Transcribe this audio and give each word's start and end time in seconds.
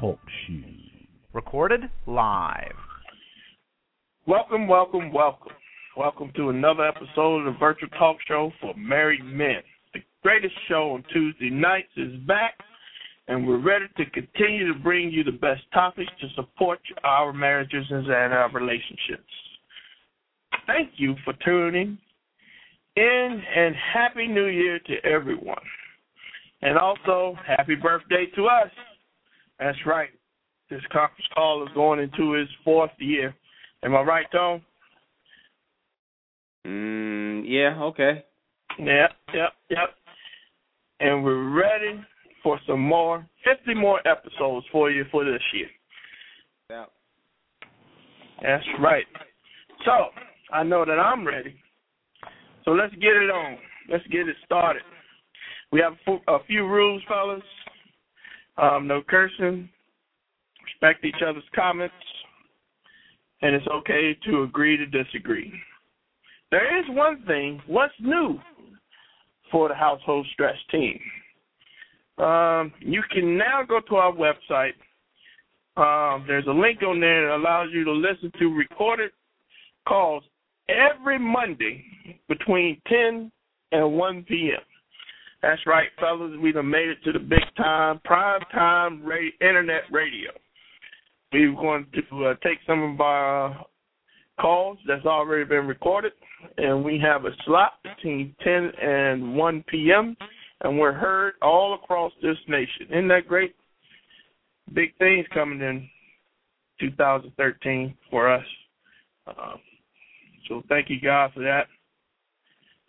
Talk 0.00 0.18
shoes. 0.46 0.64
Recorded 1.34 1.82
live. 2.06 2.72
Welcome, 4.26 4.66
welcome, 4.66 5.12
welcome. 5.12 5.52
Welcome 5.98 6.32
to 6.36 6.48
another 6.48 6.86
episode 6.86 7.40
of 7.40 7.52
the 7.52 7.58
Virtual 7.60 7.90
Talk 7.98 8.16
Show 8.26 8.52
for 8.58 8.72
Married 8.74 9.22
Men. 9.22 9.60
The 9.92 10.00
greatest 10.22 10.54
show 10.66 10.92
on 10.92 11.04
Tuesday 11.12 11.50
nights 11.50 11.92
is 11.98 12.16
back, 12.26 12.54
and 13.28 13.46
we're 13.46 13.60
ready 13.60 13.84
to 13.98 14.06
continue 14.06 14.72
to 14.72 14.78
bring 14.78 15.10
you 15.10 15.24
the 15.24 15.32
best 15.32 15.60
topics 15.74 16.10
to 16.22 16.28
support 16.34 16.78
our 17.02 17.34
marriages 17.34 17.84
and 17.90 18.08
our 18.08 18.50
relationships. 18.50 19.28
Thank 20.66 20.92
you 20.96 21.16
for 21.22 21.34
tuning 21.44 21.98
in, 22.96 23.42
and 23.56 23.74
Happy 23.92 24.26
New 24.26 24.46
Year 24.46 24.78
to 24.78 25.04
everyone. 25.04 25.58
And 26.64 26.78
also, 26.78 27.36
happy 27.46 27.74
birthday 27.74 28.24
to 28.34 28.46
us. 28.46 28.70
That's 29.60 29.76
right. 29.84 30.08
This 30.70 30.80
conference 30.90 31.26
call 31.34 31.62
is 31.62 31.68
going 31.74 32.00
into 32.00 32.34
its 32.34 32.50
fourth 32.64 32.90
year. 32.98 33.34
Am 33.84 33.94
I 33.94 34.00
right, 34.00 34.26
Tom? 34.32 34.62
Mm, 36.66 37.44
yeah, 37.46 37.78
okay. 37.82 38.24
Yep, 38.78 39.10
yep, 39.34 39.52
yep. 39.68 39.90
And 41.00 41.22
we're 41.22 41.50
ready 41.50 42.02
for 42.42 42.58
some 42.66 42.80
more, 42.80 43.26
50 43.44 43.74
more 43.74 44.00
episodes 44.08 44.64
for 44.72 44.90
you 44.90 45.04
for 45.12 45.22
this 45.22 45.42
year. 45.52 45.68
Yeah. 46.70 46.86
That's 48.40 48.64
right. 48.80 49.04
So, 49.84 50.06
I 50.50 50.62
know 50.62 50.86
that 50.86 50.98
I'm 50.98 51.26
ready. 51.26 51.56
So 52.64 52.70
let's 52.70 52.94
get 52.94 53.12
it 53.12 53.30
on. 53.30 53.58
Let's 53.90 54.06
get 54.06 54.28
it 54.28 54.36
started. 54.46 54.82
We 55.74 55.80
have 55.80 55.94
a 56.28 56.38
few 56.46 56.68
rules, 56.68 57.02
fellas. 57.08 57.42
Um, 58.58 58.86
no 58.86 59.02
cursing. 59.02 59.68
Respect 60.62 61.04
each 61.04 61.20
other's 61.28 61.42
comments. 61.52 61.96
And 63.42 63.56
it's 63.56 63.66
okay 63.66 64.16
to 64.24 64.44
agree 64.44 64.76
to 64.76 64.86
disagree. 64.86 65.52
There 66.52 66.78
is 66.78 66.84
one 66.90 67.24
thing. 67.26 67.60
What's 67.66 67.92
new 67.98 68.38
for 69.50 69.68
the 69.68 69.74
household 69.74 70.28
stress 70.32 70.54
team? 70.70 71.00
Um, 72.18 72.72
you 72.78 73.02
can 73.10 73.36
now 73.36 73.64
go 73.68 73.80
to 73.80 73.96
our 73.96 74.12
website. 74.12 74.74
Um, 75.76 76.24
there's 76.28 76.46
a 76.46 76.52
link 76.52 76.84
on 76.84 77.00
there 77.00 77.26
that 77.26 77.34
allows 77.34 77.70
you 77.72 77.82
to 77.82 77.90
listen 77.90 78.30
to 78.38 78.46
recorded 78.54 79.10
calls 79.88 80.22
every 80.68 81.18
Monday 81.18 81.84
between 82.28 82.80
10 82.86 83.32
and 83.72 83.92
1 83.92 84.22
p.m. 84.28 84.62
That's 85.44 85.66
right, 85.66 85.88
fellas. 86.00 86.32
We 86.40 86.54
have 86.54 86.64
made 86.64 86.88
it 86.88 87.04
to 87.04 87.12
the 87.12 87.18
big 87.18 87.44
time, 87.58 88.00
prime 88.02 88.40
time 88.50 89.02
internet 89.42 89.82
radio. 89.92 90.30
We're 91.34 91.52
going 91.52 91.86
to 91.92 92.24
uh, 92.24 92.34
take 92.42 92.60
some 92.66 92.82
of 92.82 93.00
our 93.02 93.66
calls 94.40 94.78
that's 94.88 95.04
already 95.04 95.44
been 95.44 95.66
recorded, 95.66 96.12
and 96.56 96.82
we 96.82 96.98
have 96.98 97.26
a 97.26 97.30
slot 97.44 97.72
between 97.82 98.34
10 98.42 98.70
and 98.80 99.36
1 99.36 99.64
p.m., 99.68 100.16
and 100.62 100.78
we're 100.78 100.94
heard 100.94 101.34
all 101.42 101.74
across 101.74 102.12
this 102.22 102.38
nation. 102.48 102.86
Isn't 102.88 103.08
that 103.08 103.28
great? 103.28 103.54
Big 104.72 104.96
things 104.96 105.26
coming 105.34 105.60
in 105.60 105.86
2013 106.80 107.94
for 108.10 108.32
us. 108.32 108.46
Uh, 109.26 109.56
so 110.48 110.62
thank 110.70 110.88
you, 110.88 110.96
God, 111.02 111.32
for 111.34 111.40
that. 111.40 111.66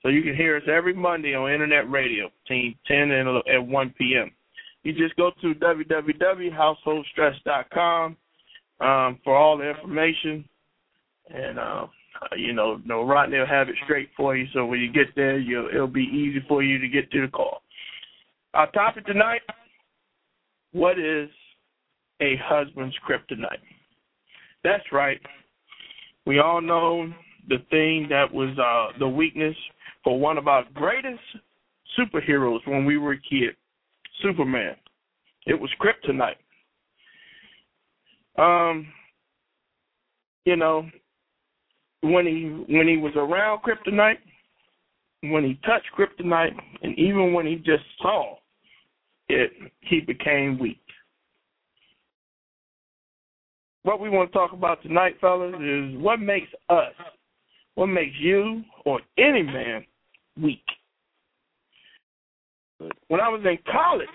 So 0.06 0.10
you 0.10 0.22
can 0.22 0.36
hear 0.36 0.56
us 0.56 0.62
every 0.72 0.94
Monday 0.94 1.34
on 1.34 1.52
internet 1.52 1.90
radio 1.90 2.30
between 2.44 2.76
10 2.88 3.10
and, 3.10 3.42
and 3.48 3.68
1 3.68 3.96
p.m. 3.98 4.30
You 4.84 4.94
just 4.94 5.16
go 5.16 5.32
to 5.42 5.56
www.householdstress.com 5.56 8.18
um, 8.82 9.20
for 9.24 9.36
all 9.36 9.58
the 9.58 9.68
information. 9.68 10.48
And, 11.34 11.58
uh, 11.58 11.88
you 12.38 12.54
know, 12.54 12.80
no, 12.86 13.04
Rodney 13.04 13.40
will 13.40 13.48
have 13.48 13.68
it 13.68 13.74
straight 13.84 14.10
for 14.16 14.38
you. 14.38 14.46
So 14.54 14.68
when 14.68 14.80
you 14.80 14.94
get 14.94 15.08
there, 15.16 15.40
you'll, 15.40 15.70
it'll 15.70 15.88
be 15.88 16.04
easy 16.04 16.46
for 16.48 16.62
you 16.62 16.78
to 16.78 16.88
get 16.88 17.10
to 17.10 17.22
the 17.22 17.28
call. 17.28 17.64
Our 18.54 18.70
topic 18.74 19.08
tonight 19.08 19.42
what 20.72 21.00
is 21.00 21.32
a 22.22 22.36
husband's 22.44 22.96
kryptonite? 23.10 23.58
That's 24.64 24.84
right. 24.92 25.20
We 26.28 26.38
all 26.38 26.62
know 26.62 27.12
the 27.48 27.58
thing 27.72 28.06
that 28.12 28.32
was 28.32 28.56
uh, 28.60 28.90
the 29.00 29.08
weakness 29.08 29.56
for 30.06 30.18
one 30.20 30.38
of 30.38 30.48
our 30.48 30.64
greatest 30.74 31.20
superheroes 32.00 32.66
when 32.66 32.86
we 32.86 32.98
were 32.98 33.14
a 33.14 33.18
kid, 33.18 33.56
Superman. 34.22 34.76
It 35.46 35.60
was 35.60 35.70
kryptonite. 35.82 36.36
Um, 38.38 38.88
you 40.46 40.56
know, 40.56 40.88
when 42.02 42.26
he 42.26 42.74
when 42.74 42.88
he 42.88 42.98
was 42.98 43.14
around 43.16 43.62
kryptonite, 43.64 44.20
when 45.24 45.44
he 45.44 45.60
touched 45.66 45.88
kryptonite, 45.98 46.56
and 46.84 46.98
even 47.00 47.34
when 47.34 47.48
he 47.48 47.56
just 47.56 47.84
saw 48.02 48.36
it, 49.28 49.52
he 49.82 50.02
became 50.02 50.60
weak. 50.60 50.82
What 53.84 54.00
we 54.00 54.10
want 54.10 54.32
to 54.32 54.38
talk 54.38 54.54
about 54.54 54.82
tonight, 54.84 55.16
fellas, 55.20 55.56
is 55.56 55.98
what 55.98 56.20
makes 56.20 56.50
us 56.70 56.94
what 57.74 57.88
makes 57.88 58.16
you 58.20 58.64
or 58.86 59.00
any 59.18 59.42
man 59.42 59.84
weak? 60.42 60.64
When 63.08 63.22
I 63.22 63.30
was 63.30 63.42
in 63.46 63.58
college, 63.72 64.08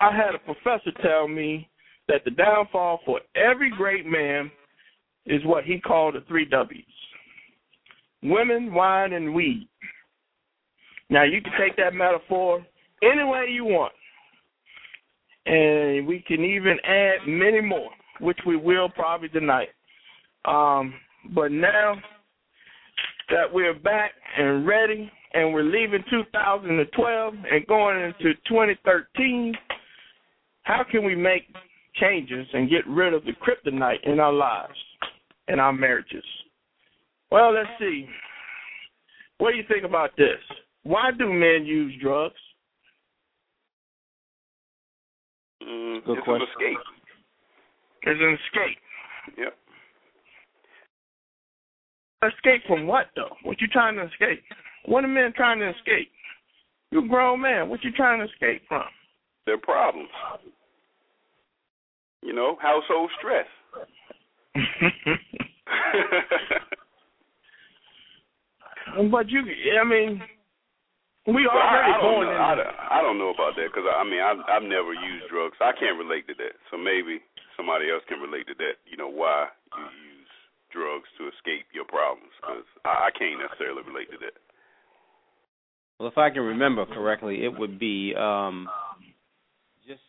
I 0.00 0.14
had 0.14 0.34
a 0.34 0.38
professor 0.38 0.90
tell 1.02 1.28
me 1.28 1.68
that 2.08 2.24
the 2.24 2.30
downfall 2.30 3.00
for 3.04 3.20
every 3.34 3.70
great 3.70 4.06
man 4.06 4.50
is 5.26 5.44
what 5.44 5.64
he 5.64 5.80
called 5.80 6.14
the 6.14 6.22
three 6.28 6.44
W's 6.44 6.84
women, 8.22 8.72
wine, 8.72 9.12
and 9.12 9.34
weed. 9.34 9.68
Now, 11.10 11.22
you 11.22 11.40
can 11.40 11.52
take 11.58 11.76
that 11.76 11.94
metaphor 11.94 12.64
any 13.02 13.24
way 13.24 13.46
you 13.50 13.64
want. 13.64 13.92
And 15.46 16.06
we 16.06 16.24
can 16.26 16.42
even 16.44 16.76
add 16.84 17.28
many 17.28 17.60
more, 17.60 17.90
which 18.20 18.38
we 18.46 18.56
will 18.56 18.88
probably 18.88 19.28
tonight. 19.28 19.68
Um, 20.44 20.94
but 21.34 21.52
now 21.52 21.94
that 23.30 23.52
we're 23.52 23.74
back 23.74 24.12
and 24.36 24.66
ready 24.66 25.10
and 25.34 25.52
we're 25.52 25.62
leaving 25.62 26.02
2012 26.10 27.34
and 27.50 27.66
going 27.66 28.00
into 28.02 28.34
2013, 28.48 29.54
how 30.62 30.84
can 30.90 31.04
we 31.04 31.14
make 31.14 31.42
changes 31.94 32.46
and 32.52 32.70
get 32.70 32.86
rid 32.86 33.14
of 33.14 33.24
the 33.24 33.32
kryptonite 33.32 34.02
in 34.04 34.20
our 34.20 34.32
lives 34.32 34.74
and 35.48 35.60
our 35.60 35.72
marriages? 35.72 36.24
Well, 37.30 37.52
let's 37.52 37.68
see. 37.78 38.06
What 39.38 39.52
do 39.52 39.56
you 39.56 39.64
think 39.68 39.84
about 39.84 40.10
this? 40.16 40.38
Why 40.84 41.10
do 41.16 41.26
men 41.32 41.66
use 41.66 41.94
drugs? 42.00 42.34
Mm, 45.62 46.04
Good 46.04 46.18
it's 46.18 46.24
question. 46.24 46.46
an 46.60 46.66
escape. 46.66 46.84
It's 48.02 48.20
an 48.20 48.38
escape. 48.46 48.78
Yep. 49.38 49.54
Escape 52.32 52.62
from 52.66 52.86
what 52.86 53.06
though? 53.14 53.34
What 53.42 53.60
you 53.60 53.66
trying 53.68 53.96
to 53.96 54.04
escape? 54.04 54.42
What 54.86 55.04
are 55.04 55.08
men 55.08 55.32
trying 55.36 55.58
to 55.60 55.68
escape? 55.70 56.10
You 56.90 57.04
a 57.04 57.08
grown 57.08 57.40
man. 57.40 57.68
What 57.68 57.82
you 57.84 57.92
trying 57.92 58.20
to 58.20 58.26
escape 58.32 58.62
from? 58.68 58.84
Their 59.44 59.58
problems. 59.58 60.08
You 62.22 62.32
know, 62.32 62.56
household 62.60 63.10
stress. 63.18 63.46
but 69.10 69.28
you, 69.28 69.42
I 69.80 69.84
mean, 69.84 70.22
we 71.26 71.46
I, 71.46 71.50
already 71.50 71.92
I 71.92 72.00
don't 72.00 72.02
going 72.02 72.28
know. 72.28 72.34
in. 72.34 72.40
I, 72.40 72.54
don't- 72.54 72.76
I 72.86 73.02
don't 73.02 73.18
know 73.18 73.30
about 73.34 73.56
that 73.58 73.66
because 73.70 73.84
I 73.90 74.04
mean 74.06 74.20
I've, 74.22 74.38
I've 74.48 74.62
never 74.66 74.94
used 74.94 75.26
drugs. 75.30 75.56
I 75.60 75.72
can't 75.78 75.98
relate 75.98 76.26
to 76.30 76.34
that. 76.38 76.54
So 76.70 76.78
maybe 76.78 77.20
somebody 77.56 77.90
else 77.90 78.02
can 78.08 78.20
relate 78.22 78.46
to 78.46 78.54
that. 78.62 78.78
You 78.86 78.96
know 78.96 79.10
why 79.10 79.48
you 79.76 79.84
use 80.22 80.30
drugs 80.72 81.08
to 81.18 81.26
escape 81.34 81.66
your 81.74 81.84
problems? 81.86 82.30
Because 82.40 82.64
I, 82.86 83.10
I 83.10 83.12
can't 83.18 83.40
necessarily 83.42 83.82
relate 83.82 84.10
to 84.14 84.18
that. 84.22 84.34
Well, 85.98 86.08
if 86.08 86.18
I 86.18 86.30
can 86.30 86.42
remember 86.42 86.84
correctly, 86.84 87.44
it 87.44 87.58
would 87.58 87.78
be 87.78 88.14
um, 88.18 88.68
just 89.86 90.00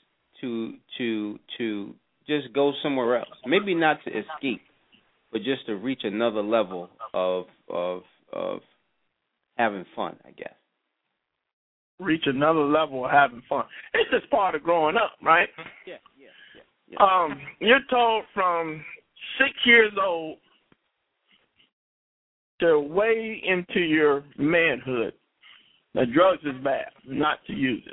to 0.42 0.74
to 0.98 1.40
to 1.58 1.94
just 2.28 2.54
go 2.54 2.74
somewhere 2.84 3.20
else. 3.20 3.30
Maybe 3.46 3.74
not 3.74 4.04
to 4.04 4.10
escape, 4.10 4.62
but 5.32 5.44
just 5.44 5.66
to 5.68 5.76
reach 5.76 6.02
another 6.04 6.42
level 6.42 6.90
of 7.14 7.46
of 7.70 8.02
of 8.34 8.60
having 9.58 9.86
fun. 9.96 10.18
I 10.26 10.32
guess. 10.32 10.54
reach 12.00 12.24
another 12.26 12.66
level 12.66 13.06
of 13.06 13.12
having 13.12 13.42
fun. 13.48 13.64
It's 13.94 14.10
just 14.12 14.30
part 14.30 14.56
of 14.56 14.64
growing 14.64 14.98
up, 14.98 15.14
right? 15.24 15.48
Yeah, 15.86 15.96
yeah, 16.18 16.28
yeah. 16.56 16.98
yeah. 17.00 17.24
Um, 17.24 17.40
you're 17.60 17.80
told 17.90 18.26
from 18.34 18.84
six 19.40 19.52
years 19.66 19.94
old 20.02 20.38
to 22.60 22.80
way 22.80 23.42
into 23.46 23.80
your 23.80 24.24
manhood 24.38 25.14
that 25.98 26.14
drugs 26.14 26.44
is 26.44 26.64
bad, 26.64 26.90
not 27.08 27.40
to 27.48 27.54
use 27.54 27.84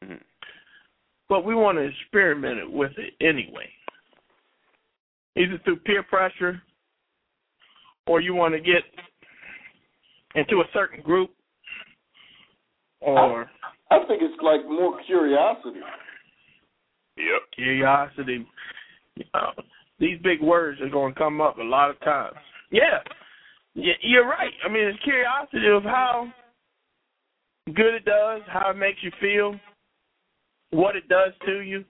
it. 0.00 0.20
but 1.28 1.44
we 1.44 1.54
want 1.54 1.76
to 1.76 1.82
experiment 1.82 2.72
with 2.72 2.92
it 2.96 3.12
anyway. 3.20 3.68
Either 5.36 5.60
through 5.64 5.76
peer 5.80 6.02
pressure 6.02 6.62
or 8.06 8.22
you 8.22 8.34
want 8.34 8.54
to 8.54 8.60
get 8.60 8.82
into 10.34 10.60
a 10.60 10.64
certain 10.72 11.02
group 11.02 11.30
or 13.00 13.50
I 13.90 13.98
think 14.08 14.22
it's 14.22 14.42
like 14.42 14.64
more 14.64 14.98
curiosity. 15.06 15.80
Yep. 17.18 17.42
curiosity. 17.54 18.46
Uh, 19.34 19.52
these 19.98 20.18
big 20.22 20.40
words 20.40 20.80
are 20.80 20.88
going 20.88 21.12
to 21.12 21.18
come 21.18 21.40
up 21.40 21.58
a 21.58 21.62
lot 21.62 21.90
of 21.90 22.00
times. 22.00 22.36
Yeah, 22.70 23.00
yeah, 23.74 23.94
you're 24.00 24.26
right. 24.26 24.52
I 24.64 24.68
mean, 24.68 24.84
it's 24.84 24.98
curiosity 25.04 25.68
of 25.68 25.82
how 25.82 26.32
good 27.74 27.94
it 27.94 28.04
does, 28.04 28.42
how 28.46 28.70
it 28.70 28.76
makes 28.76 28.98
you 29.02 29.10
feel, 29.20 29.58
what 30.70 30.96
it 30.96 31.08
does 31.08 31.32
to 31.46 31.60
you. 31.60 31.84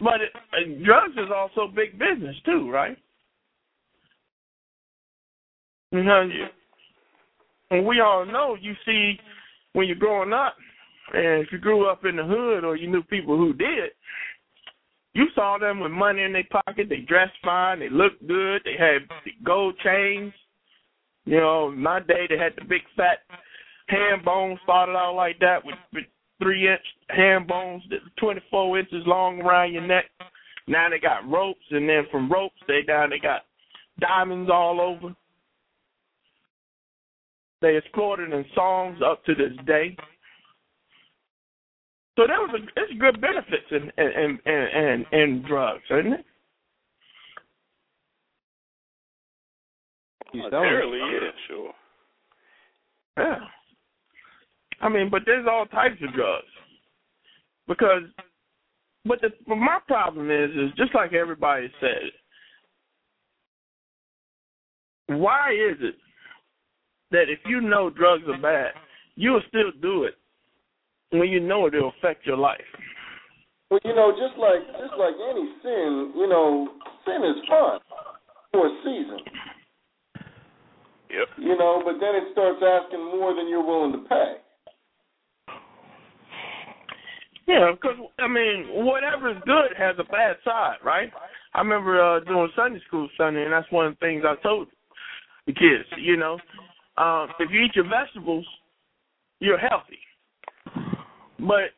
But 0.00 0.20
it, 0.20 0.30
uh, 0.34 0.84
drugs 0.84 1.14
is 1.14 1.30
also 1.34 1.66
big 1.74 1.98
business 1.98 2.36
too, 2.44 2.70
right? 2.70 2.96
Because 5.90 6.30
and 7.70 7.86
we 7.86 8.00
all 8.00 8.24
know 8.24 8.56
you 8.60 8.74
see 8.86 9.18
when 9.72 9.86
you're 9.86 9.96
growing 9.96 10.32
up, 10.32 10.54
and 11.12 11.42
if 11.42 11.48
you 11.52 11.58
grew 11.58 11.88
up 11.88 12.04
in 12.04 12.16
the 12.16 12.24
hood 12.24 12.64
or 12.64 12.76
you 12.76 12.88
knew 12.88 13.02
people 13.02 13.36
who 13.36 13.52
did, 13.52 13.90
you 15.14 15.26
saw 15.34 15.58
them 15.58 15.80
with 15.80 15.90
money 15.90 16.22
in 16.22 16.32
their 16.32 16.46
pocket. 16.64 16.88
They 16.88 17.00
dressed 17.00 17.32
fine. 17.42 17.80
They 17.80 17.88
looked 17.88 18.26
good. 18.26 18.62
They 18.64 18.76
had 18.78 19.08
gold 19.44 19.74
chains. 19.82 20.32
You 21.28 21.40
know, 21.40 21.70
my 21.70 22.00
day 22.00 22.26
they 22.26 22.38
had 22.38 22.54
the 22.56 22.64
big 22.64 22.80
fat 22.96 23.18
herringbones 23.88 24.58
started 24.64 24.92
out 24.92 25.14
like 25.14 25.38
that 25.40 25.62
with, 25.62 25.74
with 25.92 26.04
three 26.40 26.66
inch 26.66 26.80
herringbones 27.10 27.82
that 27.90 27.98
were 28.02 28.10
24 28.18 28.78
inches 28.78 29.02
long 29.04 29.42
around 29.42 29.74
your 29.74 29.86
neck. 29.86 30.06
Now 30.66 30.88
they 30.88 30.98
got 30.98 31.28
ropes, 31.28 31.60
and 31.70 31.86
then 31.86 32.04
from 32.10 32.32
ropes 32.32 32.56
they 32.66 32.80
down 32.80 33.10
they 33.10 33.18
got 33.18 33.42
diamonds 34.00 34.48
all 34.50 34.80
over. 34.80 35.14
They 37.60 37.76
explored 37.76 38.20
it 38.20 38.32
in 38.32 38.46
songs 38.54 39.00
up 39.04 39.22
to 39.26 39.34
this 39.34 39.52
day. 39.66 39.98
So 42.16 42.24
there 42.26 42.40
was 42.40 42.58
a 42.58 42.80
it's 42.80 42.98
good 42.98 43.20
benefits 43.20 43.68
in 43.70 43.92
in 44.02 44.38
in 44.46 44.50
in, 44.54 45.04
in 45.12 45.44
drugs, 45.46 45.84
isn't 45.90 46.14
it? 46.14 46.24
You 50.32 50.42
selling 50.50 50.66
it. 50.66 50.72
Apparently, 50.72 50.98
yeah, 50.98 51.30
sure. 51.46 51.72
Yeah. 53.16 53.38
I 54.80 54.88
mean, 54.88 55.10
but 55.10 55.22
there's 55.26 55.46
all 55.50 55.66
types 55.66 55.96
of 56.06 56.14
drugs. 56.14 56.46
Because 57.66 58.02
but 59.04 59.20
the 59.20 59.30
but 59.46 59.56
my 59.56 59.78
problem 59.86 60.30
is 60.30 60.50
is 60.50 60.70
just 60.76 60.94
like 60.94 61.12
everybody 61.12 61.70
said, 61.80 62.10
why 65.06 65.52
is 65.52 65.76
it 65.80 65.96
that 67.10 67.28
if 67.28 67.38
you 67.46 67.60
know 67.60 67.90
drugs 67.90 68.24
are 68.28 68.40
bad, 68.40 68.72
you'll 69.16 69.42
still 69.48 69.72
do 69.80 70.04
it 70.04 70.14
when 71.10 71.28
you 71.28 71.40
know 71.40 71.66
it'll 71.66 71.92
affect 71.98 72.26
your 72.26 72.36
life? 72.36 72.60
Well, 73.70 73.80
you 73.84 73.94
know, 73.94 74.12
just 74.12 74.38
like 74.38 74.60
just 74.80 74.98
like 74.98 75.14
any 75.30 75.48
sin, 75.62 76.12
you 76.16 76.28
know, 76.28 76.68
sin 77.04 77.22
is 77.24 77.36
fun 77.48 77.80
for 78.52 78.66
a 78.66 78.70
season. 78.84 79.18
Yep. 81.10 81.28
You 81.38 81.56
know, 81.56 81.82
but 81.84 81.94
then 82.00 82.14
it 82.14 82.32
starts 82.32 82.60
asking 82.62 83.04
more 83.04 83.34
than 83.34 83.48
you're 83.48 83.64
willing 83.64 83.92
to 83.92 84.08
pay. 84.08 84.34
Yeah, 87.46 87.72
because 87.72 87.96
I 88.18 88.28
mean, 88.28 88.66
whatever 88.84 89.30
is 89.30 89.38
good 89.46 89.72
has 89.78 89.96
a 89.98 90.04
bad 90.04 90.36
side, 90.44 90.76
right? 90.84 91.10
I 91.54 91.60
remember 91.60 92.00
uh 92.00 92.20
doing 92.20 92.50
Sunday 92.54 92.80
school 92.86 93.08
Sunday, 93.16 93.44
and 93.44 93.52
that's 93.52 93.70
one 93.72 93.86
of 93.86 93.94
the 93.94 94.04
things 94.04 94.22
I 94.26 94.40
told 94.42 94.68
the 95.46 95.54
kids. 95.54 95.88
You 95.98 96.18
know, 96.18 96.34
um, 96.98 97.28
if 97.40 97.50
you 97.50 97.60
eat 97.60 97.74
your 97.74 97.88
vegetables, 97.88 98.46
you're 99.40 99.58
healthy. 99.58 99.98
But 101.38 101.72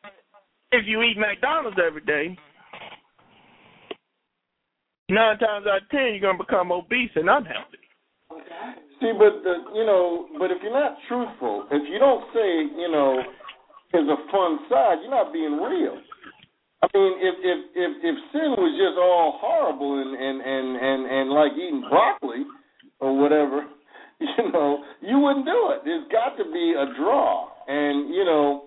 if 0.73 0.85
you 0.85 1.01
eat 1.03 1.17
McDonald's 1.17 1.77
every 1.85 2.01
day, 2.01 2.37
nine 5.09 5.37
times 5.37 5.67
out 5.67 5.83
of 5.83 5.89
ten, 5.89 6.15
you're 6.15 6.19
gonna 6.19 6.37
become 6.37 6.73
obese 6.73 7.11
and 7.15 7.29
unhealthy. 7.29 7.77
See, 9.01 9.11
but 9.17 9.41
the, 9.41 9.73
you 9.73 9.83
know, 9.83 10.29
but 10.37 10.51
if 10.53 10.61
you're 10.61 10.71
not 10.71 10.93
truthful, 11.09 11.65
if 11.71 11.81
you 11.89 11.97
don't 11.97 12.21
say, 12.37 12.69
you 12.77 12.85
know, 12.85 13.17
there's 13.91 14.07
a 14.07 14.21
fun 14.29 14.59
side, 14.69 15.01
you're 15.01 15.09
not 15.09 15.33
being 15.33 15.57
real. 15.57 15.97
I 16.83 16.87
mean, 16.93 17.13
if 17.17 17.35
if 17.41 17.59
if 17.73 17.91
if 18.05 18.15
sin 18.31 18.53
was 18.57 18.73
just 18.77 18.97
all 19.01 19.37
horrible 19.41 20.01
and 20.01 20.13
and 20.13 20.37
and 20.41 20.67
and 20.77 21.01
and 21.09 21.29
like 21.29 21.51
eating 21.53 21.83
broccoli 21.89 22.45
or 22.99 23.17
whatever, 23.17 23.65
you 24.21 24.51
know, 24.53 24.83
you 25.01 25.17
wouldn't 25.17 25.45
do 25.45 25.73
it. 25.73 25.81
There's 25.83 26.05
got 26.11 26.37
to 26.37 26.45
be 26.45 26.73
a 26.77 26.85
draw, 27.01 27.49
and 27.67 28.13
you 28.13 28.25
know, 28.25 28.65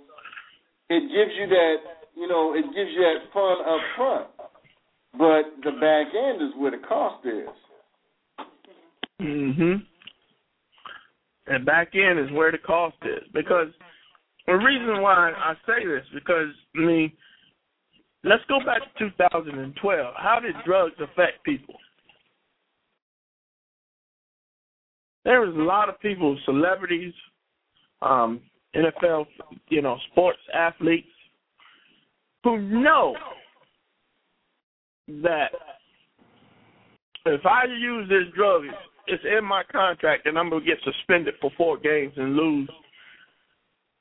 it 0.90 1.00
gives 1.14 1.30
you 1.38 1.46
that, 1.46 1.76
you 2.16 2.26
know, 2.26 2.54
it 2.54 2.66
gives 2.74 2.90
you 2.90 3.02
that 3.06 3.32
fun 3.32 3.56
up 3.62 3.80
front. 3.96 4.26
But 5.14 5.62
the 5.62 5.78
back 5.78 6.10
end 6.10 6.42
is 6.42 6.50
where 6.58 6.72
the 6.72 6.82
cost 6.86 7.24
is. 7.24 7.48
Mhm. 9.20 9.86
And 11.46 11.66
back 11.66 11.92
end 11.94 12.18
is 12.18 12.30
where 12.32 12.50
the 12.50 12.58
cost 12.58 12.96
is 13.02 13.22
because 13.34 13.68
the 14.46 14.54
reason 14.54 15.02
why 15.02 15.32
I 15.36 15.54
say 15.66 15.86
this 15.86 16.04
because 16.14 16.48
I 16.76 16.80
mean, 16.80 17.12
let's 18.22 18.42
go 18.48 18.58
back 18.64 18.80
to 18.98 19.10
2012. 19.10 20.14
How 20.16 20.40
did 20.40 20.54
drugs 20.64 20.94
affect 21.00 21.44
people? 21.44 21.74
There 25.24 25.40
was 25.40 25.54
a 25.54 25.62
lot 25.62 25.88
of 25.88 25.98
people, 26.00 26.38
celebrities, 26.44 27.14
um, 28.02 28.40
NFL, 28.76 29.26
you 29.68 29.80
know, 29.80 29.98
sports 30.12 30.40
athletes, 30.52 31.08
who 32.42 32.60
know 32.60 33.16
that 35.08 35.48
if 37.24 37.46
I 37.46 37.64
use 37.64 38.08
this 38.08 38.34
drug, 38.34 38.62
it's, 39.06 39.22
in 39.24 39.44
my 39.44 39.62
contract, 39.70 40.26
and 40.26 40.38
I'm 40.38 40.50
gonna 40.50 40.64
get 40.64 40.78
suspended 40.84 41.34
for 41.40 41.50
four 41.56 41.78
games 41.78 42.12
and 42.16 42.36
lose 42.36 42.70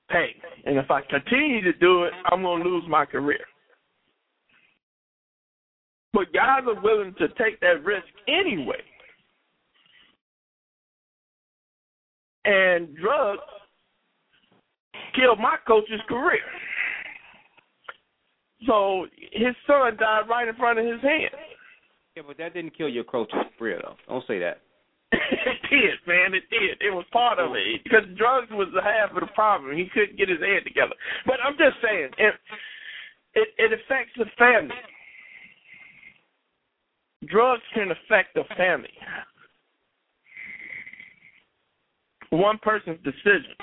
pay. 0.09 0.35
And 0.65 0.77
if 0.77 0.89
I 0.91 1.01
continue 1.01 1.61
to 1.61 1.73
do 1.73 2.03
it, 2.03 2.13
I'm 2.31 2.43
gonna 2.43 2.63
lose 2.63 2.83
my 2.87 3.05
career. 3.05 3.39
But 6.13 6.31
guys 6.31 6.61
are 6.67 6.81
willing 6.81 7.15
to 7.17 7.27
take 7.29 7.59
that 7.61 7.83
risk 7.83 8.05
anyway. 8.27 8.81
And 12.45 12.95
drugs 12.95 13.41
killed 15.15 15.39
my 15.39 15.55
coach's 15.65 16.01
career. 16.07 16.43
So 18.67 19.07
his 19.31 19.55
son 19.65 19.97
died 19.97 20.29
right 20.29 20.47
in 20.47 20.55
front 20.55 20.79
of 20.79 20.85
his 20.85 21.01
hands. 21.01 21.33
Yeah, 22.15 22.23
but 22.27 22.37
that 22.37 22.53
didn't 22.53 22.77
kill 22.77 22.89
your 22.89 23.03
coach's 23.03 23.35
career, 23.57 23.81
though. 23.83 23.95
Don't 24.07 24.25
say 24.27 24.39
that. 24.39 24.61
It 25.13 25.59
did, 25.69 25.97
man. 26.07 26.33
It 26.33 26.49
did. 26.49 26.81
It 26.81 26.93
was 26.93 27.05
part 27.11 27.39
of 27.39 27.51
it 27.55 27.83
because 27.83 28.03
drugs 28.17 28.49
was 28.51 28.67
half 28.83 29.15
of 29.15 29.21
the 29.21 29.31
problem. 29.33 29.75
He 29.77 29.89
couldn't 29.93 30.17
get 30.17 30.29
his 30.29 30.39
head 30.39 30.63
together. 30.63 30.95
But 31.25 31.37
I'm 31.43 31.53
just 31.53 31.77
saying, 31.81 32.09
it 32.17 32.33
it, 33.35 33.47
it 33.57 33.71
affects 33.73 34.13
the 34.17 34.25
family. 34.37 34.75
Drugs 37.25 37.63
can 37.73 37.89
affect 37.91 38.35
the 38.35 38.43
family. 38.57 38.93
One 42.29 42.57
person's 42.61 42.99
decision. 43.03 43.55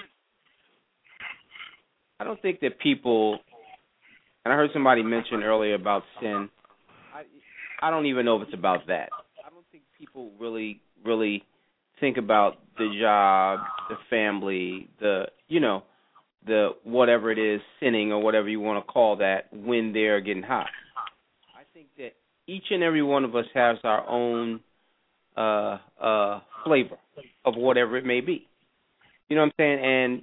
I 2.18 2.24
don't 2.24 2.40
think 2.42 2.60
that 2.60 2.78
people, 2.80 3.38
and 4.44 4.52
I 4.52 4.56
heard 4.56 4.70
somebody 4.72 5.02
mention 5.02 5.42
earlier 5.42 5.74
about 5.74 6.02
sin. 6.20 6.48
I, 7.14 7.22
I 7.86 7.90
don't 7.90 8.06
even 8.06 8.24
know 8.24 8.36
if 8.40 8.48
it's 8.48 8.54
about 8.54 8.86
that. 8.88 9.08
I 9.44 9.50
don't 9.50 9.64
think 9.72 9.84
people 9.98 10.30
really, 10.38 10.80
really 11.04 11.44
think 12.00 12.16
about 12.16 12.58
the 12.78 12.96
job, 13.00 13.60
the 13.88 13.96
family, 14.08 14.88
the, 15.00 15.24
you 15.48 15.60
know, 15.60 15.82
the 16.46 16.70
whatever 16.84 17.30
it 17.30 17.38
is, 17.38 17.60
sinning 17.78 18.12
or 18.12 18.22
whatever 18.22 18.48
you 18.48 18.60
want 18.60 18.84
to 18.84 18.92
call 18.92 19.16
that, 19.16 19.52
when 19.52 19.92
they're 19.92 20.20
getting 20.20 20.42
hot. 20.42 20.68
I 21.54 21.62
think 21.74 21.88
that 21.98 22.12
each 22.46 22.64
and 22.70 22.82
every 22.82 23.02
one 23.02 23.24
of 23.24 23.36
us 23.36 23.44
has 23.54 23.76
our 23.84 24.08
own 24.08 24.60
uh 25.36 25.78
uh 26.00 26.40
flavor 26.64 26.96
of 27.44 27.54
whatever 27.56 27.96
it 27.96 28.04
may 28.04 28.20
be. 28.20 28.46
You 29.28 29.36
know 29.36 29.42
what 29.42 29.46
I'm 29.46 29.52
saying? 29.58 29.84
And 29.84 30.22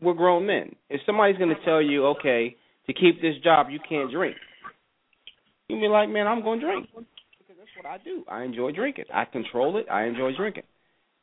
we're 0.00 0.14
grown 0.14 0.46
men. 0.46 0.74
If 0.90 1.00
somebody's 1.06 1.38
to 1.50 1.64
tell 1.64 1.82
you, 1.82 2.06
okay, 2.06 2.56
to 2.86 2.92
keep 2.92 3.20
this 3.20 3.36
job, 3.44 3.68
you 3.70 3.78
can't 3.86 4.10
drink, 4.10 4.36
you 5.68 5.78
be 5.78 5.86
like, 5.86 6.08
man, 6.08 6.26
I'm 6.26 6.42
to 6.60 6.66
drink 6.66 6.88
what 7.78 7.86
I 7.86 7.98
do. 8.02 8.24
I 8.28 8.42
enjoy 8.42 8.72
drinking. 8.72 9.04
I 9.12 9.24
control 9.24 9.78
it. 9.78 9.86
I 9.90 10.04
enjoy 10.04 10.32
drinking. 10.36 10.64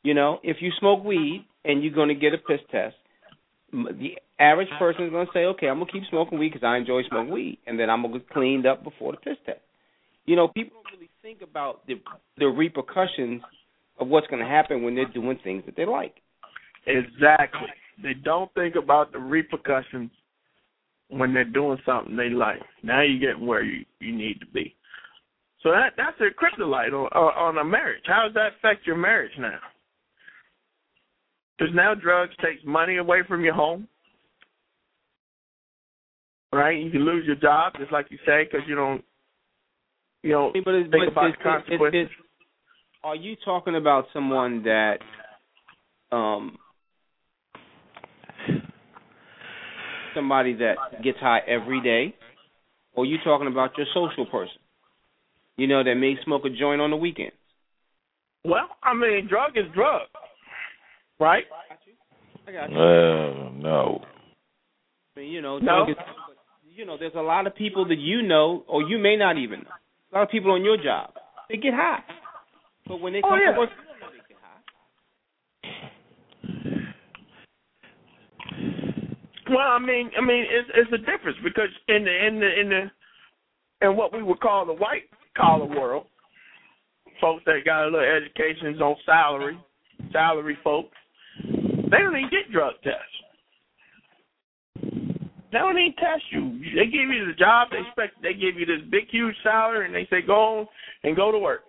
You 0.02 0.14
know, 0.14 0.38
if 0.42 0.58
you 0.60 0.70
smoke 0.78 1.04
weed 1.04 1.44
and 1.64 1.82
you're 1.82 1.92
going 1.92 2.08
to 2.08 2.14
get 2.14 2.32
a 2.32 2.38
piss 2.38 2.60
test, 2.70 2.94
the 3.72 4.16
average 4.38 4.68
uh-huh. 4.68 4.78
person 4.78 5.04
is 5.04 5.10
going 5.10 5.26
to 5.26 5.32
say, 5.32 5.44
okay, 5.44 5.68
I'm 5.68 5.78
going 5.78 5.86
to 5.86 5.92
keep 5.92 6.04
smoking 6.10 6.38
weed 6.38 6.52
because 6.52 6.64
I 6.66 6.76
enjoy 6.76 7.02
smoking 7.08 7.32
weed, 7.32 7.58
and 7.66 7.78
then 7.78 7.90
I'm 7.90 8.02
going 8.02 8.14
to 8.14 8.18
get 8.20 8.30
cleaned 8.30 8.66
up 8.66 8.82
before 8.84 9.12
the 9.12 9.18
piss 9.18 9.36
test. 9.44 9.60
You 10.24 10.36
know, 10.36 10.48
people 10.48 10.80
don't 10.82 10.98
really 10.98 11.10
think 11.22 11.42
about 11.42 11.86
the 11.86 11.94
the 12.38 12.46
repercussions 12.46 13.42
of 13.98 14.08
what's 14.08 14.26
going 14.26 14.42
to 14.42 14.48
happen 14.48 14.82
when 14.82 14.94
they're 14.94 15.12
doing 15.12 15.38
things 15.42 15.62
that 15.66 15.76
they 15.76 15.86
like. 15.86 16.14
Exactly. 16.86 17.68
They 18.02 18.14
don't 18.14 18.52
think 18.54 18.74
about 18.74 19.12
the 19.12 19.18
repercussions 19.18 20.10
when 21.08 21.32
they're 21.32 21.44
doing 21.44 21.78
something 21.86 22.16
they 22.16 22.28
like. 22.28 22.60
Now 22.82 23.02
you 23.02 23.18
get 23.18 23.40
where 23.40 23.62
you 23.62 23.84
you 24.00 24.14
need 24.14 24.40
to 24.40 24.46
be. 24.46 24.74
So 25.62 25.70
that 25.70 25.94
that's 25.96 26.16
a 26.20 26.30
kryptonite 26.34 26.92
on, 26.92 27.08
on 27.12 27.58
a 27.58 27.64
marriage. 27.64 28.04
How 28.06 28.24
does 28.24 28.34
that 28.34 28.52
affect 28.58 28.86
your 28.86 28.96
marriage 28.96 29.32
now? 29.38 29.58
Because 31.58 31.74
now 31.74 31.94
drugs 31.94 32.34
takes 32.44 32.62
money 32.64 32.98
away 32.98 33.20
from 33.26 33.42
your 33.42 33.54
home, 33.54 33.88
right? 36.52 36.78
You 36.78 36.90
can 36.90 37.04
lose 37.04 37.24
your 37.26 37.36
job, 37.36 37.72
just 37.78 37.90
like 37.90 38.06
you 38.10 38.18
say, 38.26 38.44
because 38.44 38.66
you 38.68 38.74
don't 38.74 39.02
you 40.22 40.32
don't 40.32 40.52
but 40.52 40.72
think 40.72 40.90
but 40.92 41.08
about 41.08 41.28
it's, 41.28 41.38
the 41.38 41.42
consequences. 41.42 42.00
It's, 42.02 42.10
it's, 42.10 42.26
are 43.02 43.16
you 43.16 43.36
talking 43.44 43.76
about 43.76 44.06
someone 44.12 44.64
that 44.64 44.98
um 46.12 46.58
somebody 50.14 50.54
that 50.54 50.76
gets 51.02 51.18
high 51.18 51.40
every 51.46 51.80
day, 51.80 52.14
or 52.94 53.04
are 53.04 53.06
you 53.06 53.16
talking 53.24 53.46
about 53.46 53.70
your 53.78 53.86
social 53.94 54.26
person? 54.26 54.58
You 55.56 55.66
know, 55.66 55.82
that 55.82 55.94
may 55.94 56.14
smoke 56.24 56.44
a 56.44 56.50
joint 56.50 56.80
on 56.80 56.90
the 56.90 56.96
weekends. 56.96 57.34
Well, 58.44 58.68
I 58.82 58.94
mean, 58.94 59.26
drug 59.28 59.56
is 59.56 59.64
drug, 59.74 60.02
right? 61.18 61.44
I 62.46 62.52
got 62.52 62.70
you. 62.70 62.76
Uh, 62.78 63.50
no. 63.52 64.04
I 65.16 65.20
mean, 65.20 65.30
you 65.32 65.40
know, 65.40 65.58
No. 65.58 65.86
drug 65.86 65.90
is, 65.90 65.96
you 66.76 66.84
know, 66.84 66.96
there's 66.98 67.14
a 67.16 67.22
lot 67.22 67.46
of 67.46 67.54
people 67.56 67.86
that 67.88 67.98
you 67.98 68.22
know, 68.22 68.64
or 68.68 68.82
you 68.82 68.98
may 68.98 69.16
not 69.16 69.38
even 69.38 69.60
know. 69.60 69.70
A 70.12 70.14
lot 70.14 70.22
of 70.24 70.30
people 70.30 70.52
on 70.52 70.62
your 70.64 70.76
job, 70.76 71.10
they 71.48 71.56
get 71.56 71.72
high, 71.74 72.02
but 72.86 73.00
when 73.00 73.12
they 73.14 73.20
Oh, 73.24 73.30
come 73.30 73.40
yeah. 73.40 73.52
to 73.52 73.58
work, 73.58 73.70
you 73.70 73.76
don't 73.88 74.00
know 74.00 74.06
they 74.12 74.22
get 74.28 74.38
high. 74.42 74.62
Well, 79.48 79.58
I 79.68 79.78
mean, 79.78 80.10
I 80.16 80.20
mean, 80.20 80.44
it's 80.48 80.68
it's 80.74 80.92
a 80.92 80.98
difference 80.98 81.38
because 81.42 81.70
in 81.88 82.04
the 82.04 82.26
in 82.26 82.40
the 82.40 82.60
in 82.60 82.68
the 82.68 82.90
in 83.88 83.96
what 83.96 84.12
we 84.12 84.22
would 84.22 84.40
call 84.40 84.66
the 84.66 84.72
white 84.74 85.04
collar 85.36 85.66
world, 85.66 86.06
folks 87.20 87.42
that 87.46 87.64
got 87.64 87.84
a 87.84 87.90
little 87.90 88.00
educations 88.00 88.80
on 88.80 88.96
salary, 89.04 89.58
salary 90.12 90.58
folks, 90.62 90.96
they 91.42 91.98
don't 91.98 92.16
even 92.16 92.30
get 92.30 92.52
drug 92.52 92.74
tests. 92.82 93.00
They 95.52 95.58
don't 95.58 95.78
even 95.78 95.94
test 95.94 96.22
you. 96.30 96.58
They 96.74 96.86
give 96.86 97.08
you 97.08 97.26
the 97.26 97.34
job. 97.38 97.68
They 97.70 97.78
expect 97.78 98.22
they 98.22 98.34
give 98.34 98.58
you 98.58 98.66
this 98.66 98.82
big 98.90 99.08
huge 99.10 99.34
salary, 99.42 99.86
and 99.86 99.94
they 99.94 100.06
say 100.10 100.26
go 100.26 100.66
and 101.04 101.16
go 101.16 101.30
to 101.30 101.38
work. 101.38 101.62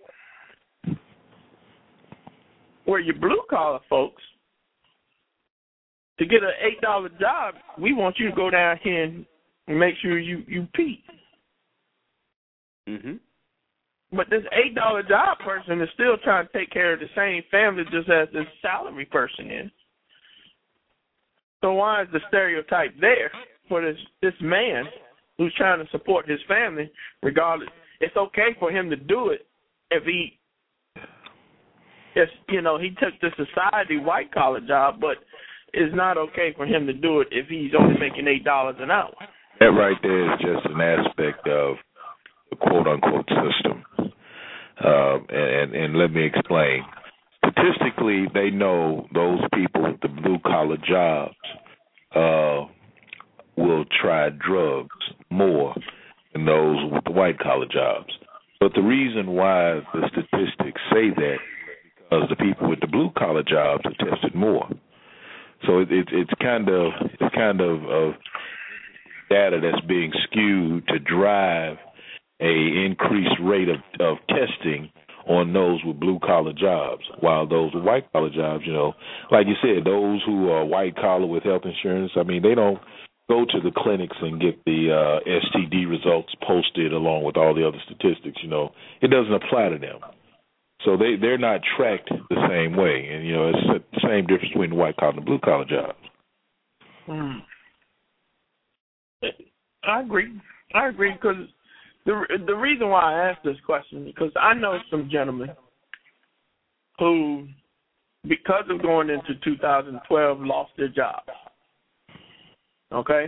Where 2.85 2.99
your 2.99 3.15
blue 3.15 3.41
collar 3.49 3.79
folks, 3.89 4.23
to 6.19 6.25
get 6.25 6.41
an 6.41 6.51
eight 6.61 6.81
dollar 6.81 7.09
job, 7.19 7.55
we 7.79 7.93
want 7.93 8.17
you 8.17 8.29
to 8.29 8.35
go 8.35 8.49
down 8.49 8.77
here 8.83 9.03
and 9.67 9.79
make 9.79 9.95
sure 10.01 10.17
you 10.17 10.43
you 10.47 10.67
pee. 10.73 11.03
Mm-hmm. 12.89 13.13
But 14.17 14.31
this 14.31 14.41
eight 14.51 14.73
dollar 14.73 15.03
job 15.03 15.37
person 15.45 15.79
is 15.79 15.89
still 15.93 16.17
trying 16.23 16.47
to 16.47 16.53
take 16.57 16.71
care 16.71 16.93
of 16.93 16.99
the 16.99 17.05
same 17.15 17.43
family 17.51 17.83
just 17.91 18.09
as 18.09 18.27
this 18.33 18.47
salary 18.63 19.05
person 19.05 19.51
is. 19.51 19.71
So 21.61 21.73
why 21.73 22.01
is 22.01 22.07
the 22.11 22.19
stereotype 22.27 22.99
there 22.99 23.31
for 23.69 23.81
this 23.81 23.97
this 24.23 24.33
man 24.41 24.85
who's 25.37 25.53
trying 25.55 25.85
to 25.85 25.91
support 25.91 26.27
his 26.27 26.39
family 26.47 26.89
regardless 27.21 27.69
it's 28.01 28.17
okay 28.17 28.55
for 28.59 28.71
him 28.71 28.89
to 28.89 28.95
do 28.95 29.29
it 29.29 29.45
if 29.91 30.03
he 30.03 30.39
if 32.15 32.29
you 32.49 32.61
know, 32.61 32.79
he 32.79 32.89
took 32.89 33.13
the 33.21 33.29
society 33.37 33.99
white 33.99 34.33
collar 34.33 34.61
job 34.61 34.99
but 34.99 35.17
it's 35.73 35.95
not 35.95 36.17
okay 36.17 36.53
for 36.57 36.65
him 36.65 36.87
to 36.87 36.93
do 36.93 37.21
it 37.21 37.27
if 37.29 37.47
he's 37.47 37.71
only 37.79 37.99
making 37.99 38.27
eight 38.27 38.43
dollars 38.43 38.77
an 38.79 38.89
hour. 38.89 39.13
That 39.59 39.67
right 39.67 39.97
there 40.01 40.33
is 40.33 40.39
just 40.39 40.65
an 40.73 40.81
aspect 40.81 41.47
of 41.47 41.75
the 42.49 42.55
quote 42.55 42.87
unquote 42.87 43.27
system. 43.29 43.83
Um, 44.83 45.25
and, 45.29 45.75
and 45.75 45.97
let 45.97 46.11
me 46.11 46.25
explain. 46.25 46.83
Statistically, 47.43 48.25
they 48.33 48.49
know 48.49 49.07
those 49.13 49.39
people 49.53 49.83
with 49.83 49.99
the 50.01 50.07
blue 50.07 50.37
collar 50.45 50.77
jobs 50.77 51.35
uh, 52.15 52.65
will 53.55 53.85
try 54.01 54.29
drugs 54.29 54.95
more 55.29 55.73
than 56.33 56.45
those 56.45 56.77
with 56.91 57.03
the 57.05 57.11
white 57.11 57.39
collar 57.39 57.65
jobs. 57.71 58.09
But 58.59 58.73
the 58.75 58.81
reason 58.81 59.31
why 59.31 59.81
the 59.93 60.09
statistics 60.09 60.81
say 60.91 61.09
that 61.15 61.37
is 62.11 62.29
the 62.29 62.35
people 62.35 62.69
with 62.69 62.79
the 62.79 62.87
blue 62.87 63.11
collar 63.17 63.43
jobs 63.43 63.83
are 63.85 64.09
tested 64.09 64.35
more. 64.35 64.67
So 65.65 65.79
it, 65.79 65.91
it, 65.91 66.07
it's 66.11 66.31
kind 66.41 66.69
of 66.69 66.91
it's 67.19 67.35
kind 67.35 67.61
of, 67.61 67.83
of 67.85 68.13
data 69.29 69.59
that's 69.61 69.85
being 69.87 70.11
skewed 70.23 70.87
to 70.87 70.99
drive 70.99 71.77
a 72.41 72.85
increased 72.85 73.39
rate 73.41 73.69
of, 73.69 73.77
of 73.99 74.17
testing 74.29 74.91
on 75.27 75.51
those 75.51 75.83
with 75.83 75.99
blue 75.99 76.19
collar 76.19 76.53
jobs, 76.53 77.03
while 77.19 77.47
those 77.47 77.73
with 77.73 77.83
white 77.83 78.09
collar 78.11 78.29
jobs, 78.29 78.63
you 78.65 78.73
know, 78.73 78.93
like 79.31 79.45
you 79.47 79.55
said, 79.61 79.83
those 79.83 80.21
who 80.25 80.49
are 80.49 80.63
white 80.63 80.95
collar 80.95 81.25
with 81.25 81.43
health 81.43 81.63
insurance, 81.65 82.11
I 82.15 82.23
mean, 82.23 82.41
they 82.41 82.55
don't 82.55 82.79
go 83.29 83.43
to 83.43 83.59
the 83.61 83.71
clinics 83.75 84.15
and 84.21 84.41
get 84.41 84.63
the 84.65 84.87
uh, 84.87 85.29
STD 85.29 85.89
results 85.89 86.33
posted 86.47 86.93
along 86.93 87.23
with 87.23 87.35
all 87.35 87.53
the 87.53 87.67
other 87.67 87.79
statistics. 87.85 88.39
You 88.41 88.49
know, 88.49 88.71
it 89.01 89.09
doesn't 89.09 89.33
apply 89.33 89.69
to 89.69 89.77
them. 89.77 89.99
So 90.85 90.95
they 90.95 91.15
they're 91.19 91.39
not 91.39 91.61
tracked 91.75 92.09
the 92.29 92.47
same 92.47 92.77
way, 92.77 93.09
and 93.11 93.25
you 93.25 93.33
know 93.33 93.49
it's 93.49 93.83
the 93.93 93.99
same 94.07 94.27
difference 94.27 94.53
between 94.53 94.69
the 94.69 94.75
white 94.75 94.95
collar 94.95 95.11
and 95.11 95.17
the 95.17 95.25
blue 95.25 95.39
collar 95.39 95.65
jobs. 95.65 95.97
Hmm. 97.05 97.39
I 99.83 100.01
agree. 100.01 100.39
I 100.75 100.87
agree 100.87 101.13
because 101.13 101.47
the 102.07 102.25
the 102.47 102.55
reason 102.55 102.89
why 102.89 103.13
I 103.13 103.29
asked 103.29 103.43
this 103.43 103.57
question 103.65 104.05
because 104.05 104.31
I 104.39 104.53
know 104.53 104.79
some 104.89 105.09
gentlemen 105.11 105.49
who, 106.97 107.47
because 108.27 108.63
of 108.69 108.81
going 108.81 109.09
into 109.09 109.35
2012, 109.43 110.39
lost 110.39 110.71
their 110.77 110.87
jobs. 110.87 111.27
Okay, 112.93 113.27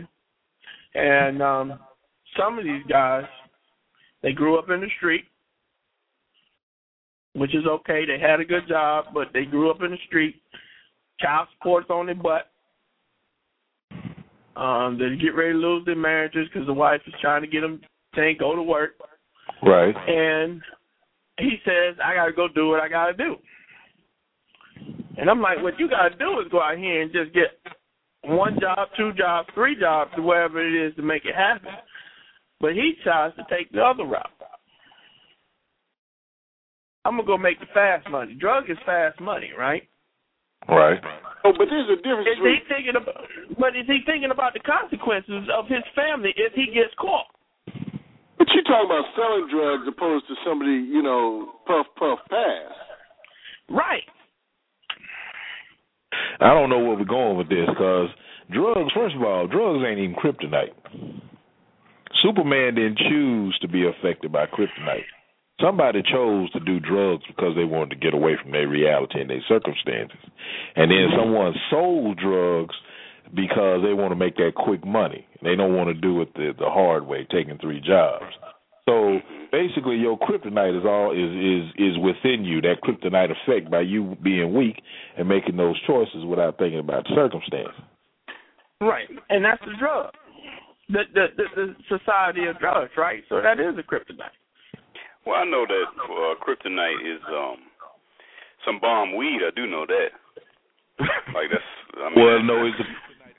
and 0.95 1.43
um, 1.43 1.79
some 2.37 2.57
of 2.57 2.63
these 2.63 2.83
guys, 2.89 3.25
they 4.23 4.31
grew 4.31 4.57
up 4.57 4.69
in 4.69 4.79
the 4.79 4.87
street, 4.97 5.25
which 7.33 7.53
is 7.53 7.65
okay. 7.67 8.05
They 8.05 8.17
had 8.17 8.39
a 8.39 8.45
good 8.45 8.65
job, 8.69 9.07
but 9.13 9.27
they 9.33 9.43
grew 9.43 9.69
up 9.69 9.83
in 9.83 9.91
the 9.91 9.97
street. 10.07 10.41
Child 11.19 11.49
support's 11.57 11.89
on 11.89 12.05
their 12.05 12.15
butt. 12.15 12.49
Um, 14.55 14.97
they 14.97 15.21
get 15.21 15.35
ready 15.35 15.51
to 15.51 15.57
lose 15.57 15.85
their 15.85 15.97
marriages 15.97 16.47
because 16.47 16.65
the 16.65 16.73
wife 16.73 17.01
is 17.05 17.13
trying 17.21 17.41
to 17.41 17.47
get 17.47 17.59
them 17.59 17.81
saying 18.15 18.37
go 18.39 18.55
to 18.55 18.63
work, 18.63 18.91
Right. 19.63 19.95
and 19.95 20.61
he 21.39 21.57
says 21.65 21.95
I 22.03 22.15
got 22.15 22.25
to 22.25 22.33
go 22.33 22.47
do 22.47 22.69
what 22.69 22.79
I 22.79 22.89
got 22.89 23.07
to 23.07 23.13
do. 23.13 23.35
And 25.17 25.29
I'm 25.29 25.41
like, 25.41 25.61
what 25.61 25.79
you 25.79 25.89
got 25.89 26.09
to 26.09 26.15
do 26.15 26.39
is 26.39 26.47
go 26.51 26.61
out 26.61 26.77
here 26.77 27.01
and 27.01 27.11
just 27.11 27.33
get 27.33 27.59
one 28.23 28.57
job, 28.59 28.89
two 28.97 29.11
jobs, 29.13 29.49
three 29.53 29.77
jobs, 29.79 30.11
or 30.17 30.23
whatever 30.23 30.65
it 30.65 30.87
is 30.87 30.95
to 30.95 31.01
make 31.01 31.25
it 31.25 31.35
happen. 31.35 31.71
But 32.61 32.73
he 32.73 32.93
tries 33.03 33.35
to 33.35 33.43
take 33.49 33.71
the 33.71 33.81
other 33.81 34.05
route. 34.05 34.29
I'm 37.05 37.15
gonna 37.15 37.25
go 37.25 37.37
make 37.37 37.59
the 37.59 37.65
fast 37.73 38.09
money. 38.09 38.35
Drug 38.35 38.69
is 38.69 38.77
fast 38.85 39.19
money, 39.21 39.51
right? 39.57 39.83
Right. 40.67 40.99
Oh, 41.45 41.53
but 41.57 41.67
there's 41.71 41.89
a 41.89 41.95
difference. 41.95 42.27
Is 42.27 42.43
he 42.43 42.57
thinking 42.67 42.95
about? 42.99 43.23
But 43.57 43.75
is 43.75 43.87
he 43.87 43.99
thinking 44.05 44.31
about 44.31 44.53
the 44.53 44.59
consequences 44.59 45.47
of 45.55 45.65
his 45.67 45.83
family 45.95 46.33
if 46.35 46.53
he 46.53 46.65
gets 46.65 46.93
caught? 46.99 47.25
But 48.39 48.47
you 48.55 48.63
talking 48.63 48.87
about 48.87 49.03
selling 49.15 49.47
drugs 49.51 49.83
opposed 49.85 50.25
to 50.27 50.35
somebody, 50.47 50.71
you 50.71 51.03
know, 51.03 51.51
puff 51.67 51.85
puff 51.99 52.19
pass. 52.29 52.71
Right. 53.69 54.07
I 56.39 56.53
don't 56.53 56.69
know 56.69 56.79
where 56.79 56.95
we're 56.95 57.03
going 57.03 57.37
with 57.37 57.49
this 57.49 57.67
because 57.67 58.07
drugs. 58.49 58.91
First 58.95 59.15
of 59.15 59.21
all, 59.21 59.45
drugs 59.45 59.83
ain't 59.85 59.99
even 59.99 60.15
kryptonite. 60.15 60.73
Superman 62.23 62.75
didn't 62.75 62.97
choose 62.97 63.59
to 63.61 63.67
be 63.67 63.85
affected 63.85 64.31
by 64.31 64.45
kryptonite. 64.45 65.05
Somebody 65.61 66.01
chose 66.01 66.49
to 66.51 66.61
do 66.61 66.79
drugs 66.79 67.23
because 67.27 67.55
they 67.57 67.65
wanted 67.65 67.89
to 67.89 67.99
get 67.99 68.13
away 68.13 68.37
from 68.41 68.51
their 68.51 68.69
reality 68.69 69.19
and 69.19 69.29
their 69.29 69.43
circumstances. 69.49 70.23
And 70.77 70.89
then 70.89 71.09
someone 71.17 71.53
sold 71.69 72.17
drugs 72.17 72.75
because 73.35 73.81
they 73.83 73.93
want 73.93 74.11
to 74.11 74.15
make 74.15 74.35
that 74.37 74.51
quick 74.55 74.85
money. 74.85 75.25
They 75.43 75.55
don't 75.55 75.75
want 75.75 75.89
to 75.89 75.93
do 75.93 76.21
it 76.21 76.33
the, 76.33 76.53
the 76.57 76.69
hard 76.69 77.05
way, 77.05 77.27
taking 77.31 77.57
three 77.59 77.79
jobs. 77.79 78.25
So 78.87 79.19
basically, 79.51 79.97
your 79.97 80.17
kryptonite 80.17 80.77
is 80.77 80.85
all 80.85 81.11
is 81.13 81.29
is 81.29 81.93
is 81.93 81.97
within 82.01 82.43
you. 82.43 82.59
That 82.61 82.81
kryptonite 82.83 83.29
effect 83.31 83.69
by 83.69 83.81
you 83.81 84.17
being 84.23 84.53
weak 84.55 84.81
and 85.17 85.29
making 85.29 85.57
those 85.57 85.79
choices 85.85 86.25
without 86.25 86.57
thinking 86.57 86.79
about 86.79 87.03
the 87.03 87.13
circumstance. 87.15 87.75
Right, 88.81 89.07
and 89.29 89.45
that's 89.45 89.61
the 89.61 89.77
drug. 89.79 90.11
The, 90.89 91.03
the 91.13 91.25
the 91.37 91.43
the 91.55 91.97
society 91.97 92.45
of 92.45 92.57
drugs, 92.57 92.91
right? 92.97 93.21
So 93.29 93.41
that 93.41 93.59
is 93.59 93.77
a 93.77 93.83
kryptonite. 93.83 94.33
Well, 95.25 95.35
I 95.35 95.45
know 95.45 95.65
that 95.67 95.85
uh, 96.01 96.35
kryptonite 96.41 97.05
is 97.05 97.21
um 97.29 97.57
some 98.65 98.79
bomb 98.79 99.15
weed. 99.15 99.39
I 99.45 99.51
do 99.55 99.67
know 99.67 99.85
that. 99.85 100.09
Like 101.33 101.51
that's. 101.51 101.63
I 102.01 102.09
mean, 102.09 102.25
Well, 102.25 102.41
no, 102.43 102.65
is 102.65 102.73
it 102.79 102.87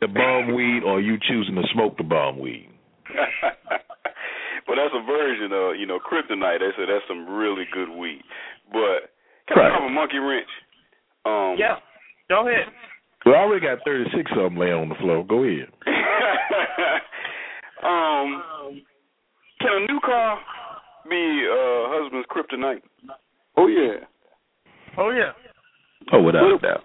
the 0.01 0.09
bomb 0.09 0.55
weed 0.55 0.83
or 0.85 1.01
you 1.01 1.19
choosing 1.29 1.55
to 1.57 1.63
smoke 1.73 1.97
the 1.97 2.05
bomb 2.05 2.39
weed? 2.39 2.69
but 4.67 4.75
that's 4.77 4.95
a 4.95 5.05
version 5.07 5.53
of 5.53 5.77
you 5.77 5.87
know 5.87 5.99
kryptonite. 5.99 6.61
They 6.61 6.71
say 6.77 6.87
that's 6.87 7.05
some 7.09 7.29
really 7.29 7.65
good 7.73 7.89
weed. 7.91 8.23
But 8.73 9.11
can 9.49 9.57
Right. 9.59 9.71
I 9.71 9.75
have 9.75 9.85
a 9.85 9.91
monkey 9.91 10.19
wrench? 10.19 10.49
Um, 11.25 11.57
Yeah, 11.59 11.77
go 12.29 12.47
ahead. 12.49 12.67
Well, 13.27 13.35
I 13.35 13.39
already 13.39 13.67
got 13.67 13.79
36 13.85 14.31
of 14.33 14.37
them 14.45 14.57
laying 14.57 14.73
on 14.75 14.89
the 14.89 14.95
floor. 14.97 15.25
Go 15.27 15.43
ahead. 15.45 15.69
um, 17.85 18.43
can 19.61 19.73
a 19.73 19.93
new 19.93 20.01
car 20.01 20.39
be 21.09 21.47
uh 21.51 21.89
husband's 21.93 22.27
kryptonite? 22.31 22.83
Oh 23.57 23.67
yeah. 23.67 24.07
Oh 24.97 25.11
yeah. 25.11 25.33
Oh, 26.13 26.23
without 26.23 26.45
a 26.55 26.59
doubt. 26.59 26.85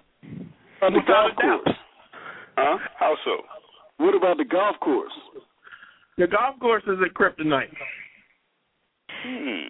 On 0.82 0.92
Without 0.92 1.30
a 1.30 1.34
doubt. 1.40 1.76
Course. 2.56 2.80
Huh? 2.80 2.88
How 2.98 3.14
so? 3.24 3.42
What 4.04 4.14
about 4.14 4.36
the 4.38 4.44
golf 4.44 4.76
course? 4.80 5.12
The 6.18 6.26
golf 6.26 6.58
course 6.60 6.82
is 6.86 6.98
a 7.04 7.12
kryptonite. 7.12 7.68
Hmm. 9.22 9.68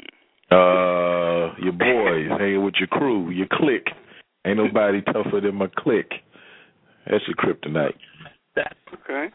Uh, 0.50 1.54
your 1.62 1.72
boys 1.72 2.28
hanging 2.38 2.64
with 2.64 2.74
your 2.78 2.88
crew, 2.88 3.30
your 3.30 3.48
clique. 3.52 3.88
Ain't 4.46 4.58
nobody 4.58 5.02
tougher 5.02 5.40
than 5.40 5.56
my 5.56 5.66
clique. 5.76 6.12
That's 7.10 7.24
your 7.26 7.36
kryptonite. 7.36 7.94
That's 8.54 8.74
Okay. 8.92 9.28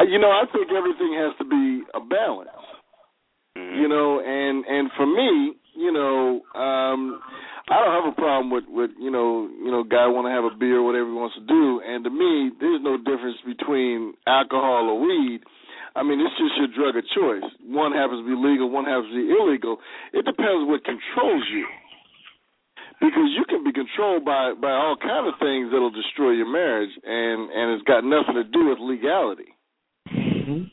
Uh, 0.00 0.04
You 0.04 0.18
know, 0.18 0.30
I 0.30 0.44
think 0.52 0.68
everything 0.76 1.14
has 1.14 1.36
to 1.38 1.44
be 1.44 1.82
a 1.94 2.00
balance. 2.00 2.48
Mhm. 3.56 3.76
You 3.82 3.88
know, 3.88 4.20
and 4.20 4.64
and 4.66 4.90
for 4.96 5.06
me, 5.06 5.54
you 5.74 5.92
know, 5.92 6.42
um 6.54 7.20
I 7.70 7.78
don't 7.78 7.94
have 7.94 8.12
a 8.12 8.16
problem 8.16 8.50
with 8.50 8.64
with 8.68 8.90
you 8.98 9.10
know, 9.10 9.48
you 9.62 9.70
know, 9.70 9.84
guy 9.84 10.06
want 10.06 10.26
to 10.26 10.34
have 10.34 10.44
a 10.44 10.54
beer, 10.56 10.82
whatever 10.82 11.06
he 11.08 11.14
wants 11.14 11.36
to 11.36 11.44
do. 11.46 11.80
And 11.86 12.04
to 12.04 12.10
me, 12.10 12.50
there's 12.60 12.82
no 12.82 12.98
difference 12.98 13.38
between 13.46 14.14
alcohol 14.26 14.90
or 14.90 15.00
weed. 15.00 15.40
I 15.94 16.02
mean, 16.02 16.20
it's 16.20 16.32
just 16.40 16.56
your 16.56 16.72
drug 16.72 16.96
of 16.96 17.04
choice. 17.12 17.44
One 17.68 17.92
happens 17.92 18.24
to 18.24 18.28
be 18.28 18.32
legal, 18.36 18.70
one 18.72 18.84
happens 18.88 19.12
to 19.12 19.18
be 19.20 19.28
illegal. 19.28 19.76
It 20.12 20.24
depends 20.24 20.64
what 20.68 20.84
controls 20.84 21.44
you. 21.52 21.66
Because 23.00 23.28
you 23.36 23.44
can 23.48 23.64
be 23.64 23.72
controlled 23.72 24.24
by 24.24 24.54
by 24.54 24.70
all 24.70 24.96
kind 24.96 25.26
of 25.26 25.34
things 25.40 25.68
that'll 25.72 25.90
destroy 25.90 26.32
your 26.32 26.50
marriage, 26.50 26.90
and 27.04 27.50
and 27.50 27.72
it's 27.76 27.84
got 27.84 28.04
nothing 28.04 28.34
to 28.36 28.44
do 28.44 28.68
with 28.70 28.78
legality. 28.78 29.52
Mhm. 30.08 30.70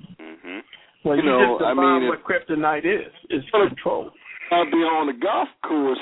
well, 1.04 1.16
You 1.18 1.24
you, 1.24 1.30
know, 1.30 1.58
just 1.58 1.66
I 1.66 1.74
define 1.74 2.00
mean, 2.02 2.10
what 2.10 2.24
kryptonite 2.24 2.86
is. 2.86 3.12
It's 3.30 3.46
Well, 3.54 3.68
control. 3.68 4.12
I'll 4.52 4.70
be 4.70 4.84
on 4.84 5.08
the 5.08 5.14
golf 5.14 5.50
course 5.64 6.00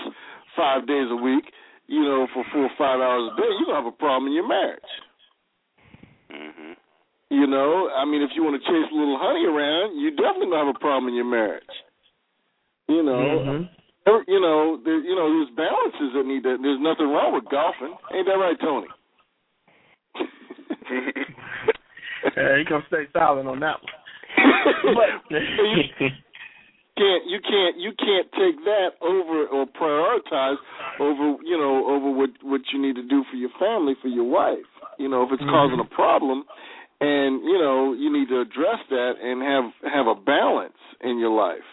five 0.55 0.87
days 0.87 1.07
a 1.11 1.15
week, 1.15 1.45
you 1.87 2.01
know, 2.01 2.27
for 2.33 2.43
four 2.51 2.63
or 2.63 2.75
five 2.77 2.99
hours 2.99 3.31
a 3.31 3.35
day, 3.37 3.47
you're 3.47 3.65
gonna 3.65 3.83
have 3.83 3.93
a 3.93 3.97
problem 3.97 4.27
in 4.27 4.33
your 4.33 4.47
marriage. 4.47 4.91
Mhm. 6.31 6.75
You 7.29 7.47
know, 7.47 7.89
I 7.91 8.05
mean, 8.05 8.21
if 8.21 8.31
you 8.35 8.43
want 8.43 8.61
to 8.61 8.67
chase 8.67 8.91
a 8.91 8.95
little 8.95 9.17
honey 9.17 9.45
around, 9.45 9.97
you 9.97 10.11
definitely 10.11 10.47
gonna 10.47 10.65
have 10.65 10.75
a 10.75 10.79
problem 10.79 11.09
in 11.09 11.15
your 11.15 11.25
marriage. 11.25 11.83
You 12.87 13.03
know, 13.03 13.43
Mhm. 13.45 13.69
you 14.27 14.39
know, 14.39 14.77
there, 14.77 14.99
you 14.99 15.15
know, 15.15 15.29
there's 15.29 15.49
balances 15.55 16.13
that 16.13 16.25
need 16.25 16.43
that. 16.43 16.61
There's 16.61 16.79
nothing 16.79 17.11
wrong 17.11 17.33
with 17.33 17.45
golfing, 17.45 17.97
ain't 18.11 18.25
that 18.27 18.37
right, 18.37 18.59
Tony? 18.59 18.87
Yeah, 22.35 22.57
you 22.57 22.65
gonna 22.65 22.83
stay 22.87 23.07
silent 23.13 23.47
on 23.47 23.59
that 23.59 23.77
one. 23.81 23.93
but 24.95 25.09
you 25.29 26.09
can't 26.97 27.23
you 27.29 27.39
can't 27.39 27.77
you 27.77 27.91
can't 27.93 28.27
take 28.33 28.57
that 28.65 28.97
over 29.01 29.45
or 29.47 29.65
prioritize 29.67 30.57
over 30.99 31.37
you 31.43 31.57
know 31.57 31.85
over 31.87 32.09
what 32.09 32.29
what 32.41 32.61
you 32.73 32.81
need 32.81 32.95
to 32.95 33.03
do 33.03 33.23
for 33.29 33.37
your 33.37 33.51
family 33.59 33.93
for 34.01 34.07
your 34.07 34.25
wife 34.25 34.65
you 34.97 35.07
know 35.07 35.23
if 35.23 35.31
it's 35.31 35.43
Mhm. 35.43 35.51
causing 35.51 35.79
a 35.79 35.85
problem 35.85 36.43
and 36.99 37.43
you 37.43 37.57
know 37.57 37.93
you 37.93 38.11
need 38.11 38.27
to 38.29 38.41
address 38.41 38.79
that 38.89 39.13
and 39.21 39.41
have 39.41 39.71
have 39.85 40.07
a 40.07 40.15
balance 40.15 40.77
in 41.01 41.19
your 41.19 41.29
life 41.29 41.69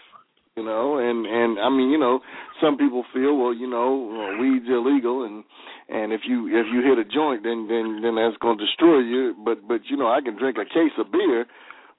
you 0.56 0.62
know 0.62 0.98
and 0.98 1.26
and 1.26 1.58
i 1.58 1.68
mean 1.68 1.90
you 1.90 1.98
know 1.98 2.20
some 2.60 2.76
people 2.76 3.04
feel 3.12 3.36
well 3.36 3.54
you 3.54 3.66
know 3.66 3.96
well, 3.96 4.38
weed's 4.40 4.68
illegal 4.68 5.24
and 5.24 5.44
and 5.88 6.12
if 6.12 6.22
you 6.28 6.46
if 6.48 6.66
you 6.72 6.82
hit 6.82 6.98
a 6.98 7.04
joint 7.04 7.42
then 7.42 7.66
then 7.68 8.00
then 8.02 8.14
that's 8.16 8.36
going 8.38 8.58
to 8.58 8.64
destroy 8.64 8.98
you 8.98 9.34
but 9.44 9.66
but 9.66 9.80
you 9.86 9.96
know 9.96 10.08
i 10.08 10.20
can 10.20 10.36
drink 10.36 10.58
a 10.58 10.64
case 10.64 10.92
of 10.98 11.10
beer 11.10 11.46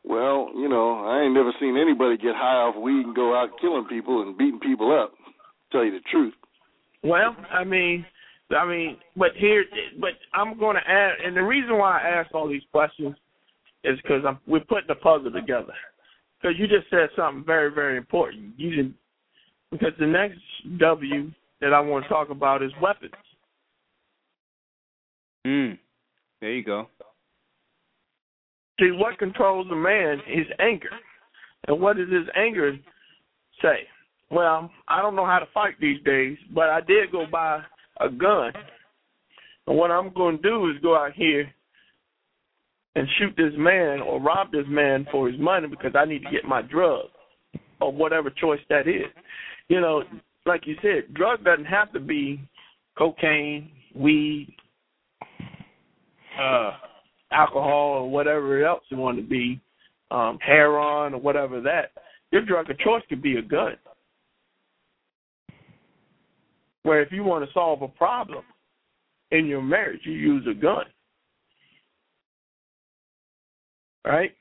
well, 0.08 0.50
you 0.56 0.70
know, 0.70 1.06
I 1.06 1.24
ain't 1.24 1.34
never 1.34 1.52
seen 1.60 1.78
anybody 1.78 2.18
get 2.18 2.36
high 2.36 2.58
off 2.58 2.76
weed 2.76 3.06
and 3.06 3.16
go 3.16 3.36
out 3.36 3.50
killing 3.60 3.86
people 3.86 4.22
and 4.22 4.38
beating 4.38 4.60
people 4.60 4.92
up. 4.98 5.14
Tell 5.72 5.84
you 5.84 5.92
the 5.92 6.00
truth. 6.12 6.34
Well, 7.04 7.36
I 7.52 7.64
mean, 7.64 8.06
I 8.56 8.66
mean, 8.66 8.98
but 9.18 9.32
here, 9.36 9.66
but 10.00 10.12
I'm 10.34 10.58
going 10.60 10.76
to 10.76 10.90
add, 10.90 11.14
and 11.26 11.36
the 11.36 11.42
reason 11.42 11.78
why 11.78 12.00
I 12.00 12.08
ask 12.20 12.34
all 12.34 12.48
these 12.48 12.62
questions 12.72 13.16
is 13.84 14.00
because 14.02 14.24
I'm 14.28 14.40
we're 14.48 14.60
putting 14.62 14.90
a 14.90 14.96
puzzle 14.96 15.32
together. 15.32 15.74
Because 16.42 16.60
you 16.60 16.68
just 16.68 16.90
said 16.90 17.10
something 17.16 17.44
very, 17.46 17.72
very 17.72 17.98
important. 17.98 18.54
You 18.58 18.70
didn't, 18.70 18.96
because 19.72 19.94
the 20.00 20.06
next 20.06 20.40
W 20.78 21.32
that 21.62 21.74
I 21.74 21.80
want 21.80 22.06
to 22.06 22.10
talk 22.10 22.30
about 22.30 22.62
is 22.62 22.72
weapons. 22.82 23.14
Mm. 25.48 25.80
There 26.42 26.54
you 26.54 26.64
go. 26.64 26.88
See, 28.80 28.92
what 28.92 29.18
controls 29.18 29.68
a 29.72 29.76
man 29.76 30.20
is 30.28 30.46
anger. 30.60 30.90
And 31.68 31.80
what 31.80 31.98
does 31.98 32.10
his 32.10 32.28
anger 32.36 32.74
say? 33.62 33.88
Well, 34.30 34.70
I 34.88 35.02
don't 35.02 35.16
know 35.16 35.26
how 35.26 35.40
to 35.40 35.48
fight 35.54 35.76
these 35.80 36.02
days, 36.04 36.38
but 36.54 36.70
I 36.70 36.82
did 36.82 37.12
go 37.12 37.26
buy 37.32 37.62
a 38.00 38.10
gun. 38.10 38.52
And 39.68 39.78
what 39.78 39.92
I'm 39.92 40.14
going 40.14 40.38
to 40.38 40.42
do 40.42 40.70
is 40.70 40.76
go 40.82 40.96
out 40.96 41.14
here 41.14 41.52
and 42.96 43.08
shoot 43.18 43.34
this 43.38 43.54
man 43.58 44.02
or 44.02 44.22
rob 44.22 44.52
this 44.52 44.66
man 44.68 45.06
for 45.12 45.30
his 45.30 45.40
money 45.40 45.68
because 45.68 45.92
I 45.96 46.06
need 46.06 46.24
to 46.24 46.32
get 46.32 46.46
my 46.46 46.62
drug 46.62 47.06
or 47.82 47.92
whatever 47.92 48.30
choice 48.30 48.60
that 48.70 48.88
is. 48.88 49.12
You 49.68 49.82
know, 49.82 50.04
like 50.46 50.68
you 50.68 50.76
said, 50.82 51.14
drug 51.14 51.44
doesn't 51.44 51.66
have 51.66 51.92
to 51.94 52.00
be 52.00 52.40
cocaine, 52.98 53.72
weed, 53.96 54.56
uh, 56.40 56.72
alcohol 57.36 58.04
or 58.04 58.10
whatever 58.10 58.66
else 58.66 58.84
you 58.90 58.98
want 58.98 59.18
to 59.18 59.24
be, 59.24 59.60
um, 60.12 60.38
heroin 60.42 61.14
or 61.14 61.20
whatever 61.20 61.62
that. 61.62 61.92
Your 62.32 62.46
drug 62.46 62.70
of 62.70 62.78
choice 62.80 63.04
could 63.10 63.22
be 63.22 63.38
a 63.38 63.42
gun. 63.42 63.76
Where 66.84 67.02
if 67.02 67.12
you 67.12 67.24
want 67.24 67.46
to 67.46 67.54
solve 67.54 67.82
a 67.82 67.88
problem 67.88 68.44
in 69.32 69.48
your 69.48 69.62
marriage, 69.62 70.02
you 70.04 70.14
use 70.14 70.46
a 70.50 70.54
gun. 70.54 70.86
Right? 74.06 74.32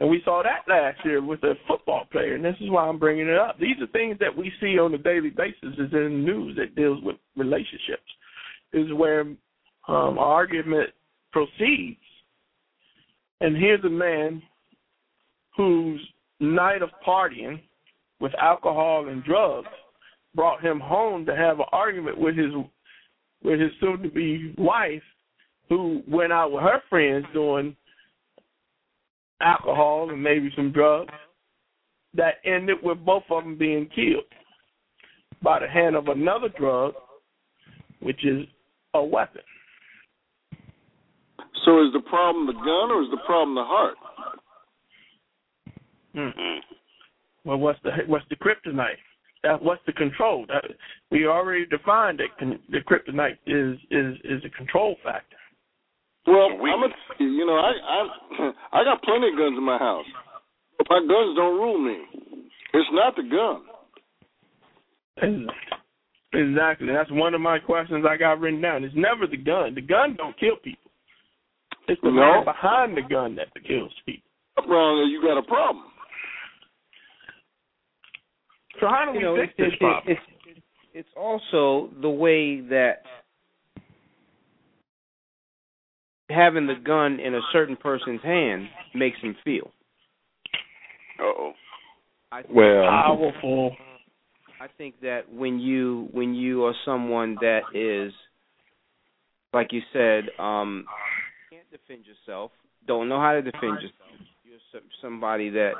And 0.00 0.10
we 0.10 0.20
saw 0.24 0.42
that 0.42 0.68
last 0.68 0.98
year 1.04 1.22
with 1.22 1.44
a 1.44 1.54
football 1.68 2.06
player, 2.10 2.34
and 2.34 2.44
this 2.44 2.56
is 2.60 2.68
why 2.68 2.88
I'm 2.88 2.98
bringing 2.98 3.28
it 3.28 3.38
up. 3.38 3.56
These 3.60 3.76
are 3.80 3.86
things 3.88 4.16
that 4.18 4.36
we 4.36 4.50
see 4.60 4.76
on 4.76 4.92
a 4.94 4.98
daily 4.98 5.30
basis 5.30 5.78
is 5.78 5.92
in 5.92 6.02
the 6.02 6.08
news 6.08 6.56
that 6.56 6.74
deals 6.74 6.98
with 7.04 7.16
relationships. 7.36 8.02
Is 8.72 8.92
where 8.94 9.20
um, 9.20 10.18
argument 10.18 10.90
proceeds. 11.30 12.00
And 13.42 13.56
here's 13.56 13.82
a 13.84 13.90
man 13.90 14.40
whose 15.56 16.00
night 16.38 16.80
of 16.80 16.90
partying 17.04 17.60
with 18.20 18.32
alcohol 18.40 19.08
and 19.08 19.24
drugs 19.24 19.66
brought 20.36 20.64
him 20.64 20.78
home 20.78 21.26
to 21.26 21.34
have 21.34 21.58
an 21.58 21.66
argument 21.72 22.18
with 22.18 22.36
his 22.36 22.52
with 23.42 23.60
his 23.60 23.72
soon 23.80 24.00
to 24.00 24.08
be 24.08 24.54
wife 24.56 25.02
who 25.68 26.02
went 26.06 26.32
out 26.32 26.52
with 26.52 26.62
her 26.62 26.80
friends 26.88 27.26
doing 27.34 27.74
alcohol 29.40 30.08
and 30.10 30.22
maybe 30.22 30.52
some 30.54 30.70
drugs 30.70 31.12
that 32.14 32.34
ended 32.44 32.76
with 32.80 33.04
both 33.04 33.24
of 33.28 33.42
them 33.42 33.58
being 33.58 33.88
killed 33.92 34.22
by 35.42 35.58
the 35.58 35.66
hand 35.66 35.96
of 35.96 36.06
another 36.06 36.48
drug 36.56 36.94
which 37.98 38.24
is 38.24 38.46
a 38.94 39.02
weapon 39.02 39.42
So 41.64 41.82
is 41.84 41.92
the 41.92 42.00
problem 42.08 42.46
the 42.46 42.52
gun 42.52 42.90
or 42.90 43.02
is 43.02 43.10
the 43.10 43.20
problem 43.24 43.54
the 43.54 43.64
heart? 43.64 43.94
Mm. 46.16 46.58
Well, 47.44 47.58
what's 47.58 47.78
the 47.82 47.90
what's 48.06 48.24
the 48.30 48.36
kryptonite? 48.36 49.00
That 49.42 49.62
what's 49.62 49.82
the 49.86 49.92
control? 49.92 50.44
That, 50.48 50.64
we 51.10 51.26
already 51.26 51.66
defined 51.66 52.18
that 52.20 52.36
con, 52.38 52.58
the 52.68 52.78
kryptonite 52.78 53.38
is 53.46 53.78
is 53.90 54.16
is 54.24 54.44
a 54.44 54.50
control 54.56 54.96
factor. 55.02 55.36
Well, 56.26 56.50
I'm 56.52 56.58
gonna 56.58 56.88
tell 56.88 57.26
you, 57.26 57.32
you 57.32 57.46
know, 57.46 57.54
I 57.54 57.72
I 57.72 58.50
I 58.80 58.84
got 58.84 59.02
plenty 59.02 59.28
of 59.28 59.38
guns 59.38 59.56
in 59.56 59.64
my 59.64 59.78
house. 59.78 60.06
But 60.78 60.86
my 60.90 61.00
guns 61.00 61.36
don't 61.36 61.58
rule 61.58 61.78
me. 61.78 61.98
It's 62.74 62.88
not 62.92 63.16
the 63.16 63.22
gun. 63.22 63.62
Exactly. 66.34 66.88
That's 66.88 67.10
one 67.10 67.34
of 67.34 67.40
my 67.40 67.58
questions 67.58 68.04
I 68.08 68.16
got 68.16 68.40
written 68.40 68.60
down. 68.60 68.84
It's 68.84 68.94
never 68.96 69.26
the 69.26 69.36
gun. 69.36 69.74
The 69.74 69.82
gun 69.82 70.16
don't 70.16 70.38
kill 70.38 70.56
people. 70.62 70.81
It's 71.88 72.00
the 72.02 72.10
No. 72.10 72.20
man 72.20 72.44
behind 72.44 72.96
the 72.96 73.02
gun 73.02 73.34
that 73.36 73.48
kills 73.64 73.92
people. 74.06 74.28
Well, 74.68 75.06
you 75.06 75.22
got 75.22 75.38
a 75.38 75.42
problem. 75.42 75.86
So 78.80 78.88
how 78.88 79.04
do 79.06 79.12
we 79.12 79.18
you 79.18 79.24
know, 79.24 79.36
fix 79.36 79.52
it's, 79.58 79.70
this 79.70 79.78
problem? 79.78 80.04
it's, 80.16 80.20
it's 80.46 80.60
it's 80.94 81.08
also 81.16 81.90
the 82.00 82.10
way 82.10 82.60
that 82.60 83.02
having 86.30 86.66
the 86.66 86.74
gun 86.74 87.20
in 87.20 87.34
a 87.34 87.40
certain 87.52 87.76
person's 87.76 88.22
hand 88.22 88.68
makes 88.94 89.18
him 89.20 89.36
feel. 89.44 89.70
Uh 91.18 91.22
oh. 91.24 91.52
Well, 92.50 92.88
Powerful. 92.88 93.76
I 94.60 94.66
think 94.78 95.00
that 95.02 95.22
when 95.32 95.58
you 95.58 96.08
when 96.12 96.34
you 96.34 96.64
are 96.64 96.74
someone 96.84 97.36
that 97.40 97.62
is 97.74 98.12
like 99.52 99.72
you 99.72 99.80
said, 99.92 100.24
um 100.38 100.84
can't 100.86 101.21
defend 101.72 102.04
yourself, 102.06 102.50
don't 102.86 103.08
know 103.08 103.18
how 103.18 103.32
to 103.32 103.42
defend 103.42 103.80
yourself. 103.80 104.10
You're 104.44 104.82
somebody 105.00 105.50
that 105.50 105.72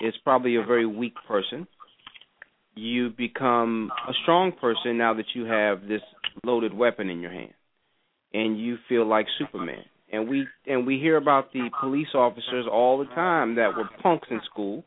is 0.00 0.14
probably 0.22 0.56
a 0.56 0.62
very 0.62 0.86
weak 0.86 1.14
person. 1.26 1.66
You 2.76 3.10
become 3.10 3.90
a 4.08 4.12
strong 4.22 4.52
person 4.52 4.96
now 4.96 5.14
that 5.14 5.26
you 5.34 5.44
have 5.44 5.82
this 5.88 6.02
loaded 6.44 6.72
weapon 6.72 7.10
in 7.10 7.20
your 7.20 7.32
hand, 7.32 7.54
and 8.32 8.58
you 8.58 8.76
feel 8.88 9.06
like 9.06 9.26
Superman. 9.38 9.84
And 10.12 10.28
we 10.28 10.46
and 10.66 10.86
we 10.86 10.98
hear 10.98 11.16
about 11.16 11.52
the 11.52 11.68
police 11.80 12.14
officers 12.14 12.66
all 12.70 12.98
the 12.98 13.06
time 13.06 13.56
that 13.56 13.76
were 13.76 13.88
punks 14.02 14.28
in 14.30 14.40
school, 14.50 14.84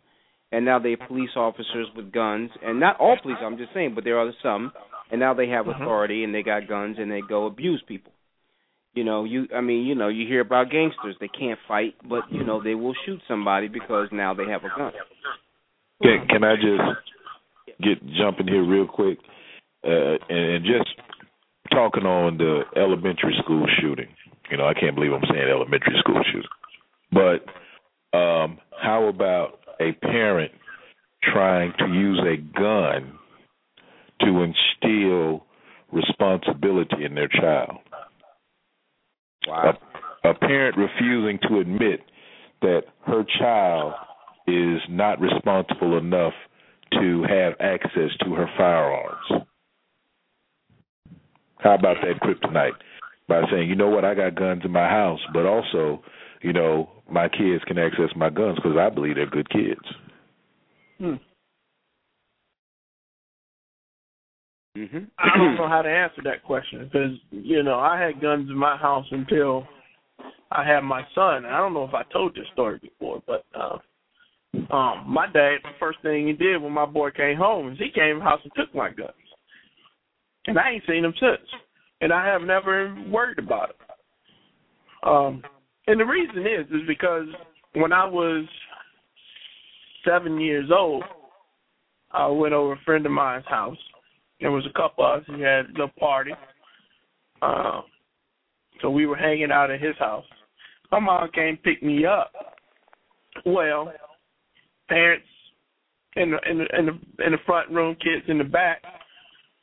and 0.51 0.63
now 0.63 0.79
they're 0.79 0.97
police 1.07 1.31
officers 1.35 1.87
with 1.95 2.11
guns. 2.11 2.51
And 2.63 2.79
not 2.79 2.99
all 2.99 3.17
police, 3.21 3.37
I'm 3.41 3.57
just 3.57 3.73
saying, 3.73 3.95
but 3.95 4.03
there 4.05 4.17
are 4.17 4.31
some, 4.41 4.71
and 5.11 5.19
now 5.19 5.33
they 5.33 5.47
have 5.49 5.65
Mhm. 5.65 5.81
authority 5.81 6.23
and 6.23 6.33
they 6.33 6.43
got 6.43 6.67
guns 6.67 6.97
and 6.99 7.11
they 7.11 7.21
go 7.21 7.45
abuse 7.45 7.81
people. 7.87 8.13
You 8.97 9.03
know, 9.03 9.25
you 9.25 9.47
I 9.55 9.61
mean, 9.61 9.85
you 9.85 9.93
know, 9.93 10.07
you 10.07 10.27
hear 10.27 10.41
about 10.41 10.71
gangsters. 10.71 11.15
They 11.19 11.27
can't 11.27 11.59
fight, 11.67 11.93
but 12.09 12.23
you 12.31 12.43
know, 12.43 12.63
they 12.63 12.73
will 12.73 12.95
shoot 13.05 13.21
somebody 13.27 13.67
because 13.67 14.07
now 14.11 14.33
they 14.33 14.45
have 14.45 14.63
a 14.63 14.75
gun. 14.75 14.91
Can, 16.01 16.27
can 16.27 16.43
I 16.43 16.55
just 16.55 17.79
get 17.79 18.03
jump 18.17 18.39
in 18.39 18.47
here 18.47 18.65
real 18.65 18.87
quick 18.87 19.19
uh, 19.83 20.17
and, 20.29 20.55
and 20.55 20.65
just 20.65 20.89
talking 21.71 22.07
on 22.07 22.39
the 22.39 22.61
elementary 22.75 23.35
school 23.43 23.67
shooting? 23.79 24.07
You 24.49 24.57
know, 24.57 24.65
I 24.65 24.73
can't 24.73 24.95
believe 24.95 25.11
I'm 25.13 25.21
saying 25.29 25.47
elementary 25.47 25.93
school 25.99 26.19
shooting, 26.33 26.49
but 27.11 28.17
um, 28.17 28.57
how 28.81 29.09
about 29.09 29.59
a 29.79 29.91
parent 29.91 30.53
trying 31.21 31.71
to 31.77 31.85
use 31.85 32.19
a 32.25 32.37
gun 32.59 33.13
to 34.21 34.43
instill 34.43 35.45
responsibility 35.91 37.05
in 37.05 37.13
their 37.13 37.27
child? 37.27 37.77
Wow. 39.47 39.77
a, 40.23 40.29
a 40.29 40.33
parent 40.33 40.77
refusing 40.77 41.39
to 41.47 41.59
admit 41.59 42.01
that 42.61 42.81
her 43.05 43.23
child 43.39 43.93
is 44.47 44.79
not 44.89 45.19
responsible 45.19 45.97
enough 45.97 46.33
to 46.93 47.23
have 47.23 47.53
access 47.59 48.11
to 48.23 48.33
her 48.33 48.47
firearms. 48.57 49.45
How 51.59 51.75
about 51.75 51.97
that 52.01 52.21
kryptonite? 52.21 52.71
By 53.27 53.41
saying, 53.51 53.67
you 53.67 53.75
know 53.75 53.89
what, 53.89 54.05
I 54.05 54.15
got 54.15 54.35
guns 54.35 54.61
in 54.63 54.71
my 54.71 54.87
house, 54.87 55.19
but 55.33 55.45
also, 55.45 56.01
you 56.41 56.53
know, 56.53 56.89
my 57.11 57.27
kids 57.27 57.63
can 57.65 57.77
access 57.77 58.09
my 58.15 58.29
guns 58.29 58.55
because 58.55 58.77
I 58.77 58.89
believe 58.89 59.15
they're 59.15 59.29
good 59.29 59.49
kids. 59.49 59.81
Hmm. 60.97 61.15
Mhm. 64.77 65.09
I 65.17 65.37
don't 65.37 65.55
know 65.55 65.67
how 65.67 65.81
to 65.81 65.89
answer 65.89 66.21
that 66.23 66.43
question 66.43 66.85
because 66.85 67.17
you 67.31 67.63
know 67.63 67.79
I 67.79 67.99
had 67.99 68.21
guns 68.21 68.47
in 68.49 68.55
my 68.55 68.77
house 68.77 69.07
until 69.09 69.67
I 70.51 70.63
had 70.63 70.81
my 70.81 71.01
son. 71.15 71.45
I 71.45 71.57
don't 71.57 71.73
know 71.73 71.85
if 71.85 71.95
I 71.95 72.03
told 72.13 72.35
this 72.35 72.45
story 72.53 72.77
before, 72.79 73.23
but 73.25 73.43
uh, 73.55 73.77
um, 74.71 75.03
my 75.07 75.25
dad, 75.25 75.57
the 75.63 75.71
first 75.79 75.99
thing 76.03 76.27
he 76.27 76.33
did 76.33 76.61
when 76.61 76.71
my 76.71 76.85
boy 76.85 77.09
came 77.09 77.37
home 77.37 77.71
is 77.71 77.79
he 77.79 77.89
came 77.89 78.19
the 78.19 78.23
house 78.23 78.39
and 78.43 78.53
took 78.55 78.73
my 78.75 78.89
guns, 78.89 79.11
and 80.45 80.59
I 80.59 80.71
ain't 80.73 80.83
seen 80.87 81.03
him 81.03 81.13
since, 81.19 81.49
and 82.01 82.13
I 82.13 82.25
have 82.27 82.43
never 82.43 82.95
worried 83.09 83.39
about 83.39 83.71
it. 83.71 83.77
Um, 85.01 85.41
and 85.87 85.99
the 85.99 86.05
reason 86.05 86.41
is 86.45 86.67
is 86.67 86.87
because 86.87 87.25
when 87.73 87.93
I 87.93 88.05
was 88.05 88.45
seven 90.05 90.39
years 90.39 90.69
old, 90.71 91.03
I 92.11 92.27
went 92.27 92.53
over 92.53 92.73
a 92.73 92.81
friend 92.85 93.05
of 93.07 93.11
mine's 93.11 93.45
house. 93.47 93.77
There 94.39 94.51
was 94.51 94.65
a 94.69 94.73
couple 94.77 95.05
of 95.05 95.21
us. 95.21 95.25
He 95.27 95.41
had 95.41 95.65
a 95.65 95.71
little 95.71 95.91
party. 95.99 96.31
Um, 97.41 97.83
so 98.81 98.89
we 98.89 99.05
were 99.05 99.15
hanging 99.15 99.51
out 99.51 99.71
at 99.71 99.81
his 99.81 99.97
house. 99.97 100.25
My 100.91 100.99
mom 100.99 101.29
came 101.33 101.57
pick 101.57 101.81
me 101.83 102.05
up. 102.05 102.31
Well, 103.45 103.91
parents 104.89 105.25
in 106.15 106.31
the 106.31 106.37
in 106.49 106.57
the 106.59 106.65
in 106.77 106.85
the 106.85 107.25
in 107.25 107.31
the 107.31 107.37
front 107.45 107.69
room, 107.71 107.95
kids 107.95 108.25
in 108.27 108.37
the 108.37 108.43
back. 108.43 108.81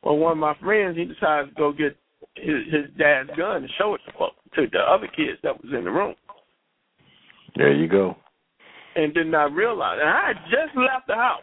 Well, 0.02 0.16
one 0.16 0.32
of 0.32 0.38
my 0.38 0.54
friends 0.62 0.96
he 0.96 1.04
decided 1.04 1.48
to 1.50 1.54
go 1.56 1.72
get 1.72 1.96
his 2.36 2.64
his 2.70 2.84
dad's 2.98 3.30
gun 3.36 3.56
and 3.62 3.70
show 3.78 3.94
it 3.94 4.00
to 4.06 4.12
folks, 4.18 4.36
to 4.56 4.66
the 4.72 4.78
other 4.80 5.06
kids 5.08 5.38
that 5.42 5.62
was 5.62 5.72
in 5.72 5.84
the 5.84 5.90
room, 5.90 6.14
There 7.56 7.72
you 7.72 7.88
go. 7.88 8.16
and 8.96 9.14
did 9.14 9.26
not 9.28 9.52
realize. 9.52 9.98
And 10.00 10.08
I 10.10 10.26
had 10.28 10.36
just 10.50 10.76
left 10.76 11.06
the 11.06 11.14
house 11.14 11.42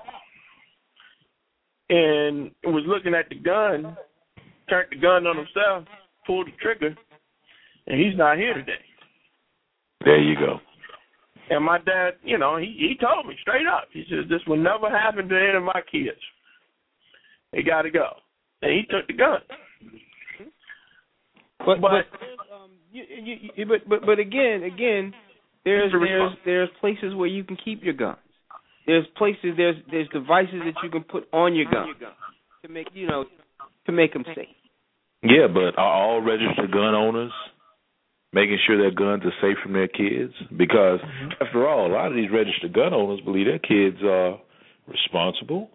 and 1.91 2.51
was 2.63 2.83
looking 2.87 3.13
at 3.13 3.27
the 3.29 3.35
gun, 3.35 3.95
turned 4.69 4.87
the 4.91 4.97
gun 4.97 5.27
on 5.27 5.35
himself, 5.35 5.85
pulled 6.25 6.47
the 6.47 6.51
trigger, 6.61 6.95
and 7.87 7.99
he's 7.99 8.17
not 8.17 8.37
here 8.37 8.53
today. 8.53 8.79
There 10.05 10.19
you 10.21 10.35
go. 10.35 10.59
And 11.49 11.65
my 11.65 11.79
dad, 11.79 12.11
you 12.23 12.37
know, 12.37 12.55
he 12.57 12.67
he 12.79 12.95
told 12.99 13.27
me 13.27 13.35
straight 13.41 13.67
up. 13.67 13.89
He 13.91 14.03
says 14.09 14.25
this 14.29 14.39
will 14.47 14.57
never 14.57 14.89
happen 14.89 15.27
to 15.27 15.35
any 15.35 15.57
of 15.57 15.63
my 15.63 15.81
kids. 15.91 16.17
They 17.51 17.61
got 17.61 17.81
to 17.81 17.91
go. 17.91 18.07
And 18.61 18.71
he 18.71 18.83
took 18.89 19.05
the 19.07 19.13
gun. 19.13 19.39
But 21.59 21.81
But- 21.81 22.05
but 22.11 22.55
um, 22.55 22.71
you, 22.91 23.03
you, 23.09 23.35
you, 23.55 23.65
but 23.65 23.87
but 23.89 24.05
but 24.05 24.19
again 24.19 24.63
again, 24.63 25.13
there's 25.65 25.91
there's 25.91 26.31
there's 26.45 26.69
places 26.79 27.13
where 27.15 27.27
you 27.27 27.43
can 27.43 27.57
keep 27.57 27.83
your 27.83 27.93
guns. 27.93 28.17
There's 28.85 29.05
places 29.17 29.53
there's 29.57 29.75
there's 29.89 30.07
devices 30.09 30.61
that 30.65 30.73
you 30.83 30.89
can 30.89 31.03
put 31.03 31.27
on 31.31 31.55
your 31.55 31.65
gun 31.65 31.87
to 32.63 32.69
make 32.69 32.87
you 32.93 33.07
know 33.07 33.25
to 33.85 33.91
make 33.91 34.13
them 34.13 34.25
safe. 34.35 34.47
Yeah, 35.23 35.47
but 35.53 35.77
are 35.79 35.93
all 35.93 36.21
registered 36.21 36.71
gun 36.71 36.95
owners 36.95 37.31
making 38.33 38.57
sure 38.65 38.77
their 38.77 38.91
guns 38.91 39.23
are 39.25 39.33
safe 39.41 39.57
from 39.61 39.73
their 39.73 39.87
kids? 39.87 40.33
Because 40.49 40.99
mm-hmm. 40.99 41.29
after 41.41 41.67
all, 41.67 41.87
a 41.87 41.93
lot 41.93 42.07
of 42.07 42.15
these 42.15 42.31
registered 42.31 42.73
gun 42.73 42.93
owners 42.93 43.21
believe 43.21 43.45
their 43.45 43.59
kids 43.59 44.01
are 44.03 44.39
responsible, 44.87 45.69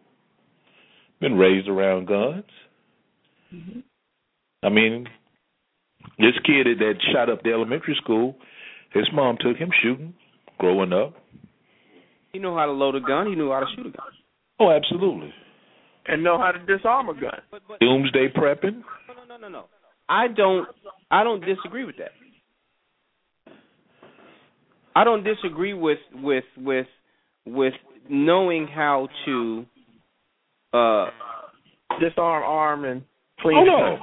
been 1.21 1.35
raised 1.35 1.69
around 1.69 2.09
guns. 2.09 2.45
Mm-hmm. 3.55 3.81
I 4.63 4.69
mean, 4.69 5.07
this 6.19 6.35
kid 6.45 6.67
that 6.79 6.95
shot 7.13 7.31
up 7.31 7.43
the 7.43 7.53
elementary 7.53 7.97
school, 8.03 8.37
his 8.93 9.05
mom 9.13 9.37
took 9.41 9.57
him 9.57 9.71
shooting 9.83 10.15
growing 10.59 10.93
up. 10.93 11.15
He 12.37 12.43
knew 12.43 12.55
how 12.55 12.67
to 12.67 12.73
load 12.73 12.95
a 12.95 13.01
gun. 13.01 13.29
He 13.29 13.35
knew 13.35 13.51
how 13.51 13.61
to 13.61 13.67
shoot 13.75 13.87
a 13.87 13.91
gun. 13.91 14.13
Oh, 14.61 14.71
absolutely. 14.71 15.33
And 16.07 16.23
know 16.23 16.37
how 16.37 16.53
to 16.53 16.59
disarm 16.67 17.09
a 17.09 17.15
gun. 17.15 17.41
But 17.51 17.63
but 17.67 17.81
Doomsday 17.81 18.29
prepping. 18.37 18.83
no 19.09 19.15
no 19.15 19.25
no 19.27 19.37
no 19.39 19.49
no. 19.49 19.65
I 20.07 20.29
don't 20.29 20.69
I 21.11 21.25
don't 21.25 21.41
disagree 21.41 21.85
with 21.85 21.97
that. 21.97 22.11
I 24.95 25.05
don't 25.05 25.25
disagree 25.25 25.73
with 25.73 25.97
with 26.15 26.45
with 26.59 26.87
with 27.47 27.73
knowing 28.11 28.67
how 28.67 29.09
to 29.25 29.65
uh 30.75 31.07
Disarm, 31.99 32.43
arm, 32.45 32.85
and 32.85 33.03
clean 33.41 33.57
Oh 33.57 33.65
no, 33.65 33.97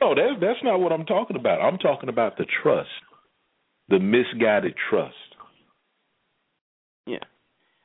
no, 0.00 0.14
that's 0.16 0.40
that's 0.40 0.58
not 0.64 0.80
what 0.80 0.90
I'm 0.90 1.04
talking 1.04 1.36
about. 1.36 1.60
I'm 1.60 1.78
talking 1.78 2.08
about 2.08 2.36
the 2.36 2.46
trust, 2.62 2.88
the 3.88 4.00
misguided 4.00 4.74
trust. 4.88 5.14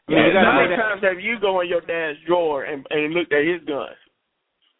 Yeah. 0.09 0.15
I 0.15 0.19
Yeah, 0.19 0.23
mean, 0.23 0.27
you 0.27 0.33
gotta 0.33 0.45
How 0.45 0.61
many 0.61 0.75
times 0.75 1.01
have 1.03 1.19
you 1.19 1.39
go 1.39 1.61
in 1.61 1.69
your 1.69 1.81
dad's 1.81 2.19
drawer 2.27 2.63
and, 2.63 2.85
and 2.89 3.13
looked 3.13 3.33
at 3.33 3.45
his 3.45 3.61
gun? 3.67 3.89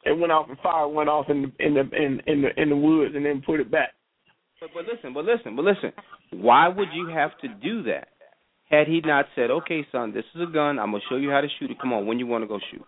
It 0.05 0.17
went 0.17 0.31
off 0.31 0.49
and 0.49 0.57
fire 0.59 0.87
went 0.87 1.09
off 1.09 1.29
in 1.29 1.41
the 1.41 1.65
in 1.65 1.73
the 1.73 1.81
in, 1.95 2.21
in 2.27 2.41
the 2.43 2.61
in 2.61 2.69
the 2.69 2.75
woods 2.75 3.15
and 3.15 3.25
then 3.25 3.41
put 3.45 3.59
it 3.59 3.71
back. 3.71 3.93
But, 4.61 4.69
but 4.73 4.85
listen, 4.85 5.13
but 5.13 5.25
listen, 5.25 5.55
but 5.55 5.65
listen. 5.65 5.91
Why 6.31 6.67
would 6.67 6.89
you 6.93 7.07
have 7.07 7.31
to 7.39 7.47
do 7.47 7.83
that? 7.83 8.09
Had 8.69 8.87
he 8.87 9.01
not 9.01 9.25
said, 9.35 9.49
"Okay, 9.49 9.85
son, 9.91 10.13
this 10.13 10.25
is 10.35 10.41
a 10.41 10.51
gun. 10.51 10.77
I'm 10.79 10.91
gonna 10.91 11.03
show 11.09 11.17
you 11.17 11.31
how 11.31 11.41
to 11.41 11.47
shoot 11.59 11.71
it. 11.71 11.79
Come 11.79 11.93
on, 11.93 12.05
when 12.05 12.19
you 12.19 12.27
want 12.27 12.43
to 12.43 12.47
go 12.47 12.59
shoot." 12.71 12.85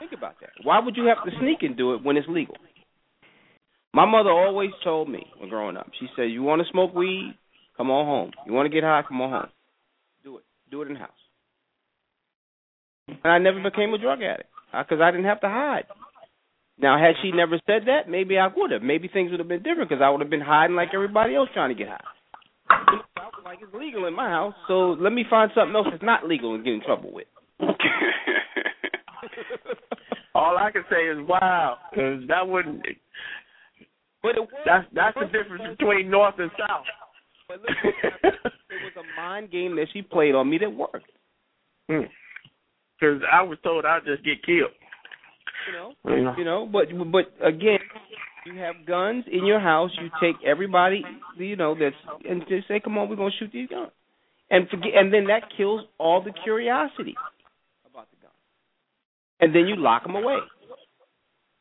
Think 0.00 0.12
about 0.12 0.40
that. 0.40 0.50
Why 0.62 0.80
would 0.80 0.96
you 0.96 1.06
have 1.06 1.24
to 1.24 1.30
sneak 1.40 1.62
and 1.62 1.76
do 1.76 1.94
it 1.94 2.02
when 2.02 2.16
it's 2.16 2.28
legal? 2.28 2.56
My 3.94 4.04
mother 4.04 4.30
always 4.30 4.70
told 4.82 5.08
me 5.08 5.26
when 5.38 5.48
growing 5.48 5.76
up. 5.76 5.90
She 6.00 6.08
said, 6.16 6.24
"You 6.24 6.42
want 6.42 6.60
to 6.62 6.68
smoke 6.72 6.94
weed? 6.94 7.36
Come 7.76 7.90
on 7.90 8.04
home. 8.04 8.32
You 8.46 8.52
want 8.52 8.66
to 8.66 8.70
get 8.74 8.82
high? 8.84 9.02
Come 9.06 9.20
on 9.20 9.30
home. 9.30 9.48
Do 10.74 10.82
it. 10.82 10.88
In 10.88 10.94
the 10.94 11.00
house." 11.00 11.10
And 13.06 13.32
I 13.32 13.38
never 13.38 13.62
became 13.62 13.94
a 13.94 13.98
drug 13.98 14.22
addict 14.22 14.50
uh, 14.72 14.82
because 14.82 15.00
I 15.00 15.12
didn't 15.12 15.26
have 15.26 15.40
to 15.42 15.48
hide. 15.48 15.84
Now, 16.78 16.98
had 16.98 17.14
she 17.22 17.30
never 17.30 17.60
said 17.66 17.82
that, 17.86 18.08
maybe 18.08 18.38
I 18.38 18.48
would 18.48 18.72
have. 18.72 18.82
Maybe 18.82 19.06
things 19.06 19.30
would 19.30 19.38
have 19.38 19.48
been 19.48 19.62
different 19.62 19.88
because 19.88 20.02
I 20.02 20.10
would 20.10 20.20
have 20.20 20.30
been 20.30 20.40
hiding 20.40 20.74
like 20.74 20.88
everybody 20.92 21.36
else 21.36 21.48
trying 21.54 21.68
to 21.68 21.76
get 21.76 21.86
high. 21.88 22.00
Like, 23.44 23.58
it's 23.62 23.72
legal 23.74 24.06
in 24.06 24.14
my 24.14 24.28
house, 24.28 24.54
so 24.66 24.96
let 24.98 25.12
me 25.12 25.24
find 25.28 25.52
something 25.54 25.76
else 25.76 25.86
that's 25.90 26.02
not 26.02 26.26
legal 26.26 26.54
and 26.54 26.64
get 26.64 26.72
in 26.72 26.80
trouble 26.80 27.12
with. 27.12 27.26
All 30.34 30.58
I 30.58 30.72
can 30.72 30.82
say 30.90 31.04
is 31.04 31.18
wow, 31.28 31.76
because 31.90 32.26
that 32.26 32.48
wouldn't. 32.48 32.82
But 34.22 34.36
it 34.36 34.40
was, 34.40 34.48
That's 34.64 34.86
that's 34.92 35.16
the 35.16 35.26
difference 35.26 35.76
between 35.78 36.10
north 36.10 36.34
and 36.38 36.50
south. 36.58 36.86
But 37.48 37.58
listen, 37.60 37.92
it 38.22 38.34
was 38.44 38.92
a 38.96 39.20
mind 39.20 39.50
game 39.50 39.76
that 39.76 39.86
she 39.92 40.02
played 40.02 40.34
on 40.34 40.48
me 40.48 40.58
that 40.58 40.70
worked. 40.70 41.10
Hmm. 41.88 42.08
Because 42.98 43.20
I 43.30 43.42
was 43.42 43.58
told 43.62 43.84
I'd 43.84 44.04
just 44.04 44.24
get 44.24 44.44
killed. 44.44 44.70
You 45.66 45.72
know, 45.72 45.92
You 46.04 46.24
know? 46.24 46.34
you 46.38 46.44
know. 46.44 46.68
But 46.70 46.86
but 47.10 47.32
again, 47.46 47.78
you 48.46 48.58
have 48.58 48.86
guns 48.86 49.24
in 49.30 49.46
your 49.46 49.60
house. 49.60 49.90
You 50.00 50.10
take 50.20 50.36
everybody, 50.44 51.02
you 51.38 51.56
know, 51.56 51.74
that's 51.78 51.96
and 52.28 52.42
just 52.48 52.68
say, 52.68 52.80
"Come 52.80 52.98
on, 52.98 53.08
we're 53.08 53.16
gonna 53.16 53.30
shoot 53.38 53.50
these 53.52 53.68
guns," 53.68 53.90
and 54.50 54.68
forget, 54.68 54.92
and 54.94 55.12
then 55.12 55.26
that 55.26 55.42
kills 55.56 55.82
all 55.98 56.22
the 56.22 56.32
curiosity 56.44 57.14
about 57.90 58.08
the 58.10 58.16
gun, 58.22 58.32
and 59.40 59.54
then 59.54 59.66
you 59.66 59.76
lock 59.76 60.02
them 60.02 60.16
away. 60.16 60.38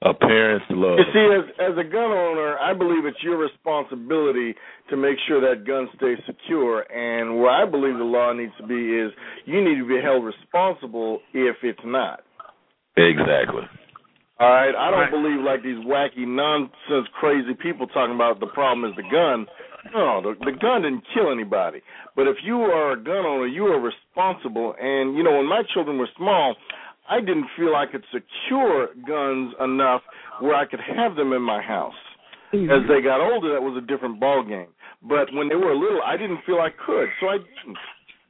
A 0.04 0.14
parent's 0.14 0.66
love. 0.70 1.00
You 1.00 1.08
see, 1.14 1.28
as 1.32 1.72
as 1.72 1.78
a 1.78 1.88
gun 1.88 2.12
owner, 2.12 2.58
I 2.60 2.74
believe 2.74 3.06
it's 3.06 3.24
your 3.24 3.38
responsibility 3.38 4.54
to 4.90 4.98
make 4.98 5.16
sure 5.28 5.40
that 5.40 5.66
gun 5.66 5.88
stays 5.96 6.18
secure. 6.28 6.84
And 6.92 7.40
where 7.40 7.52
I 7.52 7.64
believe 7.70 7.98
the 7.98 8.04
law 8.04 8.34
needs 8.34 8.52
to 8.60 8.68
be 8.68 8.76
is 8.76 9.12
you 9.46 9.64
need 9.64 9.80
to 9.80 9.88
be 9.88 10.02
held 10.04 10.26
responsible 10.26 11.22
if 11.34 11.56
it's 11.64 11.80
not. 11.86 12.20
Exactly. 12.98 13.64
All 14.40 14.50
right, 14.50 14.76
I 14.76 14.92
don't 14.92 15.12
believe 15.12 15.40
like 15.40 15.64
these 15.64 15.80
wacky 15.86 16.28
nonsense, 16.28 17.08
crazy 17.20 17.54
people 17.62 17.88
talking 17.88 18.16
about 18.16 18.42
the 18.42 18.48
problem 18.48 18.90
is 18.90 18.96
the 18.98 19.04
gun. 19.04 19.48
No, 19.94 20.22
the, 20.22 20.34
the 20.44 20.58
gun 20.60 20.82
didn't 20.82 21.04
kill 21.14 21.32
anybody. 21.32 21.82
But 22.16 22.28
if 22.28 22.38
you 22.44 22.58
are 22.58 22.92
a 22.94 22.98
gun 22.98 23.24
owner, 23.26 23.48
you 23.48 23.66
are 23.68 23.80
responsible. 23.80 24.76
And 24.80 25.16
you 25.16 25.24
know, 25.24 25.38
when 25.38 25.48
my 25.48 25.62
children 25.74 25.98
were 25.98 26.10
small, 26.18 26.56
I 27.10 27.20
didn't 27.20 27.48
feel 27.58 27.76
I 27.76 27.86
could 27.86 28.04
secure 28.12 28.88
guns 29.08 29.54
enough 29.60 30.02
where 30.40 30.56
I 30.56 30.66
could 30.66 30.80
have 30.96 31.16
them 31.16 31.34
in 31.34 31.42
my 31.42 31.62
house. 31.62 31.94
As 32.54 32.86
they 32.88 33.02
got 33.02 33.20
older, 33.20 33.52
that 33.54 33.62
was 33.62 33.76
a 33.82 33.86
different 33.86 34.20
ball 34.20 34.44
game. 34.44 34.68
But 35.02 35.34
when 35.34 35.50
they 35.50 35.56
were 35.56 35.76
little, 35.76 36.02
I 36.06 36.18
didn't 36.18 36.40
feel 36.46 36.60
I 36.60 36.70
could, 36.70 37.10
so 37.20 37.28
I 37.28 37.38
didn't. 37.38 37.78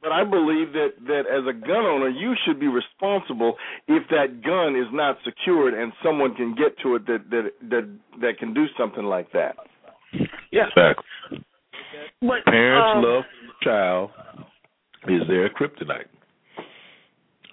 But 0.02 0.12
I 0.12 0.24
believe 0.24 0.72
that 0.72 0.90
that 1.06 1.24
as 1.30 1.44
a 1.48 1.52
gun 1.52 1.84
owner, 1.86 2.08
you 2.08 2.34
should 2.44 2.58
be 2.58 2.66
responsible 2.68 3.56
if 3.86 4.02
that 4.10 4.42
gun 4.42 4.76
is 4.76 4.88
not 4.92 5.16
secured 5.24 5.72
and 5.74 5.92
someone 6.02 6.34
can 6.34 6.54
get 6.54 6.78
to 6.82 6.96
it 6.96 7.06
that 7.06 7.30
that 7.30 7.52
that 7.70 7.88
that 8.20 8.38
can 8.38 8.52
do 8.52 8.66
something 8.78 9.04
like 9.04 9.30
that. 9.32 9.56
Yeah. 10.50 10.66
Exactly. 10.68 11.44
But, 12.20 12.44
Parents' 12.46 12.92
um, 12.96 13.02
love 13.02 13.24
child 13.62 14.10
is 15.08 15.22
their 15.28 15.48
kryptonite. 15.50 16.08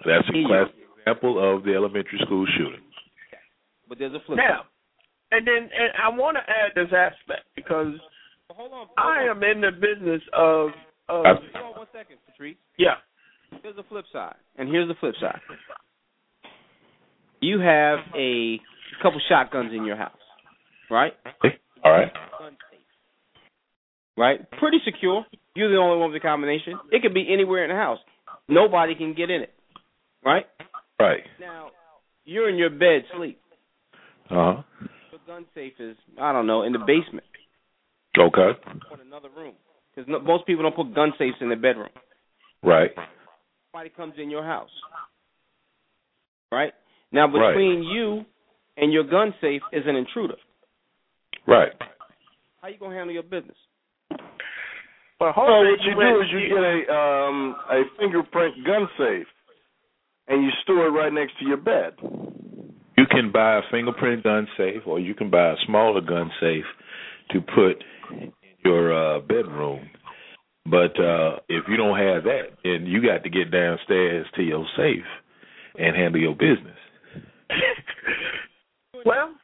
That's 0.04 0.28
a 0.28 0.36
Yeah. 0.36 0.46
classic 0.46 0.81
example 1.06 1.38
of 1.38 1.64
the 1.64 1.74
elementary 1.74 2.18
school 2.24 2.46
shooting. 2.56 2.80
But 3.88 3.98
there's 3.98 4.14
a 4.14 4.20
flip. 4.26 4.38
Now, 4.38 4.62
and 5.30 5.46
then 5.46 5.68
and 5.68 5.92
I 6.02 6.08
want 6.16 6.36
to 6.36 6.42
add 6.42 6.72
this 6.74 6.92
aspect 6.92 7.44
because 7.54 7.92
side. 7.98 8.56
Hold 8.56 8.72
on. 8.72 8.86
I 8.96 9.24
am 9.30 9.42
in 9.42 9.60
the 9.60 9.70
business 9.72 10.22
of 10.32 10.70
of 11.08 11.26
I- 11.26 11.34
Hold 11.58 11.72
on 11.74 11.78
one 11.78 11.86
second, 11.92 12.16
Patrice. 12.26 12.56
yeah. 12.78 12.94
Here's 13.62 13.76
the 13.76 13.82
flip 13.84 14.06
side, 14.12 14.36
and 14.56 14.68
here's 14.68 14.88
the 14.88 14.94
flip 14.98 15.14
side. 15.20 15.40
You 17.40 17.58
have 17.60 17.98
a 18.16 18.58
couple 19.02 19.20
shotguns 19.28 19.72
in 19.74 19.84
your 19.84 19.96
house, 19.96 20.16
right? 20.90 21.12
All 21.84 21.90
right. 21.92 22.12
Right? 24.16 24.50
Pretty 24.52 24.78
secure. 24.84 25.24
You're 25.54 25.70
the 25.70 25.76
only 25.76 25.98
one 25.98 26.12
with 26.12 26.22
the 26.22 26.26
combination. 26.26 26.74
It 26.90 27.02
could 27.02 27.14
be 27.14 27.26
anywhere 27.32 27.64
in 27.64 27.70
the 27.70 27.76
house. 27.76 27.98
Nobody 28.48 28.94
can 28.94 29.14
get 29.14 29.30
in 29.30 29.42
it. 29.42 29.52
Right? 30.24 30.44
Right. 31.00 31.22
Now, 31.40 31.70
you're 32.24 32.48
in 32.48 32.56
your 32.56 32.70
bed 32.70 33.02
sleep. 33.16 33.40
Uh 34.30 34.34
huh. 34.34 34.62
Your 35.10 35.20
gun 35.26 35.44
safe 35.54 35.74
is, 35.78 35.96
I 36.20 36.32
don't 36.32 36.46
know, 36.46 36.62
in 36.62 36.72
the 36.72 36.78
basement 36.78 37.24
Okay. 38.18 38.58
or 38.90 39.00
in 39.00 39.06
another 39.06 39.28
room. 39.36 39.54
Because 39.94 40.08
no, 40.08 40.20
most 40.20 40.46
people 40.46 40.62
don't 40.62 40.76
put 40.76 40.94
gun 40.94 41.12
safes 41.18 41.36
in 41.40 41.48
their 41.48 41.58
bedroom. 41.58 41.88
Right. 42.62 42.90
Somebody 43.72 43.90
comes 43.90 44.14
in 44.18 44.30
your 44.30 44.44
house. 44.44 44.70
Right? 46.50 46.72
Now, 47.10 47.26
Right. 47.26 47.52
between 47.52 47.82
you 47.82 48.24
and 48.76 48.92
your 48.92 49.04
gun 49.04 49.34
safe 49.40 49.62
is 49.72 49.82
an 49.86 49.96
intruder. 49.96 50.36
Right. 51.46 51.72
How 52.60 52.68
you 52.68 52.78
going 52.78 52.92
to 52.92 52.96
handle 52.96 53.12
your 53.12 53.22
business? 53.24 53.56
But 55.18 55.34
So 55.34 55.42
what 55.42 55.80
you 55.82 55.94
do 55.94 56.20
is 56.20 56.28
you 56.32 56.48
get 56.48 56.58
a 56.58 56.92
um 56.94 57.56
a 57.70 57.82
fingerprint 57.98 58.64
gun 58.64 58.88
safe, 58.98 59.26
and 60.28 60.42
you 60.42 60.50
store 60.62 60.86
it 60.86 60.90
right 60.90 61.12
next 61.12 61.38
to 61.38 61.44
your 61.46 61.56
bed. 61.56 61.94
You 62.96 63.04
can 63.10 63.32
buy 63.32 63.58
a 63.58 63.62
fingerprint 63.70 64.22
gun 64.22 64.46
safe, 64.56 64.82
or 64.86 65.00
you 65.00 65.14
can 65.14 65.30
buy 65.30 65.50
a 65.50 65.56
smaller 65.66 66.00
gun 66.00 66.30
safe 66.40 66.64
to 67.30 67.40
put 67.40 67.82
in 68.12 68.32
your 68.64 68.92
uh, 69.16 69.20
bedroom. 69.20 69.88
But 70.64 70.98
uh, 71.00 71.40
if 71.48 71.64
you 71.68 71.76
don't 71.76 71.98
have 71.98 72.24
that, 72.24 72.42
then 72.62 72.86
you 72.86 73.02
got 73.02 73.24
to 73.24 73.30
get 73.30 73.50
downstairs 73.50 74.26
to 74.36 74.42
your 74.42 74.64
safe 74.76 75.04
and 75.76 75.96
handle 75.96 76.20
your 76.20 76.34
business. 76.34 76.78
well, 79.04 79.34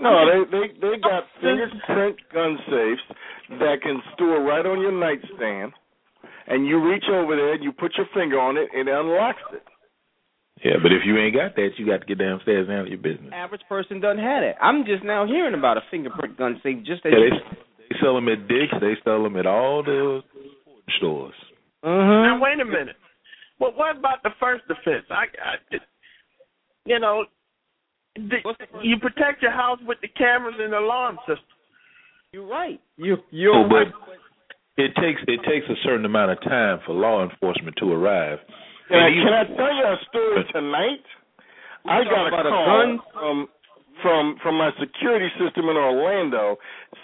No, 0.00 0.26
they 0.26 0.50
they 0.50 0.66
they 0.80 0.98
got 1.00 1.24
fingerprint 1.40 2.16
gun 2.32 2.58
safes 2.66 3.18
that 3.60 3.82
can 3.82 4.02
store 4.14 4.42
right 4.42 4.66
on 4.66 4.80
your 4.80 4.92
nightstand, 4.92 5.72
and 6.46 6.66
you 6.66 6.82
reach 6.82 7.04
over 7.10 7.36
there, 7.36 7.54
and 7.54 7.64
you 7.64 7.72
put 7.72 7.92
your 7.96 8.06
finger 8.14 8.38
on 8.38 8.56
it, 8.56 8.68
and 8.74 8.88
it 8.88 8.94
unlocks 8.94 9.42
it. 9.52 9.62
Yeah, 10.64 10.76
but 10.82 10.92
if 10.92 11.02
you 11.06 11.16
ain't 11.16 11.34
got 11.34 11.56
that, 11.56 11.70
you 11.78 11.86
got 11.86 12.00
to 12.02 12.06
get 12.06 12.18
downstairs 12.18 12.68
and 12.68 12.76
handle 12.76 12.88
your 12.92 13.00
business. 13.00 13.32
Average 13.32 13.62
person 13.68 13.98
doesn't 14.00 14.22
have 14.22 14.42
that. 14.42 14.56
I'm 14.60 14.84
just 14.84 15.02
now 15.02 15.26
hearing 15.26 15.54
about 15.54 15.78
a 15.78 15.80
fingerprint 15.90 16.36
gun 16.36 16.60
safe 16.62 16.84
just 16.84 17.06
as 17.06 17.12
Yeah, 17.12 17.32
they, 17.32 17.56
they 17.88 17.96
sell 18.02 18.14
them 18.14 18.28
at 18.28 18.46
Dick's. 18.46 18.74
They 18.80 18.92
sell 19.02 19.22
them 19.22 19.36
at 19.36 19.46
all 19.46 19.82
the 19.82 20.20
stores. 20.98 21.32
Uh-huh. 21.82 22.22
now 22.24 22.38
wait 22.38 22.60
a 22.60 22.64
minute. 22.64 22.96
Well, 23.58 23.72
what 23.74 23.96
about 23.96 24.22
the 24.22 24.30
first 24.38 24.64
offense? 24.68 25.06
I, 25.10 25.24
I 25.40 25.78
you 26.84 26.98
know, 26.98 27.24
the, 28.16 28.36
the 28.44 28.66
you 28.82 28.98
protect 28.98 29.40
your 29.40 29.52
house 29.52 29.78
with 29.86 29.98
the 30.02 30.08
cameras 30.08 30.56
and 30.58 30.72
the 30.72 30.78
alarm 30.78 31.16
system. 31.26 31.44
You're 32.32 32.46
right. 32.46 32.80
You 32.96 33.16
you're 33.30 33.54
Oh, 33.54 33.68
but 33.68 33.74
right. 33.74 33.92
It 34.80 34.92
takes 34.96 35.20
it 35.28 35.40
takes 35.48 35.66
a 35.68 35.76
certain 35.84 36.04
amount 36.04 36.30
of 36.32 36.40
time 36.42 36.80
for 36.86 36.92
law 36.94 37.22
enforcement 37.22 37.76
to 37.78 37.92
arrive. 37.92 38.38
Can 38.88 38.98
I, 38.98 39.06
And 39.06 39.14
can 39.22 39.32
I 39.32 39.44
tell 39.56 39.74
you 39.74 39.84
a 39.84 39.96
story 40.08 40.44
tonight? 40.52 41.04
I 41.86 42.04
got 42.04 42.24
a 42.24 42.28
about 42.28 42.46
a 42.46 42.50
call 42.50 42.66
gun? 42.66 42.98
from 43.12 43.48
from 44.02 44.36
from 44.42 44.54
my 44.56 44.70
security 44.80 45.28
system 45.38 45.68
in 45.68 45.76
Orlando 45.76 46.56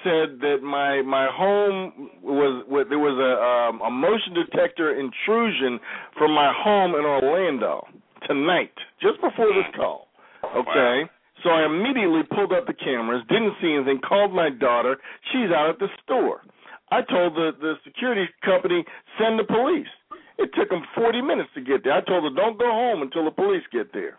said 0.02 0.40
that 0.40 0.58
my 0.62 1.02
my 1.02 1.28
home 1.30 2.10
was 2.22 2.64
was- 2.68 2.86
there 2.88 2.98
was 2.98 3.16
a 3.20 3.32
um, 3.40 3.80
a 3.82 3.90
motion 3.90 4.34
detector 4.34 4.98
intrusion 4.98 5.78
from 6.18 6.32
my 6.32 6.52
home 6.56 6.94
in 6.94 7.04
Orlando 7.04 7.86
tonight, 8.26 8.72
just 9.00 9.20
before 9.20 9.46
this 9.54 9.68
call. 9.76 10.08
Okay. 10.44 11.04
So 11.44 11.50
I 11.50 11.66
immediately 11.66 12.22
pulled 12.34 12.52
up 12.52 12.66
the 12.66 12.72
cameras, 12.74 13.22
didn't 13.28 13.52
see 13.60 13.72
anything, 13.74 14.00
called 14.00 14.32
my 14.32 14.48
daughter. 14.50 14.96
She's 15.30 15.50
out 15.54 15.68
at 15.68 15.78
the 15.78 15.88
store. 16.02 16.40
I 16.90 17.02
told 17.02 17.34
the 17.34 17.52
the 17.60 17.74
security 17.84 18.26
company 18.44 18.84
send 19.18 19.38
the 19.38 19.44
police. 19.44 19.90
It 20.38 20.50
took 20.54 20.68
them 20.68 20.82
40 20.94 21.22
minutes 21.22 21.48
to 21.54 21.62
get 21.62 21.82
there. 21.82 21.94
I 21.94 22.00
told 22.02 22.24
her 22.24 22.30
don't 22.34 22.58
go 22.58 22.70
home 22.70 23.02
until 23.02 23.24
the 23.24 23.30
police 23.30 23.64
get 23.72 23.92
there. 23.92 24.18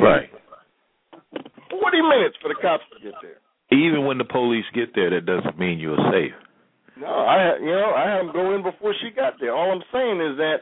Right. 0.00 0.28
40 1.70 2.02
minutes 2.02 2.36
for 2.42 2.48
the 2.48 2.58
cops 2.60 2.84
to 2.92 3.02
get 3.02 3.14
there. 3.22 3.38
Even 3.70 4.04
when 4.04 4.18
the 4.18 4.24
police 4.24 4.64
get 4.74 4.94
there, 4.94 5.10
that 5.10 5.26
doesn't 5.26 5.58
mean 5.58 5.78
you're 5.78 5.96
safe. 6.10 6.34
No, 6.98 7.06
I 7.06 7.56
you 7.58 7.72
know 7.72 7.92
I 7.96 8.10
had 8.10 8.18
them 8.20 8.32
go 8.32 8.54
in 8.54 8.62
before 8.62 8.94
she 9.00 9.10
got 9.10 9.34
there. 9.40 9.54
All 9.54 9.72
I'm 9.72 9.82
saying 9.92 10.20
is 10.20 10.36
that 10.36 10.58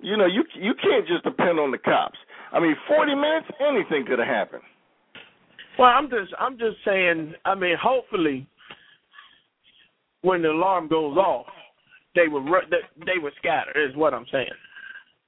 you 0.00 0.16
know 0.16 0.26
you 0.26 0.42
you 0.54 0.74
can't 0.74 1.06
just 1.06 1.24
depend 1.24 1.60
on 1.60 1.70
the 1.70 1.78
cops. 1.78 2.18
I 2.50 2.60
mean, 2.60 2.74
40 2.88 3.14
minutes, 3.14 3.46
anything 3.60 4.06
could 4.06 4.18
have 4.18 4.26
happened. 4.26 4.62
Well, 5.78 5.88
I'm 5.88 6.08
just 6.10 6.32
I'm 6.40 6.58
just 6.58 6.78
saying. 6.84 7.34
I 7.44 7.54
mean, 7.54 7.76
hopefully, 7.80 8.48
when 10.22 10.42
the 10.42 10.48
alarm 10.50 10.88
goes 10.88 11.16
off, 11.16 11.46
they 12.14 12.28
were 12.28 12.40
ru- 12.40 12.68
they, 12.70 12.82
they 13.06 13.18
scatter. 13.38 13.72
Is 13.78 13.94
what 13.96 14.14
I'm 14.14 14.26
saying. 14.32 14.48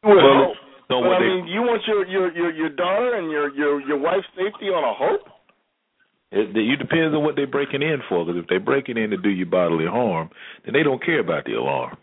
Well, 0.02 0.16
Well, 0.16 0.54
so 0.88 1.00
but 1.00 1.00
what 1.00 1.16
I 1.16 1.20
they- 1.20 1.26
mean, 1.28 1.46
you 1.46 1.60
want 1.62 1.82
your 1.86 2.06
your 2.06 2.32
your 2.32 2.50
your 2.52 2.68
daughter 2.70 3.14
and 3.16 3.30
your 3.30 3.54
your 3.54 3.80
your 3.82 3.98
wife's 3.98 4.26
safety 4.36 4.66
on 4.66 4.82
a 4.84 4.94
hope? 4.94 5.28
It, 6.32 6.56
it 6.56 6.76
depends 6.78 7.14
on 7.14 7.24
what 7.24 7.34
they're 7.34 7.46
breaking 7.46 7.82
in 7.82 7.98
for. 8.08 8.24
Because 8.24 8.40
if 8.42 8.48
they're 8.48 8.60
breaking 8.60 8.96
in 8.96 9.10
to 9.10 9.16
do 9.16 9.30
you 9.30 9.46
bodily 9.46 9.86
harm, 9.86 10.30
then 10.64 10.74
they 10.74 10.82
don't 10.84 11.04
care 11.04 11.18
about 11.20 11.44
the 11.44 11.54
alarm. 11.54 11.96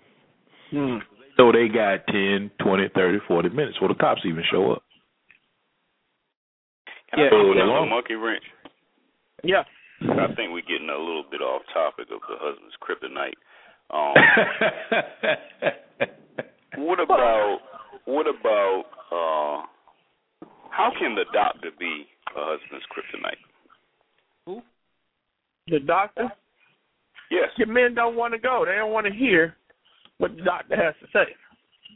Hmm. 0.72 0.98
So 1.38 1.52
they 1.52 1.68
got 1.70 2.06
ten, 2.08 2.52
twenty, 2.60 2.90
thirty, 2.94 3.20
forty 3.28 3.50
minutes 3.50 3.78
before 3.78 3.88
the 3.90 3.96
cops 4.00 4.22
even 4.26 4.44
show 4.52 4.72
up. 4.74 4.84
Can 7.10 7.20
Yeah. 7.20 7.26
I 7.28 7.30
throw 7.30 7.52
a 7.84 7.86
monkey 7.86 8.16
wrench? 8.16 8.44
Yeah. 9.44 9.64
I 10.02 10.28
think 10.36 10.52
we're 10.52 10.62
getting 10.62 10.90
a 10.90 10.98
little 10.98 11.24
bit 11.30 11.42
off 11.42 11.62
topic 11.74 12.08
of 12.14 12.22
the 12.30 12.38
husband's 12.38 12.76
kryptonite. 12.82 13.38
Um, 13.90 14.14
what 16.86 17.00
about 17.00 17.60
what 18.06 18.28
about 18.28 18.84
uh 19.12 19.64
how 20.70 20.92
can 21.00 21.16
the 21.16 21.26
doctor 21.34 21.72
be 21.80 22.06
a 22.36 22.40
husband's 22.40 22.86
kryptonite? 22.92 23.42
Who? 24.46 24.62
The 25.68 25.80
doctor. 25.80 26.32
Yes. 27.32 27.50
Your 27.58 27.68
men 27.68 27.96
don't 27.96 28.16
want 28.16 28.34
to 28.34 28.40
go. 28.40 28.66
They 28.66 28.76
don't 28.76 28.92
want 28.92 29.08
to 29.08 29.14
hear 29.14 29.56
what 30.20 30.36
the 30.36 30.44
doctor 30.44 30.76
has 30.76 30.94
to 31.02 31.08
say. 31.12 31.36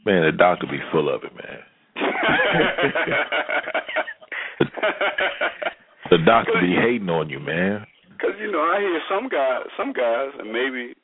man, 0.04 0.24
the 0.24 0.32
doctor 0.36 0.66
be 0.66 0.80
full 0.90 1.08
of 1.14 1.22
it, 1.24 1.32
man. 1.34 1.62
The 6.12 6.18
doctor 6.26 6.52
be 6.60 6.74
hating 6.74 7.08
on 7.08 7.30
you, 7.30 7.40
man. 7.40 7.86
Because 8.22 8.38
you 8.38 8.52
know, 8.52 8.62
I 8.62 8.78
hear 8.78 9.00
some 9.10 9.28
guys, 9.28 9.66
some 9.76 9.92
guys, 9.92 10.30
and 10.38 10.52
maybe 10.52 10.94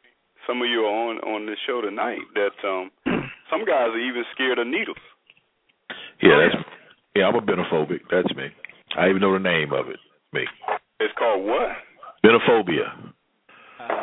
some 0.47 0.63
of 0.63 0.69
you 0.71 0.87
are 0.87 1.11
on 1.11 1.19
on 1.27 1.47
this 1.47 1.59
show 1.67 1.81
tonight 1.83 2.23
that 2.39 2.55
um 2.63 2.91
some 3.51 3.67
guys 3.67 3.91
are 3.91 3.99
even 3.99 4.23
scared 4.35 4.61
of 4.61 4.69
needles. 4.69 5.03
Yeah, 6.23 6.39
Oh, 6.39 6.39
that's 6.39 6.63
yeah. 7.17 7.27
I'm 7.27 7.35
a 7.35 7.43
benophobic. 7.43 8.07
That's 8.09 8.31
me. 8.37 8.55
I 8.97 9.09
even 9.09 9.21
know 9.21 9.33
the 9.33 9.43
name 9.43 9.73
of 9.73 9.89
it. 9.89 9.99
Me. 10.33 10.47
It's 11.01 11.13
called 11.19 11.45
what? 11.45 11.75
Benophobia. 12.25 12.87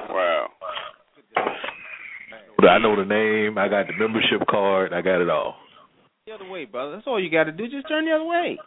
Wow. 0.09 0.47
I 2.67 2.79
know 2.79 2.95
the 2.97 3.05
name. 3.05 3.57
I 3.57 3.69
got 3.69 3.87
the 3.87 3.93
membership 3.97 4.45
card. 4.49 4.91
I 4.91 4.99
got 5.01 5.21
it 5.21 5.29
all. 5.29 5.55
The 6.27 6.33
other 6.33 6.49
way, 6.49 6.65
brother. 6.65 6.93
That's 6.95 7.07
all 7.07 7.21
you 7.23 7.29
got 7.29 7.45
to 7.45 7.51
do. 7.51 7.69
Just 7.69 7.87
turn 7.87 8.05
the 8.05 8.11
other 8.11 8.25
way. 8.25 8.57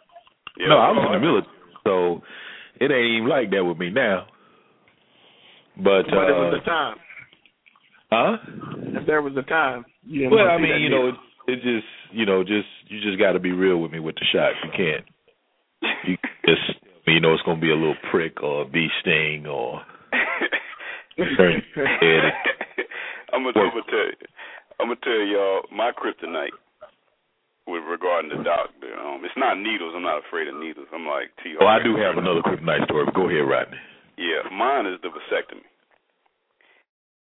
Yeah, 0.57 0.69
no, 0.69 0.77
I 0.77 0.89
was 0.89 1.05
in 1.05 1.21
the 1.21 1.27
military, 1.27 1.53
so 1.83 2.21
it 2.79 2.91
ain't 2.91 3.17
even 3.17 3.29
like 3.29 3.51
that 3.51 3.63
with 3.63 3.77
me 3.77 3.89
now. 3.89 4.25
But, 5.77 6.03
But 6.09 6.29
it 6.29 6.35
was 6.35 6.53
uh, 6.53 6.59
the 6.59 6.65
time. 6.65 6.97
huh? 8.11 8.37
If 8.99 9.07
there 9.07 9.21
was 9.21 9.33
a 9.37 9.43
time. 9.43 9.85
You 10.03 10.21
didn't 10.21 10.33
Well, 10.33 10.47
I 10.47 10.57
mean, 10.57 10.71
that 10.71 10.79
you 10.79 10.89
know, 10.89 11.09
it, 11.09 11.15
it 11.47 11.55
just, 11.61 11.87
you 12.11 12.25
know, 12.25 12.43
just 12.43 12.67
you 12.87 12.99
just 13.01 13.19
got 13.19 13.33
to 13.33 13.39
be 13.39 13.51
real 13.51 13.77
with 13.77 13.91
me 13.91 13.99
with 13.99 14.15
the 14.15 14.25
shots. 14.31 14.57
You 14.63 14.71
can't. 14.75 15.05
You 16.05 16.17
just, 16.45 16.79
you 17.07 17.19
know, 17.19 17.33
it's 17.33 17.43
gonna 17.43 17.61
be 17.61 17.71
a 17.71 17.75
little 17.75 17.97
prick 18.11 18.41
or 18.43 18.63
a 18.63 18.65
bee 18.65 18.89
sting 19.01 19.45
or. 19.45 19.81
Turn. 21.37 21.61
I'm 23.33 23.43
gonna, 23.43 23.59
I'm 23.59 23.71
gonna 23.75 23.91
tell 23.91 24.07
you. 24.07 24.27
I'm 24.79 24.87
gonna 24.87 25.03
tell 25.03 25.21
y'all 25.27 25.61
my 25.75 25.91
kryptonite 25.91 26.55
with 27.67 27.83
regarding 27.85 28.31
the 28.31 28.41
doctor. 28.43 28.95
Um, 28.97 29.21
it's 29.25 29.35
not 29.37 29.59
needles. 29.59 29.93
I'm 29.95 30.03
not 30.03 30.23
afraid 30.25 30.47
of 30.47 30.55
needles. 30.55 30.87
I'm 30.93 31.05
like 31.05 31.29
T. 31.43 31.53
Oh, 31.59 31.67
I 31.67 31.83
do 31.83 31.95
have 31.99 32.17
another 32.17 32.41
kryptonite 32.41 32.85
story. 32.85 33.05
But 33.05 33.15
go 33.15 33.29
ahead, 33.29 33.45
Rodney. 33.45 33.77
Yeah, 34.19 34.43
mine 34.51 34.85
is 34.85 34.99
the 35.01 35.07
vasectomy. 35.07 35.63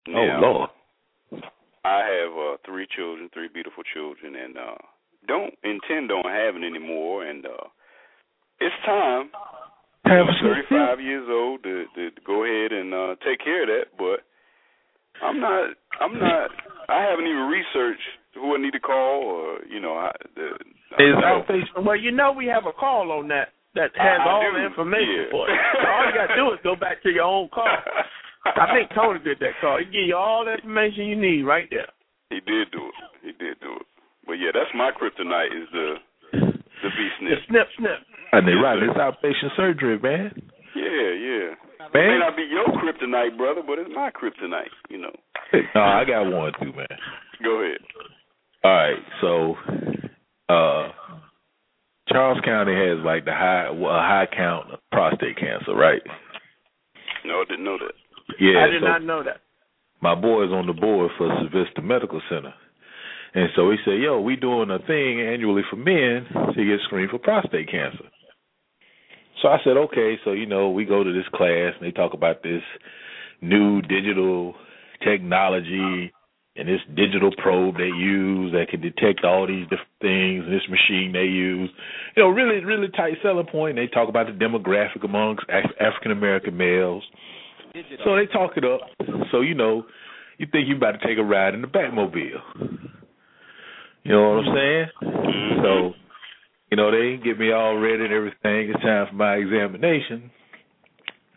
Oh 0.08 0.40
Lord. 0.40 0.70
I 1.84 1.98
have 2.02 2.32
uh, 2.32 2.56
three 2.64 2.88
children, 2.96 3.28
three 3.32 3.48
beautiful 3.52 3.84
children, 3.94 4.34
and 4.34 4.56
uh, 4.56 4.80
don't 5.28 5.52
intend 5.62 6.10
on 6.10 6.24
having 6.24 6.64
any 6.64 6.80
more. 6.80 7.24
And 7.24 7.44
uh, 7.44 7.68
it's 8.60 8.74
time. 8.86 9.28
Have 10.06 10.26
I'm 10.26 10.34
some 10.40 10.54
35 10.70 11.00
years 11.00 11.28
old 11.28 11.62
to, 11.64 11.84
to, 11.94 12.10
to 12.10 12.20
go 12.24 12.44
ahead 12.44 12.72
and 12.72 12.94
uh, 12.94 13.14
take 13.26 13.44
care 13.44 13.62
of 13.62 13.68
that, 13.68 13.98
but 13.98 14.24
I'm 15.22 15.40
not. 15.40 15.70
I'm 16.00 16.18
not. 16.18 16.50
I 16.88 17.02
haven't 17.02 17.26
even 17.26 17.50
researched 17.50 18.08
who 18.34 18.54
I 18.54 18.58
need 18.58 18.72
to 18.72 18.80
call, 18.80 19.22
or 19.24 19.64
you 19.68 19.80
know, 19.80 19.94
I, 19.94 20.12
the, 20.34 20.48
I 20.96 21.02
Is 21.02 21.12
don't 21.12 21.20
know. 21.20 21.42
outpatient 21.44 21.84
Well, 21.84 21.96
you 21.96 22.10
know 22.12 22.32
we 22.32 22.46
have 22.46 22.64
a 22.66 22.72
call 22.72 23.10
on 23.12 23.28
that 23.28 23.48
that 23.76 23.92
has 23.94 24.18
I 24.20 24.26
all 24.26 24.42
do, 24.42 24.56
the 24.58 24.64
information 24.66 25.28
yeah. 25.28 25.32
for 25.32 25.44
it. 25.48 25.54
So 25.54 25.86
all 25.86 26.04
you 26.08 26.14
got 26.16 26.28
to 26.32 26.36
do 26.36 26.46
is 26.56 26.60
go 26.64 26.74
back 26.76 27.02
to 27.04 27.10
your 27.12 27.28
own 27.28 27.48
call. 27.52 27.68
I 28.46 28.72
think 28.74 28.90
Tony 28.94 29.18
did 29.20 29.38
that 29.40 29.58
call. 29.60 29.78
He 29.78 29.84
give 29.86 30.06
you 30.08 30.16
all 30.16 30.44
the 30.44 30.54
information 30.54 31.06
you 31.06 31.16
need 31.18 31.42
right 31.42 31.68
there. 31.70 31.90
he 32.30 32.40
did 32.40 32.70
do 32.72 32.82
it. 32.88 32.96
He 33.22 33.32
did 33.36 33.58
do 33.60 33.74
it. 33.82 33.86
But 34.26 34.34
yeah, 34.42 34.50
that's 34.54 34.70
my 34.74 34.90
kryptonite 34.90 35.52
is 35.54 35.68
the 35.72 35.94
the 36.32 36.90
B 36.94 36.98
The 36.98 37.08
snip. 37.20 37.38
snip, 37.48 37.68
snip. 37.78 37.98
And 38.32 38.46
they 38.46 38.52
right, 38.52 38.78
it's 38.82 38.96
outpatient 38.98 39.54
surgery, 39.56 39.98
man. 39.98 40.30
Yeah, 40.74 41.10
yeah. 41.14 41.54
It 41.86 41.94
may 41.94 42.06
Man, 42.08 42.18
not 42.20 42.36
be 42.36 42.42
your 42.42 42.66
kryptonite, 42.82 43.36
brother, 43.36 43.62
but 43.66 43.78
it's 43.78 43.90
my 43.94 44.10
kryptonite. 44.10 44.74
You 44.90 44.98
know. 44.98 45.14
no, 45.74 45.80
I 45.80 46.04
got 46.04 46.26
one 46.30 46.52
too, 46.60 46.72
man. 46.72 46.86
Go 47.42 47.62
ahead. 47.62 47.78
All 48.64 48.72
right, 48.72 49.02
so 49.20 49.54
uh 50.48 50.88
Charles 52.08 52.40
County 52.44 52.72
has 52.74 53.04
like 53.04 53.24
the 53.24 53.32
high 53.32 53.70
well, 53.70 53.94
a 53.94 54.00
high 54.02 54.26
count 54.34 54.72
of 54.72 54.78
prostate 54.92 55.36
cancer, 55.38 55.74
right? 55.74 56.02
No, 57.24 57.40
I 57.40 57.44
didn't 57.48 57.64
know 57.64 57.78
that. 57.78 57.94
Yeah, 58.40 58.64
I 58.64 58.68
did 58.68 58.82
so 58.82 58.86
not 58.86 59.02
know 59.04 59.22
that. 59.24 59.40
my 60.00 60.14
boy 60.14 60.44
is 60.44 60.50
on 60.52 60.66
the 60.66 60.72
board 60.72 61.10
for 61.18 61.28
Vista 61.52 61.82
Medical 61.82 62.20
Center. 62.28 62.54
And 63.34 63.48
so 63.54 63.70
he 63.70 63.76
said, 63.84 64.00
Yo, 64.00 64.20
we 64.20 64.36
doing 64.36 64.70
a 64.70 64.78
thing 64.78 65.20
annually 65.20 65.62
for 65.68 65.76
men 65.76 66.26
to 66.54 66.64
get 66.64 66.80
screened 66.84 67.10
for 67.10 67.18
prostate 67.18 67.70
cancer. 67.70 68.04
So 69.42 69.48
I 69.48 69.58
said, 69.64 69.76
Okay, 69.76 70.16
so 70.24 70.32
you 70.32 70.46
know, 70.46 70.70
we 70.70 70.84
go 70.84 71.02
to 71.04 71.12
this 71.12 71.28
class 71.34 71.74
and 71.78 71.82
they 71.86 71.90
talk 71.90 72.14
about 72.14 72.42
this 72.42 72.62
new 73.42 73.82
digital 73.82 74.54
technology 75.04 76.12
and 76.58 76.68
this 76.68 76.80
digital 76.94 77.30
probe 77.42 77.76
they 77.76 77.84
use 77.84 78.52
that 78.52 78.68
can 78.70 78.80
detect 78.80 79.24
all 79.24 79.46
these 79.46 79.64
different 79.64 79.96
things 80.00 80.44
and 80.44 80.52
this 80.52 80.66
machine 80.68 81.12
they 81.12 81.24
use. 81.24 81.70
You 82.16 82.22
know, 82.22 82.28
really, 82.30 82.64
really 82.64 82.88
tight 82.88 83.14
selling 83.22 83.46
point. 83.46 83.76
They 83.76 83.86
talk 83.86 84.08
about 84.08 84.26
the 84.26 84.32
demographic 84.32 85.04
amongst 85.04 85.44
Af- 85.48 85.76
African 85.80 86.12
American 86.12 86.56
males. 86.56 87.04
So 88.04 88.16
they 88.16 88.26
talk 88.26 88.52
it 88.56 88.64
up. 88.64 88.80
So 89.30 89.40
you 89.40 89.54
know, 89.54 89.84
you 90.38 90.46
think 90.50 90.68
you're 90.68 90.78
about 90.78 91.00
to 91.00 91.06
take 91.06 91.18
a 91.18 91.24
ride 91.24 91.54
in 91.54 91.62
the 91.62 91.68
Batmobile. 91.68 92.40
You 94.02 94.12
know 94.12 94.28
what 94.30 94.46
I'm 94.46 94.54
saying? 94.54 94.86
So, 95.62 95.92
you 96.70 96.76
know, 96.76 96.90
they 96.90 97.22
get 97.22 97.38
me 97.38 97.52
all 97.52 97.76
ready 97.76 98.04
and 98.04 98.12
everything. 98.12 98.70
It's 98.70 98.82
time 98.82 99.08
for 99.10 99.14
my 99.14 99.34
examination. 99.34 100.30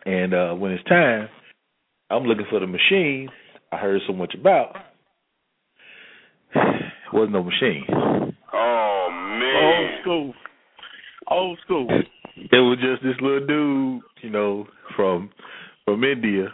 And 0.06 0.32
uh 0.32 0.54
when 0.54 0.72
it's 0.72 0.84
time, 0.84 1.28
I'm 2.10 2.24
looking 2.24 2.46
for 2.48 2.60
the 2.60 2.66
machine 2.66 3.28
I 3.72 3.76
heard 3.76 4.00
so 4.06 4.12
much 4.12 4.34
about. 4.38 4.76
Wasn't 7.12 7.32
no 7.32 7.42
machine. 7.42 7.84
Oh 8.52 9.08
man. 9.10 9.64
Old 9.64 10.00
school. 10.02 10.34
Old 11.28 11.58
school. 11.64 11.88
It 12.36 12.56
was 12.56 12.78
just 12.80 13.02
this 13.02 13.20
little 13.20 13.46
dude, 13.46 14.02
you 14.22 14.30
know, 14.30 14.66
from 14.96 15.30
from 15.84 16.04
India. 16.04 16.48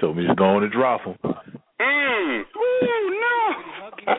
Told 0.00 0.16
me 0.16 0.26
to 0.26 0.34
go 0.34 0.44
on 0.44 0.62
and 0.62 0.72
drop 0.72 1.02
him. 1.02 1.16
Mm. 1.80 2.42
Ooh, 2.42 3.20
no. 4.06 4.14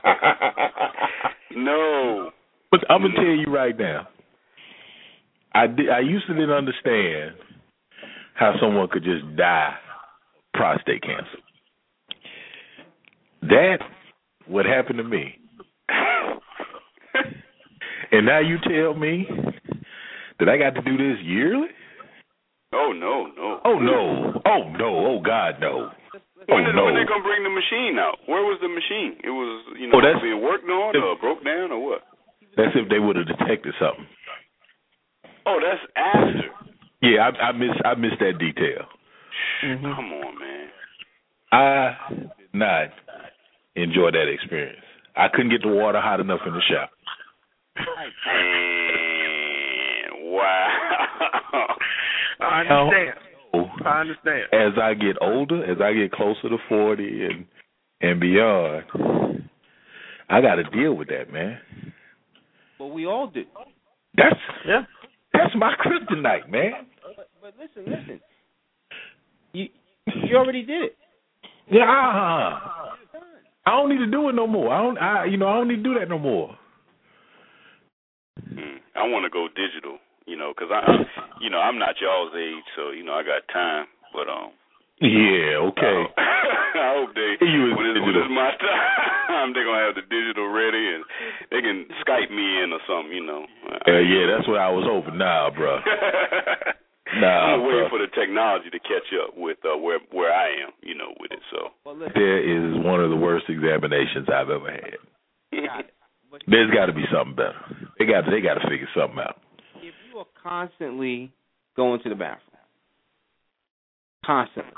no. 1.55 2.31
But 2.71 2.81
I'm 2.89 3.01
gonna 3.01 3.15
tell 3.15 3.25
you 3.25 3.47
right 3.47 3.77
now. 3.77 4.07
I 5.53 5.67
did, 5.67 5.89
I 5.89 5.99
used 5.99 6.27
to 6.27 6.33
didn't 6.33 6.51
understand 6.51 7.35
how 8.33 8.53
someone 8.59 8.89
could 8.91 9.03
just 9.03 9.23
die 9.37 9.75
prostate 10.53 11.01
cancer. 11.01 11.39
That 13.41 13.77
what 14.47 14.65
happened 14.65 14.97
to 14.97 15.03
me. 15.03 15.39
and 18.11 18.25
now 18.25 18.39
you 18.39 18.57
tell 18.63 18.93
me 18.93 19.27
that 20.39 20.49
I 20.49 20.57
got 20.57 20.75
to 20.75 20.81
do 20.81 20.97
this 20.97 21.17
yearly? 21.23 21.67
Oh 22.73 22.91
no, 22.93 23.27
no. 23.35 23.59
Oh 23.63 23.79
no. 23.79 24.41
Oh 24.45 24.69
no. 24.77 25.05
Oh 25.07 25.19
God 25.23 25.55
no. 25.61 25.89
When, 26.47 26.61
oh 26.61 26.65
did, 26.65 26.75
no. 26.75 26.85
when 26.85 26.95
they 26.95 27.05
gonna 27.07 27.23
bring 27.23 27.43
the 27.43 27.49
machine 27.49 27.97
out? 27.97 28.19
Where 28.27 28.43
was 28.43 28.59
the 28.61 28.67
machine? 28.67 29.17
It 29.23 29.29
was, 29.33 29.65
you 29.79 29.87
oh, 29.87 29.89
know, 29.89 29.97
Oh, 29.97 30.01
that's- 30.01 30.21
being 30.21 30.41
worked 30.41 30.69
on 30.69 30.95
or 30.95 31.17
broke 31.17 31.43
down 31.43 31.71
or 31.71 31.79
what? 31.83 32.01
That's 32.57 32.71
if 32.75 32.87
they 32.89 32.99
would 32.99 33.15
have 33.15 33.27
detected 33.27 33.73
something. 33.79 34.05
Oh, 35.45 35.59
that's 35.61 35.81
after. 35.95 36.49
Yeah, 37.01 37.29
I, 37.29 37.49
I 37.49 37.51
miss 37.51 37.75
I 37.83 37.95
missed 37.95 38.19
that 38.19 38.39
detail. 38.39 38.87
Mm-hmm. 39.63 39.83
Come 39.83 40.13
on, 40.13 40.39
man. 40.39 40.67
I 41.51 41.95
did 42.37 42.53
not 42.53 42.89
enjoy 43.75 44.11
that 44.11 44.27
experience. 44.31 44.81
I 45.15 45.27
couldn't 45.33 45.51
get 45.51 45.61
the 45.61 45.69
water 45.69 46.01
hot 46.01 46.19
enough 46.19 46.41
in 46.45 46.53
the 46.53 46.61
shower. 46.69 46.89
Man, 48.85 50.31
wow. 50.31 51.75
I 52.41 52.61
understand. 52.61 53.13
I 53.85 54.01
understand. 54.01 54.43
As 54.53 54.73
I 54.81 54.93
get 54.93 55.15
older, 55.21 55.63
as 55.63 55.77
I 55.81 55.93
get 55.93 56.11
closer 56.11 56.49
to 56.49 56.57
forty 56.67 57.25
and 57.25 57.45
and 58.01 58.19
beyond, 58.19 58.83
I 60.29 60.41
got 60.41 60.55
to 60.55 60.63
deal 60.65 60.93
with 60.93 61.07
that, 61.09 61.31
man. 61.31 61.59
But 62.77 62.87
we 62.87 63.05
all 63.05 63.27
do. 63.27 63.45
That's 64.17 64.35
Yeah. 64.67 64.83
that's 65.33 65.55
my 65.55 65.73
kryptonite, 65.79 66.49
man. 66.49 66.87
But, 67.15 67.29
but 67.41 67.53
listen, 67.59 67.85
listen. 67.91 68.19
You 69.53 69.67
you 70.27 70.35
already 70.37 70.63
did 70.63 70.83
it. 70.83 70.97
Yeah. 71.71 72.59
I 73.65 73.71
don't 73.71 73.89
need 73.89 73.97
to 73.97 74.07
do 74.07 74.29
it 74.29 74.33
no 74.33 74.45
more. 74.47 74.73
I 74.73 74.81
don't. 74.81 74.97
I 74.97 75.25
you 75.25 75.37
know 75.37 75.47
I 75.47 75.55
don't 75.57 75.67
need 75.67 75.81
to 75.81 75.83
do 75.83 75.99
that 75.99 76.09
no 76.09 76.19
more. 76.19 76.55
Mm, 78.53 78.77
I 78.95 79.07
want 79.07 79.25
to 79.25 79.31
go 79.31 79.47
digital 79.47 79.97
You 80.27 80.37
know, 80.37 80.53
because 80.55 80.69
I, 80.69 80.81
you 81.41 81.49
know, 81.49 81.59
I'm 81.59 81.79
not 81.79 81.95
y'all's 82.01 82.33
age, 82.35 82.65
so 82.75 82.91
you 82.91 83.03
know 83.03 83.13
I 83.13 83.23
got 83.23 83.47
time. 83.51 83.85
But 84.13 84.29
um, 84.29 84.51
Yeah, 85.01 85.65
okay. 85.73 85.99
I, 86.17 86.21
I 86.75 86.87
hope 86.99 87.15
they 87.15 87.41
when 87.41 87.89
it's, 87.89 88.01
when 88.05 88.15
it's 88.15 88.29
my 88.29 88.51
time, 89.27 89.53
they're 89.53 89.65
gonna 89.65 89.81
have 89.81 89.95
the 89.95 90.05
digital 90.05 90.51
ready 90.51 90.93
and 90.93 91.03
they 91.49 91.61
can 91.61 91.87
Skype 92.05 92.29
me 92.29 92.61
in 92.61 92.69
or 92.69 92.81
something. 92.85 93.13
You 93.15 93.25
know. 93.25 93.43
Uh, 93.65 93.97
yeah, 93.97 94.29
that's 94.29 94.47
what 94.47 94.59
I 94.61 94.69
was 94.69 94.85
hoping. 94.85 95.17
Nah, 95.17 95.49
bro. 95.49 95.79
Nah, 97.15 97.55
I'm 97.55 97.61
waiting 97.63 97.87
bro. 97.87 97.89
for 97.89 97.99
the 97.99 98.11
technology 98.13 98.69
to 98.69 98.79
catch 98.79 99.07
up 99.23 99.37
with 99.37 99.57
uh, 99.63 99.77
where 99.77 99.99
where 100.11 100.33
I 100.33 100.47
am. 100.65 100.71
You 100.81 100.95
know, 100.95 101.13
with 101.19 101.31
it. 101.31 101.39
So. 101.51 101.69
Well, 101.85 101.95
There 102.13 102.39
is 102.43 102.75
one 102.83 103.03
of 103.03 103.09
the 103.09 103.15
worst 103.15 103.45
examinations 103.47 104.27
I've 104.27 104.49
ever 104.49 104.71
had. 104.71 104.99
got 105.51 105.85
There's 106.47 106.71
got 106.71 106.87
to 106.87 106.93
be 106.93 107.05
something 107.13 107.35
better. 107.35 107.55
They 107.97 108.05
got 108.05 108.25
they 108.29 108.41
got 108.41 108.55
to 108.55 108.69
figure 108.69 108.89
something 108.95 109.19
out. 109.19 109.39
if 109.77 109.93
you 110.11 110.19
are 110.19 110.25
constantly 110.41 111.31
going 111.75 112.01
to 112.03 112.09
the 112.09 112.15
bathroom, 112.15 112.59
constantly, 114.25 114.73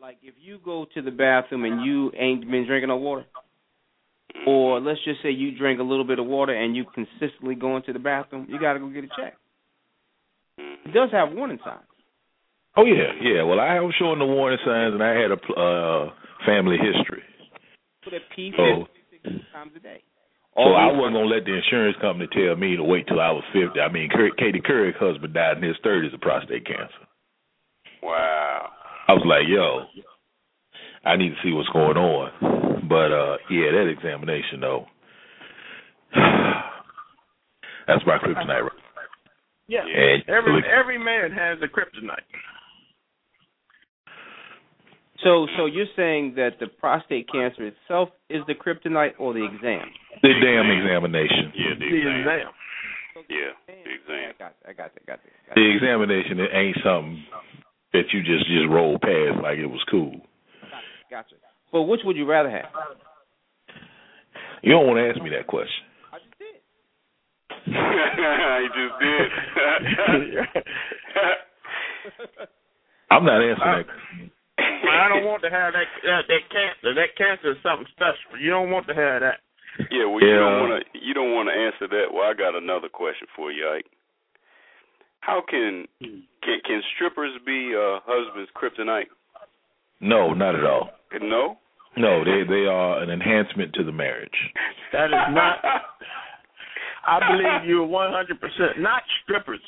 like 0.00 0.18
if 0.22 0.34
you 0.40 0.60
go 0.64 0.86
to 0.94 1.02
the 1.02 1.10
bathroom 1.10 1.64
and 1.64 1.84
you 1.84 2.12
ain't 2.16 2.48
been 2.48 2.66
drinking 2.66 2.88
no 2.88 2.96
water, 2.96 3.24
or 4.46 4.80
let's 4.80 5.00
just 5.04 5.22
say 5.22 5.30
you 5.30 5.56
drink 5.58 5.80
a 5.80 5.82
little 5.82 6.04
bit 6.04 6.20
of 6.20 6.26
water 6.26 6.54
and 6.54 6.76
you 6.76 6.84
consistently 6.94 7.56
go 7.56 7.76
into 7.76 7.92
the 7.92 7.98
bathroom, 7.98 8.46
you 8.48 8.60
got 8.60 8.74
to 8.74 8.78
go 8.78 8.88
get 8.88 9.04
a 9.04 9.08
checked. 9.08 9.38
It 10.88 10.92
does 10.94 11.10
have 11.12 11.32
warning 11.32 11.58
signs. 11.64 11.82
Oh 12.76 12.84
yeah, 12.84 13.12
yeah. 13.22 13.42
Well, 13.42 13.58
I 13.58 13.80
was 13.80 13.94
showing 13.98 14.18
the 14.18 14.26
warning 14.26 14.58
signs, 14.64 14.94
and 14.94 15.02
I 15.02 15.14
had 15.16 15.30
a 15.32 15.38
uh, 15.58 16.10
family 16.46 16.76
history, 16.76 17.22
Put 18.04 18.14
a 18.14 18.20
pee 18.34 18.52
Oh. 18.58 18.86
50 19.22 19.42
times 19.52 19.72
a 19.76 19.80
day. 19.80 20.02
so 20.54 20.62
I 20.76 20.86
wasn't 20.92 21.14
gonna 21.16 21.26
let 21.26 21.44
the 21.44 21.54
insurance 21.56 21.96
company 22.00 22.28
tell 22.32 22.54
me 22.56 22.76
to 22.76 22.84
wait 22.84 23.06
till 23.08 23.20
I 23.20 23.30
was 23.32 23.42
fifty. 23.52 23.80
I 23.80 23.90
mean, 23.90 24.08
Cur- 24.10 24.36
Katie 24.38 24.60
Couric's 24.60 24.98
husband 25.00 25.34
died 25.34 25.56
in 25.58 25.62
his 25.64 25.76
thirties 25.82 26.12
of 26.14 26.20
prostate 26.20 26.66
cancer. 26.66 27.02
Wow. 28.02 28.70
I 29.08 29.12
was 29.14 29.24
like, 29.26 29.48
yo, 29.48 29.86
I 31.04 31.16
need 31.16 31.30
to 31.30 31.40
see 31.42 31.52
what's 31.52 31.68
going 31.70 31.96
on. 31.96 32.86
But 32.88 33.10
uh 33.10 33.36
yeah, 33.50 33.72
that 33.72 33.88
examination 33.90 34.60
though. 34.60 34.86
That's 37.86 38.04
my 38.06 38.18
kryptonite. 38.18 38.68
Right? 39.68 39.86
Yeah. 39.86 40.02
And 40.02 40.22
Every 40.28 40.62
every 40.66 40.98
man 40.98 41.30
has 41.32 41.58
a 41.62 41.68
kryptonite. 41.68 42.26
So, 45.24 45.46
so 45.56 45.64
you're 45.66 45.88
saying 45.96 46.34
that 46.36 46.60
the 46.60 46.66
prostate 46.66 47.26
cancer 47.32 47.66
itself 47.72 48.10
is 48.28 48.42
the 48.46 48.54
kryptonite 48.54 49.14
or 49.18 49.32
the 49.32 49.44
exam? 49.44 49.88
the 50.22 50.32
damn 50.44 50.68
examination. 50.70 51.52
Yeah, 51.56 51.72
the 51.78 51.88
The 51.88 51.96
exam. 51.96 52.20
exam. 52.20 52.52
Yeah, 53.28 53.52
the 53.66 53.72
exam. 53.96 54.28
I 54.28 54.38
got 54.38 54.50
it. 54.52 54.56
I 54.68 54.72
got 54.74 54.86
it. 54.92 55.02
I 55.02 55.04
got 55.06 55.18
it. 55.24 55.32
I 55.32 55.48
got 55.48 55.54
The 55.56 55.66
examination 55.74 56.38
it 56.40 56.50
ain't 56.52 56.76
something 56.84 57.24
that 57.94 58.04
you 58.12 58.20
just 58.22 58.44
just 58.46 58.68
roll 58.68 58.98
past 59.00 59.40
like 59.42 59.56
it 59.58 59.66
was 59.66 59.82
cool. 59.90 60.20
Gotcha. 61.10 61.36
But 61.72 61.82
which 61.84 62.00
would 62.04 62.16
you 62.16 62.26
rather 62.26 62.50
have? 62.50 62.66
You 64.62 64.72
don't 64.72 64.86
want 64.86 64.98
to 64.98 65.08
ask 65.08 65.20
me 65.22 65.30
that 65.30 65.46
question. 65.46 65.84
I 67.74 68.66
just 68.70 68.94
did. 69.00 69.30
he 69.82 70.26
just 70.34 70.52
did. 70.54 70.66
I'm 73.10 73.24
not 73.24 73.42
answering 73.42 73.86
that. 73.86 74.30
I 74.58 75.08
don't 75.08 75.24
want 75.24 75.42
to 75.42 75.50
have 75.50 75.72
that 75.74 75.86
that, 76.04 76.22
that 76.28 76.42
cancer. 76.50 76.94
That 76.94 77.16
cancer 77.18 77.50
is 77.52 77.58
something 77.62 77.86
special. 77.92 78.38
You 78.40 78.50
don't 78.50 78.70
want 78.70 78.86
to 78.88 78.94
have 78.94 79.20
that. 79.22 79.40
Yeah, 79.90 80.06
well, 80.06 80.20
you 80.22 80.28
Yeah. 80.30 80.40
don't 80.40 80.60
want 80.70 80.82
to. 80.82 80.98
You 80.98 81.14
don't 81.14 81.34
want 81.34 81.48
to 81.48 81.54
answer 81.54 81.86
that. 81.88 82.12
Well, 82.12 82.24
I 82.24 82.34
got 82.34 82.54
another 82.56 82.88
question 82.88 83.28
for 83.36 83.50
you, 83.52 83.68
Ike. 83.68 83.86
How 85.20 85.42
can 85.48 85.86
can 86.00 86.60
can 86.64 86.82
strippers 86.94 87.32
be 87.44 87.74
uh 87.76 88.00
husband's 88.06 88.50
kryptonite? 88.56 89.10
No, 90.00 90.32
not 90.34 90.54
at 90.54 90.64
all. 90.64 90.90
No. 91.20 91.58
No, 91.96 92.24
they 92.24 92.42
they 92.48 92.66
are 92.66 93.02
an 93.02 93.10
enhancement 93.10 93.72
to 93.74 93.82
the 93.84 93.92
marriage. 93.92 94.52
That 94.92 95.06
is 95.06 95.34
not. 95.34 95.58
I 97.06 97.20
believe 97.30 97.68
you're 97.68 97.86
100 97.86 98.40
percent 98.40 98.78
not 98.78 99.02
strippers. 99.22 99.60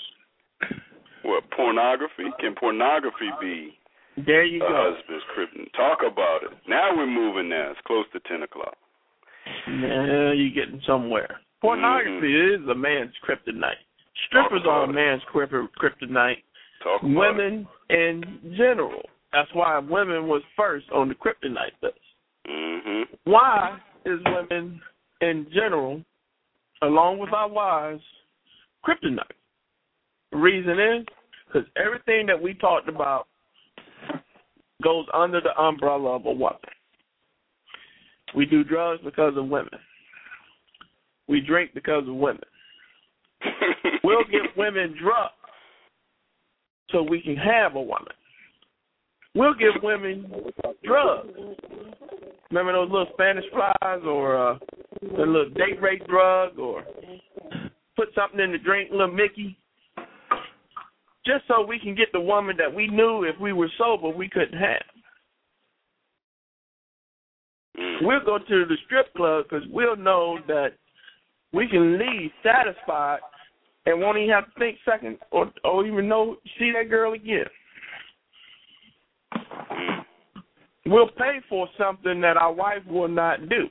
What 1.22 1.44
pornography? 1.56 2.24
Can 2.40 2.54
pornography 2.54 3.30
be 3.40 3.78
There 4.24 4.44
you 4.44 4.64
a 4.64 4.68
go. 4.68 4.94
husband's 4.96 5.24
kryptonite? 5.36 5.72
Talk 5.74 5.98
about 6.00 6.42
it. 6.44 6.56
Now 6.68 6.90
we're 6.96 7.06
moving. 7.06 7.48
Now 7.48 7.70
it's 7.70 7.80
close 7.86 8.06
to 8.12 8.20
ten 8.28 8.42
o'clock. 8.42 8.76
Now 9.68 10.32
you're 10.32 10.50
getting 10.54 10.80
somewhere. 10.86 11.40
Pornography 11.60 12.34
is 12.34 12.60
a 12.68 12.74
man's 12.74 13.12
kryptonite. 13.28 13.82
Strippers 14.28 14.62
are 14.68 14.84
a 14.84 14.92
man's 14.92 15.22
kryp- 15.32 15.68
kryptonite. 15.80 16.42
Talk 16.82 17.02
about 17.02 17.10
it. 17.10 17.16
Women 17.16 17.68
in 17.90 18.54
general. 18.56 19.02
That's 19.32 19.48
why 19.52 19.78
women 19.78 20.26
was 20.26 20.42
first 20.56 20.86
on 20.94 21.08
the 21.08 21.14
kryptonite 21.14 21.72
list. 21.82 21.98
Mm-hmm. 22.48 23.02
Why 23.30 23.78
is 24.06 24.18
women 24.24 24.80
in 25.20 25.46
general, 25.52 26.02
along 26.82 27.18
with 27.18 27.32
our 27.32 27.48
wives, 27.48 28.02
kryptonite? 28.84 29.22
The 30.32 30.38
reason 30.38 30.78
is 30.78 31.06
because 31.46 31.68
everything 31.76 32.26
that 32.26 32.40
we 32.40 32.54
talked 32.54 32.88
about 32.88 33.26
goes 34.82 35.06
under 35.12 35.40
the 35.40 35.58
umbrella 35.60 36.16
of 36.16 36.26
a 36.26 36.32
woman. 36.32 36.58
We 38.34 38.46
do 38.46 38.62
drugs 38.62 39.00
because 39.04 39.36
of 39.36 39.48
women. 39.48 39.78
We 41.28 41.40
drink 41.40 41.72
because 41.74 42.06
of 42.06 42.14
women. 42.14 42.42
We'll 44.04 44.24
give 44.24 44.56
women 44.56 44.94
drugs 45.02 45.34
so 46.90 47.02
we 47.02 47.20
can 47.20 47.36
have 47.36 47.74
a 47.74 47.80
woman. 47.80 48.12
We'll 49.34 49.54
give 49.54 49.82
women 49.82 50.32
drugs. 50.82 51.28
Remember 52.50 52.72
those 52.72 52.90
little 52.90 53.08
Spanish 53.12 53.44
flies 53.52 54.00
or 54.06 54.52
uh, 54.52 54.58
the 55.02 55.22
little 55.26 55.50
date 55.50 55.80
rape 55.82 56.06
drug 56.06 56.58
or 56.58 56.84
put 57.96 58.08
something 58.14 58.40
in 58.40 58.52
the 58.52 58.58
drink, 58.58 58.90
little 58.90 59.12
Mickey? 59.12 59.58
Just 61.26 61.44
so 61.46 61.64
we 61.66 61.78
can 61.78 61.94
get 61.94 62.08
the 62.12 62.20
woman 62.20 62.56
that 62.56 62.74
we 62.74 62.88
knew 62.88 63.24
if 63.24 63.38
we 63.38 63.52
were 63.52 63.68
sober 63.76 64.08
we 64.08 64.30
couldn't 64.30 64.58
have. 64.58 64.82
Mm. 67.78 67.98
We'll 68.02 68.24
go 68.24 68.38
to 68.38 68.64
the 68.64 68.76
strip 68.86 69.12
club 69.14 69.44
because 69.48 69.66
we'll 69.70 69.96
know 69.96 70.38
that 70.46 70.70
we 71.52 71.68
can 71.68 71.98
leave 71.98 72.30
satisfied 72.42 73.20
and 73.84 74.00
won't 74.00 74.18
even 74.18 74.30
have 74.30 74.46
to 74.46 74.58
think 74.58 74.78
second 74.84 75.18
or 75.30 75.50
or 75.64 75.86
even 75.86 76.08
know 76.08 76.36
see 76.58 76.72
that 76.72 76.88
girl 76.88 77.12
again. 77.12 77.44
We'll 80.90 81.08
pay 81.08 81.40
for 81.48 81.68
something 81.76 82.20
that 82.22 82.36
our 82.36 82.52
wife 82.52 82.82
will 82.86 83.08
not 83.08 83.48
do, 83.48 83.68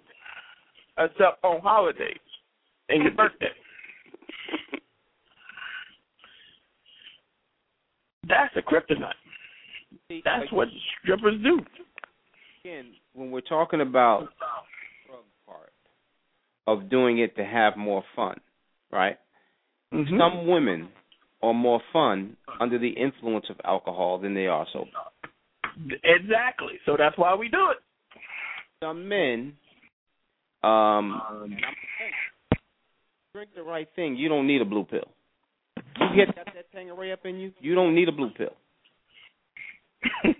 except 0.99 1.43
on 1.43 1.61
holidays 1.61 2.17
and 2.89 3.03
your 3.03 3.13
birthday. 3.13 3.47
That's 8.27 8.55
a 8.55 8.61
kryptonite. 8.61 9.13
That's 10.23 10.51
what 10.51 10.67
strippers 11.01 11.41
do. 11.43 11.59
again, 12.63 12.93
when 13.13 13.31
we're 13.31 13.41
talking 13.41 13.81
about 13.81 14.27
drug 15.07 15.23
part 15.45 15.71
of 16.67 16.89
doing 16.89 17.19
it 17.19 17.35
to 17.37 17.45
have 17.45 17.77
more 17.77 18.03
fun, 18.15 18.39
right? 18.91 19.17
Mhm. 19.93 20.17
Some 20.17 20.47
women 20.47 20.91
are 21.41 21.53
more 21.53 21.79
fun 21.93 22.35
under 22.59 22.77
the 22.77 22.89
influence 22.89 23.49
of 23.49 23.61
alcohol 23.63 24.17
than 24.17 24.33
they 24.33 24.47
are 24.47 24.67
sober. 24.67 24.91
Exactly. 26.03 26.73
So 26.85 26.95
that's 26.97 27.17
why 27.17 27.35
we 27.35 27.49
do 27.49 27.69
it. 27.71 27.77
Some 28.83 29.07
men, 29.07 29.53
um, 30.63 31.21
drink 33.33 33.49
the 33.55 33.63
right 33.63 33.87
thing. 33.95 34.15
You 34.15 34.29
don't 34.29 34.47
need 34.47 34.61
a 34.61 34.65
blue 34.65 34.85
pill. 34.85 35.07
You 35.77 36.25
get 36.25 36.35
got 36.35 36.45
that 36.53 36.71
Tanqueray 36.71 37.11
up 37.11 37.25
in 37.25 37.37
you. 37.37 37.51
You 37.59 37.75
don't 37.75 37.95
need 37.95 38.07
a 38.07 38.11
blue 38.11 38.29
pill. 38.31 38.53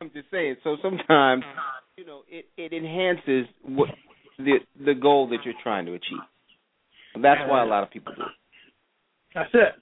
I'm 0.00 0.10
just 0.12 0.30
saying. 0.30 0.56
So 0.62 0.76
sometimes, 0.82 1.44
you 1.96 2.04
know, 2.04 2.22
it 2.28 2.46
it 2.56 2.72
enhances 2.72 3.46
what 3.64 3.88
the 4.38 4.58
the 4.84 4.94
goal 4.94 5.28
that 5.28 5.38
you're 5.44 5.54
trying 5.62 5.86
to 5.86 5.92
achieve. 5.94 6.18
That's 7.20 7.40
why 7.48 7.62
a 7.62 7.66
lot 7.66 7.82
of 7.84 7.90
people 7.90 8.12
do 8.14 8.22
it. 8.22 8.28
That's 9.34 9.50
it. 9.54 9.74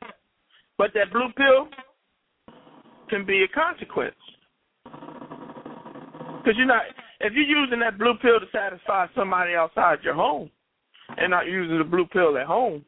But 0.79 0.91
that 0.95 1.13
blue 1.13 1.29
pill 1.37 1.69
can 3.13 3.27
be 3.27 3.45
a 3.45 3.49
consequence. 3.49 4.17
Because 4.85 6.57
you're 6.57 6.67
not, 6.67 6.83
if 7.21 7.35
you're 7.35 7.45
using 7.45 7.79
that 7.81 7.99
blue 7.99 8.15
pill 8.23 8.41
to 8.41 8.47
satisfy 8.51 9.07
somebody 9.15 9.55
outside 9.55 9.99
your 10.03 10.15
home 10.15 10.51
and 11.19 11.31
not 11.31 11.47
using 11.47 11.77
the 11.77 11.85
blue 11.85 12.07
pill 12.07 12.39
at 12.39 12.47
home, 12.47 12.83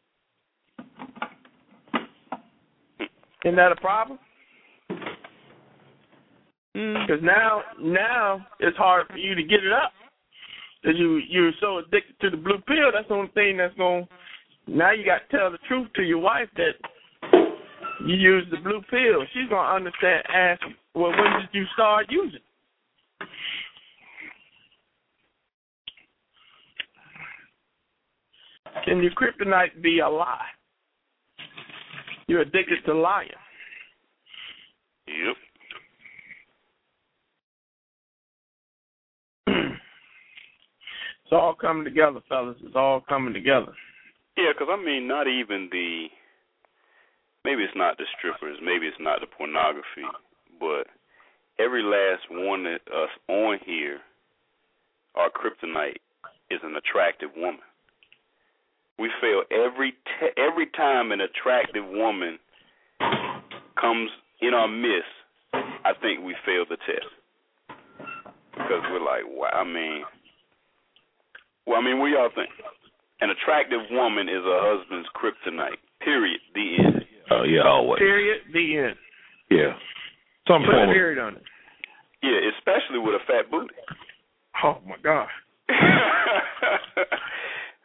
isn't 3.45 3.57
that 3.57 3.71
a 3.71 3.77
problem? 3.77 4.19
Mm. 6.75 7.07
Because 7.07 7.23
now, 7.23 7.61
now 7.79 8.47
it's 8.61 8.79
hard 8.79 9.07
for 9.09 9.19
you 9.19 9.35
to 9.35 9.43
get 9.43 9.63
it 9.63 9.73
up. 9.73 9.93
Because 10.83 10.99
you 10.99 11.21
you're 11.31 11.53
so 11.61 11.79
addicted 11.79 12.19
to 12.21 12.31
the 12.31 12.37
blue 12.37 12.59
pill. 12.67 12.91
That's 12.93 13.09
the 13.09 13.15
only 13.15 13.31
thing 13.33 13.59
that's 13.59 13.75
gonna 13.77 14.07
Now 14.67 14.93
you 14.93 15.05
got 15.05 15.29
to 15.31 15.37
tell 15.37 15.51
the 15.51 15.59
truth 15.69 15.89
to 15.97 16.03
your 16.03 16.19
wife 16.19 16.49
that 16.57 16.75
you 18.07 18.15
use 18.15 18.47
the 18.51 18.59
blue 18.59 18.83
pill. 18.91 19.25
She's 19.33 19.49
gonna 19.49 19.75
understand. 19.75 20.25
Ask, 20.33 20.63
well, 20.95 21.11
when 21.11 21.41
did 21.41 21.49
you 21.53 21.65
start 21.75 22.07
using? 22.11 22.41
Can 28.85 29.03
your 29.03 29.13
kryptonite 29.13 29.81
be 29.83 30.01
a 30.01 30.09
lie? 30.09 30.47
You're 32.27 32.41
addicted 32.41 32.85
to 32.87 32.95
lying. 32.95 33.29
Yep. 35.07 35.37
it's 39.57 41.33
all 41.33 41.55
coming 41.55 41.85
together, 41.85 42.21
fellas. 42.29 42.57
It's 42.63 42.75
all 42.75 43.03
coming 43.09 43.35
together. 43.35 43.73
Yeah, 44.37 44.53
because 44.53 44.69
I 44.71 44.83
mean, 44.83 45.07
not 45.07 45.29
even 45.29 45.69
the 45.71 46.09
maybe 47.45 47.63
it's 47.63 47.77
not 47.77 47.99
the 47.99 48.05
strippers, 48.19 48.59
maybe 48.63 48.87
it's 48.87 49.01
not 49.01 49.21
the 49.21 49.27
pornography, 49.27 50.09
but 50.59 50.87
every 51.59 51.83
last 51.83 52.23
one 52.31 52.67
of 52.67 52.81
us 52.93 53.11
on 53.29 53.59
here, 53.65 53.99
our 55.15 55.31
kryptonite 55.31 56.01
is 56.51 56.61
an 56.63 56.77
attractive 56.77 57.31
woman. 57.37 57.61
We 58.99 59.11
fail 59.21 59.43
every 59.51 59.95
every 60.37 60.67
time 60.77 61.11
an 61.11 61.21
attractive 61.21 61.85
woman 61.85 62.39
comes 63.81 64.11
in 64.41 64.55
our 64.55 64.69
midst. 64.69 65.11
I 65.53 65.93
think 66.01 66.25
we 66.25 66.35
fail 66.47 66.65
the 66.69 66.77
test 66.87 67.11
because 68.53 68.83
we're 68.91 69.05
like, 69.05 69.27
wow. 69.27 69.51
I 69.53 69.65
mean, 69.65 70.05
well, 71.67 71.79
I 71.79 71.85
mean, 71.85 71.99
what 71.99 72.07
y'all 72.07 72.31
think? 72.35 72.51
An 73.21 73.31
attractive 73.31 73.81
woman 73.91 74.29
is 74.29 74.45
a 74.45 74.59
husband's 74.63 75.09
kryptonite. 75.15 75.83
Period. 76.01 76.41
The 76.55 76.77
end. 76.79 77.04
Oh 77.31 77.45
yeah, 77.45 77.63
always. 77.65 77.99
Period. 77.99 78.43
The 78.53 78.79
end. 78.79 78.97
Yeah. 79.51 79.73
Some 80.49 80.63
Put 80.63 80.73
form 80.73 80.89
a 80.89 80.91
of 80.91 80.95
period 80.95 81.19
on 81.19 81.37
it. 81.37 81.43
Yeah, 82.23 82.39
especially 82.57 82.99
with 82.99 83.15
a 83.15 83.25
fat 83.27 83.51
booty. 83.51 83.75
Oh 84.63 84.79
my 84.87 84.97
God. 85.03 85.29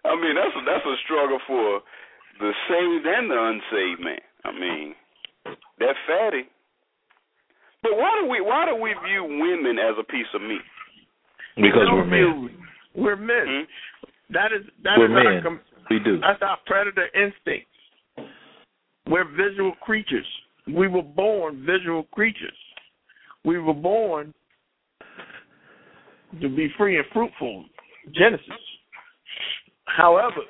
I 0.06 0.16
mean, 0.16 0.36
that's 0.36 0.56
a, 0.56 0.62
that's 0.66 0.86
a 0.86 0.96
struggle 1.06 1.40
for 1.48 1.82
the 2.40 2.52
saved 2.68 3.06
and 3.06 3.30
the 3.30 3.36
unsaved 3.40 4.02
man. 4.02 4.20
I 4.46 4.52
mean, 4.52 4.96
that 5.80 5.96
fatty. 6.08 6.44
But 7.84 7.96
why 7.96 8.20
do 8.22 8.28
we 8.30 8.42
why 8.42 8.66
do 8.66 8.76
we 8.76 8.94
view 9.08 9.24
women 9.24 9.78
as 9.80 9.96
a 10.00 10.04
piece 10.04 10.28
of 10.34 10.42
meat? 10.42 10.62
because 11.56 11.88
We 11.92 11.98
we're 11.98 12.06
men. 12.06 12.20
view- 12.20 12.50
We're 12.96 13.16
men. 13.16 13.46
Hmm? 13.48 13.64
That 14.34 14.52
is 14.54 14.66
that 14.84 14.98
We're 14.98 15.06
is 15.12 15.26
our 15.26 15.34
men. 15.34 15.44
com- 15.44 15.60
We 15.90 16.00
do. 16.00 16.20
that's 16.20 16.42
our 16.42 16.58
predator 16.66 17.08
instincts. 17.16 17.68
We're 19.10 19.26
visual 19.26 19.74
creatures. 19.82 20.26
We 20.68 20.88
were 20.88 21.01
born 21.01 21.66
visual 21.66 22.03
creatures. 22.12 22.57
We 23.43 23.57
were 23.57 23.74
born 23.74 24.34
to 26.39 26.49
be 26.49 26.70
free 26.78 26.97
and 26.97 27.05
fruitful. 27.12 27.66
Genesis. 28.14 28.45
However, 29.86 30.41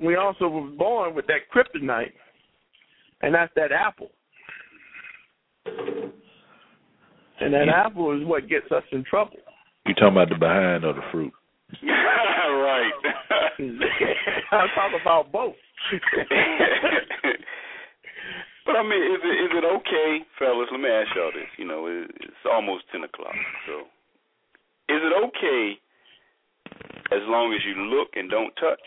we 0.00 0.16
also 0.16 0.48
were 0.48 0.70
born 0.70 1.14
with 1.14 1.26
that 1.26 1.50
kryptonite, 1.54 2.12
and 3.22 3.34
that's 3.34 3.52
that 3.56 3.72
apple. 3.72 4.10
And 7.38 7.52
that 7.52 7.66
Yeah. 7.66 7.86
apple 7.86 8.12
is 8.12 8.24
what 8.24 8.48
gets 8.48 8.70
us 8.72 8.84
in 8.92 9.04
trouble. 9.04 9.38
You 9.84 9.94
talking 9.94 10.08
about 10.08 10.30
the 10.30 10.36
behind 10.36 10.84
of 10.84 10.96
the 10.96 11.02
fruit? 11.12 11.32
right. 11.82 12.92
I'm 14.52 14.68
talking 14.74 15.00
about 15.00 15.32
both. 15.32 15.54
but 18.66 18.76
I 18.76 18.82
mean, 18.82 19.02
is 19.02 19.20
it 19.24 19.36
is 19.44 19.52
it 19.52 19.64
okay, 19.64 20.20
fellas? 20.38 20.68
Let 20.70 20.80
me 20.80 20.88
ask 20.88 21.08
y'all 21.16 21.32
this. 21.32 21.48
You 21.56 21.66
know, 21.66 21.86
it, 21.86 22.10
it's 22.20 22.44
almost 22.50 22.84
ten 22.92 23.04
o'clock. 23.04 23.34
So, 23.66 23.80
is 24.92 25.00
it 25.00 25.12
okay 25.28 25.78
as 27.12 27.22
long 27.28 27.54
as 27.54 27.60
you 27.64 27.80
look 27.84 28.08
and 28.14 28.30
don't 28.30 28.52
touch? 28.60 28.80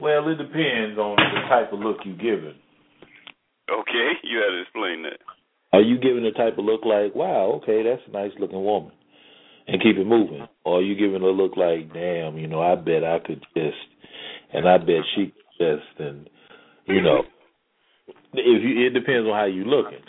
Well, 0.00 0.28
it 0.28 0.36
depends 0.36 0.98
on 0.98 1.16
the 1.16 1.48
type 1.48 1.72
of 1.72 1.80
look 1.80 1.98
you 2.04 2.16
giving. 2.16 2.56
Okay, 3.70 4.08
you 4.24 4.38
had 4.38 4.50
to 4.56 4.62
explain 4.62 5.02
that. 5.04 5.20
Are 5.72 5.82
you 5.82 5.98
giving 5.98 6.24
the 6.24 6.32
type 6.32 6.58
of 6.58 6.64
look 6.64 6.84
like, 6.84 7.14
wow, 7.14 7.60
okay, 7.62 7.82
that's 7.84 8.02
a 8.08 8.10
nice 8.10 8.32
looking 8.40 8.64
woman, 8.64 8.92
and 9.66 9.82
keep 9.82 9.96
it 9.96 10.06
moving? 10.06 10.46
Or 10.64 10.82
you 10.82 10.94
giving 10.94 11.22
a 11.22 11.30
look 11.30 11.56
like, 11.56 11.92
damn, 11.92 12.38
you 12.38 12.46
know, 12.46 12.60
I 12.60 12.74
bet 12.74 13.04
I 13.04 13.18
could 13.24 13.44
just, 13.56 13.76
and 14.52 14.68
I 14.68 14.78
bet 14.78 15.02
she 15.14 15.32
could 15.32 15.58
just, 15.58 16.00
and 16.00 16.28
you 16.86 17.02
know, 17.02 17.22
if 18.34 18.62
you, 18.62 18.86
it 18.86 18.90
depends 18.90 19.28
on 19.28 19.34
how 19.34 19.46
you 19.46 19.64
looking. 19.64 20.00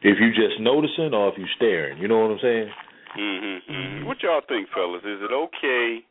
If 0.00 0.16
you 0.20 0.30
just 0.30 0.60
noticing, 0.60 1.12
or 1.12 1.28
if 1.28 1.38
you 1.38 1.46
staring, 1.56 1.98
you 1.98 2.06
know 2.06 2.18
what 2.18 2.30
I'm 2.30 2.38
saying? 2.40 2.70
Mm-hmm. 3.18 3.72
mm-hmm. 3.72 4.06
What 4.06 4.22
y'all 4.22 4.40
think, 4.46 4.68
fellas? 4.72 5.02
Is 5.02 5.20
it 5.22 5.32
okay 5.32 6.04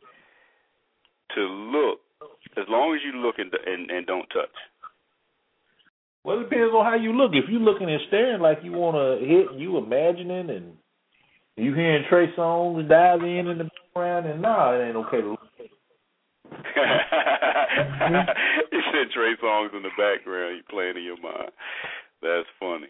to 1.34 1.40
look 1.40 2.00
as 2.56 2.64
long 2.68 2.94
as 2.94 3.00
you 3.04 3.20
look 3.20 3.36
and 3.38 3.52
and, 3.66 3.90
and 3.90 4.06
don't 4.06 4.26
touch? 4.28 4.52
Well, 6.24 6.40
it 6.40 6.50
depends 6.50 6.74
on 6.74 6.84
how 6.84 6.96
you 6.96 7.12
look. 7.12 7.32
If 7.32 7.48
you 7.48 7.58
looking 7.58 7.88
and 7.88 8.00
staring 8.08 8.42
like 8.42 8.58
you 8.62 8.72
want 8.72 8.96
to 8.96 9.24
hit, 9.24 9.52
and 9.52 9.60
you 9.60 9.78
imagining, 9.78 10.50
and 10.50 10.76
you 11.58 11.74
hearing 11.74 12.04
Trey 12.08 12.32
Songz 12.36 12.88
dive 12.88 13.22
in 13.22 13.48
in 13.48 13.58
the 13.58 13.64
background, 13.64 14.26
and 14.26 14.40
nah, 14.40 14.72
it 14.74 14.86
ain't 14.86 14.96
okay 14.96 15.20
to 15.20 15.30
look. 15.30 15.40
you 18.72 18.80
said 18.92 19.10
Trey 19.12 19.34
Songz 19.42 19.74
in 19.74 19.82
the 19.82 19.90
background. 19.98 20.56
You 20.56 20.62
playing 20.70 20.96
in 20.96 21.02
your 21.02 21.20
mind. 21.20 21.50
That's 22.22 22.46
funny. 22.60 22.86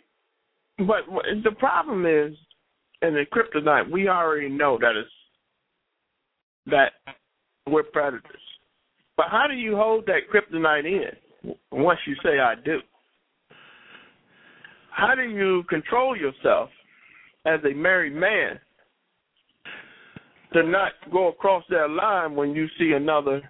But 0.78 1.06
the 1.44 1.52
problem 1.58 2.04
is, 2.04 2.36
in 3.00 3.14
the 3.14 3.24
kryptonite, 3.32 3.90
we 3.90 4.08
already 4.08 4.50
know 4.50 4.78
that 4.80 4.96
it's 4.96 5.10
that 6.66 6.92
we're 7.66 7.84
predators. 7.84 8.42
But 9.16 9.26
how 9.30 9.46
do 9.48 9.54
you 9.54 9.76
hold 9.76 10.06
that 10.06 10.28
kryptonite 10.32 10.84
in 10.84 11.54
once 11.72 12.00
you 12.06 12.14
say 12.22 12.38
I 12.38 12.54
do? 12.62 12.80
How 14.90 15.14
do 15.14 15.22
you 15.22 15.62
control 15.70 16.14
yourself 16.16 16.68
as 17.48 17.60
a 17.64 17.74
married 17.74 18.14
man 18.14 18.58
to 20.52 20.62
not 20.62 20.92
go 21.12 21.28
across 21.28 21.64
that 21.70 21.90
line 21.90 22.34
when 22.34 22.54
you 22.54 22.66
see 22.78 22.92
another 22.92 23.42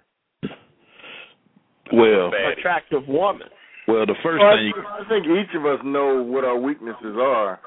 Well, 1.91 2.31
attractive 2.57 3.07
woman? 3.07 3.47
well, 3.87 4.05
the 4.05 4.15
first 4.23 4.41
Well, 4.41 4.55
thing 4.55 4.71
you 4.75 4.83
I, 4.83 5.03
I 5.03 5.09
think 5.09 5.25
each 5.25 5.55
of 5.55 5.65
us 5.65 5.79
know 5.83 6.21
what 6.21 6.43
our 6.43 6.57
weaknesses 6.57 7.15
are, 7.19 7.59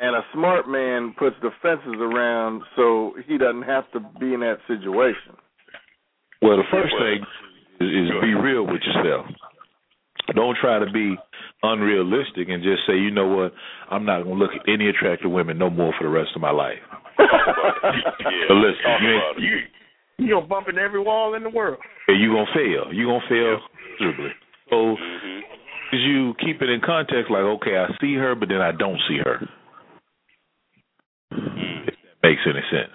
and 0.00 0.16
a 0.16 0.22
smart 0.32 0.68
man 0.68 1.14
puts 1.18 1.36
the 1.42 1.50
fences 1.62 2.00
around 2.00 2.62
so 2.76 3.14
he 3.26 3.38
doesn't 3.38 3.62
have 3.62 3.90
to 3.92 4.00
be 4.20 4.34
in 4.34 4.40
that 4.40 4.58
situation. 4.66 5.36
Well, 6.42 6.56
the 6.56 6.68
first 6.70 6.94
thing 6.98 7.22
is, 7.80 8.08
is 8.08 8.10
be 8.22 8.34
real 8.34 8.66
with 8.66 8.82
yourself. 8.82 9.26
Don't 10.34 10.56
try 10.60 10.78
to 10.78 10.90
be 10.90 11.16
unrealistic 11.62 12.48
and 12.48 12.62
just 12.62 12.82
say, 12.86 12.94
you 12.94 13.10
know 13.10 13.26
what, 13.28 13.52
I'm 13.90 14.04
not 14.04 14.22
going 14.24 14.38
to 14.38 14.42
look 14.44 14.52
at 14.54 14.68
any 14.68 14.88
attractive 14.88 15.30
women 15.30 15.58
no 15.58 15.70
more 15.70 15.92
for 15.98 16.04
the 16.04 16.10
rest 16.10 16.30
of 16.34 16.40
my 16.42 16.50
life. 16.52 16.78
Yeah, 17.18 18.46
But 18.48 18.54
listen, 18.56 18.82
talk 18.84 19.00
you 19.00 19.08
ain't- 19.10 19.38
You 19.38 19.58
you 20.18 20.34
gonna 20.34 20.46
bump 20.46 20.68
in 20.68 20.78
every 20.78 21.00
wall 21.00 21.34
in 21.34 21.42
the 21.42 21.50
world. 21.50 21.78
And 22.08 22.20
You're 22.20 22.34
going 22.34 22.46
to 22.46 22.52
fail. 22.52 22.92
You're 22.92 23.06
going 23.06 23.20
to 23.22 23.28
fail 23.28 23.58
miserably. 24.00 24.30
So, 24.70 24.76
Mhm. 24.96 25.40
as 25.94 26.00
you 26.00 26.34
keep 26.44 26.60
it 26.62 26.68
in 26.68 26.80
context, 26.80 27.30
like, 27.30 27.42
okay, 27.58 27.76
I 27.78 27.86
see 28.00 28.14
her, 28.14 28.34
but 28.34 28.48
then 28.48 28.60
I 28.60 28.72
don't 28.72 29.00
see 29.08 29.18
her. 29.18 29.46
Mm. 31.32 31.88
If 31.88 31.94
that 31.94 32.28
makes 32.28 32.42
any 32.46 32.62
sense. 32.70 32.94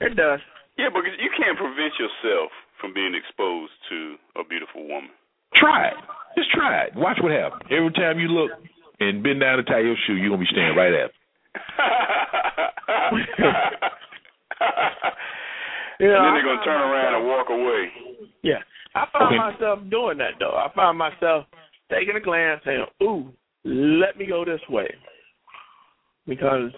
It 0.00 0.16
does. 0.16 0.40
Yeah, 0.78 0.88
because 0.88 1.12
you 1.20 1.30
can't 1.36 1.56
prevent 1.56 1.92
yourself 1.98 2.50
from 2.80 2.92
being 2.92 3.14
exposed 3.14 3.72
to 3.88 4.16
a 4.36 4.44
beautiful 4.44 4.86
woman. 4.86 5.10
Try 5.54 5.88
it. 5.88 5.96
Just 6.36 6.50
try 6.52 6.82
it. 6.84 6.94
Watch 6.94 7.18
what 7.22 7.32
happens. 7.32 7.62
Every 7.70 7.90
time 7.92 8.18
you 8.18 8.28
look 8.28 8.50
and 9.00 9.22
bend 9.22 9.40
down 9.40 9.56
to 9.58 9.62
tie 9.64 9.80
your 9.80 9.96
shoe, 10.06 10.14
you're 10.14 10.28
going 10.30 10.40
to 10.40 10.46
be 10.46 10.52
staring 10.52 10.76
right 10.76 10.92
at. 10.92 11.10
Yeah, 15.98 16.08
and 16.08 16.26
then 16.26 16.34
they're 16.34 16.44
gonna 16.44 16.62
turn 16.64 16.82
around 16.82 17.14
and 17.14 17.26
walk 17.26 17.48
away. 17.48 17.90
Yeah, 18.42 18.58
I 18.94 19.06
find 19.10 19.24
Okay. 19.28 19.38
myself 19.38 19.78
doing 19.90 20.18
that 20.18 20.32
though. 20.38 20.54
I 20.54 20.68
find 20.74 20.98
myself 20.98 21.46
taking 21.90 22.16
a 22.16 22.20
glance 22.20 22.60
saying, 22.66 22.84
"Ooh, 23.02 23.32
let 23.64 24.18
me 24.18 24.26
go 24.26 24.44
this 24.44 24.60
way," 24.68 24.94
because 26.26 26.70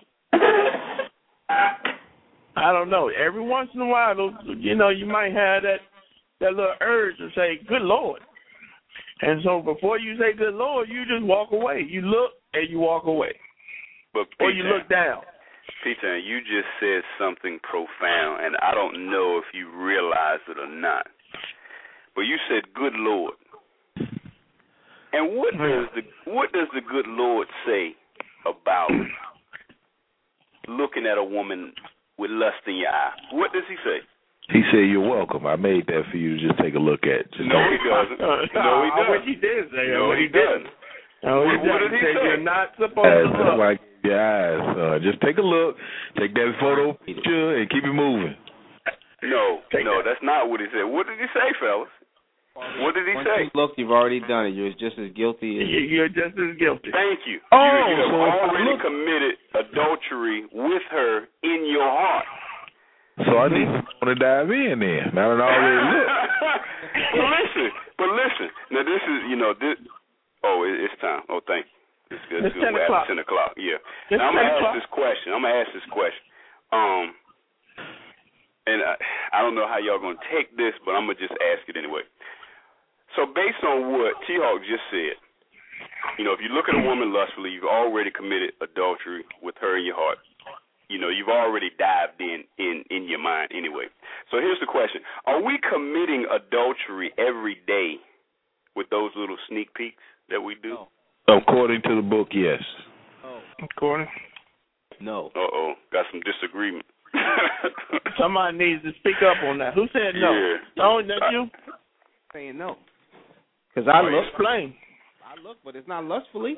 I 2.57 2.73
don't 2.73 2.91
know. 2.91 3.09
Every 3.09 3.41
once 3.43 3.71
in 3.75 3.81
a 3.81 3.87
while, 3.87 4.15
you 4.45 4.77
know, 4.77 4.91
you 4.91 5.05
might 5.07 5.33
have 5.33 5.65
that 5.65 5.81
that 6.39 6.55
little 6.55 6.75
urge 6.81 7.17
to 7.19 7.29
say, 7.35 7.57
"Good 7.67 7.83
Lord," 7.83 8.23
and 9.21 9.41
so 9.43 9.61
before 9.61 9.99
you 9.99 10.17
say 10.19 10.37
"Good 10.37 10.55
Lord," 10.55 10.89
you 10.89 11.05
just 11.05 11.25
walk 11.25 11.53
away. 11.53 11.85
You 11.89 12.03
look 12.03 12.33
and 12.55 12.69
you 12.71 12.79
walk 12.79 13.07
away, 13.07 13.35
But 14.15 14.27
or 14.41 14.51
you 14.51 14.65
look 14.65 14.89
down. 14.89 15.23
Peter, 15.85 16.19
you 16.19 16.41
just 16.41 16.69
said 16.81 17.03
something 17.19 17.59
profound, 17.63 18.45
and 18.45 18.57
I 18.63 18.73
don't 18.75 19.11
know 19.11 19.39
if 19.39 19.45
you 19.55 19.71
realize 19.71 20.41
it 20.49 20.59
or 20.59 20.69
not. 20.69 21.07
But 22.15 22.23
you 22.23 22.37
said, 22.49 22.73
"Good 22.75 22.95
Lord," 22.95 23.35
and 25.13 25.37
what 25.37 25.55
oh, 25.55 25.69
does 25.69 25.89
the 25.95 26.33
what 26.33 26.53
does 26.53 26.69
the 26.75 26.81
good 26.81 27.07
Lord 27.07 27.49
say 27.67 27.95
about 28.47 28.91
looking 30.69 31.07
at 31.07 31.19
a 31.19 31.25
woman 31.25 31.73
with 32.19 32.31
lust 32.31 32.67
in 32.67 32.77
your 32.77 32.91
eye? 32.91 33.13
What 33.33 33.53
does 33.53 33.65
He 33.69 33.77
say? 33.85 34.01
He 34.51 34.63
said, 34.73 34.89
"You're 34.89 35.05
welcome. 35.07 35.47
I 35.47 35.57
made 35.57 35.87
that 35.89 36.05
for 36.11 36.17
you 36.17 36.37
to 36.37 36.49
just 36.49 36.59
take 36.59 36.75
a 36.75 36.79
look 36.81 37.05
at." 37.05 37.29
Just 37.37 37.49
No, 37.49 37.61
he 37.69 37.77
doesn't. 37.89 38.19
No, 38.21 38.33
he 38.41 38.91
I 38.91 38.97
doesn't. 38.97 39.11
wish 39.13 39.25
he 39.29 39.37
did 39.37 39.69
say 39.71 39.93
No, 39.93 40.09
that. 40.11 40.19
he 40.19 40.29
doesn't. 40.29 40.69
No, 41.25 41.35
he 41.45 41.57
What- 41.57 41.67
what 41.69 41.79
doesn't. 41.85 41.93
did 41.93 42.01
he 42.01 42.07
Said 42.07 42.17
say? 42.17 42.25
You're 42.33 42.47
not 42.49 42.67
supposed 42.81 43.05
Guys, 43.05 43.29
to 43.29 43.45
look. 43.45 43.59
why 43.59 43.71
I 43.71 43.75
gave 43.75 44.09
you 44.09 44.17
eyes. 44.17 44.63
Uh, 44.79 44.97
just 45.05 45.21
take 45.21 45.37
a 45.37 45.45
look, 45.45 45.77
take 46.17 46.33
that 46.33 46.55
photo 46.61 46.95
picture, 47.05 47.57
and 47.61 47.69
keep 47.69 47.85
it 47.85 47.93
moving. 47.93 48.35
No, 49.23 49.61
Take 49.75 49.85
no, 49.85 49.99
that. 49.99 50.05
that's 50.15 50.23
not 50.23 50.49
what 50.49 50.61
he 50.61 50.67
said. 50.73 50.85
What 50.87 51.07
did 51.11 51.19
he 51.19 51.27
say, 51.35 51.51
fellas? 51.59 51.91
What 52.79 52.95
did 52.95 53.07
he 53.07 53.15
Once 53.15 53.27
say? 53.27 53.43
you 53.47 53.51
look, 53.55 53.73
you've 53.77 53.91
already 53.91 54.19
done 54.21 54.47
it. 54.47 54.55
You're 54.55 54.71
just 54.79 54.99
as 54.99 55.11
guilty 55.15 55.59
You- 55.59 55.63
as. 55.63 55.91
You're 55.95 56.09
just 56.09 56.39
as 56.39 56.55
guilty. 56.59 56.91
Thank 56.95 57.27
you. 57.27 57.39
Oh, 57.53 57.59
you, 57.59 57.95
you 57.95 58.03
have 58.03 58.11
so 58.15 58.19
already 58.23 58.79
committed 58.83 59.35
adultery 59.59 60.47
with 60.55 60.83
her 60.91 61.27
in 61.43 61.67
your 61.67 61.87
heart. 61.87 62.25
So 63.27 63.39
I 63.43 63.49
need 63.51 63.67
to 63.67 63.83
want 63.99 64.11
to 64.13 64.19
dive 64.19 64.51
in 64.51 64.79
then. 64.79 65.11
Now 65.15 65.35
that 65.35 65.43
I 65.43 65.49
already 65.51 65.83
looked. 65.91 66.13
but 67.19 67.29
listen, 67.35 67.69
but 67.99 68.11
listen. 68.15 68.47
Now 68.71 68.83
this 68.87 69.03
is, 69.03 69.19
you 69.31 69.37
know, 69.37 69.53
this. 69.59 69.77
Oh, 70.47 70.63
it, 70.63 70.79
it's 70.87 70.95
time. 71.03 71.27
Oh, 71.27 71.41
thank 71.47 71.67
you. 71.67 71.75
It's 72.17 72.25
good. 72.31 72.41
It's 72.47 72.55
good. 72.55 72.71
10 72.71 72.75
We're 72.75 72.87
o'clock. 72.87 73.05
After 73.05 73.15
ten 73.19 73.21
o'clock. 73.21 73.53
Yeah. 73.59 73.83
It's 74.09 74.17
now 74.23 74.31
I'm 74.31 74.39
gonna 74.39 74.55
o'clock. 74.55 74.73
ask 74.73 74.81
this 74.81 74.91
question. 74.95 75.29
I'm 75.35 75.43
gonna 75.43 75.59
ask 75.61 75.71
this 75.75 75.89
question. 75.91 76.25
Um, 76.71 77.05
and 78.69 78.79
I, 78.85 78.95
I 79.35 79.39
don't 79.43 79.57
know 79.59 79.67
how 79.67 79.77
y'all 79.83 79.99
gonna 80.01 80.21
take 80.33 80.55
this, 80.57 80.73
but 80.87 80.95
I'm 80.95 81.05
gonna 81.11 81.19
just 81.21 81.35
ask 81.53 81.67
it 81.69 81.77
anyway. 81.77 82.07
So 83.17 83.27
based 83.29 83.61
on 83.67 83.93
what 83.99 84.15
T 84.29 84.37
Hawk 84.39 84.63
just 84.65 84.85
said, 84.93 85.17
you 86.17 86.25
know, 86.25 86.33
if 86.33 86.41
you 86.41 86.49
look 86.55 86.69
at 86.71 86.77
a 86.77 86.85
woman 86.85 87.13
lustfully, 87.13 87.51
you've 87.51 87.69
already 87.69 88.13
committed 88.15 88.55
adultery 88.63 89.25
with 89.43 89.57
her 89.61 89.77
in 89.77 89.85
your 89.85 89.97
heart. 89.97 90.19
You 90.89 90.99
know, 90.99 91.09
you've 91.11 91.29
already 91.29 91.71
dived 91.79 92.21
in 92.21 92.45
in 92.59 92.83
in 92.91 93.09
your 93.09 93.19
mind 93.19 93.53
anyway. 93.55 93.85
So 94.31 94.39
here's 94.39 94.61
the 94.61 94.67
question: 94.67 95.03
Are 95.27 95.43
we 95.43 95.59
committing 95.71 96.27
adultery 96.31 97.13
every 97.19 97.59
day 97.67 97.97
with 98.75 98.89
those 98.91 99.11
little 99.17 99.37
sneak 99.49 99.73
peeks 99.75 100.03
that 100.31 100.41
we 100.41 100.57
do? 100.63 100.77
According 101.29 101.83
to 101.83 101.97
the 101.97 102.03
book, 102.03 102.29
yes. 102.33 102.63
According. 103.63 104.09
No. 105.01 105.31
Uh 105.37 105.41
oh, 105.53 105.75
got 105.93 106.07
some 106.11 106.21
disagreement. 106.21 106.85
Somebody 108.19 108.59
needs 108.59 108.83
to 108.83 108.91
speak 108.99 109.17
up 109.23 109.43
on 109.45 109.59
that. 109.59 109.75
Who 109.75 109.87
said 109.93 110.15
no? 110.15 110.33
Yeah. 110.33 110.57
No, 110.77 111.03
that 111.03 111.33
you? 111.33 111.47
Saying 112.33 112.59
no. 112.59 112.77
Because 113.75 113.89
I 113.93 114.01
Oh, 114.01 114.05
look, 114.05 114.25
Explain. 114.29 114.75
I 115.25 115.41
look, 115.47 115.59
but 115.65 115.77
it's 115.77 115.89
not 115.89 116.05
lustfully. 116.05 116.57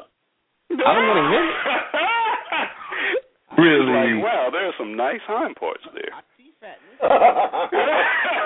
I 0.70 0.74
don't 0.74 1.06
want 1.08 1.18
to 1.18 1.30
hear 1.30 1.44
it. 1.44 3.18
Really? 3.58 3.86
Like, 3.86 4.22
wow, 4.24 4.48
there's 4.52 4.74
some 4.78 4.96
nice 4.96 5.20
hind 5.26 5.56
parts 5.56 5.82
there. 5.94 6.10
I 6.14 6.20
see 6.36 6.52
fatness. 6.60 7.00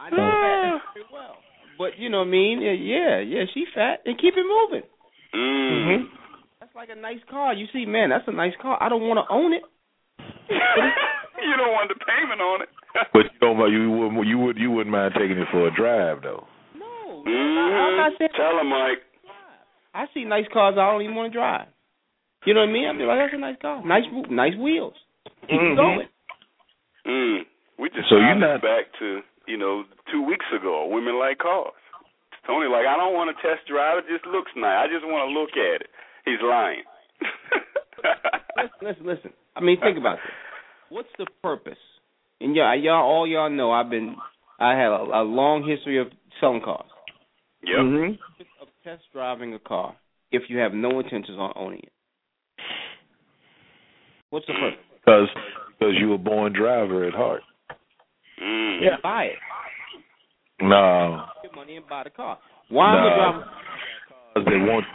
I 0.00 0.10
know 0.10 0.16
fatness 0.16 0.82
very 0.94 1.06
well. 1.12 1.36
But 1.78 1.98
you 1.98 2.08
know 2.10 2.18
what 2.18 2.28
I 2.28 2.36
mean? 2.36 2.60
Yeah, 2.62 3.20
yeah, 3.20 3.44
she 3.54 3.64
fat 3.74 4.00
and 4.06 4.18
keep 4.20 4.34
it 4.36 4.44
moving. 4.46 4.82
mm. 5.34 6.04
That's 6.60 6.74
like 6.74 6.88
a 6.90 6.94
nice 7.00 7.20
car. 7.30 7.54
You 7.54 7.66
see, 7.72 7.86
man, 7.86 8.10
that's 8.10 8.26
a 8.28 8.32
nice 8.32 8.52
car. 8.60 8.76
I 8.82 8.88
don't 8.88 9.08
want 9.08 9.18
to 9.26 9.32
own 9.32 9.52
it. 9.52 9.62
you 10.50 11.56
don't 11.56 11.72
want 11.72 11.88
the 11.88 11.94
payment 12.04 12.40
on 12.40 12.62
it. 12.62 12.68
But 13.14 13.22
you 13.32 13.38
don't. 13.40 13.56
You 13.72 13.90
would. 13.90 14.26
You 14.28 14.38
would. 14.38 14.58
You 14.58 14.70
wouldn't 14.70 14.92
mind 14.92 15.14
taking 15.16 15.38
it 15.38 15.48
for 15.50 15.66
a 15.66 15.70
drive, 15.74 16.20
though. 16.22 16.44
No, 16.76 17.24
Mhm. 17.24 17.88
I'm 17.88 17.96
not 17.96 18.12
saying 18.18 18.30
Tell 18.36 18.60
him, 18.60 18.68
Mike. 18.68 19.00
I 19.94 20.04
see 20.12 20.24
nice 20.24 20.44
cars 20.52 20.74
I 20.76 20.90
don't 20.92 21.00
even 21.00 21.16
want 21.16 21.32
to 21.32 21.38
drive. 21.38 21.68
You 22.44 22.54
know 22.54 22.60
what 22.60 22.70
I 22.70 22.72
mean? 22.72 22.86
I 22.88 22.92
be 22.98 23.04
like, 23.04 23.18
that's 23.18 23.34
a 23.34 23.38
nice 23.38 23.56
car. 23.62 23.84
Nice, 23.86 24.04
roof, 24.12 24.26
nice 24.30 24.56
wheels. 24.58 24.94
Keep 25.48 25.60
Mhm. 25.60 25.76
going. 25.76 26.08
Mm. 27.06 27.46
We 27.78 27.90
just 27.90 28.08
So 28.08 28.16
you're 28.16 28.34
not- 28.34 28.62
back 28.62 28.92
to 28.98 29.22
you 29.46 29.56
know 29.56 29.84
two 30.10 30.22
weeks 30.22 30.46
ago. 30.52 30.86
Women 30.86 31.18
like 31.18 31.38
cars. 31.38 31.72
Tony 32.46 32.66
like 32.66 32.86
I 32.86 32.96
don't 32.96 33.14
want 33.14 33.34
to 33.34 33.42
test 33.42 33.66
drive. 33.66 33.98
It 33.98 34.08
just 34.08 34.26
looks 34.26 34.50
nice. 34.56 34.88
I 34.88 34.92
just 34.92 35.06
want 35.06 35.28
to 35.28 35.34
look 35.38 35.50
at 35.56 35.82
it. 35.82 35.90
He's 36.24 36.40
lying. 36.42 36.82
listen, 38.56 38.78
listen, 38.82 39.06
listen. 39.06 39.32
I 39.56 39.60
mean, 39.60 39.80
think 39.80 39.98
about 39.98 40.18
this. 40.22 40.32
What's 40.88 41.08
the 41.18 41.26
purpose? 41.42 41.78
And 42.40 42.54
y'all, 42.56 42.74
y'all, 42.76 43.02
all 43.04 43.26
y'all 43.26 43.50
know, 43.50 43.70
I've 43.70 43.90
been, 43.90 44.16
I 44.58 44.74
have 44.76 44.92
a, 44.92 45.04
a 45.04 45.22
long 45.22 45.66
history 45.66 45.98
of 45.98 46.08
selling 46.40 46.60
cars. 46.62 46.88
Yep. 47.62 47.76
Mhm. 47.78 48.18
Of 48.60 48.68
test 48.82 49.02
driving 49.12 49.54
a 49.54 49.58
car, 49.60 49.94
if 50.32 50.42
you 50.50 50.58
have 50.58 50.74
no 50.74 50.98
intentions 50.98 51.38
on 51.38 51.52
owning 51.54 51.80
it. 51.80 51.92
What's 54.32 54.46
the 54.48 54.54
purpose? 54.56 54.80
Because 55.04 55.28
because 55.78 55.94
you 56.00 56.08
were 56.08 56.16
born 56.16 56.54
driver 56.56 57.04
at 57.04 57.12
heart. 57.12 57.42
Mm. 58.42 58.80
Yeah. 58.80 58.96
Buy 59.02 59.24
it. 59.24 59.38
No, 60.62 61.26
Get 61.42 61.54
money 61.54 61.76
and 61.76 61.86
buy 61.88 62.04
the 62.04 62.10
car. 62.10 62.38
Why 62.70 62.94
am 62.94 62.96
I 62.96 63.02
No. 63.02 63.16
driving? 63.16 63.48
because 64.32 64.46
they 64.48 64.58
want 64.72 64.86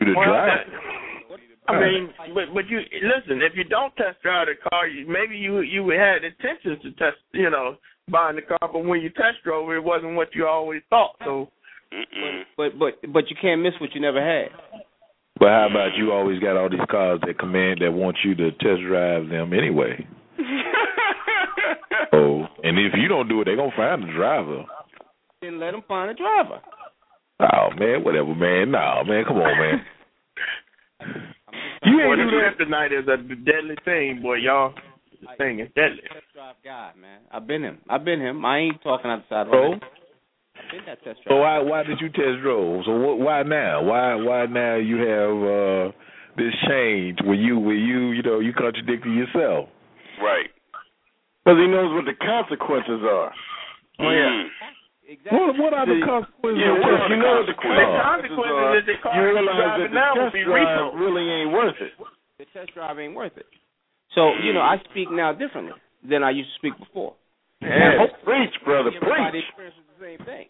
you 0.00 0.06
to 0.06 0.14
Well, 0.18 0.26
drive. 0.26 0.66
I 1.68 1.78
mean, 1.78 2.10
but 2.34 2.52
but 2.52 2.66
you 2.68 2.80
listen. 2.80 3.40
If 3.42 3.54
you 3.54 3.62
don't 3.62 3.94
test 3.94 4.20
drive 4.22 4.48
the 4.48 4.58
car, 4.70 4.88
you, 4.88 5.06
maybe 5.06 5.36
you 5.38 5.60
you 5.60 5.86
had 5.90 6.24
intentions 6.24 6.82
to 6.82 6.90
test, 6.98 7.18
you 7.32 7.48
know, 7.50 7.76
buying 8.10 8.34
the 8.34 8.42
car, 8.42 8.58
but 8.60 8.84
when 8.84 9.00
you 9.00 9.10
test 9.10 9.38
drove 9.44 9.70
it, 9.70 9.76
it 9.76 9.84
wasn't 9.84 10.16
what 10.16 10.34
you 10.34 10.48
always 10.48 10.82
thought. 10.90 11.14
So 11.24 11.48
Mm-mm. 11.92 12.42
But 12.56 12.78
but 12.78 12.94
but 13.12 13.30
you 13.30 13.36
can't 13.40 13.60
miss 13.60 13.74
what 13.80 13.94
you 13.94 14.00
never 14.00 14.20
had. 14.20 14.48
But 15.42 15.48
how 15.48 15.66
about 15.68 15.96
you 15.96 16.12
always 16.12 16.38
got 16.38 16.56
all 16.56 16.70
these 16.70 16.78
cars 16.88 17.18
that 17.26 17.36
command 17.36 17.80
that 17.82 17.90
want 17.90 18.18
you 18.22 18.36
to 18.36 18.52
test 18.52 18.80
drive 18.86 19.28
them 19.28 19.52
anyway? 19.52 20.06
Oh, 22.14 22.46
and 22.62 22.78
if 22.78 22.92
you 22.94 23.08
don't 23.08 23.26
do 23.26 23.40
it, 23.40 23.46
they're 23.46 23.56
gonna 23.56 23.72
find 23.74 24.02
the 24.02 24.12
driver. 24.12 24.64
Then 25.40 25.58
let 25.58 25.70
them 25.70 25.82
find 25.88 26.10
a 26.10 26.14
driver. 26.14 26.60
Oh 27.40 27.70
man, 27.78 28.04
whatever, 28.04 28.34
man. 28.34 28.70
No, 28.70 29.02
man, 29.06 29.24
come 29.26 29.38
on, 29.38 29.58
man. 29.58 29.84
You 31.84 31.96
boy, 31.96 32.12
ain't 32.12 32.18
this 32.18 32.30
do 32.30 32.38
that. 32.38 32.64
tonight 32.64 32.92
is 32.92 33.08
a 33.08 33.16
deadly 33.16 33.76
thing, 33.84 34.20
boy. 34.22 34.36
Y'all, 34.36 34.74
this 35.10 35.30
thing 35.38 35.60
is 35.60 35.68
deadly. 35.74 36.02
Test 36.12 36.26
drive 36.34 36.56
guy, 36.62 36.92
man. 37.00 37.20
I've 37.32 37.46
been 37.46 37.62
him. 37.62 37.78
I've 37.88 38.04
been 38.04 38.20
him. 38.20 38.44
I 38.44 38.58
ain't 38.58 38.82
talking 38.82 39.10
outside. 39.10 39.46
So, 39.50 39.72
I've 39.74 39.80
been 40.70 40.84
that 40.86 41.02
test 41.02 41.20
so 41.28 41.36
why 41.36 41.58
why 41.58 41.82
did 41.82 42.00
you 42.00 42.08
test 42.08 42.40
drove? 42.42 42.84
So 42.84 42.92
what, 42.96 43.18
why 43.18 43.42
now? 43.42 43.82
Why 43.82 44.14
why 44.14 44.46
now 44.46 44.76
you 44.76 44.96
have 45.02 45.36
uh 45.42 45.92
this 46.36 46.54
change 46.68 47.18
when 47.24 47.38
you 47.38 47.58
when 47.58 47.76
you 47.76 48.12
you 48.12 48.22
know 48.22 48.40
you 48.40 48.52
contradicting 48.52 49.14
yourself? 49.14 49.68
right. 50.22 50.48
Because 51.44 51.58
he 51.58 51.66
knows 51.66 51.90
what 51.90 52.06
the 52.06 52.14
consequences 52.14 53.02
are. 53.02 53.32
Oh 53.98 54.10
yeah. 54.10 54.46
Mm. 54.46 54.46
Exactly. 55.02 55.34
What 55.34 55.58
what 55.58 55.72
are 55.74 55.84
the 55.84 55.98
consequences? 56.06 56.62
Yeah, 56.62 56.72
of 56.72 56.80
well, 56.80 56.94
testing 56.96 57.10
you 57.10 57.18
know 57.20 57.42
what 57.42 57.50
the 57.50 57.58
car? 57.58 57.74
The 57.74 57.90
consequences 58.00 58.38
consequences 58.38 58.62
are. 58.62 58.78
is 58.78 58.86
the 58.86 58.98
car 59.02 59.12
You 59.12 59.20
you 59.20 59.34
realize 59.34 59.58
driving 59.58 59.82
that 59.82 59.90
the 59.90 59.98
now 59.98 60.10
will 60.14 60.32
be 60.32 60.44
drive 60.46 60.94
really 60.94 61.26
ain't 61.28 61.52
worth 61.52 61.78
it. 61.82 61.92
the 62.38 62.46
test 62.54 62.70
drive 62.72 62.96
ain't 63.02 63.12
worth 63.18 63.36
it. 63.36 63.50
So 64.14 64.32
you 64.40 64.54
know, 64.54 64.62
I 64.62 64.78
speak 64.88 65.10
now 65.10 65.34
differently 65.34 65.74
than 66.06 66.22
I 66.22 66.30
used 66.30 66.48
to 66.54 66.56
speak 66.56 66.78
before. 66.78 67.18
Yeah. 67.60 68.06
Preach, 68.24 68.54
brother, 68.64 68.90
preach. 68.90 69.44
Experiences 70.02 70.26
the 70.26 70.26
same 70.26 70.26
thing. 70.26 70.48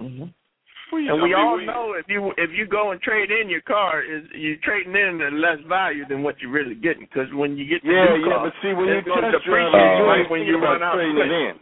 Mm-hmm. 0.00 0.30
And 0.88 1.20
we 1.20 1.34
all 1.36 1.60
know 1.60 1.92
if 2.00 2.08
you 2.08 2.32
if 2.40 2.48
you 2.56 2.64
go 2.64 2.92
and 2.92 3.00
trade 3.02 3.28
in 3.28 3.50
your 3.50 3.60
car, 3.60 4.00
is 4.00 4.24
you're 4.32 4.56
trading 4.64 4.96
in 4.96 5.20
at 5.20 5.36
less 5.36 5.60
value 5.68 6.08
than 6.08 6.22
what 6.22 6.40
you're 6.40 6.50
really 6.50 6.74
getting. 6.74 7.04
Because 7.04 7.28
when 7.36 7.60
you 7.60 7.68
get 7.68 7.84
the 7.84 7.92
Yeah, 7.92 8.16
new 8.16 8.24
yeah, 8.24 8.32
car, 8.32 8.48
but 8.48 8.54
see, 8.64 8.72
when 8.72 8.88
you 8.88 9.04
it's 9.04 9.08
gonna 9.08 9.28
test 9.28 9.44
drive, 9.44 9.68
depreciate 9.68 9.98
you 10.00 10.04
Oh. 10.08 10.32
when 10.32 10.40
you 10.48 10.56
thinking 10.56 10.64
run 10.64 10.82
out. 10.82 10.94
trading 10.96 11.20
it 11.20 11.28
in. 11.28 11.54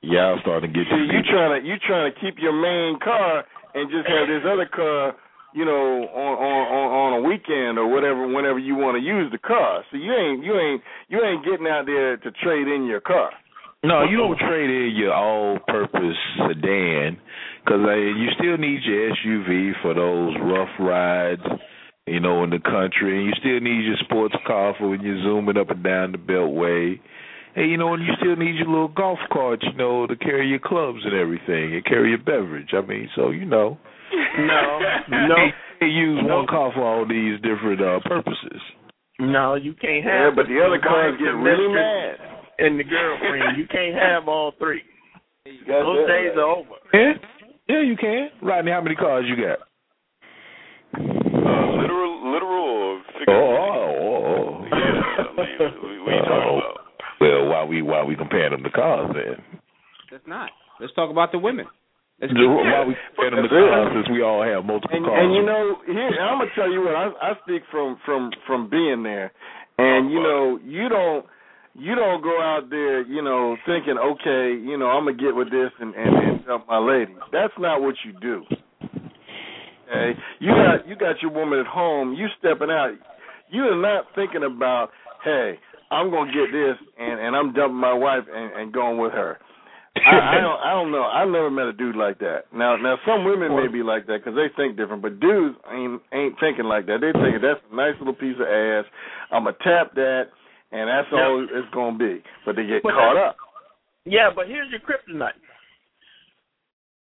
Yeah, 0.00 0.32
I'm 0.32 0.40
starting 0.40 0.72
to 0.72 0.78
get 0.80 0.88
See, 0.88 0.96
you. 0.96 1.12
you 1.12 1.20
trying 1.28 1.60
to 1.60 1.68
you 1.68 1.76
trying 1.84 2.08
to 2.08 2.14
keep 2.24 2.40
your 2.40 2.56
main 2.56 2.98
car 3.04 3.44
and 3.74 3.90
just 3.92 4.08
have 4.08 4.28
this 4.32 4.44
other 4.48 4.64
car, 4.64 5.12
you 5.52 5.68
know, 5.68 6.08
on 6.08 6.34
on 6.40 6.62
on, 6.72 6.86
on 6.88 7.10
a 7.20 7.22
weekend 7.28 7.76
or 7.76 7.84
whatever, 7.92 8.24
whenever 8.32 8.58
you 8.58 8.76
want 8.80 8.96
to 8.96 9.04
use 9.04 9.28
the 9.28 9.42
car. 9.44 9.84
So 9.92 9.98
you 10.00 10.14
ain't 10.16 10.40
you 10.40 10.56
ain't 10.56 10.80
you 11.12 11.20
ain't 11.20 11.44
getting 11.44 11.68
out 11.68 11.84
there 11.84 12.16
to 12.16 12.30
trade 12.40 12.64
in 12.64 12.88
your 12.88 13.00
car. 13.04 13.28
No, 13.84 14.02
you 14.04 14.16
don't 14.16 14.36
trade 14.38 14.68
in 14.70 14.96
your 14.96 15.14
all-purpose 15.14 16.16
sedan 16.48 17.16
because 17.64 17.80
uh, 17.86 17.94
you 17.94 18.26
still 18.38 18.56
need 18.56 18.80
your 18.82 19.14
SUV 19.14 19.72
for 19.82 19.94
those 19.94 20.34
rough 20.42 20.68
rides, 20.80 21.42
you 22.06 22.18
know, 22.18 22.42
in 22.42 22.50
the 22.50 22.58
country, 22.58 23.18
and 23.18 23.26
you 23.26 23.32
still 23.38 23.60
need 23.60 23.84
your 23.86 23.96
sports 24.00 24.34
car 24.46 24.74
for 24.78 24.88
when 24.88 25.00
you're 25.02 25.22
zooming 25.22 25.56
up 25.56 25.70
and 25.70 25.84
down 25.84 26.10
the 26.12 26.18
beltway. 26.18 26.98
And 27.54 27.70
you 27.70 27.76
know, 27.76 27.94
and 27.94 28.02
you 28.02 28.10
still 28.20 28.34
need 28.36 28.56
your 28.56 28.66
little 28.66 28.88
golf 28.88 29.18
cart, 29.32 29.62
you 29.62 29.72
know, 29.78 30.06
to 30.08 30.16
carry 30.16 30.48
your 30.48 30.58
clubs 30.58 31.00
and 31.04 31.14
everything, 31.14 31.74
and 31.74 31.84
carry 31.84 32.10
your 32.10 32.18
beverage. 32.18 32.70
I 32.72 32.80
mean, 32.80 33.08
so 33.14 33.30
you 33.30 33.44
know, 33.44 33.78
No, 34.38 34.80
no. 35.10 35.36
they 35.80 35.86
use 35.86 36.18
No. 36.26 36.38
one 36.38 36.46
car 36.48 36.72
for 36.74 36.82
all 36.84 37.06
these 37.06 37.40
different 37.42 37.80
uh 37.80 38.00
purposes. 38.04 38.60
No, 39.20 39.54
you 39.54 39.72
can't 39.74 40.04
have. 40.04 40.12
Yeah, 40.12 40.24
have. 40.26 40.36
but 40.36 40.46
the 40.46 40.58
other 40.66 40.78
cars 40.82 41.14
get 41.18 41.26
the 41.26 41.34
really 41.36 41.68
mistress, 41.68 42.18
mad. 42.20 42.37
And 42.58 42.78
the 42.78 42.84
girlfriend, 42.84 43.56
you 43.56 43.66
can't 43.66 43.94
have 43.94 44.28
all 44.28 44.52
three. 44.58 44.82
Those 45.44 45.58
that 45.66 46.06
days 46.08 46.30
right. 46.34 46.38
are 46.38 46.56
over. 46.56 46.74
Yeah, 46.92 47.12
yeah, 47.68 47.82
you 47.82 47.96
can. 47.96 48.28
Rodney, 48.42 48.70
how 48.72 48.80
many 48.82 48.96
cars 48.96 49.24
you 49.28 49.36
got? 49.36 49.58
Uh, 50.94 51.00
literal, 51.80 52.32
literal 52.32 52.68
or 52.68 52.98
Oh, 52.98 53.02
figurative? 53.18 53.28
oh, 53.28 54.14
oh. 54.28 54.64
Yeah, 54.70 55.02
I 55.18 55.32
mean, 55.36 55.72
we, 55.82 55.98
we 56.02 56.12
talking 56.22 56.32
Oh. 56.32 56.58
about. 56.58 56.74
Well, 57.20 57.48
why 57.48 57.64
we 57.64 57.82
why 57.82 58.02
we 58.04 58.14
comparing 58.14 58.52
them 58.52 58.62
to 58.62 58.70
cars 58.70 59.10
then? 59.14 59.42
Let's 60.12 60.26
not. 60.26 60.50
Let's 60.80 60.94
talk 60.94 61.10
about 61.10 61.32
the 61.32 61.38
women. 61.38 61.66
Let's 62.20 62.32
Why 62.34 62.84
we 62.86 62.94
comparing 63.14 63.42
them 63.42 63.44
to 63.44 63.48
cars 63.48 63.92
since 63.94 64.08
we 64.10 64.22
all 64.22 64.42
have 64.42 64.64
multiple 64.64 64.96
And, 64.96 65.04
cars? 65.06 65.18
and 65.22 65.34
you 65.34 65.42
know, 65.42 65.78
here 65.86 66.20
I'm 66.20 66.38
gonna 66.38 66.50
tell 66.54 66.70
you 66.70 66.80
what 66.82 66.94
I, 66.94 67.10
I 67.22 67.32
speak 67.44 67.62
from 67.70 67.98
from 68.04 68.30
from 68.46 68.68
being 68.70 69.02
there, 69.02 69.32
and 69.78 70.10
you 70.12 70.20
know, 70.22 70.58
you 70.64 70.88
don't 70.88 71.26
you 71.78 71.94
don't 71.94 72.22
go 72.22 72.40
out 72.42 72.68
there, 72.70 73.02
you 73.02 73.22
know, 73.22 73.56
thinking, 73.64 73.96
okay, 73.96 74.58
you 74.58 74.76
know, 74.76 74.86
I'm 74.86 75.04
gonna 75.04 75.16
get 75.16 75.34
with 75.34 75.50
this 75.50 75.70
and 75.80 75.94
and, 75.94 76.16
and 76.16 76.46
dump 76.46 76.66
my 76.68 76.78
lady. 76.78 77.14
That's 77.32 77.54
not 77.58 77.80
what 77.80 77.94
you 78.04 78.12
do. 78.20 78.44
Okay, 79.88 80.18
you 80.40 80.50
got 80.50 80.88
you 80.88 80.96
got 80.96 81.22
your 81.22 81.32
woman 81.32 81.60
at 81.60 81.66
home. 81.66 82.14
You 82.14 82.26
stepping 82.38 82.70
out. 82.70 82.94
You 83.50 83.62
are 83.62 83.80
not 83.80 84.06
thinking 84.14 84.42
about, 84.44 84.90
hey, 85.24 85.58
I'm 85.90 86.10
gonna 86.10 86.32
get 86.32 86.52
this 86.52 86.76
and 86.98 87.20
and 87.20 87.36
I'm 87.36 87.52
dumping 87.54 87.80
my 87.80 87.94
wife 87.94 88.24
and, 88.30 88.52
and 88.60 88.72
going 88.72 88.98
with 88.98 89.12
her. 89.12 89.38
I, 89.96 90.38
I 90.38 90.40
don't 90.40 90.60
I 90.60 90.70
don't 90.72 90.92
know. 90.92 91.02
I've 91.02 91.28
never 91.28 91.50
met 91.50 91.66
a 91.66 91.72
dude 91.72 91.96
like 91.96 92.18
that. 92.18 92.52
Now 92.52 92.76
now 92.76 92.96
some 93.06 93.24
women 93.24 93.56
may 93.56 93.68
be 93.68 93.82
like 93.82 94.06
that 94.06 94.18
because 94.24 94.36
they 94.36 94.52
think 94.56 94.76
different, 94.76 95.02
but 95.02 95.20
dudes 95.20 95.56
ain't 95.72 96.02
ain't 96.12 96.34
thinking 96.40 96.66
like 96.66 96.86
that. 96.86 96.98
They 97.00 97.12
thinking 97.12 97.40
that's 97.40 97.60
a 97.70 97.74
nice 97.74 97.94
little 97.98 98.14
piece 98.14 98.36
of 98.36 98.46
ass. 98.46 98.84
I'm 99.30 99.44
gonna 99.44 99.56
tap 99.62 99.94
that, 99.94 100.34
and 100.72 100.88
that's 100.88 101.08
all 101.12 101.46
it's 101.50 101.74
gonna 101.74 101.98
be. 101.98 102.22
But 102.44 102.56
they 102.56 102.66
get 102.66 102.82
But 102.82 102.92
caught 102.92 103.16
up. 103.16 103.36
Yeah, 104.04 104.30
but 104.34 104.48
here's 104.48 104.70
your 104.70 104.80
kryptonite. 104.80 105.38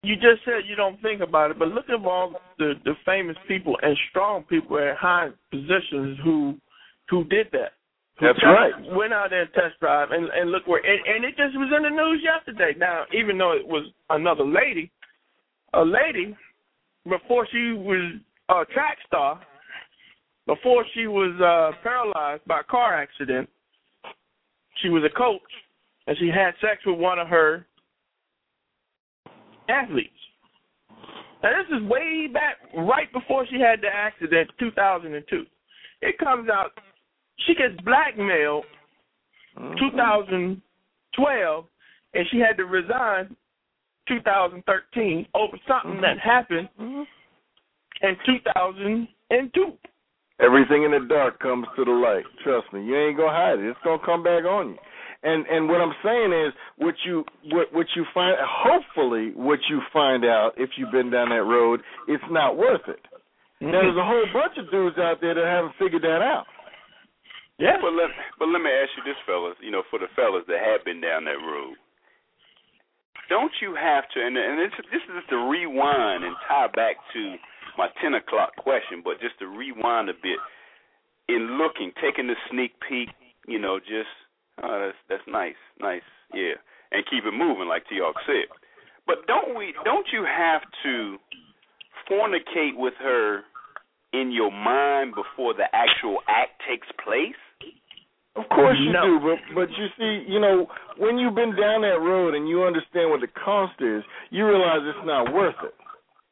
You 0.02 0.14
just 0.14 0.44
said 0.44 0.64
you 0.66 0.76
don't 0.76 1.00
think 1.02 1.20
about 1.20 1.50
it, 1.50 1.58
but 1.58 1.68
look 1.68 1.88
at 1.88 2.04
all 2.06 2.40
the 2.58 2.74
the 2.84 2.94
famous 3.04 3.36
people 3.46 3.76
and 3.82 3.96
strong 4.10 4.44
people 4.44 4.78
at 4.78 4.96
high 4.96 5.28
positions 5.50 6.18
who 6.24 6.56
who 7.08 7.24
did 7.24 7.48
that. 7.52 7.72
Who 8.18 8.26
That's 8.26 8.42
right. 8.44 8.72
Went 8.96 9.12
out 9.12 9.30
there 9.30 9.42
and 9.42 9.52
test 9.52 9.78
drive 9.80 10.10
and 10.10 10.28
and 10.30 10.50
look 10.50 10.66
where 10.66 10.80
and, 10.80 11.00
and 11.06 11.24
it 11.24 11.36
just 11.36 11.56
was 11.56 11.72
in 11.76 11.82
the 11.82 11.90
news 11.90 12.22
yesterday. 12.24 12.78
Now, 12.78 13.04
even 13.12 13.36
though 13.36 13.52
it 13.52 13.66
was 13.66 13.90
another 14.08 14.44
lady, 14.44 14.90
a 15.74 15.82
lady 15.82 16.34
before 17.04 17.46
she 17.52 17.72
was 17.72 18.20
a 18.48 18.64
track 18.72 18.98
star, 19.06 19.40
before 20.54 20.84
she 20.94 21.06
was 21.06 21.34
uh 21.40 21.76
paralyzed 21.82 22.44
by 22.46 22.60
a 22.60 22.64
car 22.64 22.94
accident, 23.00 23.48
she 24.82 24.88
was 24.88 25.02
a 25.04 25.16
coach 25.16 25.40
and 26.06 26.16
she 26.18 26.28
had 26.28 26.52
sex 26.60 26.80
with 26.84 26.98
one 26.98 27.18
of 27.18 27.28
her 27.28 27.66
athletes. 29.68 30.10
Now 31.42 31.50
this 31.56 31.78
is 31.78 31.88
way 31.88 32.26
back, 32.32 32.56
right 32.76 33.10
before 33.12 33.46
she 33.46 33.60
had 33.60 33.80
the 33.80 33.88
accident, 33.88 34.50
2002. 34.58 35.44
It 36.02 36.18
comes 36.18 36.48
out, 36.50 36.72
she 37.46 37.54
gets 37.54 37.80
blackmailed, 37.84 38.64
Mm-hmm. 39.58 39.90
2012, 39.90 41.64
and 42.14 42.26
she 42.30 42.38
had 42.38 42.56
to 42.56 42.64
resign 42.64 43.36
2013 44.08 45.26
over 45.34 45.58
something 45.66 46.00
that 46.00 46.18
happened 46.18 46.68
in 46.78 48.16
2002. 48.24 49.72
Everything 50.40 50.84
in 50.84 50.90
the 50.90 51.04
dark 51.06 51.38
comes 51.38 51.66
to 51.76 51.84
the 51.84 51.92
light. 51.92 52.24
Trust 52.42 52.72
me, 52.72 52.84
you 52.84 52.96
ain't 52.96 53.16
gonna 53.16 53.32
hide 53.32 53.58
it. 53.60 53.68
It's 53.68 53.80
gonna 53.84 54.00
come 54.04 54.22
back 54.22 54.44
on 54.44 54.70
you. 54.70 54.78
And 55.22 55.44
and 55.46 55.68
what 55.68 55.84
I'm 55.84 55.92
saying 56.02 56.32
is, 56.32 56.52
what 56.80 56.94
you 57.04 57.24
what 57.52 57.68
what 57.72 57.86
you 57.94 58.04
find, 58.14 58.36
hopefully, 58.40 59.32
what 59.36 59.60
you 59.68 59.80
find 59.92 60.24
out 60.24 60.52
if 60.56 60.70
you've 60.78 60.92
been 60.92 61.10
down 61.10 61.28
that 61.28 61.44
road, 61.44 61.80
it's 62.08 62.24
not 62.30 62.56
worth 62.56 62.88
it. 62.88 63.04
Now, 63.60 63.84
there's 63.84 64.00
a 64.00 64.08
whole 64.08 64.24
bunch 64.32 64.56
of 64.56 64.72
dudes 64.72 64.96
out 64.96 65.20
there 65.20 65.36
that 65.36 65.44
haven't 65.44 65.76
figured 65.76 66.00
that 66.00 66.24
out. 66.24 66.48
Yeah. 67.60 67.76
But 67.76 67.92
let 67.92 68.08
but 68.40 68.48
let 68.48 68.64
me 68.64 68.72
ask 68.72 68.96
you 68.96 69.04
this, 69.04 69.20
fellas. 69.28 69.60
You 69.60 69.68
know, 69.68 69.84
for 69.92 70.00
the 70.00 70.08
fellas 70.16 70.48
that 70.48 70.64
have 70.64 70.80
been 70.88 71.04
down 71.04 71.28
that 71.28 71.36
road, 71.36 71.76
don't 73.28 73.52
you 73.60 73.76
have 73.76 74.08
to? 74.16 74.18
And 74.24 74.40
and 74.40 74.56
this 74.56 74.72
this 74.88 75.04
is 75.04 75.20
just 75.20 75.28
to 75.36 75.44
rewind 75.52 76.24
and 76.24 76.32
tie 76.48 76.72
back 76.72 76.96
to 77.12 77.22
my 77.78 77.88
ten 78.02 78.14
o'clock 78.14 78.56
question, 78.56 79.02
but 79.04 79.20
just 79.20 79.38
to 79.38 79.46
rewind 79.46 80.08
a 80.08 80.14
bit 80.14 80.38
in 81.28 81.58
looking, 81.58 81.92
taking 82.02 82.26
the 82.26 82.36
sneak 82.50 82.72
peek. 82.86 83.08
You 83.46 83.58
know, 83.58 83.78
just 83.80 84.10
oh, 84.62 84.90
that's 84.90 84.98
that's 85.08 85.26
nice, 85.28 85.58
nice, 85.80 86.06
yeah, 86.34 86.54
and 86.92 87.04
keep 87.10 87.24
it 87.24 87.32
moving, 87.32 87.68
like 87.68 87.84
T-Hawk 87.88 88.16
said. 88.26 88.46
But 89.06 89.26
don't 89.26 89.56
we? 89.56 89.74
Don't 89.84 90.06
you 90.12 90.24
have 90.24 90.62
to 90.84 91.16
fornicate 92.10 92.76
with 92.76 92.94
her 93.00 93.42
in 94.12 94.30
your 94.32 94.50
mind 94.50 95.14
before 95.14 95.54
the 95.54 95.66
actual 95.72 96.18
act 96.28 96.60
takes 96.68 96.86
place? 97.02 97.38
Of 98.36 98.48
course 98.48 98.78
you 98.78 98.92
No. 98.92 99.02
do, 99.02 99.20
but 99.20 99.38
but 99.54 99.68
you 99.74 99.86
see, 99.98 100.24
you 100.30 100.38
know, 100.38 100.66
when 100.98 101.18
you've 101.18 101.34
been 101.34 101.56
down 101.56 101.82
that 101.82 101.98
road 101.98 102.34
and 102.34 102.48
you 102.48 102.62
understand 102.62 103.10
what 103.10 103.20
the 103.20 103.26
cost 103.26 103.74
is, 103.80 104.04
you 104.30 104.46
realize 104.46 104.80
it's 104.84 105.04
not 105.04 105.32
worth 105.34 105.56
it. 105.64 105.74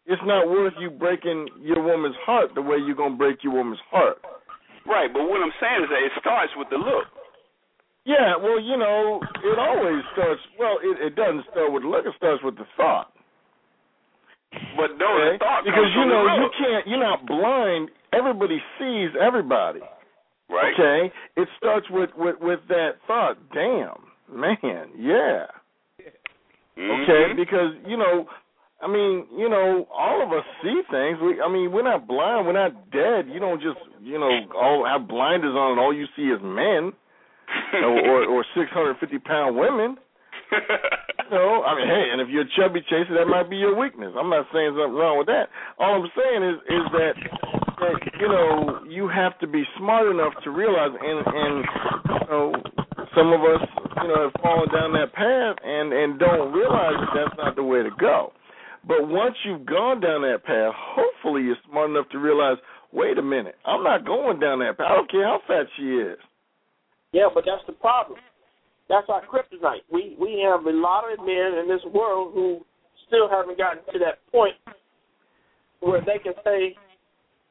It's 0.09 0.23
not 0.25 0.49
worth 0.49 0.73
you 0.81 0.89
breaking 0.89 1.49
your 1.61 1.83
woman's 1.85 2.17
heart 2.25 2.55
the 2.55 2.63
way 2.63 2.79
you're 2.81 2.97
gonna 2.97 3.17
break 3.17 3.45
your 3.45 3.53
woman's 3.53 3.81
heart. 3.91 4.17
Right, 4.89 5.13
but 5.13 5.29
what 5.29 5.45
I'm 5.45 5.53
saying 5.61 5.85
is 5.85 5.91
that 5.93 6.01
it 6.01 6.13
starts 6.19 6.53
with 6.57 6.69
the 6.71 6.81
look. 6.81 7.05
Yeah, 8.09 8.41
well, 8.41 8.57
you 8.59 8.81
know, 8.81 9.21
it 9.45 9.59
always 9.59 10.01
starts. 10.17 10.41
Well, 10.59 10.81
it, 10.83 11.13
it 11.13 11.15
doesn't 11.15 11.45
start 11.53 11.71
with 11.71 11.83
the 11.83 11.89
look; 11.93 12.07
it 12.07 12.15
starts 12.17 12.43
with 12.43 12.57
the 12.57 12.65
thought. 12.75 13.13
But 14.81 14.97
no, 14.97 15.13
okay? 15.13 15.37
the 15.37 15.45
thought 15.45 15.63
because 15.69 15.93
you 15.93 16.09
know 16.09 16.25
you 16.41 16.49
can't. 16.57 16.87
You're 16.89 17.05
not 17.05 17.27
blind. 17.27 17.91
Everybody 18.15 18.65
sees 18.81 19.11
everybody. 19.21 19.81
Right. 20.49 20.73
Okay, 20.73 21.13
it 21.37 21.49
starts 21.59 21.87
with 21.91 22.09
with 22.17 22.37
with 22.41 22.61
that 22.69 22.97
thought. 23.07 23.37
Damn, 23.53 24.01
man, 24.33 24.89
yeah. 24.97 25.53
Mhm. 26.79 27.05
Okay, 27.05 27.35
because 27.37 27.77
you 27.85 27.99
know, 27.99 28.25
I 28.81 28.87
mean, 28.87 29.27
you 29.37 29.49
know, 29.49 29.89
all 29.91 30.23
of 30.23 30.31
us 30.31 30.45
see 30.63 30.81
things. 30.91 31.19
We, 31.21 31.43
I 31.43 31.51
mean, 31.51 31.73
we're 31.73 31.83
not 31.83 32.07
blind. 32.07 32.47
We're 32.47 32.55
not 32.55 32.91
dead. 32.91 33.27
You 33.27 33.41
don't 33.41 33.61
just, 33.61 33.79
you 34.01 34.19
know, 34.19 34.31
all 34.55 34.87
have 34.87 35.09
blinders 35.09 35.55
on 35.55 35.73
and 35.73 35.81
all 35.81 35.93
you 35.93 36.07
see 36.15 36.31
is 36.31 36.39
men 36.43 36.95
or 37.83 37.99
or, 38.07 38.25
or 38.27 38.45
six 38.55 38.71
hundred 38.71 38.97
fifty 39.01 39.19
pound 39.19 39.57
women. 39.57 39.97
You 41.29 41.37
know, 41.37 41.61
I 41.61 41.77
mean, 41.77 41.89
hey, 41.93 42.09
and 42.09 42.23
if 42.25 42.29
you're 42.33 42.49
a 42.49 42.55
chubby 42.57 42.81
chaser, 42.89 43.13
that 43.13 43.29
might 43.29 43.51
be 43.51 43.57
your 43.57 43.77
weakness. 43.77 44.17
I'm 44.17 44.31
not 44.31 44.49
saying 44.49 44.73
something 44.73 44.97
wrong 44.97 45.21
with 45.21 45.27
that. 45.29 45.53
All 45.77 46.01
I'm 46.01 46.09
saying 46.17 46.41
is 46.41 46.57
is 46.73 46.85
that 46.97 47.15
that 47.85 48.01
you 48.17 48.29
know 48.29 48.81
you 48.89 49.09
have 49.13 49.39
to 49.41 49.47
be 49.47 49.61
smart 49.77 50.09
enough 50.09 50.33
to 50.45 50.51
realize, 50.51 50.97
and 50.97 51.21
and 51.21 51.55
you 52.09 52.27
know, 52.33 52.45
some 53.13 53.29
of 53.37 53.45
us 53.45 53.61
you 54.01 54.09
know 54.09 54.25
have 54.25 54.41
fallen 54.41 54.73
down 54.73 54.97
that 54.97 55.13
path 55.13 55.61
and 55.61 55.93
and 55.93 56.19
don't 56.19 56.49
realize 56.49 56.97
that 56.97 57.13
that's 57.13 57.37
not 57.37 57.57
the 57.57 57.63
way 57.63 57.83
to 57.83 57.93
go. 58.01 58.33
But 58.89 59.07
once 59.07 59.37
you've 59.45 59.67
gone 59.67 60.01
down 60.01 60.23
that 60.23 60.45
path, 60.45 60.73
hopefully 60.75 61.43
you're 61.43 61.61
smart 61.69 61.91
enough 61.91 62.09
to 62.11 62.19
realize, 62.19 62.57
wait 62.91 63.19
a 63.19 63.23
minute, 63.23 63.55
I'm 63.67 63.85
not 63.85 64.07
going 64.07 64.41
down 64.41 64.61
that 64.61 64.79
path. 64.79 64.87
I 64.91 64.97
don't 64.97 65.11
care 65.11 65.25
how 65.25 65.41
fat 65.47 65.67
she 65.77 65.83
is. 66.01 66.19
Yeah, 67.13 67.29
but 67.33 67.45
that's 67.45 67.63
the 67.67 67.75
problem. 67.75 68.19
That's 68.89 69.07
our 69.11 69.21
kryptonite. 69.21 69.85
We 69.93 70.17
we 70.19 70.43
have 70.49 70.65
a 70.65 70.73
lot 70.73 71.05
of 71.13 71.19
men 71.21 71.61
in 71.61 71.69
this 71.69 71.85
world 71.93 72.33
who 72.33 72.65
still 73.07 73.29
haven't 73.29 73.59
gotten 73.59 73.85
to 73.93 73.99
that 74.01 74.25
point 74.33 74.57
where 75.81 76.01
they 76.01 76.19
can 76.23 76.33
say 76.43 76.75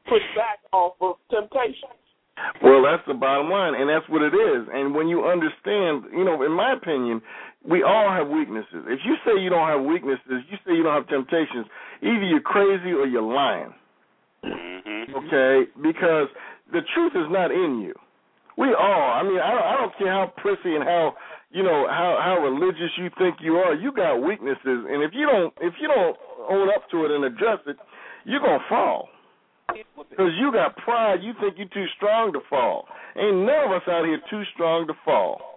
push 0.09 0.25
back 0.35 0.59
off 0.73 0.93
of 1.01 1.15
temptation. 1.29 1.93
Well, 2.61 2.83
that's 2.85 3.05
the 3.07 3.13
bottom 3.13 3.49
line, 3.49 3.73
and 3.73 3.89
that's 3.89 4.07
what 4.09 4.21
it 4.21 4.33
is. 4.33 4.67
And 4.71 4.93
when 4.93 5.07
you 5.07 5.25
understand, 5.25 6.05
you 6.13 6.23
know, 6.23 6.43
in 6.43 6.51
my 6.51 6.73
opinion, 6.73 7.21
we 7.65 7.83
all 7.83 8.09
have 8.09 8.27
weaknesses. 8.27 8.85
If 8.87 8.99
you 9.05 9.15
say 9.25 9.39
you 9.41 9.49
don't 9.49 9.67
have 9.67 9.83
weaknesses, 9.83 10.43
you 10.49 10.57
say 10.65 10.73
you 10.75 10.83
don't 10.83 10.93
have 10.93 11.07
temptations, 11.07 11.65
either 12.01 12.23
you're 12.23 12.41
crazy 12.41 12.91
or 12.91 13.05
you're 13.07 13.21
lying. 13.21 13.73
Mhm. 14.43 15.15
Okay? 15.15 15.71
Because 15.81 16.29
the 16.71 16.81
truth 16.93 17.15
is 17.15 17.29
not 17.29 17.51
in 17.51 17.81
you. 17.81 17.93
We 18.57 18.73
all. 18.73 19.11
I 19.13 19.23
mean, 19.23 19.39
I 19.39 19.51
don't, 19.51 19.63
I 19.63 19.77
don't 19.77 19.97
care 19.97 20.11
how 20.11 20.33
prissy 20.37 20.75
and 20.75 20.83
how 20.83 21.15
you 21.51 21.63
know 21.63 21.87
how 21.87 22.19
how 22.21 22.39
religious 22.39 22.91
you 22.97 23.09
think 23.17 23.37
you 23.39 23.57
are. 23.57 23.73
You 23.73 23.91
got 23.91 24.21
weaknesses, 24.21 24.85
and 24.89 25.03
if 25.03 25.11
you 25.13 25.25
don't 25.25 25.53
if 25.61 25.73
you 25.79 25.87
don't 25.87 26.17
own 26.49 26.69
up 26.69 26.89
to 26.91 27.05
it 27.05 27.11
and 27.11 27.23
address 27.25 27.59
it, 27.67 27.77
you're 28.25 28.39
gonna 28.39 28.63
fall. 28.67 29.09
Because 30.09 30.31
you 30.39 30.51
got 30.51 30.77
pride, 30.77 31.21
you 31.21 31.33
think 31.39 31.55
you're 31.57 31.67
too 31.67 31.85
strong 31.97 32.31
to 32.33 32.39
fall. 32.49 32.87
Ain't 33.15 33.45
none 33.45 33.65
of 33.65 33.71
us 33.71 33.87
out 33.87 34.05
here 34.05 34.19
too 34.29 34.43
strong 34.53 34.87
to 34.87 34.93
fall. 35.05 35.56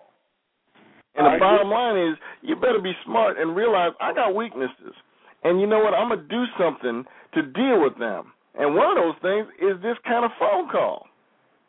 And 1.17 1.27
the 1.27 1.39
bottom 1.39 1.69
line 1.69 1.99
is, 1.99 2.17
you 2.43 2.55
better 2.55 2.81
be 2.81 2.93
smart 3.05 3.39
and 3.39 3.57
realize 3.57 3.93
I 4.01 4.15
got 4.15 4.35
weaknesses. 4.35 4.95
And 5.43 5.61
you 5.61 5.67
know 5.67 5.81
what? 5.81 5.93
I'm 5.93 6.09
going 6.09 6.21
to 6.21 6.29
do 6.29 6.45
something 6.59 7.05
to 7.35 7.43
deal 7.43 7.83
with 7.83 7.99
them. 7.99 8.33
And 8.55 8.75
one 8.75 8.97
of 8.97 9.03
those 9.03 9.19
things 9.23 9.47
is 9.61 9.83
this 9.83 9.97
kind 10.07 10.25
of 10.25 10.31
phone 10.39 10.69
call. 10.71 11.07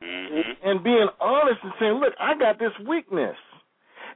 Mm-hmm. 0.01 0.67
and 0.67 0.83
being 0.83 1.07
honest 1.19 1.59
and 1.61 1.73
saying, 1.79 1.93
"Look, 2.01 2.13
I 2.19 2.33
got 2.33 2.57
this 2.57 2.73
weakness." 2.89 3.37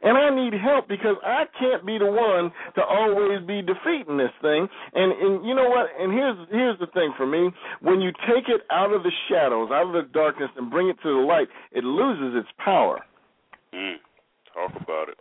And 0.01 0.17
I 0.17 0.33
need 0.33 0.53
help 0.53 0.87
because 0.87 1.15
I 1.23 1.45
can't 1.59 1.85
be 1.85 1.97
the 1.97 2.09
one 2.09 2.51
to 2.75 2.83
always 2.83 3.45
be 3.45 3.61
defeating 3.61 4.17
this 4.17 4.33
thing. 4.41 4.67
And 4.93 5.11
and 5.13 5.45
you 5.45 5.53
know 5.53 5.69
what? 5.69 5.85
And 5.99 6.11
here's 6.11 6.37
here's 6.49 6.79
the 6.79 6.87
thing 6.87 7.13
for 7.15 7.27
me: 7.27 7.51
when 7.81 8.01
you 8.01 8.11
take 8.25 8.49
it 8.49 8.61
out 8.71 8.93
of 8.93 9.03
the 9.03 9.11
shadows, 9.29 9.69
out 9.71 9.85
of 9.85 9.93
the 9.93 10.09
darkness, 10.11 10.49
and 10.57 10.71
bring 10.71 10.89
it 10.89 10.97
to 11.03 11.09
the 11.09 11.21
light, 11.21 11.47
it 11.71 11.83
loses 11.83 12.33
its 12.35 12.49
power. 12.57 13.05
Mm. 13.71 13.97
Talk 14.55 14.71
about 14.81 15.09
it. 15.11 15.19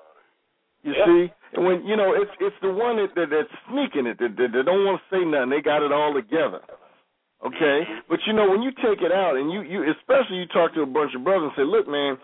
You 0.85 0.93
Yep. 0.95 1.07
see, 1.07 1.33
and 1.55 1.65
when 1.65 1.85
you 1.87 1.97
know 1.97 2.13
it's 2.15 2.31
it's 2.41 2.57
the 2.61 2.71
one 2.71 2.97
that, 2.97 3.15
that 3.17 3.31
that's 3.31 3.51
sneaking 3.69 4.07
it, 4.07 4.19
that, 4.21 4.37
that, 4.37 4.53
that 4.53 4.65
don't 4.69 4.85
want 4.85 5.01
to 5.01 5.07
say 5.11 5.25
nothing. 5.25 5.51
They 5.51 5.61
got 5.61 5.83
it 5.83 5.91
all 5.91 6.13
together. 6.15 6.61
Okay, 7.45 7.85
but 8.09 8.21
you 8.27 8.33
know 8.33 8.49
when 8.49 8.63
you 8.63 8.71
take 8.85 9.01
it 9.03 9.11
out 9.11 9.37
and 9.37 9.51
you 9.51 9.63
you 9.63 9.81
especially 9.97 10.39
you 10.39 10.47
talk 10.53 10.73
to 10.75 10.83
a 10.83 10.87
bunch 10.87 11.13
of 11.17 11.25
brothers 11.25 11.53
and 11.53 11.57
say, 11.57 11.65
look, 11.67 11.89
man, 11.89 12.17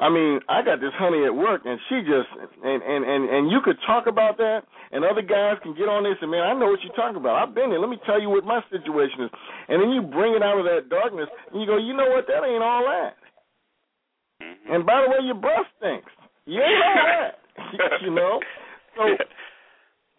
I 0.00 0.08
mean 0.08 0.38
I 0.48 0.62
got 0.62 0.80
this 0.80 0.94
honey 0.94 1.26
at 1.26 1.34
work 1.34 1.62
and 1.66 1.78
she 1.90 2.00
just 2.06 2.30
and 2.62 2.82
and 2.82 3.02
and 3.04 3.22
and 3.28 3.42
you 3.50 3.60
could 3.66 3.78
talk 3.86 4.06
about 4.06 4.38
that 4.38 4.62
and 4.90 5.04
other 5.04 5.22
guys 5.22 5.58
can 5.62 5.74
get 5.74 5.90
on 5.90 6.02
this 6.06 6.18
and 6.22 6.30
man 6.30 6.42
I 6.46 6.54
know 6.54 6.70
what 6.70 6.82
you're 6.86 6.94
talking 6.94 7.18
about. 7.18 7.34
I've 7.36 7.54
been 7.54 7.70
there. 7.70 7.78
Let 7.82 7.90
me 7.90 7.98
tell 8.06 8.20
you 8.22 8.30
what 8.30 8.46
my 8.46 8.62
situation 8.70 9.26
is. 9.26 9.30
And 9.68 9.82
then 9.82 9.90
you 9.90 10.02
bring 10.02 10.34
it 10.34 10.42
out 10.42 10.58
of 10.58 10.64
that 10.70 10.86
darkness 10.88 11.28
and 11.50 11.60
you 11.60 11.66
go, 11.66 11.76
you 11.78 11.94
know 11.94 12.10
what? 12.14 12.26
That 12.26 12.46
ain't 12.46 12.62
all 12.62 12.86
that. 12.86 13.14
Mm-hmm. 14.42 14.74
And 14.74 14.86
by 14.86 15.02
the 15.02 15.10
way, 15.10 15.18
your 15.26 15.34
breath 15.38 15.66
stinks. 15.78 16.10
You 16.48 16.60
ain't 16.64 18.02
you 18.02 18.10
know. 18.14 18.40
So 18.96 19.02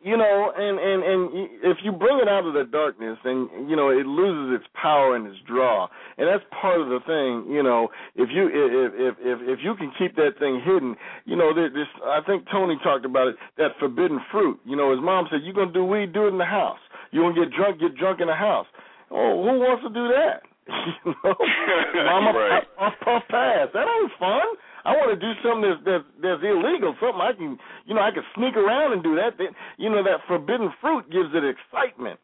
you 0.02 0.16
know, 0.16 0.54
and 0.56 0.80
and 0.80 1.00
and 1.04 1.50
if 1.64 1.78
you 1.84 1.92
bring 1.92 2.20
it 2.24 2.30
out 2.30 2.48
of 2.48 2.54
the 2.54 2.64
darkness, 2.64 3.18
then 3.26 3.50
you 3.68 3.76
know 3.76 3.90
it 3.90 4.06
loses 4.08 4.62
its 4.62 4.68
power 4.80 5.16
and 5.18 5.28
its 5.28 5.36
draw, 5.46 5.90
and 6.18 6.24
that's 6.28 6.44
part 6.56 6.80
of 6.80 6.88
the 6.88 7.00
thing. 7.04 7.52
You 7.52 7.64
know, 7.64 7.90
if 8.16 8.30
you 8.32 8.48
if 8.48 8.94
if 8.96 9.14
if 9.20 9.38
if 9.44 9.60
you 9.62 9.76
can 9.76 9.92
keep 10.00 10.16
that 10.16 10.40
thing 10.40 10.62
hidden, 10.64 10.96
you 11.26 11.36
know, 11.36 11.52
there, 11.54 11.68
this 11.70 11.90
I 12.06 12.22
think 12.26 12.46
Tony 12.50 12.78
talked 12.82 13.04
about 13.04 13.28
it. 13.28 13.36
That 13.58 13.76
forbidden 13.80 14.20
fruit. 14.32 14.60
You 14.64 14.78
know, 14.78 14.92
his 14.92 15.02
mom 15.04 15.28
said, 15.30 15.42
"You're 15.44 15.54
gonna 15.58 15.74
do 15.74 15.84
weed, 15.84 16.14
do 16.14 16.26
it 16.26 16.32
in 16.32 16.38
the 16.38 16.46
house. 16.48 16.80
You 17.12 17.20
gonna 17.22 17.36
get 17.36 17.52
drunk, 17.52 17.82
get 17.82 17.96
drunk 17.98 18.22
in 18.22 18.28
the 18.28 18.36
house." 18.40 18.68
Oh, 19.12 19.44
who 19.44 19.60
wants 19.60 19.84
to 19.84 19.90
do 19.90 20.08
that? 20.16 20.48
you 21.04 21.12
know, 21.26 21.36
mama 22.08 22.32
Right. 22.40 22.64
puff, 22.78 22.94
puff 23.04 23.24
pass. 23.28 23.68
That 23.74 23.84
ain't 23.84 24.12
fun. 24.20 24.48
I 24.86 24.92
want 24.96 25.12
to 25.12 25.20
do 25.20 25.32
something 25.44 25.68
that's, 25.70 25.82
that's 25.86 26.08
that's 26.22 26.44
illegal, 26.44 26.96
something 27.00 27.22
I 27.22 27.34
can, 27.34 27.58
you 27.86 27.94
know, 27.94 28.02
I 28.02 28.12
can 28.12 28.24
sneak 28.36 28.56
around 28.56 28.94
and 28.94 29.04
do 29.04 29.16
that. 29.16 29.38
That 29.38 29.52
you 29.78 29.90
know, 29.90 30.04
that 30.04 30.24
forbidden 30.28 30.72
fruit 30.82 31.10
gives 31.12 31.30
it 31.34 31.44
excitement. 31.44 32.20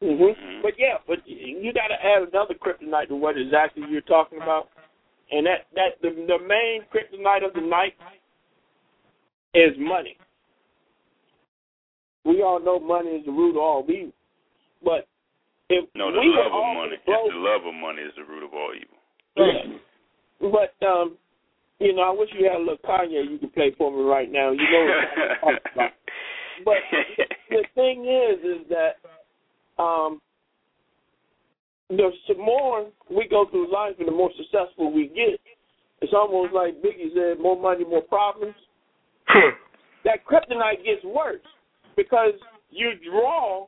hmm 0.00 0.62
But 0.62 0.74
yeah, 0.78 0.98
but 1.06 1.18
you 1.26 1.72
got 1.72 1.88
to 1.88 1.98
add 1.98 2.28
another 2.28 2.54
kryptonite 2.54 3.08
to 3.08 3.16
what 3.16 3.36
exactly 3.36 3.82
you're 3.90 4.06
talking 4.06 4.38
about, 4.40 4.68
and 5.30 5.46
that 5.46 5.66
that 5.74 5.98
the 6.02 6.10
the 6.10 6.38
main 6.46 6.82
kryptonite 6.92 7.46
of 7.46 7.54
the 7.54 7.66
night 7.66 7.94
is 9.54 9.74
money. 9.78 10.16
We 12.24 12.42
all 12.42 12.60
know 12.60 12.78
money 12.78 13.10
is 13.10 13.24
the 13.24 13.32
root 13.32 13.56
of 13.56 13.62
all 13.62 13.84
evil, 13.88 14.12
but 14.84 15.08
if 15.70 15.88
No, 15.94 16.12
the 16.12 16.20
we 16.20 16.26
love 16.28 16.52
of 16.52 16.74
money. 16.74 16.94
It's 16.94 17.04
broke- 17.04 17.30
the 17.30 17.38
love 17.38 17.66
of 17.66 17.74
money 17.74 18.02
is 18.02 18.12
the 18.16 18.24
root 18.24 18.42
of 18.44 18.52
all 18.54 18.72
evil. 18.74 18.98
Yeah. 19.36 19.78
But 20.40 20.86
um, 20.86 21.16
you 21.80 21.94
know, 21.94 22.02
I 22.02 22.10
wish 22.10 22.28
you 22.38 22.46
had 22.46 22.56
a 22.56 22.58
little 22.58 22.76
Kanye 22.84 23.30
you 23.30 23.38
could 23.38 23.54
play 23.54 23.74
for 23.78 23.90
me 23.90 24.02
right 24.02 24.30
now. 24.30 24.50
You 24.50 24.58
know 24.58 24.84
what 24.84 24.94
I'm 24.94 25.40
talking 25.40 25.58
about. 25.74 25.90
But 26.64 26.74
the 27.50 27.64
thing 27.74 28.04
is, 28.04 28.44
is 28.44 28.66
that 28.68 29.82
um, 29.82 30.20
the 31.88 32.10
more 32.36 32.86
we 33.10 33.28
go 33.28 33.46
through 33.50 33.72
life 33.72 33.94
and 33.98 34.08
the 34.08 34.12
more 34.12 34.30
successful 34.36 34.92
we 34.92 35.06
get, 35.08 35.40
it's 36.00 36.12
almost 36.14 36.52
like 36.52 36.74
Biggie 36.82 37.12
said, 37.14 37.40
more 37.40 37.60
money, 37.60 37.84
more 37.84 38.02
problems. 38.02 38.54
that 40.04 40.24
kryptonite 40.26 40.84
gets 40.84 41.04
worse 41.04 41.40
because 41.96 42.32
you 42.70 42.92
draw 43.10 43.66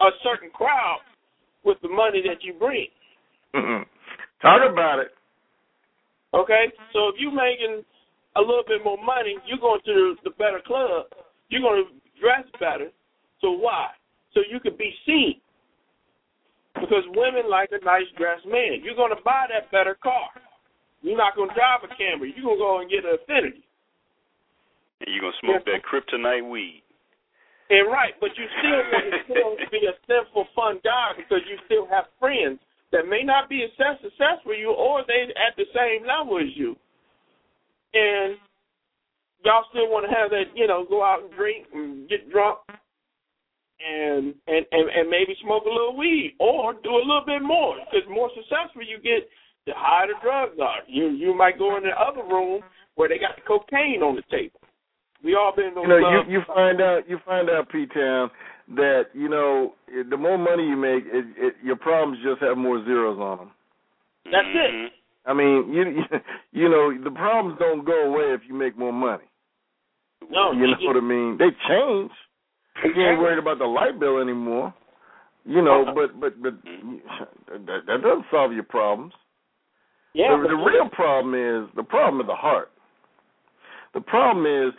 a 0.00 0.10
certain 0.22 0.50
crowd 0.50 0.98
with 1.64 1.78
the 1.82 1.88
money 1.88 2.22
that 2.26 2.42
you 2.42 2.54
bring. 2.54 2.86
Talk 4.42 4.60
about 4.70 4.98
it. 4.98 5.15
Okay, 6.36 6.68
so 6.92 7.08
if 7.08 7.16
you're 7.16 7.32
making 7.32 7.80
a 8.36 8.40
little 8.40 8.64
bit 8.68 8.84
more 8.84 9.00
money, 9.00 9.40
you're 9.48 9.58
going 9.58 9.80
to 9.86 10.16
the 10.22 10.30
better 10.36 10.60
club. 10.60 11.08
You're 11.48 11.64
going 11.64 11.80
to 11.80 11.88
dress 12.20 12.44
better. 12.60 12.92
So 13.40 13.56
why? 13.56 13.96
So 14.34 14.44
you 14.44 14.60
can 14.60 14.76
be 14.76 14.92
seen. 15.06 15.40
Because 16.76 17.08
women 17.16 17.48
like 17.48 17.72
a 17.72 17.82
nice 17.82 18.04
dressed 18.20 18.44
man. 18.44 18.84
You're 18.84 19.00
going 19.00 19.16
to 19.16 19.22
buy 19.24 19.48
that 19.48 19.72
better 19.72 19.96
car. 19.96 20.28
You're 21.00 21.16
not 21.16 21.36
going 21.36 21.48
to 21.48 21.56
drive 21.56 21.80
a 21.84 21.90
Camry. 21.96 22.36
You're 22.36 22.44
going 22.44 22.60
to 22.60 22.64
go 22.68 22.80
and 22.84 22.90
get 22.92 23.08
an 23.08 23.16
Infiniti. 23.16 23.64
and 25.00 25.08
you're 25.08 25.24
gonna 25.24 25.40
smoke 25.40 25.64
that 25.64 25.80
kryptonite 25.84 26.44
weed. 26.44 26.82
And 27.68 27.90
right, 27.90 28.12
but 28.20 28.30
you 28.36 28.44
still 28.60 28.82
want 28.92 29.08
to 29.10 29.18
still 29.24 29.52
be 29.72 29.88
a 29.88 29.96
simple, 30.06 30.46
fun 30.54 30.78
guy 30.84 31.16
because 31.16 31.40
you 31.48 31.56
still 31.66 31.88
have 31.90 32.06
friends 32.20 32.60
that 32.96 33.08
may 33.08 33.22
not 33.22 33.48
be 33.48 33.60
as 33.60 33.70
successful 33.76 34.56
as 34.56 34.58
you 34.58 34.72
or 34.72 35.04
they 35.04 35.28
at 35.36 35.52
the 35.60 35.68
same 35.76 36.08
level 36.08 36.40
as 36.40 36.48
you. 36.56 36.74
And 37.92 38.40
y'all 39.44 39.68
still 39.68 39.92
want 39.92 40.08
to 40.08 40.12
have 40.16 40.30
that, 40.30 40.56
you 40.56 40.66
know, 40.66 40.86
go 40.88 41.04
out 41.04 41.22
and 41.22 41.32
drink 41.36 41.66
and 41.74 42.08
get 42.08 42.30
drunk 42.32 42.58
and 43.76 44.32
and 44.48 44.64
and, 44.72 44.88
and 44.88 45.10
maybe 45.10 45.36
smoke 45.44 45.64
a 45.66 45.68
little 45.68 45.96
weed 45.96 46.34
or 46.40 46.72
do 46.80 46.96
a 46.96 47.04
little 47.04 47.24
bit 47.26 47.42
more 47.42 47.76
because 47.84 48.08
more 48.08 48.30
successful 48.32 48.80
you 48.80 48.96
get, 49.04 49.28
the 49.66 49.72
higher 49.76 50.08
the 50.08 50.16
drugs 50.22 50.56
are. 50.56 50.80
You 50.88 51.12
you 51.12 51.36
might 51.36 51.58
go 51.58 51.76
in 51.76 51.84
the 51.84 51.92
other 51.92 52.24
room 52.24 52.62
where 52.94 53.08
they 53.08 53.18
got 53.18 53.36
the 53.36 53.44
cocaine 53.44 54.00
on 54.00 54.16
the 54.16 54.24
table. 54.32 54.60
We 55.22 55.34
all 55.34 55.52
been 55.54 55.66
in 55.66 55.74
those 55.74 55.84
You 55.84 56.00
know, 56.00 56.24
you, 56.24 56.40
you 56.40 56.40
find 56.46 56.80
out 56.80 57.08
you 57.08 57.18
find 57.24 57.50
out, 57.50 57.68
P 57.68 57.84
Town, 57.92 58.30
that 58.74 59.04
you 59.14 59.28
know 59.28 59.74
the 60.10 60.16
more 60.16 60.38
money 60.38 60.64
you 60.64 60.76
make, 60.76 61.04
it, 61.06 61.24
it, 61.36 61.54
your 61.62 61.76
problems 61.76 62.18
just 62.24 62.42
have 62.42 62.56
more 62.58 62.84
zeros 62.84 63.18
on 63.18 63.38
them. 63.38 63.50
That's 64.24 64.48
it. 64.48 64.74
Mhm. 64.74 64.86
I 65.26 65.32
mean, 65.34 65.72
you 65.72 66.02
you 66.52 66.68
know 66.68 66.92
the 67.02 67.10
problems 67.10 67.58
don't 67.58 67.84
go 67.84 68.06
away 68.12 68.34
if 68.34 68.40
you 68.48 68.54
make 68.54 68.76
more 68.76 68.92
money. 68.92 69.24
No, 70.30 70.52
You 70.52 70.66
know 70.66 70.76
what 70.80 70.96
I 70.96 71.00
mean? 71.00 71.36
They 71.38 71.50
change. 71.68 72.10
You 72.84 73.06
ain't 73.06 73.20
worried 73.20 73.38
about 73.38 73.58
the 73.58 73.64
light 73.64 73.98
bill 74.00 74.18
anymore. 74.18 74.74
You 75.44 75.62
know, 75.62 75.92
but 75.94 76.18
but 76.20 76.42
but 76.42 76.54
that, 77.66 77.86
that 77.86 78.02
doesn't 78.02 78.26
solve 78.30 78.52
your 78.52 78.64
problems. 78.64 79.12
Yeah, 80.14 80.36
the, 80.42 80.48
the 80.48 80.54
real 80.54 80.88
problem 80.90 81.34
is 81.34 81.70
the 81.76 81.84
problem 81.84 82.20
of 82.20 82.26
the 82.26 82.34
heart. 82.34 82.70
The 83.94 84.00
problem 84.00 84.46
is, 84.46 84.74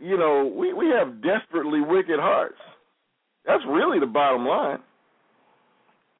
you 0.00 0.16
know, 0.16 0.50
we 0.56 0.72
we 0.72 0.86
have 0.88 1.22
desperately 1.22 1.80
wicked 1.80 2.18
hearts. 2.18 2.56
That's 3.46 3.62
really 3.68 4.00
the 4.00 4.06
bottom 4.06 4.46
line. 4.46 4.78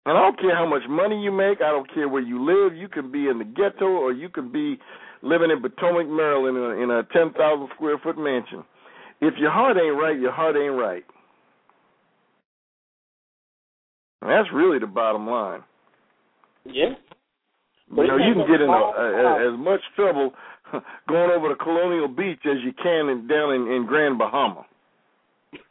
And 0.07 0.17
I 0.17 0.21
don't 0.23 0.39
care 0.41 0.55
how 0.55 0.67
much 0.67 0.83
money 0.89 1.21
you 1.21 1.33
make. 1.33 1.61
I 1.61 1.71
don't 1.73 1.93
care 1.93 2.09
where 2.09 2.23
you 2.23 2.45
live. 2.45 2.77
You 2.77 2.89
can 2.89 3.11
be 3.11 3.27
in 3.27 3.39
the 3.39 3.45
ghetto, 3.45 3.87
or 3.87 4.13
you 4.13 4.29
can 4.29 4.53
be 4.53 4.79
living 5.23 5.51
in 5.51 5.61
Potomac, 5.61 6.07
Maryland, 6.09 6.57
in 6.57 6.63
a, 6.63 6.83
in 6.83 6.91
a 6.91 7.03
ten 7.13 7.33
thousand 7.33 7.69
square 7.75 7.99
foot 7.99 8.17
mansion. 8.17 8.63
If 9.21 9.35
your 9.39 9.51
heart 9.51 9.77
ain't 9.77 9.97
right, 9.97 10.19
your 10.19 10.31
heart 10.31 10.55
ain't 10.57 10.75
right. 10.75 11.05
And 14.23 14.31
that's 14.31 14.49
really 14.55 14.79
the 14.79 14.87
bottom 14.87 15.27
line. 15.27 15.63
yeah. 16.65 16.95
But 17.89 18.03
You 18.03 18.09
know, 18.09 18.17
you 18.17 18.35
can 18.35 18.47
get 18.51 18.61
in 18.61 18.69
a, 18.69 18.73
a, 18.73 19.53
as 19.53 19.59
much 19.59 19.81
trouble 19.95 20.33
going 21.09 21.31
over 21.31 21.49
to 21.49 21.57
Colonial 21.57 22.09
Beach 22.09 22.41
as 22.45 22.57
you 22.65 22.73
can 22.73 23.09
in, 23.09 23.29
down 23.29 23.55
in, 23.55 23.71
in 23.71 23.87
Grand 23.87 24.19
Bahama. 24.19 24.67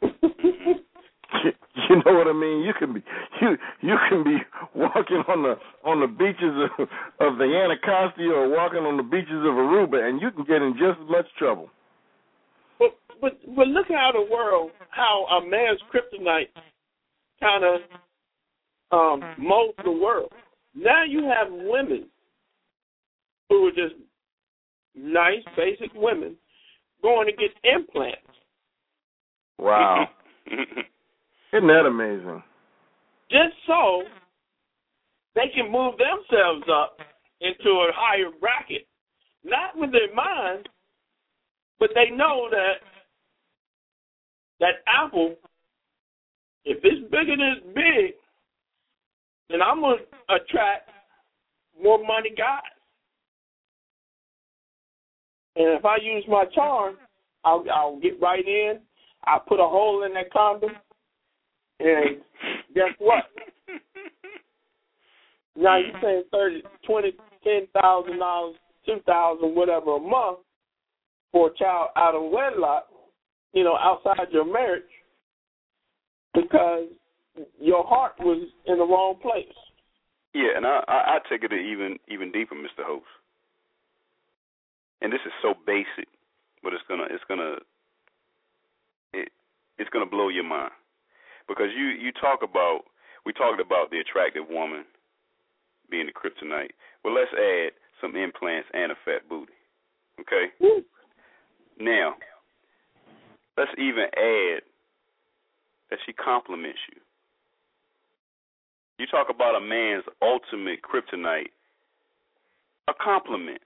You 1.89 1.97
know 1.97 2.13
what 2.17 2.27
I 2.27 2.33
mean? 2.33 2.63
You 2.63 2.73
can 2.79 2.93
be 2.93 3.03
you 3.41 3.57
you 3.81 3.95
can 4.09 4.23
be 4.23 4.37
walking 4.73 5.21
on 5.27 5.43
the 5.43 5.55
on 5.83 5.99
the 5.99 6.07
beaches 6.07 6.55
of, 6.79 6.87
of 7.19 7.37
the 7.37 7.45
Anacostia 7.45 8.31
or 8.31 8.49
walking 8.49 8.79
on 8.79 8.97
the 8.97 9.03
beaches 9.03 9.43
of 9.43 9.53
Aruba, 9.53 10.07
and 10.07 10.21
you 10.21 10.31
can 10.31 10.45
get 10.45 10.61
in 10.61 10.73
just 10.73 10.99
as 11.03 11.09
much 11.09 11.25
trouble. 11.37 11.69
But 12.79 12.97
but 13.21 13.33
but 13.55 13.67
look 13.67 13.87
how 13.89 14.11
the 14.13 14.25
world, 14.31 14.71
how 14.89 15.25
a 15.25 15.45
man's 15.45 15.79
kryptonite 15.93 16.49
kind 17.39 17.63
of 17.63 17.81
um, 18.91 19.35
molds 19.37 19.77
the 19.83 19.91
world. 19.91 20.31
Now 20.73 21.03
you 21.03 21.23
have 21.25 21.51
women 21.51 22.07
who 23.49 23.67
are 23.67 23.71
just 23.71 23.95
nice, 24.95 25.43
basic 25.55 25.91
women 25.95 26.35
going 27.01 27.27
to 27.27 27.33
get 27.33 27.51
implants. 27.63 28.21
Wow, 29.59 30.07
isn't 31.55 31.67
that 31.67 31.85
amazing? 31.85 32.43
just 33.29 33.55
so 33.67 34.03
they 35.33 35.49
can 35.53 35.71
move 35.71 35.95
themselves 35.97 36.65
up 36.71 36.97
into 37.41 37.69
a 37.69 37.91
higher 37.93 38.29
bracket. 38.39 38.87
Not 39.43 39.77
with 39.77 39.91
their 39.91 40.13
mind, 40.13 40.69
but 41.79 41.89
they 41.93 42.15
know 42.15 42.47
that 42.49 42.75
that 44.59 44.75
apple, 44.87 45.35
if 46.63 46.77
it's 46.83 47.03
bigger 47.11 47.35
than 47.35 47.57
it's 47.57 47.65
big, 47.75 48.13
then 49.49 49.61
I'm 49.61 49.81
gonna 49.81 49.97
attract 50.29 50.89
more 51.81 51.99
money 51.99 52.33
guys. 52.35 52.61
And 55.57 55.77
if 55.77 55.85
I 55.85 55.97
use 56.01 56.23
my 56.27 56.45
charm, 56.53 56.95
I'll 57.43 57.65
I'll 57.71 57.99
get 57.99 58.19
right 58.21 58.45
in. 58.45 58.79
I 59.25 59.37
put 59.45 59.59
a 59.59 59.67
hole 59.67 60.03
in 60.03 60.13
that 60.13 60.31
condom, 60.31 60.71
and 61.79 62.17
guess 62.73 62.93
what? 62.99 63.23
Now 65.57 65.77
you're 65.77 66.01
saying 66.01 66.23
thirty, 66.33 66.63
twenty, 66.85 67.13
ten 67.43 67.67
thousand 67.79 68.19
dollars, 68.19 68.55
two 68.85 68.99
thousand, 69.05 69.55
whatever 69.55 69.95
a 69.95 69.99
month 69.99 70.39
for 71.31 71.47
a 71.47 71.53
child 71.57 71.89
out 71.95 72.13
of 72.13 72.29
wedlock, 72.29 72.87
you 73.53 73.63
know, 73.63 73.77
outside 73.77 74.27
your 74.31 74.43
marriage, 74.45 74.83
because 76.33 76.87
your 77.57 77.85
heart 77.85 78.13
was 78.19 78.47
in 78.67 78.77
the 78.77 78.83
wrong 78.83 79.15
place. 79.21 79.47
Yeah, 80.33 80.57
and 80.57 80.65
I 80.65 80.83
I, 80.89 80.93
I 80.93 81.19
take 81.29 81.43
it 81.43 81.53
even 81.53 81.97
even 82.09 82.33
deeper, 82.33 82.55
Mr. 82.55 82.83
Host. 82.83 83.05
And 85.01 85.11
this 85.11 85.21
is 85.25 85.31
so 85.41 85.53
basic, 85.65 86.09
but 86.63 86.73
it's 86.73 86.83
gonna 86.89 87.05
it's 87.09 87.23
gonna 87.29 87.55
it 89.13 89.29
it's 89.77 89.89
gonna 89.91 90.05
blow 90.05 90.27
your 90.27 90.43
mind 90.43 90.71
because 91.47 91.69
you 91.75 91.87
you 91.87 92.11
talk 92.11 92.39
about 92.43 92.81
we 93.25 93.33
talked 93.33 93.61
about 93.61 93.91
the 93.91 93.99
attractive 93.99 94.43
woman 94.49 94.85
being 95.89 96.07
the 96.07 96.13
kryptonite. 96.13 96.71
Well, 97.03 97.13
let's 97.13 97.31
add 97.33 97.71
some 98.01 98.15
implants 98.15 98.67
and 98.73 98.91
a 98.91 98.95
fat 99.05 99.27
booty. 99.29 99.53
Okay. 100.19 100.51
Now, 101.79 102.15
let's 103.57 103.71
even 103.77 104.05
add 104.15 104.61
that 105.89 105.99
she 106.05 106.13
compliments 106.13 106.79
you. 106.91 107.01
You 108.97 109.05
talk 109.07 109.27
about 109.29 109.55
a 109.55 109.59
man's 109.59 110.05
ultimate 110.21 110.79
kryptonite, 110.81 111.51
a 112.87 112.93
compliment. 113.03 113.61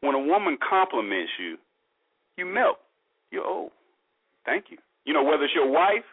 When 0.00 0.14
a 0.14 0.18
woman 0.18 0.58
compliments 0.68 1.32
you, 1.38 1.56
you 2.36 2.44
melt. 2.44 2.78
You're 3.30 3.44
oh, 3.44 3.72
thank 4.44 4.66
you. 4.68 4.78
You 5.04 5.14
know, 5.14 5.22
whether 5.22 5.44
it's 5.44 5.54
your 5.54 5.70
wife 5.70 6.04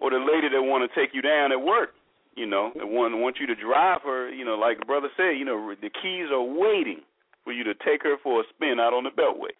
or 0.00 0.10
the 0.10 0.18
lady 0.18 0.48
that 0.48 0.62
want 0.62 0.82
to 0.82 0.90
take 0.98 1.14
you 1.14 1.22
down 1.22 1.52
at 1.52 1.60
work, 1.60 1.90
you 2.34 2.46
know, 2.46 2.72
that 2.76 2.86
want 2.86 3.16
want 3.18 3.36
you 3.38 3.46
to 3.46 3.54
drive 3.54 4.00
her, 4.04 4.30
you 4.30 4.44
know, 4.44 4.56
like 4.56 4.84
brother 4.86 5.08
said, 5.16 5.38
you 5.38 5.44
know, 5.44 5.74
the 5.80 5.90
keys 5.90 6.32
are 6.32 6.42
waiting 6.42 7.00
for 7.44 7.52
you 7.52 7.64
to 7.64 7.74
take 7.74 8.02
her 8.02 8.16
for 8.22 8.40
a 8.40 8.44
spin 8.54 8.80
out 8.80 8.92
on 8.92 9.04
the 9.04 9.10
beltway. 9.10 9.52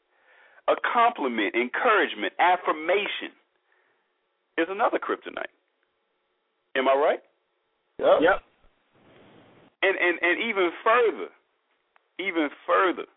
A 0.69 0.75
compliment, 0.93 1.55
encouragement, 1.55 2.33
affirmation 2.39 3.35
is 4.57 4.67
another 4.69 4.99
kryptonite. 4.99 5.53
Am 6.77 6.89
I 6.89 6.95
right? 6.95 7.23
Yep. 7.99 8.21
Yep. 8.23 8.39
And 9.83 9.97
and 9.97 10.19
and 10.21 10.37
even 10.49 10.71
further, 10.85 11.29
even 12.19 12.49
further, 12.67 13.09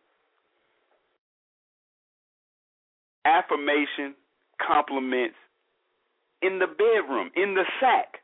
affirmation, 3.25 4.15
compliments 4.65 5.35
in 6.43 6.59
the 6.59 6.67
bedroom, 6.67 7.31
in 7.35 7.55
the 7.55 7.63
sack. 7.79 8.19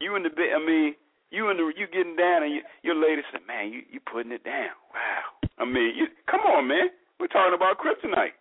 You 0.00 0.16
in 0.16 0.24
the 0.24 0.30
bed. 0.30 0.56
I 0.56 0.58
mean, 0.58 0.96
you 1.30 1.50
in 1.50 1.56
the 1.56 1.70
you 1.76 1.86
getting 1.86 2.16
down, 2.16 2.42
and 2.42 2.52
you, 2.52 2.62
your 2.82 2.96
lady 2.96 3.22
said, 3.30 3.46
"Man, 3.46 3.70
you 3.70 3.82
you 3.92 4.00
putting 4.00 4.32
it 4.32 4.42
down." 4.42 4.74
Wow. 4.90 5.48
I 5.58 5.64
mean, 5.64 5.94
you 5.94 6.08
come 6.26 6.40
on, 6.40 6.66
man. 6.66 6.90
We're 7.20 7.28
talking 7.30 7.54
about 7.54 7.78
kryptonite. 7.78 8.34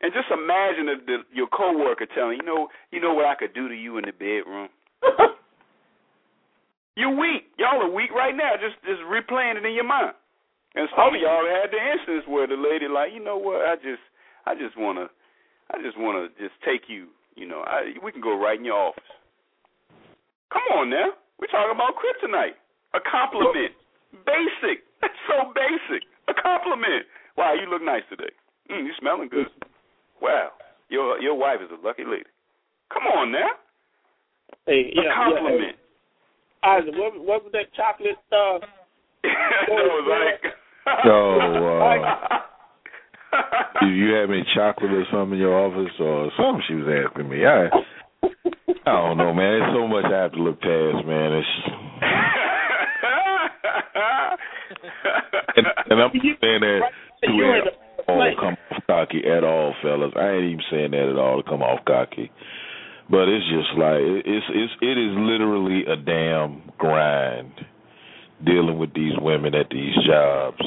And 0.00 0.12
just 0.12 0.28
imagine 0.28 0.88
if 0.88 1.06
the, 1.06 1.16
your 1.32 1.48
coworker 1.48 2.06
telling 2.14 2.38
you 2.40 2.46
know 2.46 2.68
you 2.90 3.00
know 3.00 3.14
what 3.14 3.26
I 3.26 3.34
could 3.34 3.54
do 3.54 3.68
to 3.68 3.74
you 3.74 3.98
in 3.98 4.04
the 4.04 4.12
bedroom. 4.12 4.68
You're 6.96 7.16
weak. 7.16 7.50
Y'all 7.58 7.82
are 7.82 7.90
weak 7.90 8.12
right 8.14 8.34
now. 8.34 8.54
Just 8.56 8.76
just 8.86 9.02
replaying 9.04 9.56
it 9.56 9.66
in 9.66 9.74
your 9.74 9.88
mind. 9.88 10.14
And 10.74 10.88
some 10.96 11.14
of 11.14 11.20
y'all 11.20 11.46
had 11.46 11.70
the 11.70 11.78
instance 11.78 12.26
where 12.26 12.46
the 12.46 12.58
lady 12.58 12.88
like, 12.90 13.12
you 13.12 13.22
know 13.22 13.36
what, 13.38 13.62
I 13.62 13.76
just 13.76 14.02
I 14.46 14.54
just 14.54 14.76
wanna 14.76 15.08
I 15.72 15.80
just 15.82 15.98
wanna 15.98 16.28
just 16.38 16.54
take 16.64 16.88
you, 16.88 17.08
you 17.36 17.46
know, 17.46 17.62
I 17.66 17.94
we 18.02 18.12
can 18.12 18.20
go 18.20 18.38
right 18.38 18.58
in 18.58 18.64
your 18.64 18.92
office. 18.92 19.04
Come 20.52 20.62
on 20.78 20.90
now. 20.90 21.16
We're 21.40 21.50
talking 21.50 21.74
about 21.74 21.98
kryptonite. 21.98 22.54
A 22.94 23.00
compliment. 23.02 23.74
Basic. 24.22 24.86
That's 25.02 25.18
so 25.26 25.50
basic. 25.50 26.06
A 26.28 26.34
compliment. 26.34 27.06
Wow, 27.36 27.54
you 27.58 27.68
look 27.68 27.82
nice 27.82 28.06
today. 28.08 28.30
Mm, 28.70 28.86
you 28.86 28.92
smelling 29.00 29.28
good. 29.28 29.50
Wow. 30.22 30.50
Your 30.88 31.20
your 31.20 31.34
wife 31.34 31.58
is 31.60 31.70
a 31.70 31.86
lucky 31.86 32.04
lady. 32.04 32.30
Come 32.92 33.04
on 33.04 33.32
now. 33.32 33.58
Hey, 34.66 34.92
yeah, 34.94 35.10
a 35.10 35.14
compliment. 35.14 35.60
Yeah, 35.60 35.72
hey. 35.72 35.84
Isaac, 36.64 36.94
what, 36.96 37.12
what 37.20 37.44
was 37.44 37.52
that 37.52 37.74
chocolate 37.74 38.16
stuff? 38.28 38.62
no, 39.68 39.84
like. 40.08 40.54
so, 41.04 41.40
uh, 41.82 42.38
do 43.80 43.88
you 43.88 44.14
have 44.14 44.30
any 44.30 44.44
chocolate 44.54 44.92
or 44.92 45.04
something 45.12 45.34
in 45.34 45.40
your 45.40 45.58
office 45.58 45.92
or 46.00 46.30
something? 46.36 46.62
She 46.68 46.74
was 46.74 46.88
asking 46.88 47.28
me. 47.28 47.44
I, 47.44 47.68
I 48.86 48.92
don't 48.92 49.18
know, 49.18 49.32
man. 49.32 49.60
There's 49.60 49.74
so 49.74 49.88
much 49.88 50.04
I 50.06 50.22
have 50.22 50.32
to 50.32 50.42
look 50.42 50.60
past, 50.60 51.06
man. 51.06 51.32
It's. 51.32 51.48
and, 55.56 55.66
and 55.90 56.00
I'm 56.00 56.10
saying 56.12 56.60
that 56.60 56.80
to 57.22 57.28
all 58.08 58.34
come 58.38 58.56
off 58.70 58.82
cocky 58.86 59.22
at 59.26 59.42
all, 59.44 59.74
fellas. 59.82 60.12
I 60.16 60.30
ain't 60.30 60.44
even 60.44 60.62
saying 60.70 60.92
that 60.92 61.10
at 61.10 61.18
all 61.18 61.42
to 61.42 61.48
come 61.48 61.62
off 61.62 61.84
cocky. 61.86 62.30
But 63.10 63.28
it's 63.28 63.44
just 63.46 63.78
like 63.78 64.00
it's 64.00 64.46
it's 64.48 64.72
it 64.80 64.98
is 64.98 65.16
literally 65.16 65.84
a 65.84 65.96
damn 65.96 66.62
grind 66.78 67.52
dealing 68.44 68.78
with 68.78 68.94
these 68.94 69.12
women 69.20 69.54
at 69.54 69.68
these 69.70 69.94
jobs, 70.06 70.58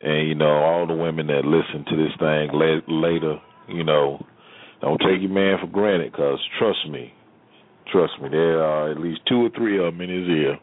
and 0.00 0.28
you 0.28 0.34
know 0.34 0.62
all 0.62 0.86
the 0.86 0.94
women 0.94 1.26
that 1.26 1.44
listen 1.44 1.84
to 1.88 1.96
this 1.96 2.14
thing 2.18 2.50
later, 2.54 3.36
you 3.68 3.84
know, 3.84 4.24
don't 4.80 4.98
take 4.98 5.20
your 5.20 5.30
man 5.30 5.58
for 5.60 5.66
granted, 5.66 6.12
cause 6.12 6.38
trust 6.58 6.88
me, 6.88 7.12
trust 7.90 8.12
me, 8.22 8.28
there 8.28 8.62
are 8.62 8.90
at 8.90 9.00
least 9.00 9.20
two 9.28 9.46
or 9.46 9.50
three 9.56 9.78
of 9.78 9.92
them 9.92 10.00
in 10.00 10.10
his 10.10 10.28
ear 10.28 10.58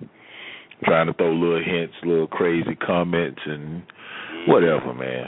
trying 0.83 1.07
to 1.07 1.13
throw 1.13 1.31
little 1.31 1.63
hints, 1.63 1.95
little 2.03 2.27
crazy 2.27 2.75
comments, 2.75 3.39
and 3.45 3.83
whatever, 4.47 4.93
man. 4.93 5.27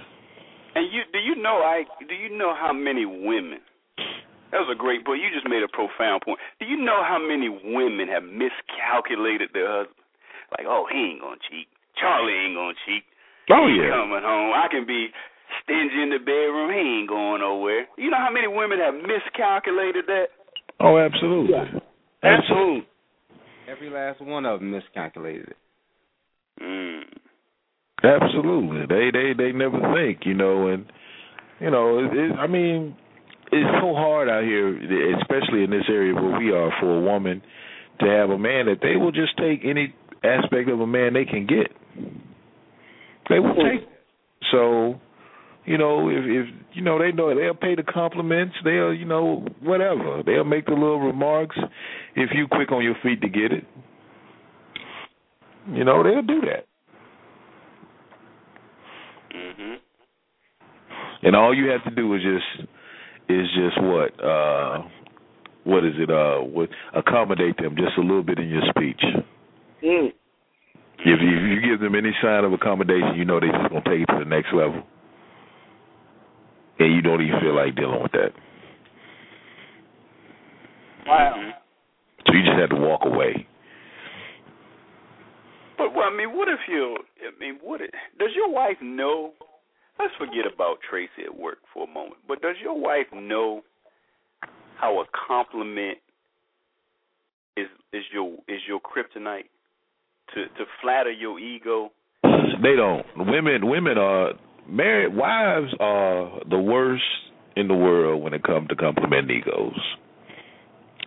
And 0.75 0.91
you 0.91 1.01
do 1.11 1.19
you 1.19 1.41
know 1.41 1.63
I 1.63 1.83
do 2.07 2.13
you 2.13 2.37
know 2.37 2.53
how 2.53 2.73
many 2.73 3.05
women 3.05 3.59
that 4.51 4.63
was 4.63 4.71
a 4.71 4.79
great 4.79 5.03
boy. 5.03 5.19
You 5.19 5.27
just 5.33 5.49
made 5.49 5.63
a 5.63 5.67
profound 5.67 6.23
point. 6.23 6.39
Do 6.59 6.65
you 6.65 6.77
know 6.79 7.03
how 7.03 7.19
many 7.19 7.49
women 7.49 8.07
have 8.07 8.23
miscalculated 8.23 9.51
their 9.51 9.67
husband? 9.67 9.99
Like, 10.55 10.63
oh, 10.63 10.87
he 10.87 11.11
ain't 11.11 11.21
gonna 11.21 11.41
cheat. 11.51 11.67
Charlie 11.99 12.31
ain't 12.31 12.55
gonna 12.55 12.77
cheat. 12.87 13.03
Oh 13.49 13.67
he 13.67 13.79
yeah. 13.79 13.95
Coming 13.95 14.23
home, 14.23 14.51
I 14.53 14.67
can 14.69 14.85
be 14.85 15.07
stingy 15.63 16.03
in 16.03 16.09
the 16.09 16.19
bedroom. 16.19 16.71
He 16.71 17.01
ain't 17.01 17.09
going 17.09 17.41
nowhere. 17.41 17.87
You 17.97 18.09
know 18.09 18.17
how 18.17 18.31
many 18.31 18.47
women 18.47 18.79
have 18.79 18.95
miscalculated 18.95 20.05
that? 20.07 20.27
Oh, 20.79 20.97
absolutely. 20.97 21.55
Yeah. 21.55 21.79
Absolutely. 22.23 22.87
Every 23.69 23.89
last 23.89 24.21
one 24.21 24.45
of 24.45 24.59
them 24.59 24.71
miscalculated 24.71 25.49
it. 25.49 25.57
Mm. 26.61 27.01
Absolutely. 28.03 28.85
They 28.87 29.11
they 29.11 29.33
they 29.37 29.51
never 29.51 29.79
think, 29.95 30.25
you 30.25 30.33
know, 30.33 30.67
and 30.67 30.85
you 31.59 31.71
know, 31.71 31.99
it, 31.99 32.13
it, 32.13 32.31
I 32.37 32.47
mean, 32.47 32.95
it's 33.51 33.81
so 33.81 33.93
hard 33.95 34.29
out 34.29 34.43
here, 34.43 34.69
especially 35.17 35.63
in 35.63 35.71
this 35.71 35.85
area 35.89 36.13
where 36.13 36.37
we 36.37 36.51
are, 36.51 36.71
for 36.79 36.97
a 36.97 37.01
woman 37.01 37.41
to 37.99 38.05
have 38.05 38.29
a 38.29 38.37
man 38.37 38.67
that 38.67 38.79
they 38.81 38.95
will 38.95 39.11
just 39.11 39.35
take 39.37 39.61
any 39.65 39.93
aspect 40.23 40.69
of 40.69 40.79
a 40.79 40.87
man 40.87 41.13
they 41.13 41.25
can 41.25 41.47
get. 41.47 41.71
They 43.29 43.39
will 43.39 43.55
take. 43.55 43.87
So, 44.51 44.99
you 45.65 45.77
know, 45.77 46.09
if 46.09 46.23
if 46.25 46.47
you 46.73 46.81
know 46.81 46.99
they 46.99 47.11
know 47.11 47.35
they'll 47.35 47.53
pay 47.53 47.75
the 47.75 47.83
compliments, 47.83 48.55
they'll 48.63 48.93
you 48.93 49.05
know 49.05 49.45
whatever 49.61 50.23
they'll 50.25 50.43
make 50.43 50.65
the 50.65 50.73
little 50.73 50.99
remarks. 50.99 51.57
If 52.15 52.29
you 52.33 52.47
quick 52.47 52.71
on 52.71 52.83
your 52.83 52.95
feet 53.03 53.21
to 53.21 53.29
get 53.29 53.51
it, 53.51 53.65
you 55.73 55.83
know 55.83 56.03
they'll 56.03 56.21
do 56.21 56.41
that. 56.41 56.65
Mhm. 59.35 59.77
And 61.23 61.35
all 61.35 61.53
you 61.53 61.69
have 61.69 61.83
to 61.83 61.91
do 61.91 62.13
is 62.13 62.21
just 62.21 62.69
is 63.27 63.47
just 63.55 63.81
what 63.81 64.23
uh 64.23 64.83
what 65.65 65.83
is 65.83 65.93
it 65.97 66.09
uh 66.09 66.37
what 66.39 66.69
accommodate 66.95 67.57
them 67.57 67.75
just 67.75 67.97
a 67.97 68.01
little 68.01 68.23
bit 68.23 68.39
in 68.39 68.47
your 68.47 68.61
speech. 68.69 69.01
Mm. 69.83 70.13
If 70.99 71.21
you, 71.21 71.29
if 71.29 71.63
you 71.63 71.71
give 71.71 71.79
them 71.79 71.95
any 71.95 72.11
sign 72.21 72.43
of 72.43 72.53
accommodation, 72.53 73.15
you 73.15 73.25
know 73.25 73.39
they're 73.39 73.51
just 73.51 73.69
gonna 73.69 73.83
take 73.85 74.01
it 74.01 74.11
to 74.11 74.19
the 74.19 74.29
next 74.29 74.53
level, 74.53 74.83
and 76.79 76.93
you 76.93 77.01
don't 77.01 77.21
even 77.21 77.39
feel 77.39 77.55
like 77.55 77.75
dealing 77.75 78.01
with 78.01 78.11
that. 78.13 78.33
Wow. 81.05 81.51
So 82.25 82.33
you 82.33 82.43
just 82.43 82.59
have 82.59 82.69
to 82.71 82.75
walk 82.75 83.01
away. 83.05 83.47
But 85.77 85.93
well, 85.93 86.09
I 86.11 86.15
mean, 86.15 86.35
what 86.35 86.49
if 86.49 86.59
you? 86.67 86.97
I 87.21 87.39
mean, 87.39 87.59
what? 87.63 87.81
If, 87.81 87.91
does 88.19 88.29
your 88.35 88.51
wife 88.51 88.77
know? 88.81 89.33
Let's 89.99 90.13
forget 90.17 90.51
about 90.51 90.77
Tracy 90.87 91.25
at 91.25 91.35
work 91.35 91.59
for 91.73 91.87
a 91.87 91.91
moment. 91.91 92.17
But 92.27 92.41
does 92.41 92.55
your 92.61 92.79
wife 92.79 93.07
know 93.13 93.61
how 94.79 95.01
a 95.01 95.05
compliment 95.27 95.99
is 97.55 97.67
is 97.93 98.03
your 98.11 98.33
is 98.47 98.61
your 98.67 98.79
kryptonite 98.79 99.49
to 100.33 100.45
to 100.45 100.65
flatter 100.81 101.11
your 101.11 101.39
ego? 101.39 101.91
They 102.23 102.75
don't. 102.75 103.05
Women 103.17 103.67
women 103.67 103.97
are 103.97 104.33
married 104.67 105.15
wives 105.15 105.73
are 105.79 106.41
the 106.49 106.59
worst 106.59 107.03
in 107.55 107.67
the 107.67 107.75
world 107.75 108.21
when 108.23 108.33
it 108.33 108.43
comes 108.43 108.67
to 108.69 108.75
complimenting 108.75 109.37
egos. 109.37 109.79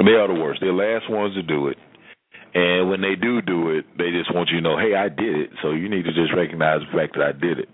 They 0.05 0.12
are 0.12 0.29
the 0.29 0.35
worst. 0.41 0.61
They're 0.61 0.73
the 0.73 0.79
last 0.79 1.11
ones 1.11 1.35
to 1.35 1.43
do 1.43 1.68
it. 1.68 1.77
And 2.55 2.89
when 2.91 3.01
they 3.01 3.14
do 3.14 3.41
do 3.43 3.71
it, 3.71 3.85
they 3.99 4.11
just 4.11 4.35
want 4.35 4.49
you 4.51 4.57
to 4.59 4.62
know, 4.62 4.77
hey, 4.79 4.95
I 4.97 5.09
did 5.09 5.37
it. 5.37 5.51
So 5.62 5.71
you 5.71 5.89
need 5.89 6.03
to 6.05 6.12
just 6.12 6.35
recognize 6.35 6.81
the 6.81 6.97
fact 6.99 7.14
that 7.14 7.23
I 7.23 7.33
did 7.33 7.59
it. 7.61 7.68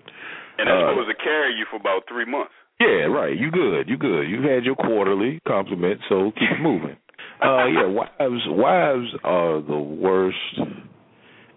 And 0.59 0.69
that's 0.69 0.83
Uh, 0.85 0.91
supposed 0.93 1.17
to 1.17 1.23
carry 1.25 1.55
you 1.55 1.65
for 1.71 1.77
about 1.77 2.03
three 2.09 2.27
months. 2.27 2.53
Yeah, 2.81 3.09
right. 3.09 3.35
You 3.39 3.51
good. 3.51 3.89
You 3.89 3.97
good. 3.97 4.29
You 4.29 4.43
had 4.43 4.65
your 4.65 4.75
quarterly 4.75 5.41
compliment, 5.49 6.01
so 6.11 6.33
keep 6.39 6.61
moving. 6.61 6.97
Uh 7.41 7.67
yeah, 7.67 7.87
wives 8.21 8.43
wives 8.49 9.09
are 9.25 9.61
the 9.63 9.79
worst 9.79 10.61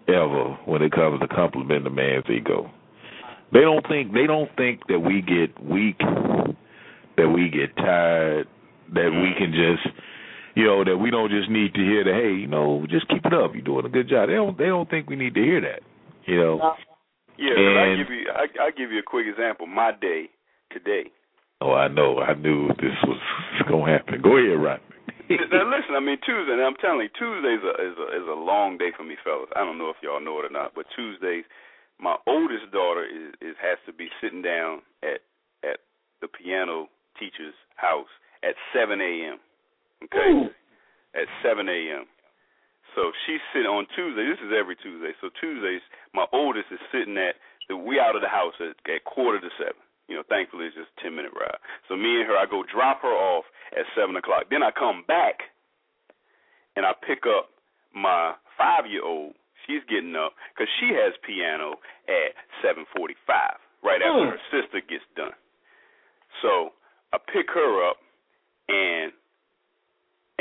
ever 0.08 0.58
when 0.66 0.82
it 0.82 0.92
comes 0.92 1.20
to 1.20 1.28
complimenting 1.28 1.86
a 1.86 1.90
man's 1.90 2.24
ego. 2.30 2.70
They 3.52 3.60
don't 3.60 3.86
think 3.88 4.12
they 4.12 4.26
don't 4.26 4.50
think 4.56 4.86
that 4.88 5.00
we 5.00 5.22
get 5.22 5.58
weak, 5.62 5.98
that 5.98 7.28
we 7.28 7.50
get 7.50 7.74
tired, 7.76 8.46
that 8.94 9.10
we 9.10 9.34
can 9.36 9.52
just 9.52 9.96
you 10.54 10.64
know, 10.64 10.84
that 10.84 10.96
we 10.96 11.10
don't 11.10 11.30
just 11.30 11.48
need 11.48 11.74
to 11.74 11.80
hear 11.80 12.04
that, 12.04 12.14
hey, 12.14 12.34
you 12.34 12.46
know, 12.46 12.84
just 12.90 13.08
keep 13.08 13.24
it 13.24 13.32
up, 13.32 13.52
you're 13.54 13.62
doing 13.62 13.86
a 13.86 13.88
good 13.88 14.08
job. 14.08 14.28
They 14.28 14.34
don't 14.34 14.58
they 14.58 14.66
don't 14.66 14.88
think 14.90 15.08
we 15.08 15.16
need 15.16 15.34
to 15.34 15.42
hear 15.42 15.60
that. 15.60 15.80
You 16.26 16.36
know. 16.36 16.74
Yeah, 17.38 17.54
but 17.56 17.80
I 17.80 17.96
give 17.96 18.10
you 18.10 18.26
I 18.30 18.66
I 18.66 18.70
give 18.70 18.92
you 18.92 18.98
a 18.98 19.02
quick 19.02 19.26
example. 19.26 19.66
My 19.66 19.92
day 19.92 20.28
today. 20.72 21.10
Oh, 21.60 21.72
I 21.72 21.88
know. 21.88 22.18
I 22.18 22.34
knew 22.34 22.68
this 22.68 22.96
was 23.04 23.20
gonna 23.68 23.90
happen. 23.90 24.22
Go 24.22 24.36
ahead, 24.36 24.60
Rodney. 24.60 24.89
Now 25.30 25.66
listen, 25.70 25.94
I 25.94 26.00
mean 26.00 26.18
Tuesday. 26.26 26.58
And 26.58 26.62
I'm 26.62 26.74
telling 26.82 27.06
you, 27.06 27.12
Tuesdays 27.14 27.62
a, 27.62 27.74
is 27.78 27.94
a 27.94 28.06
is 28.18 28.26
a 28.26 28.34
long 28.34 28.78
day 28.78 28.90
for 28.96 29.04
me, 29.04 29.14
fellas. 29.22 29.50
I 29.54 29.62
don't 29.62 29.78
know 29.78 29.90
if 29.90 30.02
y'all 30.02 30.22
know 30.22 30.42
it 30.42 30.50
or 30.50 30.54
not, 30.54 30.74
but 30.74 30.86
Tuesdays, 30.96 31.44
my 31.98 32.16
oldest 32.26 32.72
daughter 32.72 33.06
is, 33.06 33.34
is 33.40 33.54
has 33.62 33.78
to 33.86 33.92
be 33.92 34.10
sitting 34.18 34.42
down 34.42 34.82
at 35.02 35.22
at 35.62 35.86
the 36.20 36.28
piano 36.28 36.88
teacher's 37.18 37.54
house 37.76 38.10
at 38.42 38.56
7 38.74 39.00
a.m. 39.00 39.38
Okay, 40.04 40.50
at 41.14 41.28
7 41.44 41.68
a.m. 41.68 42.04
So 42.96 43.12
she's 43.26 43.42
sitting 43.54 43.70
on 43.70 43.86
Tuesday. 43.94 44.26
This 44.26 44.40
is 44.42 44.50
every 44.50 44.74
Tuesday. 44.74 45.14
So 45.20 45.30
Tuesdays, 45.38 45.84
my 46.12 46.26
oldest 46.32 46.66
is 46.72 46.82
sitting 46.90 47.16
at 47.18 47.38
the 47.68 47.76
we 47.76 48.00
out 48.02 48.16
of 48.16 48.22
the 48.22 48.28
house 48.28 48.54
at, 48.58 48.74
at 48.90 49.04
quarter 49.06 49.38
to 49.38 49.50
seven. 49.58 49.78
You 50.10 50.18
know, 50.18 50.26
thankfully 50.26 50.66
it's 50.66 50.74
just 50.74 50.90
a 50.98 51.06
ten 51.06 51.14
minute 51.14 51.30
ride. 51.38 51.62
So 51.86 51.94
me 51.94 52.18
and 52.18 52.26
her, 52.26 52.34
I 52.34 52.50
go 52.50 52.66
drop 52.66 53.06
her 53.06 53.14
off 53.14 53.46
at 53.78 53.86
seven 53.94 54.18
o'clock. 54.18 54.50
Then 54.50 54.66
I 54.66 54.74
come 54.74 55.06
back 55.06 55.38
and 56.74 56.84
I 56.84 56.90
pick 57.06 57.30
up 57.30 57.54
my 57.94 58.34
five 58.58 58.90
year 58.90 59.06
old. 59.06 59.38
She's 59.70 59.86
getting 59.86 60.18
up 60.18 60.34
because 60.50 60.66
she 60.82 60.90
has 60.98 61.14
piano 61.22 61.78
at 62.10 62.34
seven 62.58 62.90
forty 62.90 63.14
five, 63.22 63.62
right 63.86 64.02
after 64.02 64.26
hmm. 64.26 64.34
her 64.34 64.42
sister 64.50 64.82
gets 64.82 65.06
done. 65.14 65.38
So 66.42 66.74
I 67.14 67.22
pick 67.30 67.46
her 67.54 67.70
up 67.86 68.02
and 68.66 69.14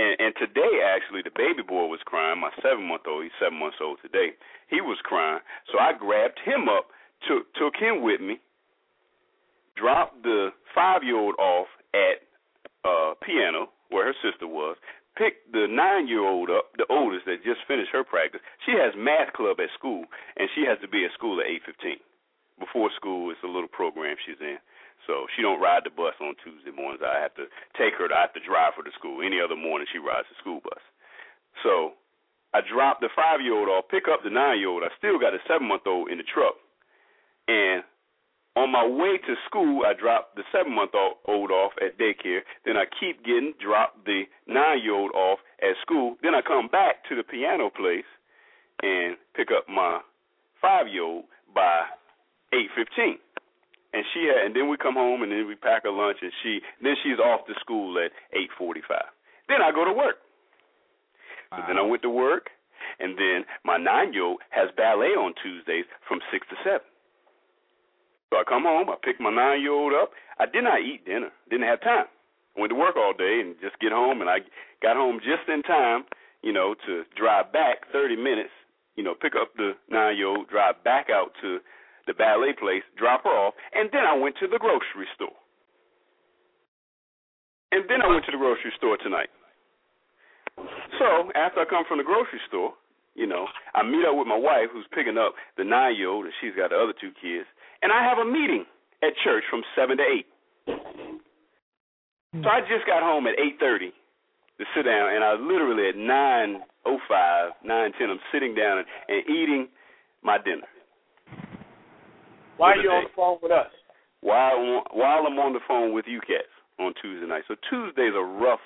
and 0.01 0.17
and 0.17 0.33
today 0.41 0.81
actually 0.81 1.21
the 1.21 1.35
baby 1.37 1.61
boy 1.61 1.85
was 1.85 2.01
crying. 2.09 2.41
My 2.41 2.49
seven 2.65 2.89
month 2.89 3.05
old, 3.05 3.21
he's 3.21 3.37
seven 3.37 3.61
months 3.61 3.77
old 3.77 4.01
today. 4.01 4.33
He 4.65 4.81
was 4.81 4.97
crying, 5.05 5.45
so 5.69 5.77
I 5.77 5.93
grabbed 5.93 6.41
him 6.41 6.65
up, 6.65 6.89
took 7.29 7.45
took 7.53 7.77
him 7.77 8.01
with 8.01 8.17
me, 8.17 8.41
dropped 9.79 10.21
the 10.23 10.49
five 10.75 11.01
year 11.03 11.17
old 11.17 11.35
off 11.39 11.67
at 11.95 12.27
uh 12.83 13.15
piano 13.23 13.71
where 13.89 14.05
her 14.05 14.17
sister 14.21 14.45
was, 14.45 14.77
picked 15.17 15.51
the 15.51 15.65
nine 15.65 16.07
year 16.07 16.21
old 16.23 16.49
up, 16.51 16.69
the 16.77 16.85
oldest 16.91 17.25
that 17.25 17.43
just 17.43 17.65
finished 17.67 17.89
her 17.91 18.03
practice. 18.03 18.41
She 18.65 18.77
has 18.77 18.93
math 18.93 19.33
club 19.33 19.57
at 19.59 19.73
school, 19.73 20.05
and 20.37 20.47
she 20.53 20.63
has 20.69 20.77
to 20.85 20.87
be 20.87 21.03
at 21.05 21.15
school 21.17 21.39
at 21.41 21.47
eight 21.47 21.63
fifteen. 21.65 21.97
Before 22.59 22.91
school, 22.95 23.31
it's 23.31 23.41
a 23.43 23.49
little 23.49 23.71
program 23.71 24.19
she's 24.19 24.39
in. 24.43 24.59
So 25.07 25.25
she 25.33 25.41
don't 25.41 25.63
ride 25.63 25.87
the 25.87 25.95
bus 25.95 26.13
on 26.19 26.35
Tuesday 26.43 26.75
mornings. 26.75 27.01
I 27.01 27.23
have 27.23 27.33
to 27.39 27.47
take 27.79 27.95
her. 27.97 28.11
To, 28.11 28.13
I 28.13 28.27
have 28.27 28.35
to 28.35 28.43
drive 28.43 28.75
her 28.75 28.83
to 28.83 28.93
school. 28.99 29.23
Any 29.23 29.39
other 29.39 29.55
morning, 29.55 29.87
she 29.89 29.97
rides 29.97 30.27
the 30.27 30.35
school 30.43 30.59
bus. 30.59 30.83
So 31.63 31.95
I 32.53 32.59
drop 32.61 32.99
the 32.99 33.09
five 33.15 33.39
year 33.41 33.55
old 33.55 33.71
off, 33.71 33.87
pick 33.89 34.11
up 34.11 34.21
the 34.21 34.29
nine 34.29 34.59
year 34.59 34.69
old. 34.69 34.83
I 34.83 34.91
still 34.99 35.17
got 35.17 35.33
a 35.33 35.41
seven 35.47 35.67
month 35.71 35.87
old 35.87 36.11
in 36.11 36.19
the 36.19 36.27
truck, 36.27 36.59
and 37.47 37.81
on 38.55 38.71
my 38.71 38.85
way 38.85 39.17
to 39.17 39.35
school, 39.45 39.83
I 39.85 39.93
drop 39.93 40.35
the 40.35 40.43
seven 40.51 40.73
month 40.73 40.91
old 40.95 41.51
off 41.51 41.73
at 41.81 41.97
daycare. 41.99 42.41
Then 42.65 42.77
I 42.77 42.85
keep 42.99 43.23
getting 43.23 43.53
drop 43.61 44.05
the 44.05 44.23
nine 44.47 44.81
year 44.83 44.95
old 44.95 45.11
off 45.11 45.39
at 45.61 45.75
school. 45.81 46.15
Then 46.23 46.33
I 46.35 46.41
come 46.41 46.67
back 46.67 47.07
to 47.09 47.15
the 47.15 47.23
piano 47.23 47.69
place 47.69 48.09
and 48.81 49.17
pick 49.35 49.49
up 49.55 49.69
my 49.69 49.99
five 50.61 50.87
year 50.87 51.03
old 51.03 51.25
by 51.53 51.83
eight 52.53 52.69
fifteen. 52.75 53.17
And 53.93 54.03
she 54.13 54.29
had, 54.29 54.45
and 54.45 54.55
then 54.55 54.69
we 54.69 54.77
come 54.77 54.93
home 54.93 55.23
and 55.23 55.31
then 55.31 55.47
we 55.47 55.55
pack 55.55 55.83
her 55.83 55.91
lunch 55.91 56.17
and 56.21 56.31
she 56.43 56.59
then 56.81 56.95
she's 57.03 57.19
off 57.19 57.45
to 57.47 57.53
school 57.59 57.97
at 57.97 58.11
eight 58.33 58.49
forty 58.57 58.81
five. 58.87 59.09
Then 59.47 59.61
I 59.61 59.71
go 59.71 59.85
to 59.85 59.93
work. 59.93 60.17
So 61.49 61.57
then 61.67 61.77
I 61.77 61.81
went 61.81 62.01
to 62.03 62.09
work 62.09 62.49
and 62.99 63.17
then 63.17 63.45
my 63.63 63.77
nine 63.77 64.13
year 64.13 64.23
old 64.23 64.41
has 64.49 64.69
ballet 64.75 65.13
on 65.17 65.33
Tuesdays 65.41 65.85
from 66.07 66.19
six 66.31 66.45
to 66.49 66.55
seven. 66.63 66.88
So 68.29 68.37
I 68.37 68.43
come 68.47 68.63
home, 68.63 68.89
I 68.89 68.95
pick 69.01 69.19
my 69.19 69.33
nine 69.33 69.61
year 69.61 69.73
old 69.73 69.93
up. 69.93 70.11
I 70.39 70.45
did 70.45 70.63
not 70.63 70.81
eat 70.81 71.05
dinner. 71.05 71.29
Didn't 71.49 71.67
have 71.67 71.81
time. 71.81 72.05
I 72.55 72.61
went 72.61 72.71
to 72.71 72.77
work 72.77 72.95
all 72.95 73.13
day 73.13 73.41
and 73.41 73.55
just 73.61 73.79
get 73.79 73.91
home 73.91 74.21
and 74.21 74.29
I 74.29 74.39
got 74.81 74.95
home 74.95 75.19
just 75.19 75.49
in 75.49 75.63
time, 75.63 76.05
you 76.43 76.53
know, 76.53 76.75
to 76.85 77.03
drive 77.17 77.51
back 77.51 77.89
thirty 77.91 78.15
minutes, 78.15 78.53
you 78.95 79.03
know, 79.03 79.15
pick 79.15 79.33
up 79.33 79.53
the 79.57 79.73
nine 79.89 80.17
year 80.17 80.27
old, 80.27 80.49
drive 80.49 80.83
back 80.83 81.07
out 81.09 81.31
to 81.41 81.59
the 82.07 82.13
ballet 82.13 82.53
place, 82.57 82.83
drop 82.97 83.23
her 83.23 83.29
off, 83.29 83.53
and 83.73 83.89
then 83.91 84.01
I 84.01 84.17
went 84.17 84.35
to 84.41 84.47
the 84.47 84.57
grocery 84.57 85.09
store. 85.15 85.35
And 87.71 87.85
then 87.89 88.01
I 88.01 88.07
went 88.09 88.25
to 88.25 88.31
the 88.31 88.37
grocery 88.37 88.73
store 88.77 88.97
tonight. 88.97 89.29
So 90.97 91.29
after 91.35 91.61
I 91.61 91.65
come 91.69 91.85
from 91.87 91.99
the 91.99 92.03
grocery 92.03 92.41
store, 92.47 92.73
you 93.19 93.27
know, 93.27 93.43
I 93.75 93.83
meet 93.83 94.07
up 94.07 94.15
with 94.15 94.27
my 94.27 94.39
wife 94.39 94.71
who's 94.71 94.87
picking 94.95 95.19
up 95.19 95.35
the 95.59 95.67
nine 95.67 95.99
year 95.99 96.07
old 96.07 96.23
and 96.23 96.33
she's 96.39 96.55
got 96.55 96.71
the 96.71 96.79
other 96.79 96.95
two 96.95 97.11
kids. 97.19 97.43
And 97.83 97.91
I 97.91 97.99
have 98.07 98.17
a 98.17 98.25
meeting 98.25 98.63
at 99.03 99.11
church 99.23 99.43
from 99.51 99.61
seven 99.75 99.99
to 99.99 100.05
eight. 100.07 100.27
So 102.39 102.47
I 102.47 102.63
just 102.63 102.87
got 102.87 103.03
home 103.03 103.27
at 103.27 103.35
eight 103.35 103.59
thirty 103.59 103.91
to 103.91 104.63
sit 104.71 104.83
down 104.87 105.11
and 105.11 105.23
I 105.23 105.35
literally 105.35 105.89
at 105.89 105.97
nine 105.99 106.63
oh 106.85 106.97
five, 107.09 107.51
nine 107.63 107.91
ten, 107.99 108.09
I'm 108.09 108.23
sitting 108.31 108.55
down 108.55 108.79
and, 108.79 108.87
and 109.09 109.21
eating 109.27 109.67
my 110.23 110.37
dinner. 110.39 110.67
Why 112.55 112.73
are 112.73 112.77
you 112.77 112.89
on 112.89 113.03
the 113.03 113.09
phone 113.15 113.37
with 113.41 113.51
us? 113.51 113.67
while 114.21 114.83
while 114.91 115.25
I'm 115.27 115.39
on 115.39 115.53
the 115.53 115.59
phone 115.67 115.93
with 115.93 116.05
you 116.07 116.19
cats 116.19 116.51
on 116.79 116.93
Tuesday 117.01 117.27
night. 117.27 117.43
So 117.47 117.55
Tuesday's 117.69 118.13
a 118.15 118.23
rough 118.23 118.59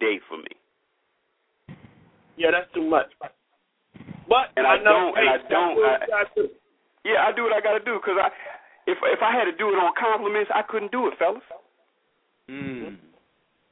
day 0.00 0.20
for 0.28 0.38
me. 0.38 1.76
Yeah, 2.36 2.50
that's 2.50 2.72
too 2.74 2.88
much. 2.88 3.06
But 4.28 4.50
And 4.56 4.66
I 4.66 4.74
I 4.74 4.78
know, 4.78 5.12
don't- 5.12 5.18
and 5.18 5.26
hey, 5.28 5.34
I 5.34 5.38
don't- 5.48 5.76
that's 5.80 6.12
I- 6.12 6.34
do. 6.34 6.48
Yeah, 7.04 7.26
I 7.26 7.32
do 7.32 7.42
what 7.44 7.52
I 7.52 7.60
got 7.60 7.76
to 7.76 7.84
do 7.84 8.00
because 8.00 8.16
I 8.16 8.30
if 8.86 8.98
if 9.02 9.22
I 9.22 9.30
had 9.32 9.44
to 9.44 9.52
do 9.52 9.68
it 9.68 9.76
on 9.78 9.92
compliments, 9.94 10.50
I 10.54 10.62
couldn't 10.62 10.92
do 10.92 11.08
it, 11.08 11.18
fellas. 11.18 11.42
Mm. 12.48 12.96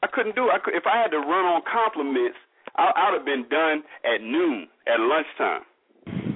I 0.02 0.06
couldn't 0.08 0.34
do 0.34 0.48
it. 0.48 0.52
I 0.52 0.58
could, 0.58 0.74
if 0.74 0.86
I 0.86 0.96
had 1.00 1.10
to 1.12 1.18
run 1.18 1.44
on 1.44 1.62
compliments, 1.70 2.36
I, 2.76 2.90
I'd 2.96 3.14
have 3.14 3.24
been 3.24 3.46
done 3.48 3.84
at 4.04 4.20
noon, 4.20 4.68
at 4.86 4.98
lunchtime. 5.00 5.62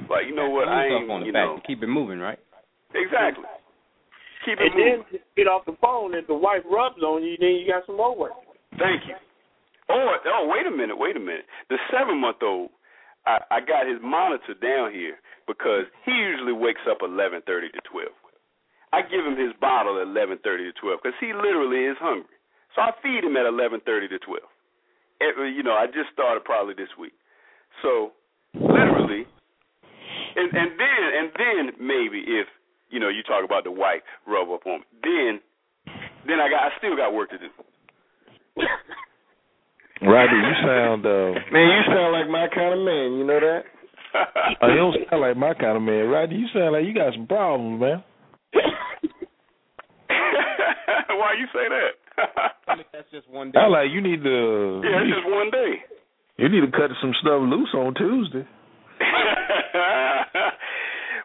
Like 0.08 0.26
you 0.28 0.34
know 0.34 0.48
what? 0.50 0.68
I 0.68 0.86
ain't. 0.86 1.10
on 1.10 1.20
the 1.20 1.26
You 1.26 1.32
back 1.32 1.46
know 1.46 1.56
to 1.56 1.62
keep 1.66 1.82
it 1.82 1.88
moving, 1.88 2.20
right? 2.20 2.38
exactly. 2.94 3.44
Keep 4.44 4.60
it 4.60 4.72
And 4.72 4.78
then 4.80 5.20
get 5.36 5.48
off 5.48 5.64
the 5.66 5.76
phone. 5.82 6.14
If 6.14 6.26
the 6.28 6.34
wife 6.36 6.62
rubs 6.70 7.02
on 7.02 7.24
you, 7.24 7.36
then 7.40 7.56
you 7.56 7.66
got 7.66 7.84
some 7.86 7.96
more 7.96 8.14
work. 8.14 8.32
Thank 8.78 9.02
you. 9.08 9.16
Oh, 9.88 10.16
oh, 10.26 10.46
wait 10.52 10.66
a 10.66 10.70
minute, 10.70 10.96
wait 10.96 11.16
a 11.16 11.20
minute. 11.20 11.44
The 11.68 11.78
seven 11.90 12.20
month 12.20 12.38
old, 12.42 12.70
I, 13.26 13.42
I 13.50 13.60
got 13.60 13.86
his 13.86 13.98
monitor 14.02 14.54
down 14.54 14.92
here 14.92 15.18
because 15.46 15.84
he 16.04 16.12
usually 16.12 16.52
wakes 16.52 16.82
up 16.88 16.98
eleven 17.02 17.42
thirty 17.46 17.68
to 17.70 17.80
twelve. 17.90 18.14
I 18.92 19.02
give 19.02 19.26
him 19.26 19.36
his 19.36 19.52
bottle 19.60 20.00
at 20.00 20.06
eleven 20.06 20.38
thirty 20.42 20.64
to 20.64 20.74
twelve 20.80 21.00
because 21.02 21.18
he 21.20 21.34
literally 21.34 21.84
is 21.84 21.96
hungry. 21.98 22.38
So 22.74 22.82
I 22.82 22.92
feed 23.02 23.24
him 23.24 23.36
at 23.36 23.46
eleven 23.46 23.80
thirty 23.84 24.08
to 24.08 24.18
twelve. 24.18 24.48
Every, 25.20 25.52
you 25.52 25.62
know, 25.62 25.72
I 25.72 25.86
just 25.86 26.12
started 26.12 26.44
probably 26.44 26.74
this 26.74 26.92
week. 26.98 27.14
So 27.82 28.12
literally, 28.54 29.26
and 30.36 30.48
and 30.54 30.70
then 30.78 31.02
and 31.14 31.28
then 31.34 31.62
maybe 31.80 32.22
if 32.26 32.46
you 32.90 33.00
know 33.00 33.08
you 33.08 33.22
talk 33.22 33.44
about 33.44 33.64
the 33.64 33.72
wife 33.72 34.02
rub 34.26 34.50
up 34.50 34.66
on 34.66 34.80
me, 34.80 34.86
then 35.02 35.40
then 36.26 36.38
I 36.40 36.48
got 36.48 36.62
I 36.62 36.70
still 36.78 36.96
got 36.96 37.12
work 37.12 37.30
to 37.30 37.38
do. 37.38 37.48
Rodney, 40.02 40.36
you 40.38 40.54
sound 40.60 41.06
uh 41.06 41.32
Man, 41.52 41.68
you 41.72 41.82
sound 41.88 42.12
like 42.12 42.28
my 42.28 42.46
kind 42.52 42.74
of 42.78 42.84
man. 42.84 43.16
You 43.16 43.24
know 43.24 43.40
that? 43.40 43.62
uh, 44.62 44.66
you 44.68 44.76
don't 44.76 44.96
sound 45.08 45.22
like 45.22 45.36
my 45.36 45.54
kind 45.54 45.76
of 45.76 45.82
man. 45.82 46.08
Rodney, 46.08 46.36
you 46.36 46.48
sound 46.52 46.72
like 46.72 46.84
you 46.84 46.92
got 46.94 47.14
some 47.14 47.26
problems, 47.26 47.80
man. 47.80 48.04
Why 51.16 51.32
you 51.40 51.46
say 51.52 51.66
that? 51.68 51.96
That's 52.92 53.10
just 53.10 53.28
one 53.28 53.50
day. 53.50 53.58
I 53.58 53.68
like 53.68 53.88
you 53.90 54.00
need 54.00 54.22
to 54.22 54.80
yeah, 54.84 55.00
you, 55.00 55.08
it's 55.08 55.16
just 55.16 55.28
one 55.32 55.50
day. 55.50 55.80
you 56.36 56.48
need 56.48 56.60
to 56.60 56.70
cut 56.72 56.90
some 57.00 57.12
stuff 57.20 57.40
loose 57.40 57.72
on 57.74 57.94
Tuesday. 57.94 58.46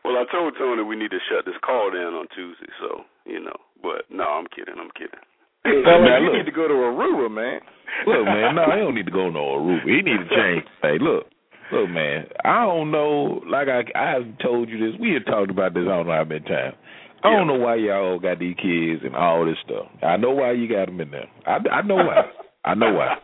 well, 0.04 0.16
I 0.16 0.26
told 0.32 0.56
Tony 0.58 0.84
we 0.84 0.96
need 0.96 1.12
to 1.12 1.20
shut 1.30 1.46
this 1.46 1.56
call 1.64 1.92
down 1.92 2.14
on 2.14 2.28
Tuesday, 2.36 2.72
so 2.80 3.04
you 3.26 3.40
know. 3.44 3.56
But 3.84 4.08
no, 4.10 4.24
I'm 4.24 4.48
kidding. 4.48 4.76
I'm 4.80 4.92
kidding. 4.96 5.20
Hey, 5.64 5.82
Now, 5.86 6.18
you 6.20 6.34
need 6.38 6.46
to 6.46 6.52
go 6.52 6.68
to 6.68 6.74
Aruba, 6.74 7.30
man. 7.30 7.60
Look, 8.08 8.26
man, 8.26 8.56
no, 8.56 8.66
he 8.74 8.80
don't 8.82 8.96
need 8.96 9.06
to 9.06 9.12
go 9.12 9.30
no 9.30 9.40
Aruba. 9.40 9.86
He 9.86 10.02
need 10.02 10.18
to 10.18 10.30
change. 10.36 10.66
Hey, 10.82 10.98
look, 11.00 11.28
look, 11.72 11.90
man. 11.90 12.26
I 12.44 12.66
don't 12.66 12.92
know. 12.92 13.42
Like 13.48 13.68
I, 13.68 13.84
I 13.96 14.12
have 14.12 14.38
told 14.42 14.70
you 14.70 14.80
this. 14.80 15.00
We 15.00 15.14
had 15.14 15.26
talked 15.26 15.52
about 15.52 15.74
this. 15.74 15.84
I 15.84 15.98
don't 15.98 16.08
know 16.08 16.14
how 16.14 16.24
many 16.24 16.42
times. 16.42 16.76
I 17.24 17.30
don't 17.30 17.46
know 17.46 17.56
why 17.56 17.76
y'all 17.76 18.18
got 18.18 18.40
these 18.40 18.56
kids 18.56 19.02
and 19.06 19.16
all 19.16 19.46
this 19.46 19.58
stuff. 19.64 19.86
I 20.02 20.18
know 20.18 20.32
why 20.32 20.54
you 20.54 20.68
got 20.68 20.88
them 20.88 21.00
in 21.02 21.12
there. 21.12 21.30
I, 21.46 21.58
I 21.70 21.82
know 21.84 21.98
why. 21.98 22.24
I 22.66 22.74
know 22.74 22.94
why. 22.94 23.16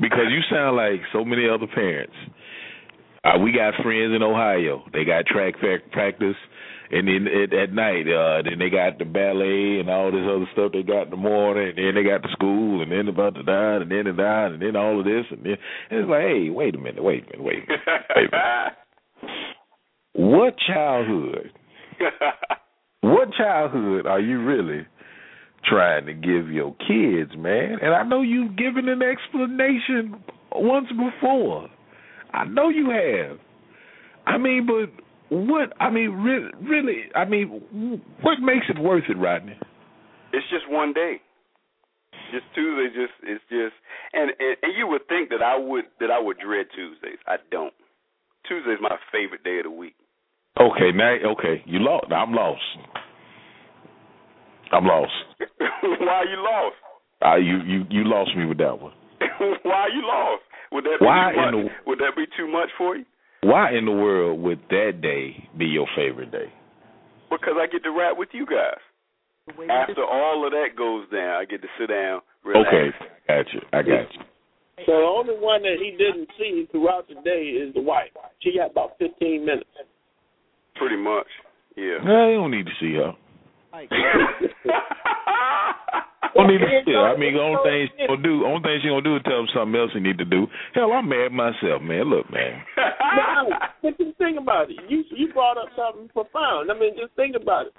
Because 0.00 0.30
you 0.30 0.40
sound 0.50 0.76
like 0.76 1.00
so 1.12 1.24
many 1.24 1.46
other 1.48 1.66
parents. 1.66 2.14
Uh, 3.24 3.38
we 3.38 3.52
got 3.52 3.74
friends 3.82 4.14
in 4.14 4.22
Ohio. 4.22 4.84
They 4.92 5.04
got 5.04 5.26
track 5.26 5.54
practice, 5.92 6.36
and 6.90 7.08
then 7.08 7.26
at, 7.26 7.52
at 7.52 7.72
night, 7.72 8.08
uh, 8.08 8.42
then 8.42 8.58
they 8.58 8.70
got 8.70 8.98
the 8.98 9.04
ballet 9.04 9.80
and 9.80 9.90
all 9.90 10.10
this 10.10 10.24
other 10.24 10.48
stuff 10.52 10.72
they 10.72 10.82
got 10.82 11.04
in 11.04 11.10
the 11.10 11.16
morning, 11.16 11.74
and 11.76 11.78
then 11.78 11.94
they 11.94 12.08
got 12.08 12.22
the 12.22 12.32
school, 12.32 12.82
and 12.82 12.92
then 12.92 13.08
about 13.08 13.34
to 13.34 13.42
dine, 13.42 13.82
and 13.82 13.90
then 13.90 14.04
the 14.04 14.12
dine, 14.12 14.52
and 14.52 14.62
then 14.62 14.76
all 14.76 14.98
of 14.98 15.04
this, 15.04 15.26
and 15.30 15.44
then 15.44 15.56
and 15.90 16.00
it's 16.00 16.10
like, 16.10 16.22
hey, 16.22 16.48
wait 16.50 16.74
a 16.74 16.78
minute, 16.78 17.02
wait 17.02 17.24
a 17.24 17.26
minute, 17.26 17.44
wait 17.44 17.62
a 17.64 17.66
minute, 17.66 18.10
wait 18.16 18.28
a 18.28 18.36
minute. 18.36 18.72
What 20.18 20.56
childhood? 20.66 21.52
What 23.00 23.32
childhood 23.38 24.06
are 24.06 24.20
you 24.20 24.42
really 24.42 24.84
trying 25.64 26.06
to 26.06 26.12
give 26.12 26.50
your 26.50 26.74
kids, 26.74 27.30
man? 27.38 27.76
And 27.80 27.94
I 27.94 28.02
know 28.02 28.22
you've 28.22 28.56
given 28.56 28.88
an 28.88 29.00
explanation 29.00 30.20
once 30.52 30.88
before. 30.88 31.68
I 32.32 32.44
know 32.46 32.68
you 32.68 32.90
have. 32.90 33.38
I 34.26 34.38
mean, 34.38 34.66
but 34.66 34.90
what? 35.30 35.72
I 35.80 35.90
mean, 35.90 36.10
really, 36.10 36.50
really. 36.62 37.04
I 37.14 37.24
mean, 37.24 38.00
what 38.22 38.40
makes 38.40 38.66
it 38.68 38.78
worth 38.78 39.04
it, 39.08 39.16
Rodney? 39.18 39.58
it's 40.32 40.46
just 40.50 40.68
one 40.70 40.92
day. 40.92 41.16
Just 42.32 42.44
Tuesday, 42.54 42.88
just 42.94 43.12
it's 43.22 43.44
just, 43.48 43.72
and, 44.12 44.30
and 44.38 44.56
and 44.62 44.72
you 44.76 44.86
would 44.86 45.06
think 45.08 45.30
that 45.30 45.40
I 45.42 45.56
would 45.56 45.84
that 46.00 46.10
I 46.10 46.18
would 46.20 46.38
dread 46.38 46.66
Tuesdays. 46.74 47.18
I 47.26 47.36
don't. 47.50 47.72
Tuesday's 48.48 48.78
my 48.80 48.96
favorite 49.12 49.44
day 49.44 49.58
of 49.58 49.64
the 49.64 49.70
week. 49.70 49.94
Okay, 50.60 50.90
now, 50.94 51.14
okay, 51.32 51.62
you 51.66 51.78
lost. 51.80 52.06
I'm 52.12 52.32
lost. 52.32 52.60
I'm 54.72 54.84
lost. 54.84 55.12
Why 55.58 56.12
are 56.12 56.24
you 56.26 56.36
lost? 56.42 56.76
Uh, 57.24 57.36
you 57.36 57.58
you 57.66 57.84
you 57.90 58.04
lost 58.04 58.36
me 58.36 58.44
with 58.44 58.58
that 58.58 58.78
one. 58.80 58.92
Why 59.62 59.88
are 59.88 59.90
you 59.90 60.02
lost? 60.06 60.42
Would 60.72 60.84
that 60.84 60.96
be 61.00 61.06
Why 61.06 61.30
too 61.32 61.36
much? 61.40 61.54
in 61.54 61.64
the- 61.64 61.70
Would 61.86 61.98
that 62.00 62.12
be 62.16 62.24
too 62.36 62.46
much 62.50 62.68
for 62.76 62.96
you? 62.96 63.04
Why 63.48 63.72
in 63.72 63.86
the 63.86 63.92
world 63.92 64.42
would 64.42 64.60
that 64.68 65.00
day 65.00 65.48
be 65.56 65.64
your 65.64 65.86
favorite 65.96 66.30
day? 66.30 66.52
Because 67.30 67.54
I 67.56 67.66
get 67.66 67.82
to 67.84 67.90
rap 67.96 68.18
with 68.18 68.28
you 68.32 68.44
guys. 68.44 68.76
After 69.70 70.04
all 70.04 70.44
of 70.44 70.52
that 70.52 70.76
goes 70.76 71.08
down, 71.10 71.40
I 71.40 71.46
get 71.46 71.62
to 71.62 71.68
sit 71.80 71.88
down, 71.88 72.20
relax. 72.44 72.68
Okay, 72.68 72.88
I 73.28 73.36
got 73.40 73.52
you. 73.54 73.60
I 73.72 73.80
got 73.80 74.12
you. 74.12 74.20
So 74.84 74.92
the 74.92 75.08
only 75.08 75.32
one 75.40 75.62
that 75.62 75.80
he 75.80 75.92
didn't 75.92 76.28
see 76.38 76.68
throughout 76.70 77.08
the 77.08 77.14
day 77.24 77.56
is 77.56 77.72
the 77.72 77.80
wife. 77.80 78.12
She 78.42 78.52
got 78.54 78.72
about 78.72 78.98
fifteen 78.98 79.46
minutes. 79.46 79.70
Pretty 80.76 80.96
much. 80.96 81.26
Yeah. 81.74 82.04
No, 82.04 82.28
you 82.28 82.36
don't 82.36 82.50
need 82.50 82.66
to 82.66 82.76
see 82.78 82.94
her. 83.00 83.16
Don't 86.34 86.46
need 86.48 86.58
to 86.58 86.68
see. 86.86 86.94
I 86.94 87.16
mean, 87.18 87.34
the 87.34 87.40
only 87.40 87.58
thing 87.64 87.88
she 87.96 88.06
gonna 88.06 88.22
do, 88.22 88.46
only 88.46 88.62
thing 88.62 88.78
she 88.82 88.88
gonna 88.88 89.02
do 89.02 89.16
is 89.16 89.22
tell 89.24 89.40
him 89.40 89.48
something 89.54 89.74
else 89.80 89.90
he 89.92 90.00
need 90.00 90.18
to 90.18 90.24
do. 90.24 90.46
Hell, 90.74 90.92
I'm 90.92 91.08
mad 91.08 91.32
myself, 91.32 91.82
man. 91.82 92.04
Look, 92.06 92.30
man. 92.30 92.62
no, 92.76 93.50
but 93.82 93.98
just 93.98 94.16
think 94.18 94.38
about 94.38 94.70
it. 94.70 94.78
You 94.88 95.04
you 95.10 95.32
brought 95.32 95.58
up 95.58 95.68
something 95.76 96.08
profound. 96.08 96.70
I 96.70 96.78
mean, 96.78 96.94
just 96.96 97.14
think 97.16 97.34
about 97.34 97.66
it. 97.66 97.74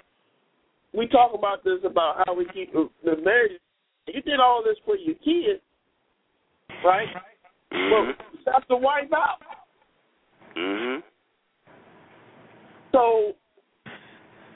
We 0.94 1.08
talk 1.08 1.34
about 1.34 1.64
this 1.64 1.80
about 1.86 2.24
how 2.26 2.34
we 2.36 2.46
keep 2.54 2.74
the, 2.74 2.90
the 3.04 3.16
marriage. 3.22 3.62
You 4.08 4.22
did 4.22 4.40
all 4.40 4.64
this 4.66 4.78
for 4.86 4.98
your 4.98 5.16
kids, 5.24 5.62
right? 6.84 7.08
Well, 7.72 8.14
stop 8.42 8.68
the 8.68 8.78
wife 8.78 9.14
out. 9.14 9.38
Mhm. 10.58 11.04
So, 12.92 13.34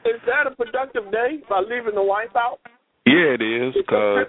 is 0.06 0.20
that 0.28 0.48
a 0.48 0.56
productive 0.56 1.12
day 1.12 1.40
by 1.50 1.60
leaving 1.62 1.96
the 1.96 2.04
wife 2.04 2.34
out? 2.36 2.60
Yeah, 3.06 3.36
it 3.36 3.42
is, 3.44 3.76
uh, 3.76 3.84
cause 3.90 4.28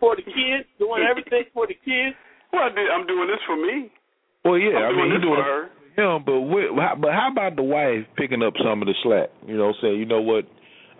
for 0.00 0.16
the 0.16 0.22
kids, 0.22 0.66
doing 0.78 1.06
everything 1.08 1.44
for 1.54 1.66
the 1.66 1.74
kids. 1.74 2.16
Well, 2.52 2.62
I 2.66 2.68
did, 2.74 2.90
I'm 2.90 3.06
doing 3.06 3.28
this 3.28 3.40
for 3.46 3.56
me. 3.56 3.90
well, 4.44 4.58
yeah. 4.58 4.78
I'm 4.90 4.94
I 4.94 4.96
mean, 4.96 4.96
doing 4.96 5.10
you 5.10 5.18
this 5.18 5.22
doing 5.26 5.38
for 5.38 5.46
her. 5.46 5.62
Yeah, 5.96 6.18
but 6.24 6.40
what, 6.40 6.64
how- 6.82 6.96
but 7.00 7.12
how 7.12 7.28
about 7.30 7.54
the 7.56 7.62
wife 7.62 8.06
picking 8.16 8.42
up 8.42 8.54
some 8.64 8.82
of 8.82 8.88
the 8.88 8.94
slack? 9.04 9.30
You 9.46 9.56
know, 9.56 9.72
saying, 9.80 9.98
you 9.98 10.06
know 10.06 10.20
what, 10.20 10.44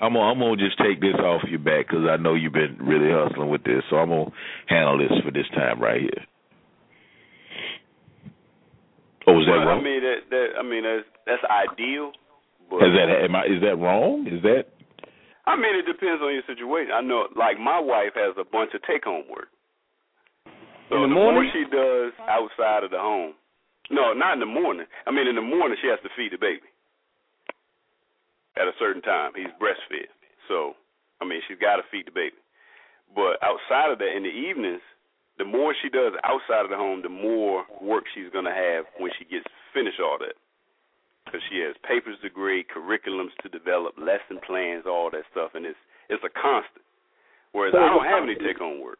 I'm 0.00 0.12
gonna 0.14 0.30
I'm 0.30 0.38
gonna 0.38 0.56
just 0.56 0.78
take 0.78 1.00
this 1.00 1.14
off 1.18 1.42
your 1.48 1.58
back 1.58 1.88
because 1.88 2.06
I 2.08 2.16
know 2.16 2.34
you've 2.34 2.52
been 2.52 2.76
really 2.80 3.10
hustling 3.10 3.50
with 3.50 3.64
this, 3.64 3.82
so 3.90 3.96
I'm 3.96 4.10
gonna 4.10 4.30
handle 4.68 4.98
this 4.98 5.12
for 5.24 5.30
this 5.32 5.48
time 5.54 5.80
right 5.80 6.00
here. 6.00 6.22
Oh, 9.26 9.38
is 9.38 9.46
that 9.46 9.62
Well, 9.64 9.78
I 9.78 9.80
mean 9.82 10.02
that 10.02 10.18
that 10.30 10.46
I 10.58 10.62
mean 10.62 10.82
that's 10.82 11.06
that's 11.26 11.44
ideal. 11.46 12.12
But 12.72 12.88
Is 12.88 12.94
that 12.96 13.08
am 13.12 13.36
I, 13.36 13.44
is 13.44 13.60
that 13.60 13.76
wrong? 13.76 14.24
Is 14.24 14.40
that 14.48 14.72
I 15.44 15.56
mean 15.60 15.76
it 15.76 15.84
depends 15.84 16.22
on 16.24 16.32
your 16.32 16.46
situation. 16.48 16.92
I 16.96 17.02
know 17.04 17.28
like 17.36 17.60
my 17.60 17.76
wife 17.78 18.16
has 18.16 18.32
a 18.40 18.44
bunch 18.48 18.72
of 18.72 18.80
take 18.88 19.04
home 19.04 19.28
work. 19.28 19.52
So 20.88 21.04
In 21.04 21.10
the 21.10 21.14
more 21.14 21.32
morning? 21.36 21.52
she 21.52 21.64
does 21.68 22.12
outside 22.28 22.84
of 22.84 22.90
the 22.90 22.98
home. 23.00 23.34
No, 23.90 24.12
not 24.16 24.34
in 24.34 24.40
the 24.40 24.48
morning. 24.48 24.86
I 25.06 25.10
mean 25.12 25.26
in 25.28 25.36
the 25.36 25.44
morning 25.44 25.76
she 25.82 25.88
has 25.88 26.00
to 26.02 26.10
feed 26.16 26.32
the 26.32 26.40
baby. 26.40 26.64
At 28.56 28.68
a 28.68 28.76
certain 28.78 29.02
time. 29.02 29.32
He's 29.36 29.52
breastfed. 29.60 30.08
So 30.48 30.74
I 31.20 31.24
mean 31.28 31.40
she's 31.48 31.58
gotta 31.60 31.82
feed 31.90 32.06
the 32.06 32.14
baby. 32.16 32.36
But 33.14 33.36
outside 33.44 33.92
of 33.92 33.98
that 34.00 34.16
in 34.16 34.22
the 34.24 34.32
evenings, 34.32 34.80
the 35.36 35.44
more 35.44 35.74
she 35.82 35.88
does 35.88 36.12
outside 36.24 36.64
of 36.64 36.70
the 36.70 36.76
home, 36.80 37.02
the 37.02 37.12
more 37.12 37.64
work 37.80 38.04
she's 38.14 38.32
going 38.32 38.44
to 38.48 38.52
have 38.52 38.84
when 39.00 39.10
she 39.18 39.24
gets 39.24 39.44
finished 39.74 40.00
all 40.00 40.16
that. 40.20 40.32
Because 41.24 41.40
she 41.48 41.62
has 41.62 41.74
papers 41.86 42.18
to 42.22 42.30
grade, 42.30 42.66
curriculums 42.68 43.32
to 43.42 43.48
develop, 43.48 43.94
lesson 43.96 44.42
plans, 44.46 44.84
all 44.86 45.08
that 45.10 45.24
stuff, 45.30 45.52
and 45.54 45.64
it's 45.64 45.78
it's 46.10 46.22
a 46.24 46.32
constant. 46.34 46.84
Whereas 47.52 47.74
I 47.76 47.88
don't 47.88 48.04
have 48.04 48.24
any 48.24 48.34
take 48.36 48.58
home 48.58 48.82
work. 48.82 48.98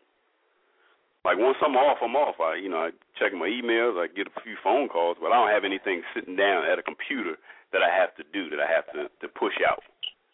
Like 1.25 1.39
once 1.39 1.57
I'm 1.63 1.77
off, 1.77 1.99
I'm 2.03 2.17
off. 2.17 2.37
I 2.41 2.57
you 2.57 2.71
know 2.71 2.89
I 2.89 2.91
check 3.19 3.35
my 3.35 3.51
emails, 3.51 3.99
I 3.99 4.07
get 4.07 4.27
a 4.31 4.41
few 4.43 4.55
phone 4.63 4.89
calls, 4.89 5.17
but 5.21 5.33
I 5.33 5.37
don't 5.37 5.53
have 5.53 5.65
anything 5.65 6.03
sitting 6.15 6.37
down 6.37 6.65
at 6.65 6.79
a 6.79 6.83
computer 6.83 7.37
that 7.73 7.83
I 7.83 7.91
have 7.91 8.15
to 8.17 8.25
do 8.33 8.51
that 8.51 8.61
I 8.61 8.69
have 8.71 8.87
to 8.95 9.11
to 9.11 9.29
push 9.29 9.55
out. 9.67 9.83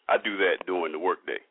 I 0.07 0.17
do 0.17 0.37
that 0.37 0.65
during 0.65 0.91
the 0.91 0.99
workday. 0.99 1.41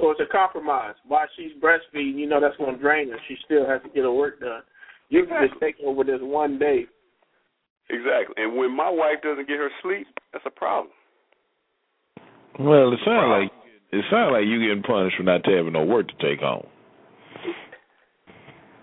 So 0.00 0.10
it's 0.12 0.20
a 0.20 0.30
compromise. 0.30 0.94
While 1.06 1.26
she's 1.36 1.50
breastfeeding, 1.60 2.18
you 2.18 2.28
know 2.28 2.40
that's 2.40 2.56
going 2.56 2.74
to 2.74 2.80
drain 2.80 3.10
her. 3.10 3.18
She 3.26 3.36
still 3.44 3.66
has 3.66 3.82
to 3.82 3.88
get 3.88 4.04
her 4.04 4.12
work 4.12 4.40
done. 4.40 4.62
You 5.08 5.26
can 5.26 5.48
just 5.48 5.60
take 5.60 5.74
over 5.84 6.04
this 6.04 6.20
one 6.20 6.58
day. 6.58 6.86
Exactly. 7.90 8.34
And 8.36 8.56
when 8.56 8.74
my 8.76 8.90
wife 8.90 9.22
doesn't 9.22 9.48
get 9.48 9.58
her 9.58 9.70
sleep, 9.82 10.06
that's 10.32 10.44
a 10.46 10.50
problem. 10.50 10.92
well? 12.58 12.92
It 12.92 13.00
sounds 13.04 13.28
like 13.32 13.50
it 13.90 14.04
sounds 14.10 14.32
like 14.32 14.44
you 14.44 14.60
getting 14.60 14.82
punished 14.82 15.16
for 15.16 15.22
not 15.22 15.40
having 15.46 15.72
no 15.72 15.84
work 15.84 16.08
to 16.08 16.14
take 16.20 16.40
home. 16.40 16.66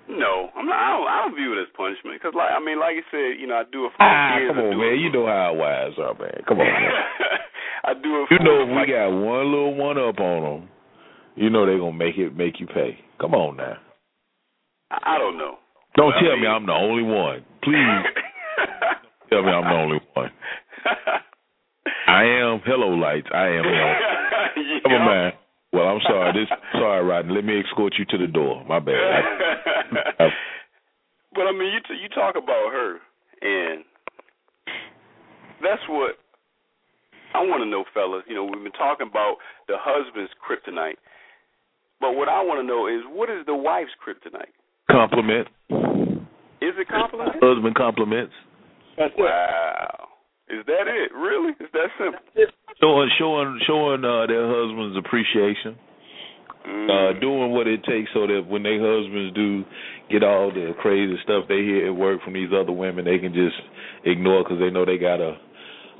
No, 0.07 0.49
I'm 0.55 0.65
not. 0.69 0.77
I 0.77 0.89
don't, 0.97 1.07
I 1.09 1.15
don't 1.25 1.35
view 1.35 1.57
it 1.57 1.61
as 1.65 1.69
punishment 1.75 2.21
because, 2.21 2.37
like, 2.37 2.53
I 2.53 2.61
mean, 2.63 2.77
like 2.79 2.93
you 2.93 3.01
said, 3.09 3.41
you 3.41 3.47
know, 3.49 3.57
I 3.57 3.63
do 3.65 3.85
it 3.89 3.91
for 3.97 4.03
Ah, 4.05 4.37
kids. 4.37 4.53
come 4.53 4.61
on, 4.61 4.77
man. 4.77 4.99
You 5.01 5.09
know 5.11 5.25
how 5.25 5.49
our 5.49 5.55
wives 5.57 5.97
are, 5.97 6.13
man. 6.13 6.45
Come 6.47 6.59
on, 6.61 6.69
man. 6.69 6.93
I 7.89 7.93
do 7.97 8.21
it. 8.21 8.29
You 8.29 8.37
know 8.45 8.61
if 8.65 8.69
like, 8.69 8.85
we 8.85 8.93
got 8.93 9.09
one 9.09 9.45
little 9.49 9.73
one 9.73 9.97
up 9.97 10.19
on 10.21 10.41
them, 10.45 10.69
you 11.35 11.49
know 11.49 11.65
they're 11.65 11.77
gonna 11.81 11.97
make 11.97 12.17
it 12.17 12.35
make 12.37 12.59
you 12.59 12.67
pay. 12.67 12.97
Come 13.19 13.33
on 13.33 13.57
now. 13.57 13.77
I 14.91 15.15
I 15.15 15.17
don't 15.17 15.37
know. 15.37 15.57
Don't 15.97 16.13
I 16.13 16.21
tell 16.21 16.33
mean- 16.37 16.41
me 16.41 16.47
I'm 16.47 16.65
the 16.65 16.73
only 16.73 17.03
one. 17.03 17.41
Please 17.63 18.05
tell 19.29 19.43
me 19.43 19.49
I'm 19.51 19.63
the 19.63 19.75
only 19.75 19.99
one. 20.13 20.31
I 22.07 22.23
am. 22.23 22.61
Hello, 22.65 22.89
lights. 22.89 23.27
I 23.33 23.47
am. 23.47 23.63
Never 24.87 25.05
mind. 25.05 25.33
Well, 25.73 25.85
I'm 25.85 25.99
sorry. 26.07 26.33
This 26.33 26.49
sorry, 26.73 27.03
Rodney. 27.03 27.35
Let 27.35 27.43
me 27.45 27.59
escort 27.59 27.95
you 27.99 28.05
to 28.05 28.17
the 28.17 28.31
door. 28.31 28.63
My 28.65 28.79
bad. 28.79 28.95
I, 28.95 29.19
I, 30.23 30.27
but 31.33 31.41
I 31.47 31.51
mean, 31.51 31.73
you 31.73 31.79
t- 31.87 32.01
you 32.01 32.09
talk 32.09 32.35
about 32.37 32.71
her, 32.71 32.99
and 33.41 33.83
that's 35.61 35.81
what 35.89 36.15
I 37.33 37.39
want 37.39 37.63
to 37.63 37.69
know, 37.69 37.83
fellas. 37.93 38.23
You 38.27 38.35
know, 38.35 38.45
we've 38.45 38.63
been 38.63 38.71
talking 38.71 39.07
about 39.09 39.35
the 39.67 39.75
husband's 39.77 40.31
kryptonite, 40.39 40.95
but 41.99 42.13
what 42.13 42.29
I 42.29 42.41
want 42.41 42.61
to 42.61 42.67
know 42.67 42.87
is 42.87 43.03
what 43.09 43.29
is 43.29 43.45
the 43.45 43.55
wife's 43.55 43.91
kryptonite? 43.99 44.53
compliment. 44.89 45.47
Is 46.61 46.73
it 46.77 46.87
compliment? 46.87 47.35
Husband 47.41 47.75
compliments. 47.75 48.33
That's. 48.97 49.13
Wow. 49.17 50.07
Is 50.47 50.65
that 50.67 50.85
it? 50.87 51.11
Really? 51.13 51.51
Is 51.59 51.69
that 51.73 51.89
simple? 51.97 52.19
Showing 52.81 53.09
showing 53.17 53.59
showing 53.65 54.05
uh, 54.05 54.27
their 54.27 54.47
husbands 54.47 54.97
appreciation. 54.97 55.77
Mm. 56.65 56.89
uh, 56.89 57.19
doing 57.19 57.51
what 57.51 57.67
it 57.67 57.83
takes 57.83 58.09
so 58.11 58.25
that 58.25 58.41
when 58.49 58.63
their 58.63 58.81
husbands 58.81 59.35
do 59.35 59.63
get 60.09 60.23
all 60.23 60.49
the 60.49 60.73
crazy 60.81 61.13
stuff 61.23 61.45
they 61.47 61.61
hear 61.61 61.85
at 61.85 61.95
work 61.95 62.23
from 62.23 62.33
these 62.33 62.49
other 62.49 62.71
women, 62.71 63.05
they 63.05 63.19
can 63.19 63.33
just 63.33 63.55
ignore 64.03 64.43
because 64.43 64.57
they 64.59 64.71
know 64.71 64.83
they 64.83 64.97
got 64.97 65.21
a 65.21 65.37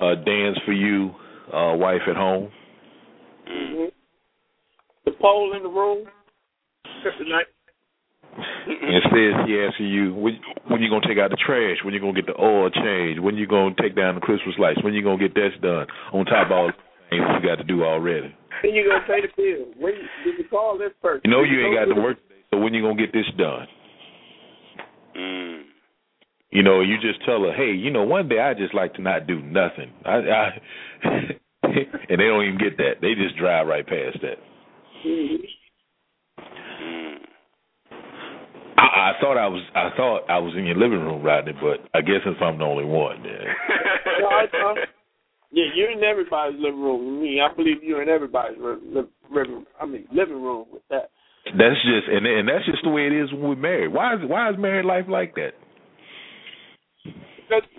uh, 0.02 0.16
dance 0.26 0.58
for 0.66 0.74
you, 0.74 1.12
uh, 1.54 1.76
wife 1.78 2.02
at 2.10 2.16
home. 2.16 2.50
hmm 3.48 3.86
The 5.06 5.12
pole 5.22 5.54
in 5.56 5.62
the 5.62 5.70
room. 5.70 6.08
Kryptonite. 8.66 8.96
Instead, 8.98 9.48
she 9.48 9.54
asking 9.62 9.88
you 9.88 10.14
when, 10.16 10.40
when 10.68 10.82
you 10.82 10.90
gonna 10.90 11.08
take 11.08 11.18
out 11.18 11.30
the 11.30 11.38
trash, 11.38 11.78
when 11.86 11.94
you 11.94 12.00
gonna 12.00 12.14
get 12.14 12.26
the 12.26 12.36
oil 12.42 12.70
changed, 12.70 13.20
when 13.22 13.36
you 13.38 13.48
gonna 13.48 13.76
take 13.82 13.96
down 13.96 14.16
the 14.16 14.22
Christmas 14.22 14.56
lights, 14.60 14.82
when 14.84 14.94
you 14.94 15.04
gonna 15.04 15.18
get 15.22 15.34
this 15.36 15.54
done. 15.62 15.88
On 16.14 16.26
top 16.26 16.48
of 16.48 16.52
all 16.52 16.68
the 16.68 16.74
things 17.10 17.24
you 17.42 17.48
got 17.48 17.58
to 17.58 17.64
do 17.64 17.84
already. 17.84 18.34
Then 18.64 18.74
you 18.74 18.90
gonna 18.90 19.06
pay 19.06 19.22
the 19.22 19.30
bill. 19.38 19.68
When 19.78 19.94
did 20.24 20.38
you 20.38 20.46
call 20.50 20.78
this 20.78 20.92
person? 21.02 21.22
You 21.26 21.32
know 21.32 21.44
Did 21.44 21.52
you 21.52 21.62
ain't 21.66 21.76
go 21.76 21.80
got 21.82 21.86
to 21.90 21.96
to- 21.96 22.02
work 22.02 22.18
today, 22.28 22.42
so 22.52 22.58
when 22.58 22.74
you 22.74 22.82
gonna 22.82 22.96
get 23.00 23.14
this 23.14 23.26
done? 23.38 23.68
Mm. 25.18 25.62
You 26.52 26.64
know, 26.64 26.82
you 26.82 26.96
just 27.02 27.24
tell 27.26 27.42
her, 27.44 27.54
hey, 27.54 27.72
you 27.72 27.92
know, 27.92 28.04
one 28.04 28.30
day 28.30 28.40
I 28.40 28.54
just 28.54 28.74
like 28.74 28.94
to 28.96 29.02
not 29.02 29.28
do 29.28 29.42
nothing. 29.42 29.92
I, 30.06 30.16
I 30.16 30.50
and 31.64 32.20
they 32.20 32.28
don't 32.28 32.44
even 32.46 32.58
get 32.58 32.78
that. 32.78 33.02
They 33.02 33.14
just 33.16 33.36
drive 33.38 33.68
right 33.68 33.86
past 33.86 34.18
that. 34.22 34.38
Mhm. 35.06 35.38
Mm. 36.82 37.18
I, 38.78 38.82
I 38.82 39.12
thought 39.22 39.38
I 39.38 39.48
was, 39.48 39.64
I 39.76 39.90
thought 39.96 40.30
I 40.30 40.38
was 40.40 40.54
in 40.58 40.66
your 40.66 40.76
living 40.76 41.00
room, 41.00 41.24
Rodney, 41.24 41.54
but 41.54 41.88
I 41.94 42.02
guess 42.02 42.22
if 42.26 42.42
I'm 42.42 42.58
the 42.58 42.66
only 42.66 42.86
one, 42.86 43.24
then. 43.24 43.32
No, 44.22 44.28
I- 44.28 44.48
I- 44.52 44.86
yeah, 45.52 45.66
you're 45.76 45.92
in 45.92 46.04
everybody's 46.04 46.60
living 46.60 46.82
room. 46.82 47.22
Me, 47.22 47.40
I 47.40 47.54
believe 47.54 47.84
you're 47.84 48.02
in 48.02 48.10
everybody's 48.10 48.58
li- 48.60 49.04
li- 49.32 49.66
I 49.80 49.86
mean, 49.86 50.06
living 50.12 50.42
room 50.42 50.66
with 50.72 50.82
that. 50.90 51.12
That's 51.46 51.80
just, 51.84 52.08
and 52.12 52.26
and 52.26 52.50
that's 52.50 52.66
just 52.66 52.84
the 52.84 52.90
way 52.90 53.06
it 53.08 53.14
is 53.14 53.32
when 53.32 53.42
we're 53.50 53.56
married. 53.56 53.94
Why 53.94 54.16
is 54.16 54.20
why 54.24 54.50
is 54.50 54.56
married 54.58 54.86
life 54.86 55.06
like 55.08 55.36
that? 55.36 55.52
Because 57.06 57.70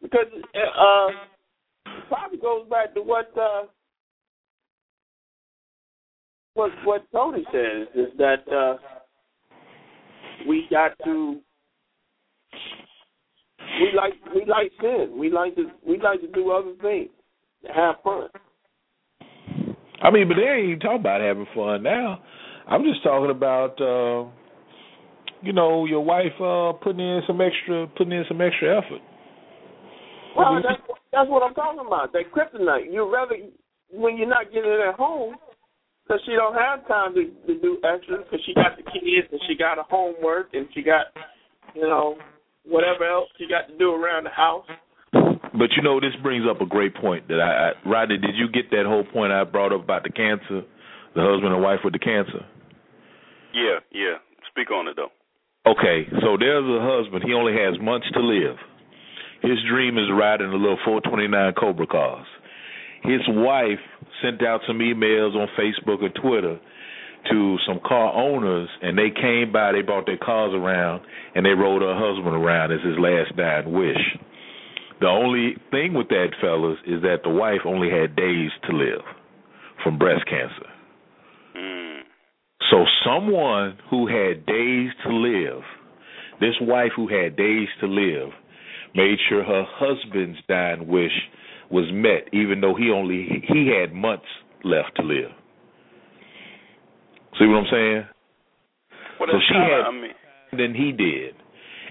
because 0.00 0.26
uh, 0.54 1.08
it 1.86 2.08
probably 2.08 2.38
goes 2.38 2.68
back 2.70 2.94
to 2.94 3.02
what 3.02 3.36
uh, 3.36 3.62
what 6.54 6.70
what 6.84 7.04
Tony 7.12 7.44
says 7.52 7.88
is 7.94 8.16
that 8.18 8.46
uh, 8.48 8.76
we 10.46 10.66
got 10.70 10.92
to 11.04 11.40
we 13.80 13.92
like 13.96 14.14
we 14.34 14.44
like 14.46 14.72
sin. 14.80 15.16
We 15.18 15.30
like 15.30 15.54
to 15.56 15.70
we 15.86 15.98
like 16.00 16.20
to 16.20 16.28
do 16.28 16.50
other 16.50 16.72
things, 16.80 17.10
to 17.66 17.72
have 17.72 17.96
fun. 18.02 18.28
I 20.02 20.10
mean, 20.10 20.28
but 20.28 20.36
they 20.36 20.48
ain't 20.48 20.68
even 20.68 20.80
talking 20.80 21.00
about 21.00 21.20
having 21.20 21.46
fun 21.54 21.82
now. 21.82 22.22
I'm 22.68 22.84
just 22.84 23.02
talking 23.02 23.30
about, 23.30 23.80
uh, 23.80 24.30
you 25.42 25.52
know, 25.52 25.86
your 25.86 26.04
wife 26.04 26.38
uh 26.40 26.72
putting 26.82 27.00
in 27.00 27.22
some 27.26 27.40
extra, 27.40 27.86
putting 27.96 28.12
in 28.12 28.24
some 28.28 28.40
extra 28.40 28.78
effort. 28.78 29.02
Well, 30.36 30.60
that's 30.62 30.80
that's 31.12 31.28
what 31.28 31.42
I'm 31.42 31.54
talking 31.54 31.84
about. 31.84 32.12
That 32.12 32.30
kryptonite. 32.32 32.92
You 32.92 33.12
rather 33.12 33.36
when 33.90 34.16
you're 34.16 34.28
not 34.28 34.52
getting 34.52 34.70
it 34.70 34.88
at 34.88 34.94
home 34.94 35.36
because 36.08 36.22
she 36.24 36.32
don't 36.32 36.56
have 36.56 36.88
time 36.88 37.12
to, 37.14 37.28
to 37.46 37.60
do 37.60 37.76
extra 37.84 38.24
because 38.24 38.40
she 38.46 38.54
got 38.54 38.76
the 38.76 38.82
kids 38.82 39.28
and 39.30 39.40
she 39.46 39.54
got 39.54 39.76
her 39.76 39.84
homework 39.90 40.48
and 40.54 40.66
she 40.74 40.82
got 40.82 41.12
you 41.74 41.82
know 41.82 42.16
whatever 42.64 43.04
else 43.04 43.28
she 43.36 43.46
got 43.46 43.68
to 43.68 43.76
do 43.76 43.92
around 43.92 44.24
the 44.24 44.30
house. 44.30 44.64
But 45.12 45.76
you 45.76 45.82
know, 45.82 46.00
this 46.00 46.16
brings 46.22 46.44
up 46.48 46.60
a 46.60 46.66
great 46.66 46.94
point 46.96 47.28
that 47.28 47.40
I, 47.40 47.72
I 47.72 47.88
Rodney, 47.88 48.16
did 48.16 48.36
you 48.36 48.48
get 48.48 48.70
that 48.70 48.86
whole 48.86 49.04
point 49.04 49.32
I 49.32 49.44
brought 49.44 49.72
up 49.72 49.84
about 49.84 50.02
the 50.02 50.10
cancer, 50.10 50.62
the 51.14 51.20
husband 51.20 51.52
and 51.52 51.62
wife 51.62 51.80
with 51.84 51.92
the 51.92 51.98
cancer? 51.98 52.44
Yeah, 53.52 53.80
yeah. 53.92 54.16
Speak 54.50 54.70
on 54.70 54.88
it 54.88 54.96
though. 54.96 55.12
Okay, 55.68 56.08
so 56.22 56.36
there's 56.38 56.64
a 56.64 56.80
husband. 56.80 57.24
He 57.26 57.34
only 57.34 57.52
has 57.52 57.78
months 57.80 58.06
to 58.14 58.20
live. 58.20 58.56
His 59.42 59.58
dream 59.68 59.98
is 59.98 60.08
riding 60.10 60.48
a 60.48 60.56
little 60.56 60.78
429 60.84 61.52
Cobra 61.54 61.86
cars. 61.86 62.26
His 63.02 63.20
wife 63.28 63.82
sent 64.22 64.42
out 64.42 64.60
some 64.66 64.78
emails 64.78 65.34
on 65.34 65.48
Facebook 65.58 66.02
or 66.02 66.10
Twitter 66.10 66.58
to 67.30 67.56
some 67.66 67.80
car 67.86 68.12
owners, 68.14 68.68
and 68.82 68.96
they 68.96 69.10
came 69.10 69.52
by. 69.52 69.72
They 69.72 69.82
brought 69.82 70.06
their 70.06 70.18
cars 70.18 70.52
around, 70.54 71.02
and 71.34 71.44
they 71.44 71.50
rode 71.50 71.82
her 71.82 71.94
husband 71.94 72.34
around 72.34 72.72
as 72.72 72.80
his 72.84 72.98
last 72.98 73.36
dying 73.36 73.72
wish. 73.72 74.00
The 75.00 75.06
only 75.06 75.56
thing 75.70 75.94
with 75.94 76.08
that, 76.08 76.28
fellas, 76.40 76.78
is 76.86 77.02
that 77.02 77.22
the 77.22 77.30
wife 77.30 77.60
only 77.64 77.88
had 77.90 78.16
days 78.16 78.50
to 78.68 78.76
live 78.76 79.02
from 79.84 79.98
breast 79.98 80.24
cancer. 80.26 80.70
Mm. 81.56 82.00
So 82.70 82.84
someone 83.04 83.78
who 83.90 84.06
had 84.06 84.44
days 84.46 84.90
to 85.04 85.12
live, 85.12 85.62
this 86.40 86.54
wife 86.60 86.92
who 86.96 87.08
had 87.08 87.36
days 87.36 87.68
to 87.80 87.86
live, 87.86 88.30
made 88.94 89.18
sure 89.28 89.44
her 89.44 89.64
husband's 89.68 90.38
dying 90.48 90.88
wish 90.88 91.12
was 91.70 91.84
met, 91.92 92.28
even 92.32 92.60
though 92.60 92.74
he 92.74 92.90
only 92.90 93.42
he 93.48 93.68
had 93.68 93.92
months 93.92 94.26
left 94.64 94.96
to 94.96 95.02
live. 95.02 95.30
See 97.38 97.46
what 97.46 97.58
I'm 97.58 97.70
saying? 97.70 98.06
Well, 99.20 99.28
So 99.30 99.40
she 99.40 99.54
had- 99.54 99.80
I 99.86 99.90
mean, 99.90 100.14
Than 100.50 100.74
he 100.74 100.92
did, 100.92 101.34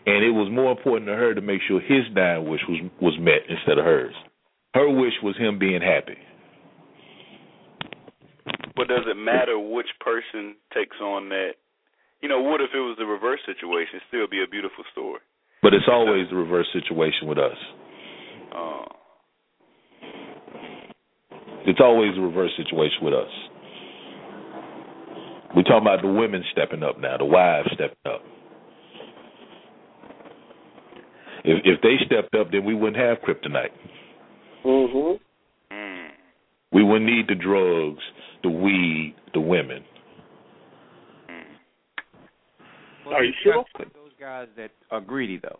and 0.08 0.24
it 0.26 0.32
was 0.32 0.50
more 0.50 0.72
important 0.72 1.06
to 1.08 1.16
her 1.16 1.36
to 1.36 1.42
make 1.42 1.62
sure 1.62 1.80
his 1.80 2.08
dying 2.16 2.50
wish 2.50 2.62
was 2.68 2.80
was 3.00 3.18
met 3.20 3.46
instead 3.48 3.78
of 3.78 3.86
hers. 3.86 4.16
Her 4.74 4.90
wish 4.90 5.14
was 5.22 5.38
him 5.38 5.60
being 5.60 5.82
happy. 5.82 6.18
but 8.76 8.88
does 8.88 9.06
it 9.08 9.18
matter 9.18 9.58
which 9.58 9.88
person 10.00 10.56
takes 10.74 11.00
on 11.02 11.30
that? 11.30 11.54
You 12.22 12.30
know, 12.30 12.42
what 12.42 12.62
if 12.62 12.70
it 12.74 12.80
was 12.80 12.96
the 12.98 13.06
reverse 13.06 13.40
situation? 13.46 13.98
It'd 13.98 14.08
still 14.08 14.28
be 14.28 14.42
a 14.44 14.48
beautiful 14.48 14.84
story. 14.92 15.20
But 15.62 15.74
it's 15.74 15.88
always 15.88 16.30
the 16.30 16.36
reverse 16.36 16.68
situation 16.74 17.28
with 17.28 17.38
us. 17.40 17.58
Uh, 18.54 18.86
It's 21.68 21.82
always 21.82 22.16
the 22.16 22.22
reverse 22.22 22.52
situation 22.56 23.00
with 23.04 23.14
us. 23.14 23.30
We're 25.54 25.64
talking 25.64 25.82
about 25.82 26.02
the 26.02 26.08
women 26.08 26.44
stepping 26.52 26.82
up 26.82 26.98
now, 27.00 27.18
the 27.18 27.26
wives 27.26 27.68
stepping 27.74 27.98
up. 28.06 28.22
If 31.44 31.62
if 31.66 31.82
they 31.82 31.96
stepped 32.06 32.36
up, 32.36 32.52
then 32.52 32.64
we 32.64 32.74
wouldn't 32.74 32.98
have 32.98 33.18
kryptonite. 33.22 33.72
Mhm. 34.64 35.20
We 36.72 36.84
wouldn't 36.84 37.06
need 37.06 37.28
the 37.28 37.36
drugs, 37.36 38.04
the 38.44 38.50
weed, 38.50 39.16
the 39.34 39.42
women. 39.42 39.84
Well, 43.06 43.16
Are 43.16 43.24
you 43.24 43.34
sure? 43.42 43.66
Those 43.78 44.14
guys 44.20 44.48
that 44.58 44.72
are 44.92 45.00
greedy, 45.00 45.38
though. 45.38 45.60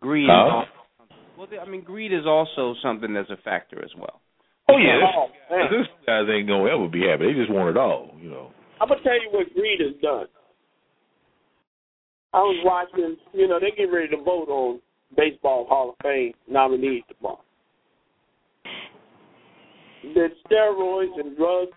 Greed 0.00 0.28
Huh? 0.28 0.62
is 0.62 0.68
also, 0.98 1.14
well, 1.36 1.60
I 1.60 1.64
mean, 1.64 1.80
greed 1.80 2.12
is 2.12 2.26
also 2.26 2.74
something 2.82 3.14
that's 3.14 3.30
a 3.30 3.38
factor 3.38 3.82
as 3.82 3.94
well. 3.96 4.20
Oh 4.68 4.76
yeah, 4.76 5.00
Oh, 5.00 5.28
this, 5.70 5.86
this 5.88 6.06
guys 6.06 6.24
ain't 6.30 6.46
gonna 6.46 6.68
ever 6.68 6.88
be 6.88 7.06
happy. 7.08 7.26
They 7.26 7.32
just 7.32 7.50
want 7.50 7.70
it 7.70 7.76
all, 7.76 8.14
you 8.20 8.30
know. 8.30 8.50
I'm 8.80 8.88
gonna 8.88 9.02
tell 9.02 9.14
you 9.14 9.28
what 9.30 9.52
greed 9.54 9.80
has 9.80 9.94
done. 10.02 10.26
I 12.34 12.38
was 12.40 12.60
watching, 12.64 13.16
you 13.32 13.48
know, 13.48 13.58
they 13.58 13.70
get 13.70 13.90
ready 13.90 14.08
to 14.08 14.22
vote 14.22 14.48
on 14.48 14.80
baseball 15.16 15.66
Hall 15.68 15.90
of 15.90 15.96
Fame 16.02 16.34
nominees 16.48 17.02
tomorrow. 17.16 17.40
Did 20.02 20.32
steroids 20.46 21.18
and 21.18 21.36
drugs 21.36 21.72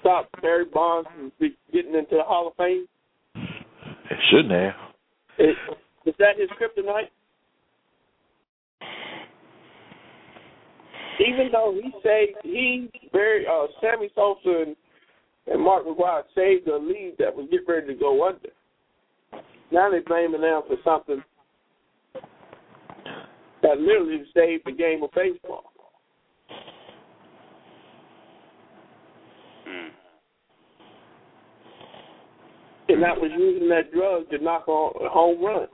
stop 0.00 0.28
Barry 0.40 0.64
Bonds 0.64 1.08
from 1.14 1.32
getting 1.72 1.94
into 1.94 2.16
the 2.16 2.22
Hall 2.22 2.48
of 2.48 2.54
Fame? 2.56 2.86
It 3.34 4.18
shouldn't 4.30 4.52
have. 4.52 4.74
Is, 5.38 5.56
is 6.06 6.14
that 6.18 6.38
his 6.38 6.48
kryptonite? 6.50 7.08
Even 11.20 11.50
though 11.52 11.78
he 11.80 11.92
saved, 12.02 12.38
he 12.42 12.90
Barry, 13.12 13.46
uh, 13.46 13.66
Sammy 13.80 14.10
Sosa 14.14 14.64
and, 14.66 14.76
and 15.46 15.62
Mark 15.62 15.84
McGwire 15.86 16.22
saved 16.34 16.66
a 16.68 16.76
league 16.76 17.16
that 17.18 17.34
was 17.34 17.46
getting 17.50 17.66
ready 17.68 17.86
to 17.88 17.94
go 17.94 18.26
under. 18.26 18.48
Now 19.70 19.90
they're 19.90 20.02
blaming 20.02 20.40
them 20.40 20.62
for 20.66 20.76
something 20.84 21.22
that 23.62 23.78
literally 23.78 24.24
saved 24.34 24.64
the 24.66 24.72
game 24.72 25.02
of 25.02 25.10
baseball. 25.14 25.64
Mm. 29.68 29.88
And 32.88 33.02
that 33.02 33.16
was 33.16 33.30
using 33.36 33.68
that 33.68 33.92
drug 33.92 34.28
to 34.30 34.38
knock 34.42 34.68
on 34.68 34.92
home 35.10 35.44
runs. 35.44 35.68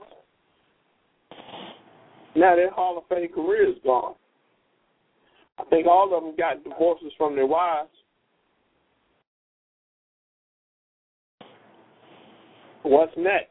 Now 2.35 2.55
their 2.55 2.71
Hall 2.71 2.97
of 2.97 3.03
Fame 3.09 3.27
career 3.33 3.69
is 3.69 3.75
gone. 3.83 4.15
I 5.61 5.63
think 5.69 5.85
all 5.87 6.15
of 6.15 6.23
them 6.23 6.35
got 6.37 6.63
divorces 6.63 7.11
from 7.17 7.35
their 7.35 7.45
wives. 7.45 7.89
What's 12.83 13.13
next? 13.15 13.47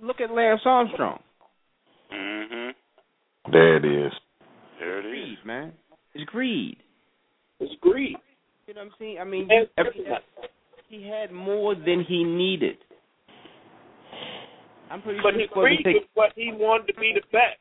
Look 0.00 0.20
at 0.20 0.30
Lance 0.30 0.62
Armstrong. 0.64 1.20
Mm 2.12 2.48
Mhm. 2.50 2.74
There 3.52 3.76
it 3.76 3.84
is. 3.84 4.12
There 4.78 4.98
it 5.00 5.06
is. 5.06 5.12
Greed, 5.12 5.38
man. 5.44 5.72
It's 6.14 6.24
greed. 6.24 6.78
It's 7.60 7.74
greed. 7.80 8.16
You 8.66 8.74
know 8.74 8.80
what 8.80 8.86
I'm 8.86 8.92
saying? 8.98 9.18
I 9.20 9.24
mean, 9.24 9.48
And 9.50 9.68
every, 9.76 10.04
he 10.88 11.06
had 11.06 11.30
more 11.30 11.74
than 11.74 12.04
he 12.08 12.24
needed. 12.24 12.78
I'm 14.90 15.02
pretty 15.02 15.20
but 15.22 15.32
sure 15.34 15.40
his 15.40 15.48
he 15.50 15.58
wasn't 15.58 15.64
greed 15.64 15.78
was 15.78 15.94
taking. 15.94 16.08
what 16.14 16.32
he 16.34 16.52
wanted 16.52 16.86
to 16.94 17.00
be 17.00 17.12
the 17.14 17.22
best. 17.32 17.60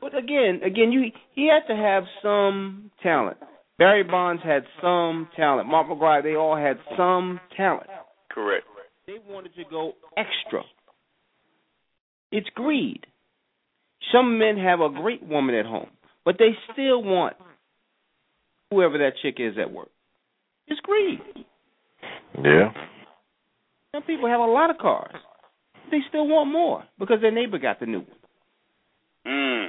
But 0.00 0.16
again, 0.16 0.60
again, 0.64 0.92
you 0.92 1.10
he 1.34 1.48
had 1.48 1.72
to 1.72 1.80
have 1.80 2.04
some 2.22 2.90
talent. 3.02 3.36
Barry 3.78 4.02
Bonds 4.02 4.42
had 4.44 4.64
some 4.82 5.28
talent. 5.36 5.68
Mark 5.68 5.88
McGwire, 5.88 6.22
they 6.22 6.36
all 6.36 6.56
had 6.56 6.78
some 6.96 7.40
talent. 7.56 7.86
Correct. 8.30 8.64
They 9.06 9.16
wanted 9.28 9.54
to 9.56 9.64
go 9.70 9.92
extra. 10.16 10.62
It's 12.30 12.48
greed. 12.54 13.06
Some 14.12 14.38
men 14.38 14.56
have 14.56 14.80
a 14.80 14.88
great 14.88 15.22
woman 15.22 15.54
at 15.54 15.66
home, 15.66 15.90
but 16.24 16.36
they 16.38 16.50
still 16.72 17.02
want 17.02 17.36
whoever 18.70 18.98
that 18.98 19.12
chick 19.22 19.36
is 19.38 19.54
at 19.60 19.72
work. 19.72 19.90
It's 20.66 20.80
greed. 20.80 21.20
Yeah. 22.42 22.72
Some 23.92 24.02
people 24.02 24.28
have 24.28 24.40
a 24.40 24.44
lot 24.44 24.70
of 24.70 24.78
cars. 24.78 25.14
They 25.90 25.98
still 26.08 26.28
want 26.28 26.50
more 26.52 26.84
because 26.98 27.20
their 27.20 27.32
neighbor 27.32 27.58
got 27.58 27.80
the 27.80 27.86
new 27.86 28.00
one. 28.00 28.06
Mm. 29.26 29.66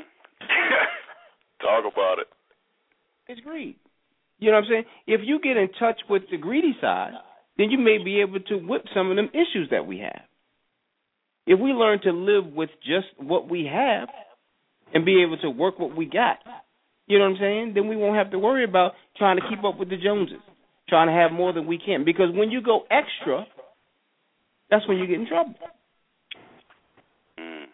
Talk 1.62 1.92
about 1.92 2.20
it. 2.20 2.28
It's 3.28 3.42
greed. 3.42 3.76
You 4.40 4.50
know 4.50 4.58
what 4.58 4.66
I'm 4.66 4.70
saying? 4.70 4.84
If 5.08 5.22
you 5.24 5.40
get 5.40 5.56
in 5.56 5.70
touch 5.80 6.02
with 6.10 6.24
the 6.32 6.38
greedy 6.38 6.76
side, 6.82 7.14
then 7.58 7.70
you 7.70 7.78
may 7.78 8.04
be 8.04 8.22
able 8.22 8.40
to 8.40 8.56
whip 8.56 8.84
some 8.94 9.12
of 9.12 9.16
them 9.16 9.30
issues 9.34 9.70
that 9.70 9.86
we 9.86 10.00
have. 10.00 10.22
If 11.46 11.60
we 11.60 11.72
learn 11.72 12.02
to 12.04 12.12
live 12.12 12.52
with 12.52 12.70
just 12.84 13.08
what 13.18 13.50
we 13.50 13.70
have 13.72 14.10
and 14.94 15.06
be 15.06 15.24
able 15.24 15.38
to 15.38 15.50
work 15.50 15.80
what 15.80 15.96
we 15.96 16.06
got, 16.06 16.38
you 17.08 17.20
know 17.20 17.26
what 17.26 17.36
I'm 17.36 17.40
saying? 17.40 17.72
Then 17.76 17.88
we 17.88 17.96
won't 17.96 18.16
have 18.16 18.32
to 18.32 18.40
worry 18.40 18.64
about 18.64 18.94
trying 19.18 19.38
to 19.38 19.44
keep 19.50 19.64
up 19.64 19.78
with 19.78 19.90
the 19.90 19.98
Joneses, 19.98 20.42
trying 20.88 21.08
to 21.08 21.14
have 21.14 21.32
more 21.32 21.54
than 21.54 21.68
we 21.68 21.78
can. 21.78 22.06
Because 22.06 22.34
when 22.34 22.52
you 22.52 22.62
go 22.62 22.82
extra, 22.90 23.46
that's 24.70 24.88
when 24.88 24.98
you 24.98 25.06
get 25.08 25.20
in 25.20 25.28
trouble. 25.28 25.54
Mm. 27.40 27.66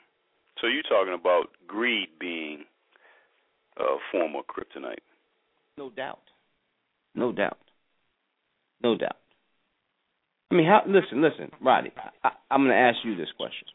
So 0.60 0.68
you're 0.68 0.84
talking 0.84 1.16
about 1.18 1.48
greed 1.68 2.10
being 2.20 2.66
a 3.80 3.98
form 4.12 4.36
of 4.36 4.46
kryptonite. 4.46 4.98
No 5.78 5.90
doubt. 5.90 6.20
No 7.16 7.32
doubt. 7.32 7.58
No 8.82 8.98
doubt. 8.98 9.18
I 10.52 10.56
mean, 10.56 10.66
how? 10.66 10.82
Listen, 10.88 11.22
listen, 11.22 11.52
Roddy. 11.62 11.92
I, 12.24 12.30
I'm 12.50 12.62
going 12.62 12.72
to 12.72 12.76
ask 12.76 12.98
you 13.04 13.16
this 13.16 13.28
question. 13.38 13.68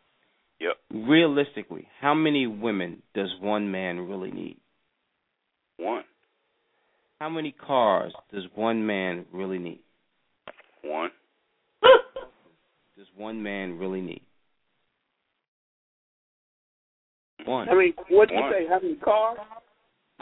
Yep. 0.61 1.07
Realistically, 1.09 1.89
how 2.01 2.15
many 2.15 2.47
women 2.47 3.03
does 3.15 3.31
one 3.41 3.70
man 3.70 4.01
really 4.01 4.31
need? 4.31 4.57
One. 5.77 6.05
How 7.20 7.29
many 7.29 7.53
cars 7.53 8.12
does 8.33 8.45
one 8.55 8.87
man 8.87 9.27
really 9.33 9.59
need? 9.59 9.81
One. 10.83 11.11
Does 12.97 13.07
one 13.16 13.43
man 13.43 13.79
really 13.79 14.01
need? 14.01 14.23
One. 17.45 17.69
I 17.69 17.74
mean, 17.74 17.95
what 18.11 18.29
do 18.29 18.35
you 18.35 18.41
One. 18.41 18.53
say? 18.53 18.66
How 18.69 18.81
many 18.81 18.97
cars? 18.97 19.39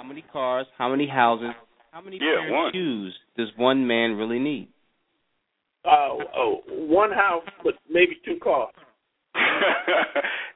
How 0.01 0.07
many 0.09 0.25
cars? 0.33 0.67
How 0.79 0.89
many 0.89 1.07
houses? 1.07 1.51
How 1.93 2.01
many 2.01 2.17
Yeah, 2.17 2.41
pair 2.41 2.53
one. 2.53 2.67
of 2.69 2.73
shoes 2.73 3.15
does 3.37 3.49
one 3.57 3.87
man 3.87 4.17
really 4.17 4.39
need? 4.39 4.69
Uh, 5.85 6.17
oh, 6.35 6.63
one 6.67 7.11
house, 7.13 7.45
but 7.63 7.75
maybe 7.91 8.19
two 8.25 8.39
cars. 8.43 8.73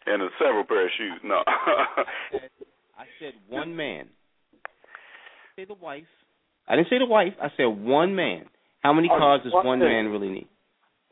and 0.06 0.22
a 0.22 0.28
several 0.38 0.64
pair 0.64 0.86
of 0.86 0.90
shoes. 0.96 1.20
No. 1.22 1.42
I 1.46 3.04
said 3.20 3.34
one 3.46 3.76
man. 3.76 4.06
I 4.64 5.60
didn't 5.60 5.68
say 5.68 5.74
the 5.74 5.74
wife. 5.84 6.04
I 6.66 6.76
didn't 6.76 6.88
say 6.88 6.98
the 6.98 7.04
wife. 7.06 7.34
I 7.42 7.48
said 7.58 7.64
one 7.66 8.16
man. 8.16 8.46
How 8.80 8.94
many 8.94 9.10
Oh, 9.12 9.18
cars 9.18 9.42
does 9.44 9.52
one 9.52 9.66
one 9.66 9.78
man. 9.80 10.04
man 10.06 10.08
really 10.12 10.30
need? 10.30 10.48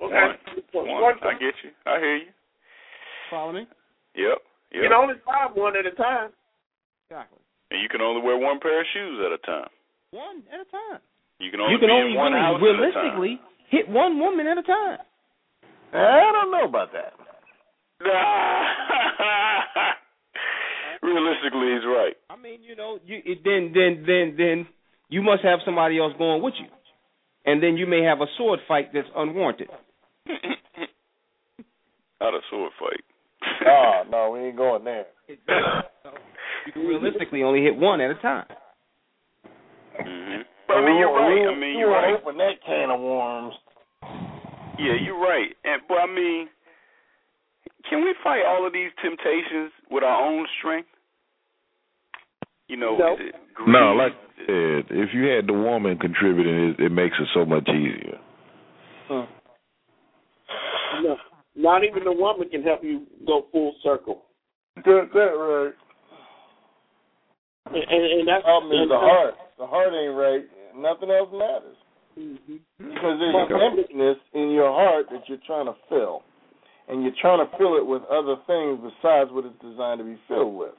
Okay. 0.02 0.32
one. 0.72 1.14
I 1.22 1.32
get 1.34 1.52
you. 1.62 1.70
I 1.84 1.98
hear 1.98 2.16
you. 2.16 2.26
Follow 3.30 3.52
me? 3.52 3.66
Yep. 4.14 4.38
You 4.72 4.80
Yep. 4.80 4.90
can 4.90 4.92
only 4.94 5.14
buy 5.26 5.48
one 5.52 5.76
at 5.76 5.84
a 5.84 5.90
time. 5.90 6.30
Exactly. 7.10 7.41
And 7.72 7.80
you 7.80 7.88
can 7.88 8.04
only 8.04 8.20
wear 8.20 8.36
one 8.36 8.60
pair 8.60 8.80
of 8.80 8.86
shoes 8.92 9.16
at 9.24 9.32
a 9.32 9.40
time. 9.40 9.72
One 10.12 10.44
at 10.52 10.60
a 10.60 10.68
time. 10.68 11.00
You 11.40 11.50
can 11.50 11.60
only 11.60 11.72
You 11.72 11.80
can 11.80 11.88
be 11.88 11.92
only 11.96 12.12
in 12.12 12.20
one 12.20 12.32
really 12.32 12.44
house 12.44 12.60
realistically 12.60 13.40
hit 13.72 13.88
one 13.88 14.20
woman 14.20 14.46
at 14.46 14.58
a 14.58 14.62
time. 14.62 14.98
I 15.96 16.30
don't 16.36 16.52
know 16.52 16.68
about 16.68 16.92
that. 16.92 17.16
at. 17.16 17.32
Realistically, 21.02 21.72
he's 21.72 21.84
right. 21.88 22.14
I 22.30 22.36
mean, 22.36 22.62
you 22.62 22.76
know, 22.76 22.98
you 23.04 23.20
it, 23.24 23.38
then 23.42 23.72
then 23.74 24.04
then 24.06 24.34
then 24.36 24.66
you 25.08 25.22
must 25.22 25.42
have 25.42 25.60
somebody 25.64 25.98
else 25.98 26.12
going 26.16 26.42
with 26.42 26.54
you, 26.60 26.68
and 27.44 27.62
then 27.62 27.76
you 27.76 27.86
may 27.86 28.02
have 28.02 28.20
a 28.20 28.26
sword 28.36 28.60
fight 28.68 28.92
that's 28.92 29.08
unwarranted. 29.16 29.68
Not 32.20 32.34
a 32.34 32.40
sword 32.50 32.72
fight. 32.78 33.02
Oh 33.66 34.02
no, 34.10 34.30
we 34.30 34.40
ain't 34.48 34.56
going 34.56 34.84
there. 34.84 35.06
You 36.66 36.72
can 36.72 36.82
realistically 36.82 37.42
only 37.42 37.62
hit 37.62 37.76
one 37.76 38.00
at 38.00 38.10
a 38.10 38.14
time. 38.16 38.46
hmm 39.96 40.42
But 40.68 40.76
I 40.76 40.86
mean, 40.86 40.96
you're 40.98 41.12
right. 41.12 41.48
I 41.48 41.58
mean, 41.58 41.70
you 41.74 41.78
you're 41.80 41.90
right. 41.90 42.14
Open 42.14 42.38
that 42.38 42.62
can 42.64 42.90
of 42.90 43.00
worms. 43.00 43.54
Yeah, 44.78 44.94
you're 45.02 45.20
right. 45.20 45.50
And 45.64 45.82
but 45.88 45.98
I 45.98 46.06
mean, 46.06 46.48
can 47.88 48.02
we 48.02 48.14
fight 48.22 48.42
all 48.46 48.66
of 48.66 48.72
these 48.72 48.90
temptations 49.02 49.72
with 49.90 50.02
our 50.02 50.22
own 50.24 50.46
strength? 50.58 50.88
You 52.68 52.76
know, 52.76 52.96
No. 52.96 53.14
is 53.14 53.20
it 53.20 53.34
No, 53.66 53.92
like 53.92 54.12
I 54.12 54.46
said, 54.46 54.84
if 54.90 55.10
you 55.12 55.24
had 55.24 55.46
the 55.46 55.52
woman 55.52 55.98
contributing, 55.98 56.74
it, 56.78 56.80
it 56.86 56.92
makes 56.92 57.16
it 57.20 57.28
so 57.34 57.44
much 57.44 57.68
easier. 57.68 58.18
No, 61.02 61.16
not 61.54 61.84
even 61.84 62.04
the 62.04 62.12
woman 62.12 62.48
can 62.48 62.62
help 62.62 62.82
you 62.82 63.06
go 63.26 63.46
full 63.52 63.74
circle. 63.82 64.22
Get 64.76 65.12
that 65.12 65.18
right. 65.18 65.74
And, 67.66 67.76
and, 67.76 68.28
that's 68.28 68.42
Problem 68.42 68.72
is 68.72 68.82
and 68.82 68.90
the 68.90 68.98
heart. 68.98 69.34
The 69.58 69.66
heart 69.66 69.92
ain't 69.94 70.16
right. 70.16 70.44
Nothing 70.74 71.10
else 71.10 71.30
matters. 71.32 71.76
Mhm. 72.18 72.60
Because 72.78 73.18
there's 73.18 73.50
an 73.50 73.60
emptiness 73.60 74.18
in 74.34 74.50
your 74.50 74.72
heart 74.72 75.08
that 75.10 75.28
you're 75.28 75.42
trying 75.46 75.66
to 75.66 75.74
fill. 75.88 76.22
And 76.88 77.02
you're 77.02 77.14
trying 77.20 77.38
to 77.38 77.56
fill 77.56 77.76
it 77.76 77.86
with 77.86 78.02
other 78.10 78.36
things 78.46 78.80
besides 78.82 79.30
what 79.30 79.46
it's 79.46 79.58
designed 79.60 79.98
to 80.00 80.04
be 80.04 80.18
filled 80.28 80.54
with. 80.54 80.74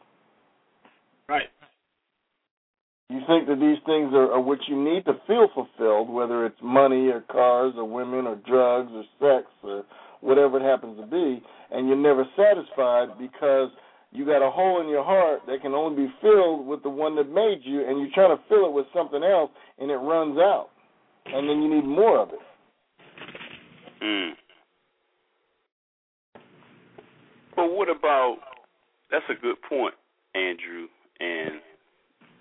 Right. 1.30 1.50
You 3.10 3.22
think 3.28 3.48
that 3.48 3.60
these 3.60 3.80
things 3.86 4.14
are, 4.14 4.34
are 4.34 4.42
what 4.42 4.60
you 4.68 4.76
need 4.76 5.06
to 5.06 5.14
feel 5.28 5.48
fulfilled, 5.54 6.10
whether 6.10 6.46
it's 6.46 6.62
money 6.62 7.10
or 7.10 7.22
cars 7.22 7.74
or 7.78 7.86
women 7.86 8.28
or 8.28 8.36
drugs 8.36 8.92
or 8.92 9.04
sex 9.20 9.48
or 9.64 9.86
whatever 10.22 10.58
it 10.58 10.64
happens 10.64 10.98
to 11.00 11.06
be, 11.06 11.44
and 11.72 11.88
you're 11.88 11.98
never 11.98 12.26
satisfied 12.36 13.10
because 13.20 13.70
you 14.14 14.26
got 14.26 14.46
a 14.46 14.52
hole 14.52 14.80
in 14.80 14.88
your 14.88 15.04
heart 15.04 15.42
that 15.48 15.62
can 15.62 15.74
only 15.74 16.06
be 16.06 16.14
filled 16.22 16.68
with 16.68 16.84
the 16.84 16.90
one 16.90 17.16
that 17.16 17.34
made 17.34 17.62
you, 17.64 17.86
and 17.88 18.00
you're 18.00 18.14
trying 18.14 18.36
to 18.36 18.44
fill 18.48 18.68
it 18.68 18.72
with 18.72 18.86
something 18.94 19.24
else, 19.24 19.50
and 19.80 19.90
it 19.90 19.96
runs 19.96 20.38
out, 20.38 20.70
and 21.26 21.50
then 21.50 21.62
you 21.62 21.76
need 21.76 21.86
more 21.86 22.20
of 22.20 22.30
it. 22.30 22.40
Mm. 24.04 24.32
But 27.56 27.74
what 27.74 27.90
about? 27.90 28.38
That's 29.10 29.26
a 29.30 29.42
good 29.42 29.58
point, 29.68 29.96
Andrew, 30.36 30.88
and 31.20 31.60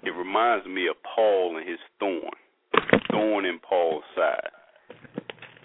it 0.02 0.10
reminds 0.10 0.66
me 0.66 0.88
of 0.88 0.96
Paul 1.14 1.56
and 1.56 1.68
his 1.68 1.78
thorn, 1.98 2.32
thorn 3.10 3.44
in 3.46 3.58
Paul's 3.58 4.04
side. 4.14 4.50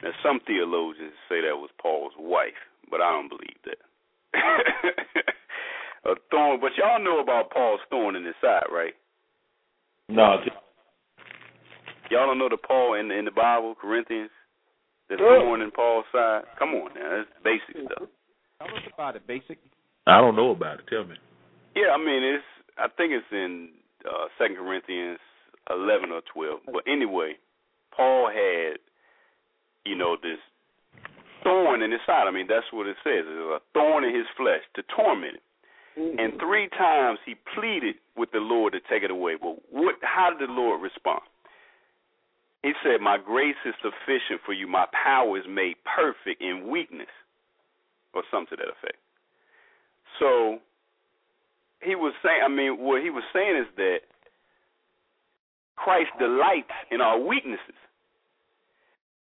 Now, 0.03 0.11
some 0.23 0.39
theologians 0.45 1.13
say 1.27 1.41
that 1.41 1.57
was 1.57 1.69
Paul's 1.81 2.13
wife, 2.17 2.59
but 2.89 3.01
I 3.01 3.11
don't 3.11 3.29
believe 3.29 3.57
that. 3.65 3.77
a 6.05 6.13
thorn, 6.31 6.59
but 6.61 6.71
y'all 6.77 7.03
know 7.03 7.19
about 7.19 7.51
Paul's 7.51 7.79
thorn 7.89 8.15
in 8.15 8.25
his 8.25 8.35
side, 8.41 8.67
right? 8.71 8.93
No, 10.09 10.37
Y'all 12.09 12.25
don't 12.25 12.37
know 12.39 12.47
the 12.47 12.55
Paul 12.57 12.93
in 12.95 13.11
in 13.11 13.25
the 13.25 13.31
Bible, 13.31 13.75
Corinthians, 13.75 14.31
the 15.09 15.17
Sure. 15.17 15.39
thorn 15.41 15.61
in 15.61 15.71
Paul's 15.71 16.05
side. 16.11 16.43
Come 16.57 16.69
on 16.75 16.93
now, 16.95 17.09
that's 17.17 17.29
basic 17.43 17.75
stuff. 17.85 18.07
Tell 18.59 18.75
us 18.75 18.83
about 18.93 19.15
it, 19.17 19.27
basic. 19.27 19.57
I 20.07 20.21
don't 20.21 20.35
know 20.37 20.51
about 20.51 20.79
it. 20.79 20.87
Tell 20.87 21.03
me. 21.03 21.17
Yeah, 21.75 21.91
I 21.93 21.97
mean 21.97 22.23
it's 22.23 22.45
I 22.77 22.87
think 22.95 23.11
it's 23.11 23.27
in 23.31 23.69
uh 24.07 24.27
Second 24.37 24.55
Corinthians 24.57 25.19
eleven 25.69 26.11
or 26.11 26.21
twelve. 26.33 26.61
But 26.65 26.83
anyway, 26.87 27.35
Paul 27.91 28.29
had, 28.31 28.79
you 29.83 29.95
know, 29.97 30.15
this 30.15 30.39
thorn 31.43 31.81
in 31.81 31.91
his 31.91 31.99
side. 32.05 32.27
I 32.27 32.31
mean 32.31 32.47
that's 32.47 32.71
what 32.71 32.87
it 32.87 32.95
says. 33.03 33.27
It's 33.27 33.51
a 33.51 33.59
thorn 33.73 34.05
in 34.05 34.15
his 34.15 34.27
flesh 34.37 34.63
to 34.75 34.83
torment 34.95 35.35
him. 35.35 35.41
Mm-hmm. 35.97 36.19
And 36.19 36.33
three 36.39 36.69
times 36.77 37.19
he 37.25 37.35
pleaded 37.55 37.95
with 38.15 38.31
the 38.31 38.39
Lord 38.39 38.73
to 38.73 38.79
take 38.89 39.03
it 39.03 39.11
away. 39.11 39.33
Well, 39.41 39.57
what 39.71 39.95
how 40.01 40.29
did 40.29 40.47
the 40.47 40.53
Lord 40.53 40.81
respond? 40.81 41.21
He 42.61 42.73
said, 42.83 43.01
My 43.01 43.17
grace 43.17 43.57
is 43.65 43.73
sufficient 43.81 44.41
for 44.45 44.53
you, 44.53 44.67
my 44.67 44.85
power 44.91 45.37
is 45.37 45.45
made 45.49 45.75
perfect 45.85 46.41
in 46.41 46.69
weakness. 46.69 47.09
Or 48.13 48.23
something 48.31 48.57
to 48.57 48.63
that 48.63 48.71
effect. 48.71 48.97
So 50.19 50.57
he 51.81 51.93
was 51.93 52.13
saying 52.23 52.41
I 52.43 52.47
mean 52.47 52.79
what 52.79 53.01
he 53.01 53.09
was 53.09 53.23
saying 53.33 53.57
is 53.57 53.67
that 53.77 53.99
Christ 55.75 56.09
delights 56.17 56.73
in 56.89 57.01
our 57.01 57.19
weaknesses. 57.19 57.77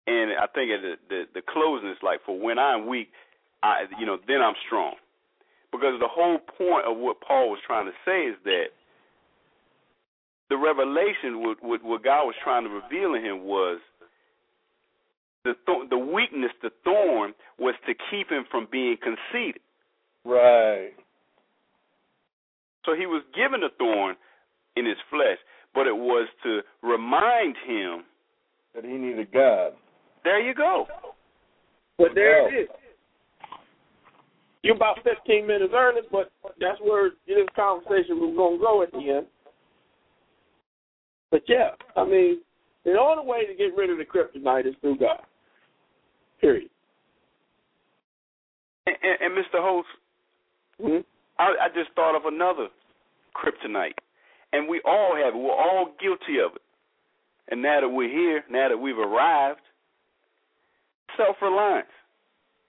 And 0.06 0.32
I 0.40 0.46
think 0.46 0.70
at 0.70 0.80
the, 0.80 0.94
the 1.08 1.24
the 1.34 1.42
closing 1.42 1.90
is 1.90 1.98
like 2.02 2.20
for 2.24 2.38
when 2.38 2.58
I'm 2.58 2.86
weak, 2.86 3.08
I 3.62 3.84
you 3.98 4.06
know, 4.06 4.18
then 4.26 4.40
I'm 4.40 4.54
strong. 4.66 4.94
Because 5.76 6.00
the 6.00 6.08
whole 6.08 6.38
point 6.38 6.86
of 6.86 6.96
what 6.96 7.20
Paul 7.20 7.50
was 7.50 7.58
trying 7.66 7.86
to 7.86 7.92
say 8.04 8.26
is 8.26 8.36
that 8.44 8.66
the 10.48 10.56
revelation, 10.56 11.42
what, 11.42 11.62
what, 11.62 11.82
what 11.82 12.04
God 12.04 12.24
was 12.24 12.34
trying 12.42 12.64
to 12.64 12.70
reveal 12.70 13.14
in 13.14 13.24
him 13.24 13.44
was 13.44 13.80
the 15.44 15.54
th- 15.66 15.90
the 15.90 15.98
weakness, 15.98 16.50
the 16.62 16.70
thorn, 16.84 17.34
was 17.58 17.74
to 17.86 17.94
keep 18.10 18.30
him 18.30 18.44
from 18.50 18.66
being 18.70 18.96
conceited. 18.96 19.62
Right. 20.24 20.90
So 22.84 22.94
he 22.94 23.06
was 23.06 23.22
given 23.34 23.62
a 23.62 23.70
thorn 23.78 24.16
in 24.76 24.86
his 24.86 24.96
flesh, 25.10 25.38
but 25.74 25.86
it 25.86 25.96
was 25.96 26.28
to 26.44 26.60
remind 26.82 27.56
him 27.66 28.04
that 28.74 28.84
he 28.84 28.92
needed 28.92 29.32
God. 29.32 29.72
There 30.24 30.40
you 30.40 30.54
go. 30.54 30.86
But 31.98 32.14
there 32.14 32.48
it 32.48 32.62
is. 32.62 32.68
You're 34.66 34.74
about 34.74 34.98
15 35.04 35.46
minutes 35.46 35.72
early, 35.72 36.00
but 36.10 36.32
that's 36.60 36.80
where 36.82 37.10
this 37.28 37.46
conversation 37.54 38.18
was 38.18 38.34
going 38.36 38.58
to 38.58 38.64
go 38.64 38.82
at 38.82 38.90
the 38.90 39.18
end. 39.18 39.26
But 41.30 41.42
yeah, 41.46 41.70
I 41.94 42.04
mean, 42.04 42.40
the 42.84 42.98
only 42.98 43.24
way 43.24 43.46
to 43.46 43.54
get 43.54 43.76
rid 43.76 43.90
of 43.90 43.98
the 43.98 44.04
kryptonite 44.04 44.66
is 44.66 44.74
through 44.80 44.98
God. 44.98 45.20
Period. 46.40 46.68
And, 48.86 48.96
and, 49.04 49.32
and 49.32 49.38
Mr. 49.38 49.62
Host, 49.62 49.86
mm-hmm. 50.82 51.02
I, 51.38 51.66
I 51.66 51.68
just 51.68 51.94
thought 51.94 52.16
of 52.16 52.24
another 52.24 52.66
kryptonite, 53.36 53.94
and 54.52 54.68
we 54.68 54.82
all 54.84 55.14
have 55.14 55.32
it. 55.32 55.38
We're 55.38 55.52
all 55.52 55.94
guilty 56.00 56.40
of 56.44 56.56
it. 56.56 56.62
And 57.52 57.62
now 57.62 57.82
that 57.82 57.88
we're 57.88 58.10
here, 58.10 58.42
now 58.50 58.68
that 58.68 58.76
we've 58.78 58.98
arrived, 58.98 59.60
self 61.16 61.36
reliance, 61.40 61.86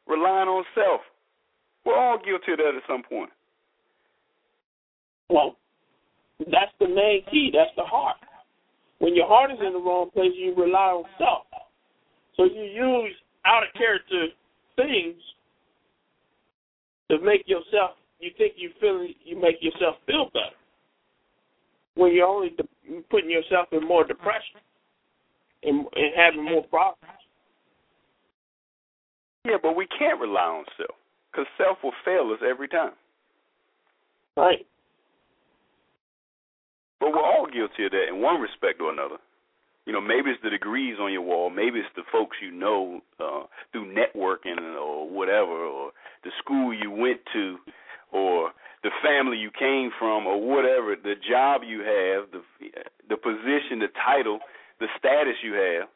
relying 0.06 0.48
on 0.48 0.64
self. 0.76 1.02
We're 1.88 1.98
all 1.98 2.18
guilty 2.18 2.52
of 2.52 2.58
that 2.58 2.76
at 2.76 2.84
some 2.86 3.02
point. 3.02 3.30
Well, 5.30 5.56
that's 6.40 6.76
the 6.82 6.88
main 6.90 7.24
key. 7.32 7.50
That's 7.54 7.72
the 7.78 7.86
heart. 7.86 8.18
When 9.00 9.16
your 9.16 9.26
heart 9.26 9.52
is 9.52 9.58
in 9.66 9.72
the 9.72 9.80
wrong 9.80 10.10
place, 10.14 10.32
you 10.36 10.54
rely 10.54 10.92
on 11.00 11.06
self. 11.18 11.48
So 12.36 12.44
you 12.44 12.64
use 12.64 13.16
out 13.46 13.64
of 13.64 13.70
character 13.78 14.28
things 14.76 15.16
to 17.10 17.22
make 17.22 17.48
yourself. 17.48 17.92
You 18.20 18.32
think 18.38 18.56
you 18.58 18.72
feel 18.82 19.08
you 19.24 19.40
make 19.40 19.62
yourself 19.62 19.96
feel 20.06 20.26
better 20.34 20.60
when 21.96 22.14
you're 22.14 22.28
only 22.28 22.50
de- 22.50 23.02
putting 23.10 23.30
yourself 23.30 23.70
in 23.72 23.88
more 23.88 24.06
depression 24.06 24.60
and, 25.64 25.86
and 25.96 26.12
having 26.18 26.44
more 26.44 26.64
problems. 26.64 27.16
Yeah, 29.46 29.56
but 29.64 29.78
we 29.78 29.88
can't 29.98 30.20
rely 30.20 30.42
on 30.42 30.66
self 30.76 30.98
because 31.32 31.48
self 31.58 31.78
will 31.84 31.94
fail 32.04 32.32
us 32.34 32.40
every 32.48 32.68
time. 32.68 32.94
Right. 34.36 34.66
But 37.00 37.12
we're 37.12 37.24
all 37.24 37.48
guilty 37.52 37.86
of 37.86 37.92
that 37.92 38.08
in 38.10 38.22
one 38.22 38.42
respect 38.42 38.82
or 38.82 38.92
another. 38.92 39.18
You 39.86 39.94
know, 39.94 40.02
maybe 40.02 40.32
it's 40.32 40.44
the 40.44 40.50
degrees 40.50 40.98
on 41.00 41.14
your 41.14 41.22
wall, 41.22 41.50
maybe 41.50 41.80
it's 41.80 41.88
the 41.96 42.04
folks 42.12 42.38
you 42.42 42.52
know 42.52 43.00
uh, 43.20 43.44
through 43.72 43.94
networking 43.94 44.60
or 44.76 45.10
whatever, 45.10 45.52
or 45.52 45.92
the 46.24 46.32
school 46.40 46.74
you 46.74 46.92
went 46.92 47.22
to, 47.34 47.56
or 48.12 48.52
the 48.84 48.92
family 49.02 49.38
you 49.38 49.50
came 49.58 49.92
from, 49.98 50.28
or 50.28 50.42
whatever, 50.42 50.96
the 51.02 51.14
job 51.30 51.62
you 51.66 51.80
have, 51.80 52.30
the 52.32 52.42
the 53.08 53.16
position, 53.16 53.80
the 53.80 53.88
title, 54.06 54.40
the 54.80 54.88
status 55.00 55.36
you 55.42 55.54
have. 55.54 55.88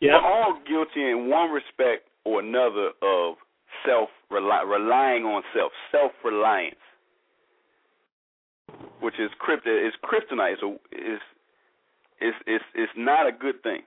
Yeah. 0.00 0.12
We're 0.12 0.26
all 0.26 0.58
guilty 0.66 1.10
in 1.10 1.28
one 1.28 1.50
respect 1.50 2.08
or 2.24 2.40
another 2.40 2.90
of 3.02 3.36
self 3.84 4.08
relying 4.30 5.24
on 5.24 5.42
self, 5.54 5.72
self 5.92 6.12
reliance 6.24 6.76
which 9.00 9.14
is 9.18 9.30
crypt 9.38 9.66
is 9.66 9.92
kryptonite. 10.04 10.56
So 10.60 10.78
is 10.92 11.20
is 12.20 12.34
is 12.46 12.60
is 12.74 12.88
not 12.96 13.26
a 13.26 13.32
good 13.32 13.62
thing. 13.62 13.82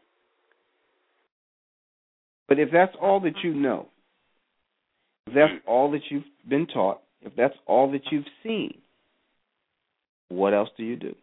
But 2.47 2.59
if 2.59 2.69
that's 2.71 2.95
all 3.01 3.19
that 3.21 3.35
you 3.43 3.53
know, 3.53 3.87
if 5.27 5.33
that's 5.33 5.51
mm. 5.51 5.67
all 5.67 5.91
that 5.91 6.01
you've 6.09 6.23
been 6.47 6.67
taught, 6.67 7.01
if 7.21 7.35
that's 7.35 7.55
all 7.67 7.91
that 7.91 8.01
you've 8.11 8.25
seen, 8.43 8.77
what 10.29 10.53
else 10.53 10.69
do 10.77 10.83
you 10.83 10.95
do? 10.95 11.15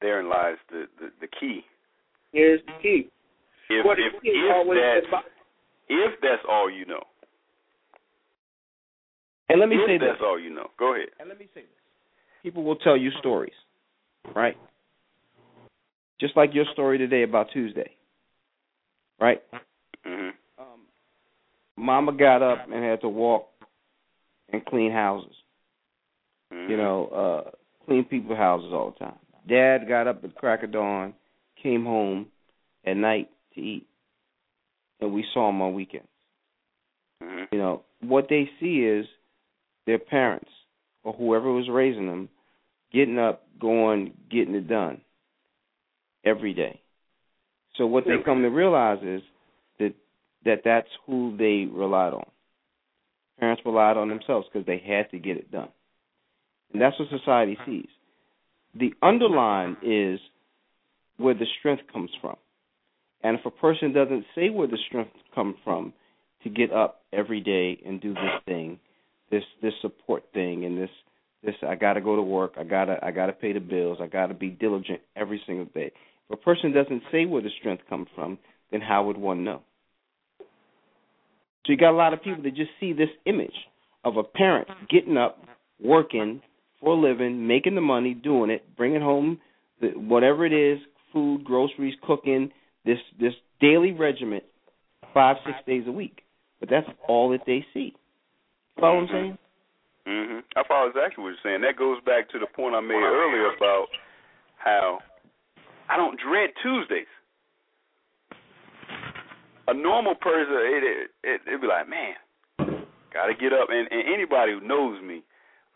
Therein 0.00 0.28
lies 0.28 0.56
the 0.70 0.86
the, 0.98 1.10
the 1.20 1.28
key. 1.28 1.62
Here's 2.32 2.60
the 2.66 2.72
key. 2.82 3.08
If 3.80 3.86
what 3.86 3.98
if, 3.98 4.12
if, 4.14 4.22
if 4.24 5.08
that's 5.10 5.24
if 5.88 6.20
that's 6.20 6.42
all 6.48 6.70
you 6.70 6.86
know, 6.86 7.02
and 9.48 9.60
let 9.60 9.68
me 9.68 9.76
if 9.76 9.86
say 9.86 9.98
that's 9.98 10.18
this. 10.18 10.24
all 10.24 10.38
you 10.38 10.50
know. 10.50 10.68
Go 10.78 10.94
ahead. 10.94 11.08
And 11.20 11.28
let 11.28 11.38
me 11.38 11.46
say 11.54 11.62
this. 11.62 11.70
People 12.42 12.64
will 12.64 12.76
tell 12.76 12.96
you 12.96 13.10
stories, 13.18 13.52
right? 14.34 14.56
Just 16.20 16.36
like 16.36 16.50
your 16.54 16.64
story 16.72 16.98
today 16.98 17.22
about 17.22 17.48
Tuesday, 17.52 17.90
right? 19.20 19.42
Mm-hmm. 20.06 20.30
Um, 20.62 20.80
Mama 21.76 22.12
got 22.12 22.42
up 22.42 22.66
and 22.72 22.84
had 22.84 23.00
to 23.02 23.08
walk 23.08 23.48
and 24.52 24.64
clean 24.64 24.92
houses. 24.92 25.34
Mm-hmm. 26.52 26.70
You 26.70 26.76
know, 26.76 27.06
uh, 27.46 27.50
clean 27.86 28.04
people's 28.04 28.38
houses 28.38 28.70
all 28.72 28.94
the 28.98 29.04
time. 29.04 29.18
Dad 29.48 29.88
got 29.88 30.06
up 30.06 30.22
at 30.24 30.34
crack 30.34 30.62
of 30.62 30.72
dawn, 30.72 31.14
came 31.62 31.84
home 31.84 32.26
at 32.86 32.96
night 32.96 33.28
to 33.54 33.60
eat, 33.60 33.86
and 35.00 35.12
we 35.12 35.24
saw 35.32 35.48
him 35.48 35.60
on 35.62 35.74
weekends. 35.74 36.08
Mm-hmm. 37.22 37.54
You 37.54 37.58
know, 37.58 37.82
what 38.00 38.26
they 38.28 38.50
see 38.60 38.78
is 38.78 39.06
their 39.86 39.98
parents 39.98 40.50
or 41.04 41.12
whoever 41.12 41.52
was 41.52 41.68
raising 41.68 42.06
them 42.06 42.28
getting 42.92 43.18
up, 43.18 43.44
going, 43.60 44.12
getting 44.30 44.54
it 44.54 44.68
done 44.68 45.00
every 46.24 46.52
day. 46.52 46.80
So 47.76 47.86
what 47.86 48.04
they 48.04 48.22
come 48.24 48.42
to 48.42 48.48
realize 48.48 48.98
is 49.02 49.22
that 49.78 49.94
that 50.44 50.60
that's 50.64 50.88
who 51.06 51.36
they 51.38 51.66
relied 51.72 52.12
on. 52.12 52.26
Parents 53.40 53.62
relied 53.64 53.96
on 53.96 54.08
themselves 54.08 54.46
because 54.52 54.66
they 54.66 54.82
had 54.86 55.10
to 55.10 55.18
get 55.18 55.38
it 55.38 55.50
done, 55.50 55.70
and 56.72 56.82
that's 56.82 56.98
what 56.98 57.08
society 57.08 57.56
sees. 57.64 57.88
The 58.74 58.92
underline 59.02 59.78
is 59.82 60.20
where 61.16 61.34
the 61.34 61.46
strength 61.58 61.82
comes 61.92 62.10
from, 62.20 62.36
and 63.22 63.38
if 63.38 63.46
a 63.46 63.50
person 63.50 63.92
doesn't 63.92 64.24
say 64.34 64.50
where 64.50 64.66
the 64.66 64.78
strength 64.88 65.12
comes 65.34 65.56
from 65.64 65.92
to 66.42 66.50
get 66.50 66.72
up 66.72 67.02
every 67.12 67.40
day 67.40 67.80
and 67.86 68.00
do 68.00 68.14
this 68.14 68.42
thing, 68.46 68.78
this 69.30 69.44
this 69.62 69.72
support 69.80 70.24
thing 70.34 70.64
and 70.64 70.78
this 70.78 70.90
this 71.42 71.54
I 71.66 71.74
got 71.74 71.94
to 71.94 72.00
go 72.00 72.16
to 72.16 72.22
work, 72.22 72.54
I 72.58 72.64
got 72.64 72.86
to 72.86 72.96
I 73.02 73.10
got 73.10 73.26
to 73.26 73.32
pay 73.32 73.52
the 73.52 73.60
bills, 73.60 73.98
I 74.00 74.06
got 74.06 74.26
to 74.26 74.34
be 74.34 74.50
diligent 74.50 75.00
every 75.16 75.40
single 75.46 75.66
day. 75.66 75.92
If 76.28 76.38
a 76.38 76.42
person 76.42 76.72
doesn't 76.72 77.02
say 77.10 77.26
where 77.26 77.42
the 77.42 77.50
strength 77.60 77.84
comes 77.88 78.08
from, 78.14 78.38
then 78.70 78.80
how 78.80 79.04
would 79.06 79.16
one 79.16 79.44
know? 79.44 79.62
So 80.38 81.72
you 81.72 81.76
got 81.76 81.92
a 81.92 81.96
lot 81.96 82.12
of 82.12 82.22
people 82.22 82.42
that 82.42 82.56
just 82.56 82.70
see 82.80 82.92
this 82.92 83.08
image 83.24 83.54
of 84.04 84.16
a 84.16 84.24
parent 84.24 84.66
getting 84.90 85.16
up, 85.16 85.38
working 85.80 86.42
for 86.80 86.96
a 86.96 87.00
living, 87.00 87.46
making 87.46 87.76
the 87.76 87.80
money, 87.80 88.14
doing 88.14 88.50
it, 88.50 88.64
bringing 88.76 89.00
home 89.00 89.38
the, 89.80 89.88
whatever 89.88 90.44
it 90.44 90.52
is, 90.52 90.80
food, 91.12 91.44
groceries, 91.44 91.94
cooking, 92.04 92.50
this 92.84 92.98
this 93.20 93.32
daily 93.60 93.92
regiment, 93.92 94.44
five 95.14 95.36
six 95.44 95.56
days 95.66 95.84
a 95.86 95.92
week. 95.92 96.22
But 96.60 96.70
that's 96.70 96.86
all 97.08 97.30
that 97.30 97.40
they 97.46 97.64
see. 97.74 97.94
Follow 98.78 99.02
what 99.02 99.02
I'm 99.02 99.08
saying? 99.08 99.38
Mm-hmm. 100.06 100.38
I 100.56 100.62
follow 100.66 100.88
exactly 100.88 101.22
what 101.22 101.30
you're 101.30 101.42
saying. 101.42 101.62
That 101.62 101.78
goes 101.78 101.98
back 102.04 102.30
to 102.30 102.38
the 102.38 102.46
point 102.46 102.74
I 102.74 102.80
made 102.80 102.94
earlier 102.94 103.54
about 103.54 103.86
how 104.58 104.98
I 105.88 105.96
don't 105.96 106.18
dread 106.18 106.50
Tuesdays. 106.62 107.10
A 109.68 109.74
normal 109.74 110.14
person, 110.14 110.54
it 110.54 111.10
it 111.22 111.40
it'd 111.46 111.60
be 111.60 111.66
like, 111.66 111.88
man, 111.88 112.14
gotta 113.12 113.34
get 113.34 113.52
up. 113.52 113.68
And, 113.70 113.86
and 113.90 114.02
anybody 114.12 114.52
who 114.52 114.66
knows 114.66 115.00
me, 115.02 115.22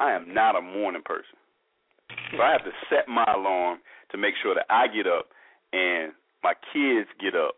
I 0.00 0.12
am 0.12 0.34
not 0.34 0.56
a 0.56 0.60
morning 0.60 1.02
person. 1.04 1.38
So 2.32 2.42
I 2.42 2.50
have 2.50 2.64
to 2.64 2.72
set 2.90 3.08
my 3.08 3.26
alarm 3.34 3.78
to 4.10 4.18
make 4.18 4.34
sure 4.42 4.54
that 4.54 4.66
I 4.70 4.86
get 4.88 5.06
up 5.06 5.26
and 5.72 6.12
my 6.42 6.54
kids 6.72 7.08
get 7.20 7.34
up, 7.34 7.56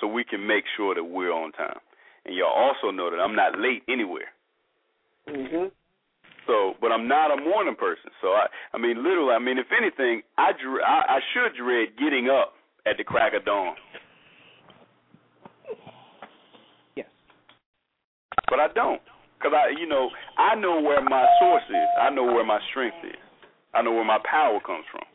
so 0.00 0.06
we 0.06 0.24
can 0.24 0.46
make 0.46 0.64
sure 0.76 0.94
that 0.94 1.04
we're 1.04 1.32
on 1.32 1.52
time. 1.52 1.78
And 2.24 2.34
y'all 2.34 2.52
also 2.52 2.90
know 2.90 3.10
that 3.10 3.18
I'm 3.18 3.34
not 3.34 3.58
late 3.58 3.82
anywhere. 3.88 4.30
Mm-hmm. 5.28 5.68
So, 6.46 6.74
but 6.80 6.90
I'm 6.90 7.06
not 7.06 7.30
a 7.30 7.40
morning 7.40 7.76
person. 7.76 8.10
So 8.20 8.28
I, 8.28 8.46
I 8.74 8.78
mean, 8.78 9.02
literally, 9.02 9.32
I 9.32 9.38
mean, 9.38 9.58
if 9.58 9.66
anything, 9.70 10.22
I, 10.38 10.50
dre- 10.52 10.82
I, 10.82 11.16
I 11.16 11.20
should 11.32 11.56
dread 11.56 11.96
getting 11.98 12.28
up 12.28 12.54
at 12.86 12.96
the 12.98 13.04
crack 13.04 13.32
of 13.34 13.44
dawn. 13.44 13.74
Yes. 16.96 17.06
But 18.50 18.58
I 18.58 18.68
don't, 18.74 19.00
cause 19.40 19.52
I, 19.54 19.70
you 19.78 19.86
know, 19.86 20.10
I 20.36 20.56
know 20.56 20.80
where 20.80 21.02
my 21.02 21.26
source 21.40 21.62
is. 21.68 21.88
I 22.00 22.10
know 22.10 22.24
where 22.24 22.44
my 22.44 22.58
strength 22.70 22.96
is. 23.04 23.18
I 23.74 23.82
know 23.82 23.92
where 23.92 24.04
my 24.04 24.18
power 24.28 24.58
comes 24.66 24.84
from. 24.90 25.06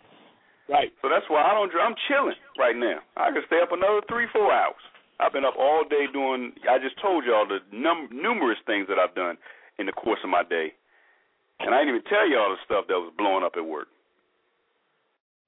Right. 0.70 0.92
So 1.02 1.08
that's 1.08 1.26
why 1.30 1.44
I 1.44 1.54
don't. 1.56 1.72
I'm 1.80 1.96
chilling 2.08 2.36
right 2.60 2.76
now. 2.76 3.00
I 3.16 3.32
can 3.32 3.44
stay 3.48 3.60
up 3.64 3.72
another 3.72 4.02
three, 4.08 4.28
four 4.34 4.52
hours. 4.52 4.84
I've 5.20 5.34
been 5.34 5.46
up 5.46 5.56
all 5.58 5.84
day 5.88 6.06
doing. 6.12 6.54
I 6.70 6.78
just 6.78 7.00
told 7.02 7.24
y'all 7.26 7.48
the 7.48 7.60
num- 7.72 8.10
numerous 8.12 8.60
things 8.68 8.88
that 8.90 9.00
I've 9.00 9.16
done 9.16 9.38
in 9.80 9.86
the 9.86 9.94
course 9.94 10.20
of 10.24 10.30
my 10.30 10.44
day, 10.44 10.74
and 11.60 11.74
I 11.74 11.80
didn't 11.80 11.96
even 11.96 12.10
tell 12.10 12.28
y'all 12.28 12.52
the 12.52 12.62
stuff 12.66 12.86
that 12.88 13.00
was 13.00 13.14
blowing 13.18 13.44
up 13.44 13.54
at 13.56 13.66
work. 13.66 13.88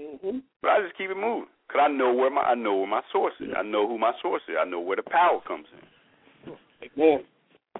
hmm 0.01 0.39
But 0.61 0.71
I 0.71 0.81
just 0.81 0.97
keep 0.97 1.11
it 1.11 1.19
moving 1.19 1.51
because 1.67 1.83
I 1.83 1.91
know 1.91 2.13
where 2.13 2.31
my 2.31 2.41
I 2.41 2.55
know 2.55 2.77
where 2.77 2.87
my 2.87 3.03
source 3.11 3.33
is. 3.39 3.51
I 3.55 3.61
know 3.61 3.87
who 3.87 3.97
my 3.97 4.13
source 4.21 4.41
is. 4.47 4.55
I 4.59 4.65
know 4.65 4.79
where 4.79 4.95
the 4.97 5.03
power 5.03 5.39
comes 5.45 5.67
in. 5.75 6.55
Man, 6.95 7.19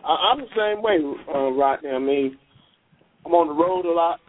I, 0.04 0.16
I'm 0.32 0.42
the 0.42 0.52
same 0.56 0.84
way, 0.84 1.00
uh, 1.34 1.52
Rodney. 1.52 1.90
I 1.90 2.00
mean, 2.00 2.38
I'm 3.26 3.34
on 3.34 3.48
the 3.48 3.54
road 3.54 3.86
a 3.86 3.92
lot. 3.92 4.20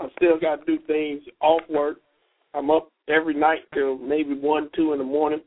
I 0.00 0.08
still 0.16 0.38
got 0.38 0.64
to 0.64 0.76
do 0.76 0.82
things 0.86 1.22
off 1.40 1.62
work. 1.68 1.98
I'm 2.54 2.70
up 2.70 2.88
every 3.08 3.34
night 3.34 3.60
till 3.72 3.96
maybe 3.98 4.34
one, 4.34 4.68
two 4.74 4.92
in 4.92 4.98
the 4.98 5.04
morning. 5.04 5.40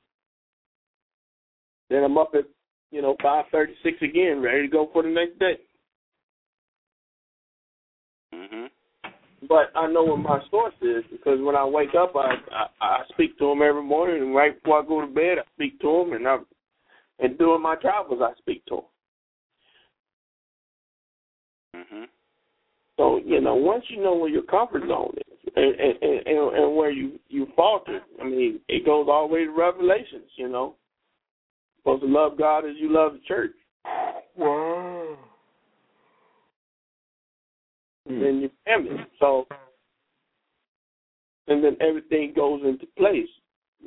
Then 1.90 2.04
I'm 2.04 2.18
up 2.18 2.32
at 2.34 2.46
you 2.92 3.02
know 3.02 3.16
five 3.22 3.46
thirty, 3.52 3.74
six 3.84 3.98
again, 4.02 4.42
ready 4.42 4.64
to 4.64 4.68
go 4.68 4.90
for 4.92 5.04
the 5.04 5.10
next 5.10 5.38
day. 5.40 5.60
Mhm. 8.34 8.70
But 9.48 9.72
I 9.76 9.88
know 9.88 10.04
where 10.06 10.18
my 10.18 10.40
source 10.50 10.74
is 10.82 11.04
because 11.12 11.40
when 11.42 11.56
I 11.56 11.66
wake 11.66 11.94
up, 11.96 12.16
I 12.16 12.36
I, 12.52 12.68
I 12.82 13.04
speak 13.10 13.38
to 13.38 13.52
him 13.52 13.62
every 13.62 13.84
morning, 13.84 14.22
and 14.22 14.36
right 14.36 14.56
before 14.62 14.82
I 14.82 14.86
go 14.88 15.02
to 15.02 15.08
bed, 15.08 15.38
I 15.40 15.44
speak 15.56 15.80
to 15.82 16.02
him, 16.02 16.14
and 16.14 16.28
I 16.28 16.38
and 17.20 17.38
during 17.38 17.62
my 17.62 17.76
travels, 17.76 18.22
I 18.22 18.34
speak 18.40 18.66
to 18.66 18.76
him. 18.78 18.84
Mhm. 21.76 22.08
So 22.98 23.20
you 23.26 23.42
know, 23.42 23.56
once 23.56 23.84
you 23.90 24.02
know 24.02 24.16
where 24.16 24.30
your 24.30 24.44
comfort 24.44 24.84
zone 24.88 25.14
is 25.18 25.36
and 25.56 25.76
and 25.76 26.28
and, 26.28 26.56
and 26.56 26.76
where 26.76 26.92
you 26.92 27.20
you 27.30 27.48
falter, 27.56 28.02
I 28.22 28.26
mean, 28.26 28.60
it 28.68 28.86
goes 28.86 29.08
all 29.10 29.28
the 29.28 29.34
way 29.34 29.46
to 29.46 29.52
Revelations. 29.52 30.30
You 30.38 30.50
know, 30.50 30.76
You're 31.86 31.98
supposed 31.98 32.04
to 32.04 32.08
love 32.08 32.38
God 32.38 32.60
as 32.66 32.76
you 32.78 32.92
love 32.92 33.14
the 33.14 33.20
church. 33.28 33.52
Wow. 34.38 35.18
Hmm. 38.08 38.20
Then 38.22 38.40
you 38.42 38.50
family. 38.66 38.98
So, 39.20 39.46
and 41.48 41.64
then 41.64 41.76
everything 41.82 42.34
goes 42.36 42.62
into 42.64 42.86
place. 42.98 43.28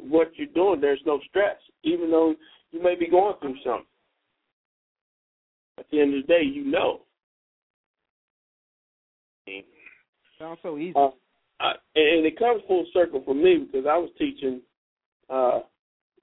What 0.09 0.31
you're 0.37 0.47
doing, 0.49 0.81
there's 0.81 1.01
no 1.07 1.21
stress, 1.29 1.57
even 1.83 2.11
though 2.11 2.35
you 2.71 2.83
may 2.83 2.95
be 2.95 3.09
going 3.09 3.35
through 3.41 3.57
something. 3.65 3.85
At 5.79 5.87
the 5.91 6.01
end 6.01 6.15
of 6.15 6.23
the 6.23 6.27
day, 6.27 6.43
you 6.43 6.65
know. 6.65 7.01
Sounds 10.39 10.59
so 10.63 10.79
easy. 10.79 10.95
Uh, 10.95 11.11
I, 11.61 11.73
and 11.97 12.25
it 12.25 12.39
comes 12.39 12.63
full 12.69 12.87
circle 12.93 13.23
for 13.25 13.35
me 13.35 13.67
because 13.67 13.87
I 13.89 13.97
was 13.99 14.11
teaching 14.19 14.61
uh, 15.29 15.61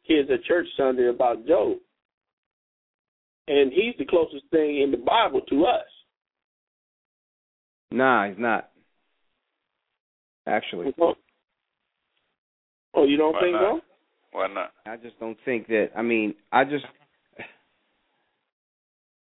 kids 0.08 0.30
at 0.32 0.44
church 0.44 0.68
Sunday 0.78 1.10
about 1.10 1.46
Job, 1.46 1.78
and 3.48 3.72
he's 3.74 3.96
the 4.00 4.06
closest 4.06 4.46
thing 4.52 4.82
in 4.82 4.92
the 4.92 4.98
Bible 4.98 5.42
to 5.50 5.66
us. 5.66 5.86
Nah, 7.92 8.30
he's 8.30 8.38
not. 8.40 8.70
Actually, 10.48 10.94
Oh, 12.98 13.04
you 13.04 13.18
don't 13.18 13.34
Why 13.34 13.42
think 13.42 13.54
not? 13.54 13.62
so? 13.62 13.82
Why 14.32 14.48
not? 14.48 14.72
I 14.86 14.96
just 14.96 15.20
don't 15.20 15.38
think 15.44 15.68
that. 15.68 15.90
I 15.98 16.02
mean, 16.02 16.34
I 16.52 16.64
just 16.64 16.86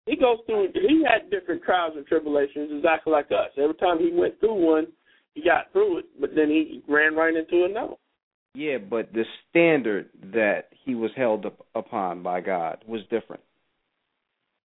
He 0.06 0.16
goes 0.16 0.38
through. 0.46 0.70
He 0.74 1.04
had 1.04 1.32
different 1.32 1.64
trials 1.64 1.94
and 1.96 2.06
tribulations, 2.06 2.72
exactly 2.76 3.12
like 3.12 3.28
us. 3.32 3.50
Every 3.58 3.76
time 3.76 3.98
he 4.00 4.12
went 4.14 4.40
through 4.40 4.54
one, 4.64 4.88
he 5.34 5.44
got 5.44 5.72
through 5.72 6.00
it, 6.00 6.06
but 6.20 6.32
then 6.36 6.48
he 6.50 6.84
ran 6.88 7.16
right 7.16 7.36
into 7.36 7.66
another. 7.66 7.96
yeah, 8.54 8.78
but 8.78 9.12
the 9.14 9.24
standard 9.50 10.10
that 10.34 10.70
he 10.86 10.96
was 10.96 11.12
held 11.18 11.46
up 11.46 11.66
upon 11.74 12.22
by 12.24 12.40
God 12.40 12.84
was 12.88 13.02
different. 13.10 13.42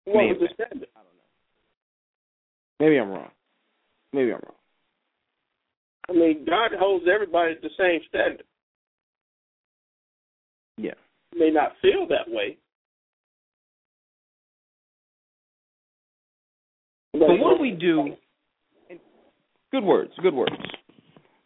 What 0.05 0.19
Maybe. 0.23 0.39
was 0.39 0.49
the 0.49 0.65
standard? 0.65 0.89
Maybe 2.79 2.99
I'm 2.99 3.11
wrong. 3.11 3.31
Maybe 4.13 4.33
I'm 4.33 4.41
wrong. 4.43 4.57
I 6.09 6.13
mean, 6.13 6.45
God 6.45 6.73
holds 6.79 7.07
everybody 7.13 7.53
at 7.53 7.63
the 7.63 7.71
same 7.79 8.01
standard. 8.09 8.45
Yeah. 10.77 10.95
You 11.33 11.41
may 11.41 11.51
not 11.51 11.73
feel 11.81 12.07
that 12.09 12.29
way. 12.29 12.59
But 17.13 17.21
what 17.21 17.57
do 17.57 17.63
we 17.63 17.73
do? 17.73 18.17
Good 19.71 19.85
words, 19.85 20.13
good 20.23 20.35
words. 20.35 20.55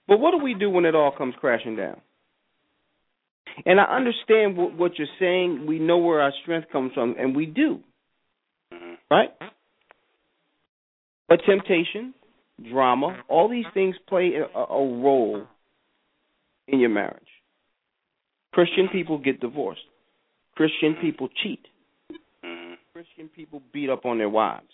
But 0.08 0.20
what 0.20 0.32
do 0.32 0.42
we 0.42 0.54
do 0.54 0.70
when 0.70 0.84
it 0.84 0.94
all 0.94 1.12
comes 1.16 1.34
crashing 1.40 1.76
down? 1.76 2.00
And 3.64 3.80
I 3.80 3.84
understand 3.84 4.56
what, 4.56 4.76
what 4.76 4.98
you're 4.98 5.08
saying. 5.18 5.66
We 5.66 5.78
know 5.78 5.98
where 5.98 6.20
our 6.20 6.32
strength 6.42 6.68
comes 6.70 6.92
from, 6.92 7.16
and 7.18 7.34
we 7.34 7.46
do, 7.46 7.80
Mhm. 8.72 8.96
right? 9.10 9.30
But 11.28 11.40
temptation, 11.44 12.14
drama, 12.70 13.24
all 13.28 13.48
these 13.48 13.66
things 13.74 13.96
play 14.06 14.34
a, 14.34 14.44
a 14.44 15.00
role 15.00 15.46
in 16.68 16.80
your 16.80 16.90
marriage. 16.90 17.22
Christian 18.52 18.88
people 18.88 19.18
get 19.18 19.40
divorced. 19.40 19.84
Christian 20.54 20.96
people 20.96 21.28
cheat. 21.42 21.66
Mhm. 22.44 22.76
Christian 22.92 23.28
people 23.28 23.62
beat 23.72 23.90
up 23.90 24.04
on 24.06 24.18
their 24.18 24.28
wives. 24.28 24.72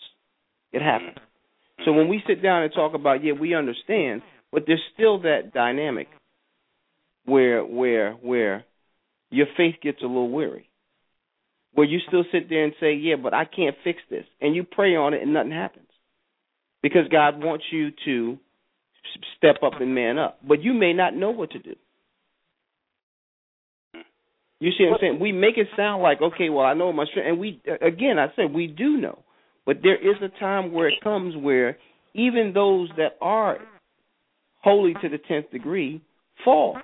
It 0.72 0.82
happens. 0.82 1.16
Mm-hmm. 1.16 1.84
So 1.84 1.92
when 1.92 2.08
we 2.08 2.22
sit 2.26 2.42
down 2.42 2.62
and 2.62 2.72
talk 2.72 2.94
about, 2.94 3.24
yeah, 3.24 3.32
we 3.32 3.54
understand, 3.54 4.22
but 4.50 4.64
there's 4.66 4.82
still 4.94 5.20
that 5.22 5.52
dynamic 5.52 6.08
where 7.24 7.64
where 7.64 8.12
where 8.14 8.64
your 9.30 9.46
faith 9.56 9.76
gets 9.82 10.02
a 10.02 10.06
little 10.06 10.30
weary. 10.30 10.68
Where 11.74 11.86
you 11.86 12.00
still 12.06 12.24
sit 12.30 12.50
there 12.50 12.64
and 12.64 12.74
say, 12.80 12.94
Yeah, 12.94 13.16
but 13.16 13.32
I 13.32 13.44
can't 13.44 13.76
fix 13.82 14.00
this 14.10 14.24
and 14.40 14.54
you 14.54 14.64
pray 14.64 14.94
on 14.94 15.14
it 15.14 15.22
and 15.22 15.32
nothing 15.32 15.52
happens. 15.52 15.86
Because 16.82 17.08
God 17.10 17.42
wants 17.42 17.64
you 17.70 17.90
to 18.04 18.38
step 19.38 19.62
up 19.62 19.80
and 19.80 19.94
man 19.94 20.18
up. 20.18 20.38
But 20.46 20.62
you 20.62 20.74
may 20.74 20.92
not 20.92 21.14
know 21.14 21.30
what 21.30 21.52
to 21.52 21.58
do. 21.58 21.74
You 24.58 24.70
see 24.78 24.84
what 24.84 24.94
I'm 24.94 24.98
saying? 25.00 25.20
We 25.20 25.32
make 25.32 25.56
it 25.56 25.66
sound 25.76 26.02
like, 26.02 26.22
okay, 26.22 26.48
well, 26.48 26.64
I 26.64 26.74
know 26.74 26.92
my 26.92 27.04
strength, 27.06 27.26
and 27.26 27.40
we 27.40 27.60
again, 27.80 28.18
I 28.20 28.26
said 28.36 28.54
we 28.54 28.68
do 28.68 28.96
know, 28.96 29.18
but 29.66 29.78
there 29.82 29.97
is 29.97 30.16
a 30.22 30.40
time 30.40 30.72
where 30.72 30.89
it 30.89 31.01
comes 31.02 31.36
where 31.36 31.76
even 32.14 32.52
those 32.52 32.89
that 32.97 33.16
are 33.20 33.59
holy 34.62 34.94
to 35.02 35.09
the 35.09 35.18
tenth 35.28 35.51
degree 35.51 36.01
fall. 36.44 36.78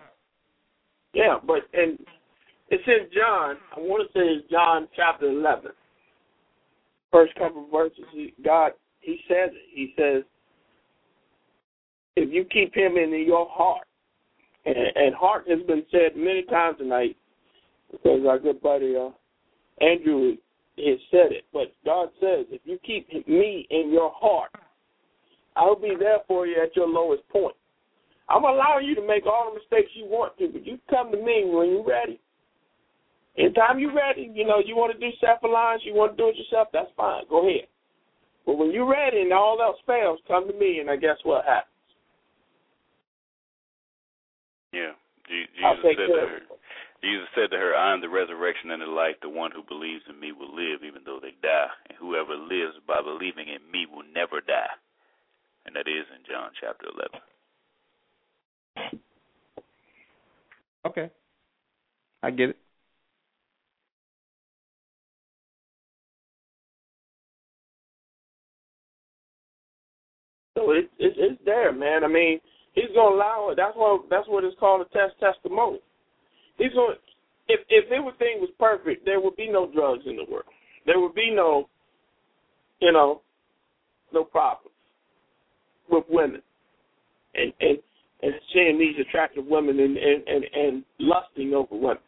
Yeah, 1.14 1.38
but 1.44 1.60
and 1.72 1.98
it's 2.70 2.84
in 2.86 3.08
John. 3.14 3.56
I 3.76 3.80
want 3.80 4.08
to 4.12 4.18
say 4.18 4.24
it's 4.24 4.50
John 4.50 4.88
chapter 4.94 5.26
eleven, 5.26 5.72
first 7.10 7.34
couple 7.34 7.64
of 7.64 7.70
verses. 7.70 8.04
God, 8.44 8.72
He 9.00 9.20
says 9.28 9.50
it. 9.52 9.68
He 9.72 9.94
says, 9.96 10.22
"If 12.16 12.32
you 12.32 12.44
keep 12.44 12.74
Him 12.74 12.96
in 12.96 13.10
your 13.26 13.48
heart," 13.50 13.86
and, 14.66 14.76
and 14.76 15.14
heart 15.14 15.48
has 15.48 15.60
been 15.66 15.84
said 15.90 16.16
many 16.16 16.42
times 16.44 16.78
tonight 16.78 17.16
because 17.90 18.20
our 18.28 18.38
good 18.38 18.60
buddy 18.60 18.94
uh, 18.96 19.10
Andrew 19.84 20.36
has 20.78 21.00
said 21.10 21.32
it. 21.32 21.44
But 21.52 21.72
God 21.84 22.10
says, 22.20 22.46
"If 22.50 22.60
you 22.64 22.78
keep 22.78 23.08
Me 23.26 23.66
in 23.70 23.90
your 23.92 24.10
heart, 24.10 24.50
I'll 25.56 25.76
be 25.76 25.94
there 25.98 26.20
for 26.26 26.46
you 26.46 26.60
at 26.62 26.76
your 26.76 26.88
lowest 26.88 27.28
point." 27.28 27.56
I'm 28.28 28.44
allowing 28.44 28.86
you 28.86 28.94
to 28.94 29.02
make 29.06 29.26
all 29.26 29.50
the 29.50 29.58
mistakes 29.58 29.90
you 29.94 30.04
want 30.04 30.36
to, 30.38 30.48
but 30.48 30.66
you 30.66 30.78
come 30.90 31.10
to 31.10 31.16
me 31.16 31.44
when 31.46 31.70
you're 31.70 31.84
ready. 31.84 32.20
Anytime 33.38 33.78
you're 33.78 33.94
ready, 33.94 34.30
you 34.34 34.44
know, 34.44 34.58
you 34.58 34.76
want 34.76 34.92
to 34.92 34.98
do 34.98 35.14
self 35.20 35.42
reliance, 35.42 35.82
you 35.84 35.94
want 35.94 36.16
to 36.16 36.22
do 36.22 36.28
it 36.28 36.36
yourself, 36.36 36.68
that's 36.72 36.90
fine. 36.96 37.24
Go 37.30 37.48
ahead. 37.48 37.68
But 38.44 38.58
when 38.58 38.72
you're 38.72 38.88
ready 38.88 39.20
and 39.20 39.32
all 39.32 39.60
else 39.62 39.78
fails, 39.86 40.18
come 40.26 40.48
to 40.48 40.58
me, 40.58 40.80
and 40.80 40.90
I 40.90 40.96
guess 40.96 41.16
what 41.22 41.44
happens? 41.44 41.72
Yeah. 44.72 44.92
Je- 45.28 45.46
I'll 45.64 45.76
Jesus 45.76 45.84
take 45.84 45.98
said 45.98 46.08
care 46.08 46.28
her. 46.28 46.40
Of 47.02 47.04
it. 47.04 47.06
Jesus 47.06 47.28
said 47.34 47.50
to 47.50 47.56
her, 47.56 47.74
I 47.74 47.92
am 47.92 48.00
the 48.00 48.08
resurrection 48.08 48.70
and 48.70 48.82
the 48.82 48.86
life. 48.86 49.16
The 49.22 49.28
one 49.28 49.50
who 49.52 49.62
believes 49.62 50.02
in 50.08 50.18
me 50.18 50.32
will 50.32 50.54
live 50.54 50.82
even 50.86 51.02
though 51.04 51.18
they 51.20 51.34
die. 51.42 51.68
And 51.88 51.98
whoever 51.98 52.34
lives 52.34 52.74
by 52.86 53.00
believing 53.02 53.48
in 53.48 53.70
me 53.70 53.86
will 53.86 54.04
never 54.14 54.40
die. 54.40 54.74
And 55.66 55.76
that 55.76 55.88
is 55.88 56.06
in 56.14 56.24
John 56.30 56.50
chapter 56.60 56.86
11. 56.94 57.20
Okay, 60.86 61.10
I 62.22 62.30
get 62.30 62.50
it. 62.50 62.56
So 70.56 70.70
it, 70.70 70.90
it, 70.98 71.14
it's 71.16 71.42
there, 71.44 71.72
man. 71.72 72.04
I 72.04 72.08
mean, 72.08 72.40
he's 72.72 72.88
gonna 72.94 73.14
allow 73.14 73.50
it. 73.50 73.56
That's 73.56 73.76
what 73.76 74.08
that's 74.08 74.28
what 74.28 74.44
it's 74.44 74.58
called 74.58 74.80
a 74.80 74.84
test 74.96 75.18
testimony. 75.20 75.80
He's 76.58 76.72
going. 76.72 76.96
If 77.48 77.60
if 77.70 77.90
everything 77.90 78.40
was 78.40 78.50
perfect, 78.58 79.04
there 79.04 79.20
would 79.20 79.36
be 79.36 79.48
no 79.48 79.70
drugs 79.72 80.02
in 80.06 80.16
the 80.16 80.24
world. 80.30 80.44
There 80.86 81.00
would 81.00 81.14
be 81.14 81.30
no, 81.34 81.68
you 82.80 82.92
know, 82.92 83.22
no 84.12 84.24
problems 84.24 84.74
with 85.90 86.04
women, 86.10 86.42
and 87.34 87.52
and 87.60 87.78
and 88.22 88.34
seeing 88.52 88.78
these 88.78 88.96
attractive 89.00 89.46
women 89.46 89.78
and 89.80 89.96
and 89.96 90.28
and, 90.28 90.44
and 90.54 90.84
lusting 90.98 91.54
over 91.54 91.74
women. 91.74 92.02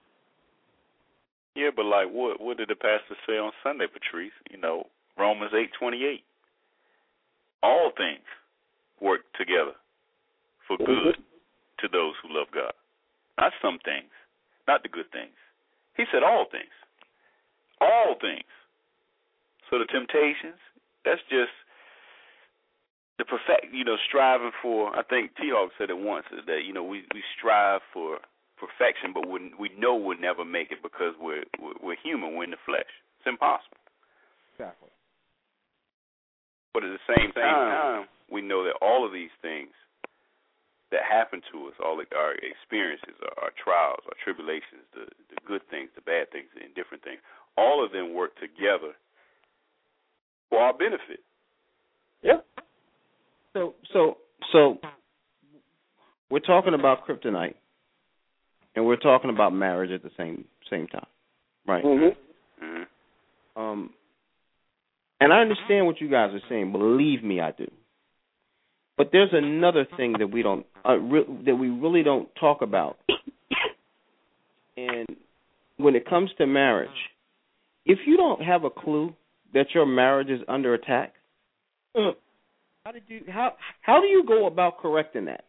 Yeah, 1.55 1.71
but 1.75 1.87
like 1.87 2.09
what 2.11 2.41
what 2.41 2.59
did 2.59 2.69
the 2.69 2.75
pastor 2.75 3.17
say 3.27 3.35
on 3.35 3.53
Sunday, 3.63 3.87
Patrice? 3.87 4.33
You 4.51 4.59
know, 4.59 4.85
Romans 5.19 5.53
eight 5.55 5.71
twenty 5.79 6.05
eight. 6.05 6.25
All 7.63 7.93
things 7.97 8.25
work 9.01 9.21
together 9.39 9.77
for 10.67 10.77
mm-hmm. 10.77 10.87
good 10.87 11.17
to 11.81 11.89
those 11.89 12.15
who 12.23 12.37
love 12.37 12.49
God. 12.55 12.73
Not 13.39 13.53
some 13.63 13.79
things, 13.85 14.11
not 14.71 14.87
the 14.87 14.89
good 14.89 15.11
things. 15.11 15.35
He 15.99 16.07
said 16.15 16.23
all 16.23 16.47
things. 16.47 16.71
All 17.83 18.15
things. 18.23 18.47
So 19.67 19.83
the 19.83 19.91
temptations, 19.91 20.63
that's 21.03 21.23
just 21.27 21.51
the 23.19 23.27
perfect 23.27 23.75
you 23.75 23.83
know, 23.83 23.99
striving 24.07 24.55
for 24.63 24.95
I 24.95 25.03
think 25.03 25.35
T 25.35 25.51
Hawk 25.51 25.75
said 25.77 25.91
it 25.91 25.99
once 25.99 26.27
is 26.31 26.47
that, 26.47 26.63
you 26.63 26.73
know, 26.73 26.87
we, 26.87 27.03
we 27.11 27.23
strive 27.37 27.83
for 27.93 28.23
perfection 28.57 29.17
but 29.17 29.27
we 29.27 29.51
we 29.59 29.71
know 29.81 29.97
we'll 29.97 30.21
never 30.21 30.45
make 30.45 30.71
it 30.71 30.79
because 30.83 31.19
we're 31.19 31.45
we're 31.83 31.99
human, 32.03 32.37
we're 32.37 32.45
in 32.45 32.55
the 32.55 32.63
flesh. 32.65 32.93
It's 33.19 33.27
impossible. 33.27 33.81
Exactly. 34.55 34.93
But 36.73 36.85
at 36.85 36.93
the 36.95 37.05
same 37.17 37.33
time, 37.33 38.07
we 38.31 38.41
know 38.41 38.63
that 38.65 38.79
all 38.81 39.05
of 39.05 39.13
these 39.13 39.35
things 39.43 39.75
that 40.91 41.01
happen 41.09 41.41
to 41.53 41.69
us, 41.69 41.75
all 41.85 42.01
our 42.17 42.35
experiences, 42.35 43.15
our, 43.41 43.51
trials, 43.62 44.01
our 44.07 44.19
tribulations, 44.25 44.83
the 44.95 45.07
the 45.31 45.39
good 45.47 45.62
things, 45.71 45.89
the 45.95 46.03
bad 46.03 46.31
things, 46.33 46.47
the 46.55 46.65
indifferent 46.65 47.03
things, 47.05 47.21
all 47.57 47.85
of 47.85 47.93
them 47.93 48.15
work 48.15 48.35
together 48.37 48.93
for 50.49 50.59
our 50.59 50.73
benefit. 50.73 51.21
Yeah. 52.23 52.43
So 53.53 53.75
so 53.93 54.19
so 54.53 54.79
we're 56.31 56.41
talking 56.41 56.75
about 56.75 57.07
kryptonite 57.07 57.55
and 58.75 58.85
we're 58.87 58.97
talking 58.97 59.31
about 59.31 59.53
marriage 59.53 59.91
at 59.91 60.03
the 60.03 60.11
same 60.17 60.45
same 60.69 60.87
time. 60.89 61.07
Right. 61.67 61.85
Mhm. 61.85 62.17
Mm-hmm. 62.62 63.61
Um 63.61 63.91
and 65.21 65.33
I 65.33 65.41
understand 65.41 65.87
what 65.87 66.01
you 66.01 66.09
guys 66.09 66.31
are 66.33 66.41
saying. 66.49 66.73
Believe 66.73 67.23
me, 67.23 67.41
I 67.41 67.53
do. 67.53 67.71
But 69.01 69.13
there's 69.13 69.31
another 69.33 69.87
thing 69.97 70.17
that 70.19 70.27
we 70.27 70.43
don't 70.43 70.67
uh, 70.87 70.99
re- 70.99 71.25
that 71.47 71.57
we 71.57 71.71
really 71.71 72.03
don't 72.03 72.29
talk 72.39 72.61
about. 72.61 72.99
And 74.77 75.07
when 75.79 75.97
it 75.97 76.07
comes 76.07 76.29
to 76.37 76.47
marriage, 76.47 76.91
if 77.87 77.99
you 78.07 78.19
don't 78.19 78.43
have 78.43 78.65
a 78.65 78.69
clue 78.69 79.15
that 79.55 79.69
your 79.75 79.87
marriage 79.87 80.29
is 80.29 80.43
under 80.49 80.75
attack, 80.75 81.15
Mm. 81.97 82.15
how 82.85 82.93
did 82.93 83.05
you 83.09 83.23
how 83.33 83.55
how 83.81 84.03
do 84.03 84.07
you 84.07 84.23
go 84.23 84.45
about 84.47 84.77
correcting 84.83 85.25
that? 85.25 85.45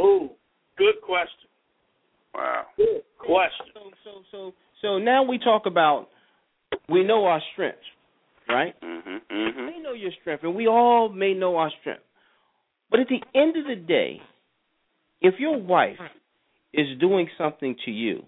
Ooh, 0.00 0.30
good 0.78 0.98
question. 1.02 1.50
Wow. 2.34 2.68
Good 2.78 3.02
question. 3.18 3.66
So 3.74 3.80
so 4.02 4.10
so 4.30 4.54
so 4.80 4.98
now 4.98 5.22
we 5.24 5.38
talk 5.38 5.66
about 5.66 6.08
we 6.88 7.04
know 7.04 7.26
our 7.26 7.42
strengths, 7.52 7.84
right? 8.48 8.74
Mhm. 8.80 9.20
Mhm. 9.30 9.74
We 9.74 9.78
know 9.82 9.92
your 9.92 10.12
strength, 10.22 10.42
and 10.42 10.54
we 10.54 10.66
all 10.68 11.10
may 11.10 11.34
know 11.34 11.58
our 11.58 11.70
strength. 11.82 12.02
But 12.90 13.00
at 13.00 13.08
the 13.08 13.20
end 13.38 13.56
of 13.56 13.66
the 13.66 13.76
day, 13.76 14.20
if 15.20 15.34
your 15.38 15.60
wife 15.60 15.98
is 16.72 16.86
doing 17.00 17.28
something 17.36 17.76
to 17.84 17.90
you 17.90 18.22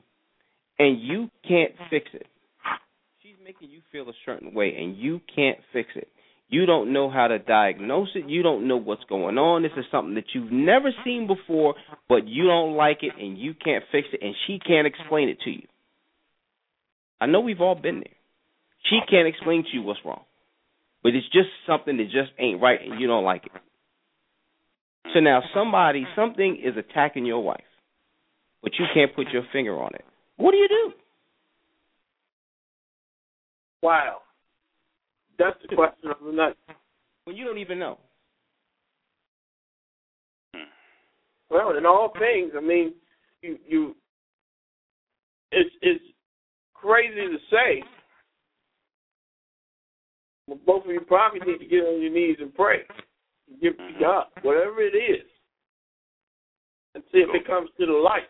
and 0.79 1.01
you 1.01 1.31
can't 1.47 1.73
fix 1.89 2.07
it, 2.13 2.27
she's 3.23 3.37
making 3.45 3.71
you 3.71 3.81
feel 3.93 4.09
a 4.09 4.13
certain 4.25 4.55
way 4.55 4.75
and 4.77 4.97
you 4.97 5.21
can't 5.35 5.59
fix 5.73 5.91
it. 5.95 6.09
You 6.49 6.67
don't 6.67 6.93
know 6.93 7.09
how 7.09 7.29
to 7.29 7.39
diagnose 7.39 8.09
it. 8.17 8.29
You 8.29 8.43
don't 8.43 8.67
know 8.67 8.77
what's 8.77 9.05
going 9.05 9.39
on. 9.39 9.63
This 9.63 9.71
is 9.77 9.85
something 9.91 10.15
that 10.15 10.25
you've 10.35 10.51
never 10.51 10.91
seen 11.05 11.29
before, 11.29 11.75
but 12.09 12.27
you 12.27 12.45
don't 12.45 12.75
like 12.75 12.99
it 13.03 13.13
and 13.19 13.39
you 13.39 13.55
can't 13.55 13.85
fix 13.93 14.09
it 14.13 14.21
and 14.21 14.35
she 14.47 14.59
can't 14.59 14.87
explain 14.87 15.29
it 15.29 15.41
to 15.45 15.51
you. 15.51 15.63
I 17.21 17.27
know 17.27 17.41
we've 17.41 17.61
all 17.61 17.77
been 17.77 18.01
there. 18.01 18.17
She 18.89 18.99
can't 19.09 19.29
explain 19.29 19.63
to 19.63 19.69
you 19.73 19.83
what's 19.83 20.01
wrong. 20.05 20.23
But 21.05 21.15
it's 21.15 21.27
just 21.27 21.49
something 21.69 21.97
that 21.99 22.07
just 22.07 22.33
ain't 22.39 22.61
right 22.61 22.81
and 22.83 23.01
you 23.01 23.07
don't 23.07 23.25
like 23.25 23.47
it. 23.47 23.53
So 25.15 25.21
now 25.21 25.43
somebody, 25.55 26.07
something 26.15 26.61
is 26.63 26.77
attacking 26.77 27.27
your 27.27 27.43
wife, 27.43 27.61
but 28.63 28.73
you 28.79 28.85
can't 28.95 29.15
put 29.15 29.29
your 29.31 29.43
finger 29.53 29.81
on 29.81 29.95
it. 29.95 30.05
What 30.37 30.53
do 30.53 30.59
you 30.59 30.69
do? 30.69 30.93
Wow. 33.83 34.19
That's 35.39 35.57
the 35.69 35.75
question 35.75 36.11
of 36.11 36.17
the 36.25 36.33
night. 36.33 36.57
When 37.25 37.37
you 37.37 37.45
don't 37.45 37.59
even 37.59 37.79
know. 37.79 37.99
Well, 41.51 41.77
in 41.77 41.85
all 41.85 42.13
things, 42.19 42.53
I 42.57 42.61
mean, 42.61 42.95
you 43.43 43.59
you 43.67 43.97
it's 45.51 45.71
it's 45.83 46.05
crazy 46.75 47.15
to 47.15 47.39
say. 47.51 47.83
But 50.47 50.65
both 50.65 50.85
of 50.85 50.91
you 50.91 51.01
probably 51.01 51.41
need 51.41 51.59
to 51.59 51.67
get 51.67 51.81
on 51.81 52.01
your 52.01 52.13
knees 52.13 52.37
and 52.41 52.55
pray. 52.55 52.79
Give 53.61 53.75
it 53.75 53.93
to 53.95 54.01
God, 54.01 54.27
whatever 54.43 54.81
it 54.81 54.95
is, 54.95 55.27
and 56.95 57.03
see 57.13 57.19
if 57.19 57.35
it 57.35 57.47
comes 57.47 57.69
to 57.79 57.87
the 57.87 57.93
light. 57.93 58.29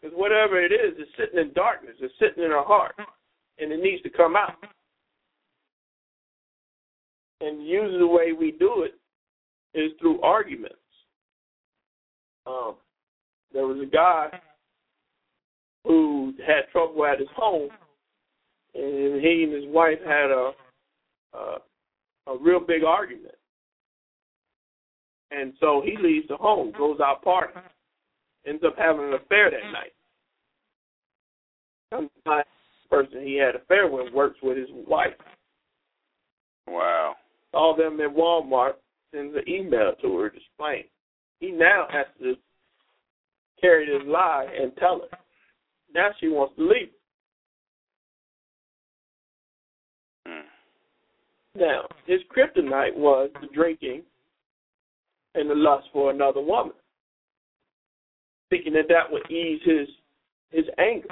Because 0.00 0.16
whatever 0.16 0.62
it 0.62 0.72
is, 0.72 0.94
it's 0.98 1.10
sitting 1.18 1.38
in 1.38 1.52
darkness. 1.54 1.94
It's 2.00 2.14
sitting 2.18 2.44
in 2.44 2.50
our 2.50 2.64
heart, 2.64 2.94
and 3.58 3.72
it 3.72 3.80
needs 3.80 4.02
to 4.02 4.10
come 4.10 4.36
out. 4.36 4.56
And 7.40 7.66
usually, 7.66 7.98
the 7.98 8.06
way 8.06 8.32
we 8.32 8.52
do 8.52 8.82
it 8.84 8.94
is 9.78 9.92
through 9.98 10.20
arguments. 10.22 10.76
Um, 12.46 12.74
there 13.52 13.66
was 13.66 13.78
a 13.80 13.90
guy 13.90 14.28
who 15.84 16.34
had 16.46 16.70
trouble 16.70 17.04
at 17.06 17.18
his 17.18 17.28
home, 17.34 17.70
and 18.74 19.20
he 19.20 19.44
and 19.44 19.52
his 19.52 19.72
wife 19.72 19.98
had 20.06 20.30
a 20.30 20.52
a, 21.32 21.56
a 22.26 22.38
real 22.38 22.60
big 22.60 22.84
argument. 22.84 23.34
And 25.30 25.52
so 25.60 25.82
he 25.84 25.96
leaves 25.96 26.28
the 26.28 26.36
home, 26.36 26.72
goes 26.76 26.98
out 27.00 27.24
partying, 27.24 27.62
ends 28.46 28.62
up 28.66 28.74
having 28.76 29.06
an 29.06 29.14
affair 29.14 29.50
that 29.50 29.72
night. 29.72 29.92
Sometimes 31.92 32.46
the 32.82 32.96
person 32.96 33.22
he 33.24 33.36
had 33.36 33.54
an 33.54 33.60
affair 33.62 33.88
with 33.88 34.12
works 34.12 34.38
with 34.42 34.56
his 34.56 34.68
wife. 34.70 35.14
Wow. 36.66 37.14
Saw 37.52 37.76
them 37.76 38.00
at 38.00 38.14
Walmart, 38.14 38.74
sends 39.14 39.34
an 39.36 39.48
email 39.48 39.92
to 40.02 40.16
her 40.18 40.30
displaying. 40.30 40.84
He 41.40 41.50
now 41.50 41.86
has 41.90 42.06
to 42.20 42.34
carry 43.60 43.86
this 43.86 44.06
lie 44.06 44.46
and 44.60 44.72
tell 44.76 45.02
her. 45.10 45.18
Now 45.94 46.10
she 46.20 46.28
wants 46.28 46.54
to 46.56 46.62
leave. 46.62 46.90
Mm. 50.28 50.42
Now, 51.56 51.88
his 52.06 52.20
kryptonite 52.34 52.96
was 52.96 53.30
the 53.40 53.48
drinking 53.52 54.02
and 55.34 55.48
the 55.50 55.54
lust 55.54 55.86
for 55.92 56.10
another 56.10 56.40
woman, 56.40 56.74
thinking 58.48 58.72
that 58.74 58.88
that 58.88 59.10
would 59.10 59.30
ease 59.30 59.60
his 59.64 59.88
his 60.50 60.64
anger. 60.78 61.08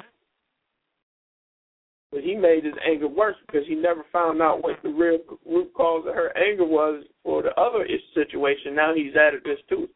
But 2.11 2.23
he 2.23 2.35
made 2.35 2.65
his 2.65 2.73
anger 2.85 3.07
worse 3.07 3.35
because 3.45 3.67
he 3.67 3.75
never 3.75 4.03
found 4.11 4.41
out 4.41 4.63
what 4.63 4.81
the 4.81 4.89
real 4.89 5.19
root 5.45 5.71
cause 5.75 6.05
of 6.07 6.15
her 6.15 6.35
anger 6.35 6.65
was 6.65 7.03
for 7.23 7.43
the 7.43 7.53
other 7.59 7.85
situation. 8.15 8.75
Now 8.75 8.93
he's 8.95 9.15
added 9.15 9.41
this 9.43 9.59
to 9.69 9.83
it. 9.83 9.89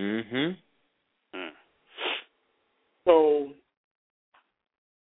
Mhm. 0.00 0.56
Mm. 1.34 1.52
So 3.04 3.52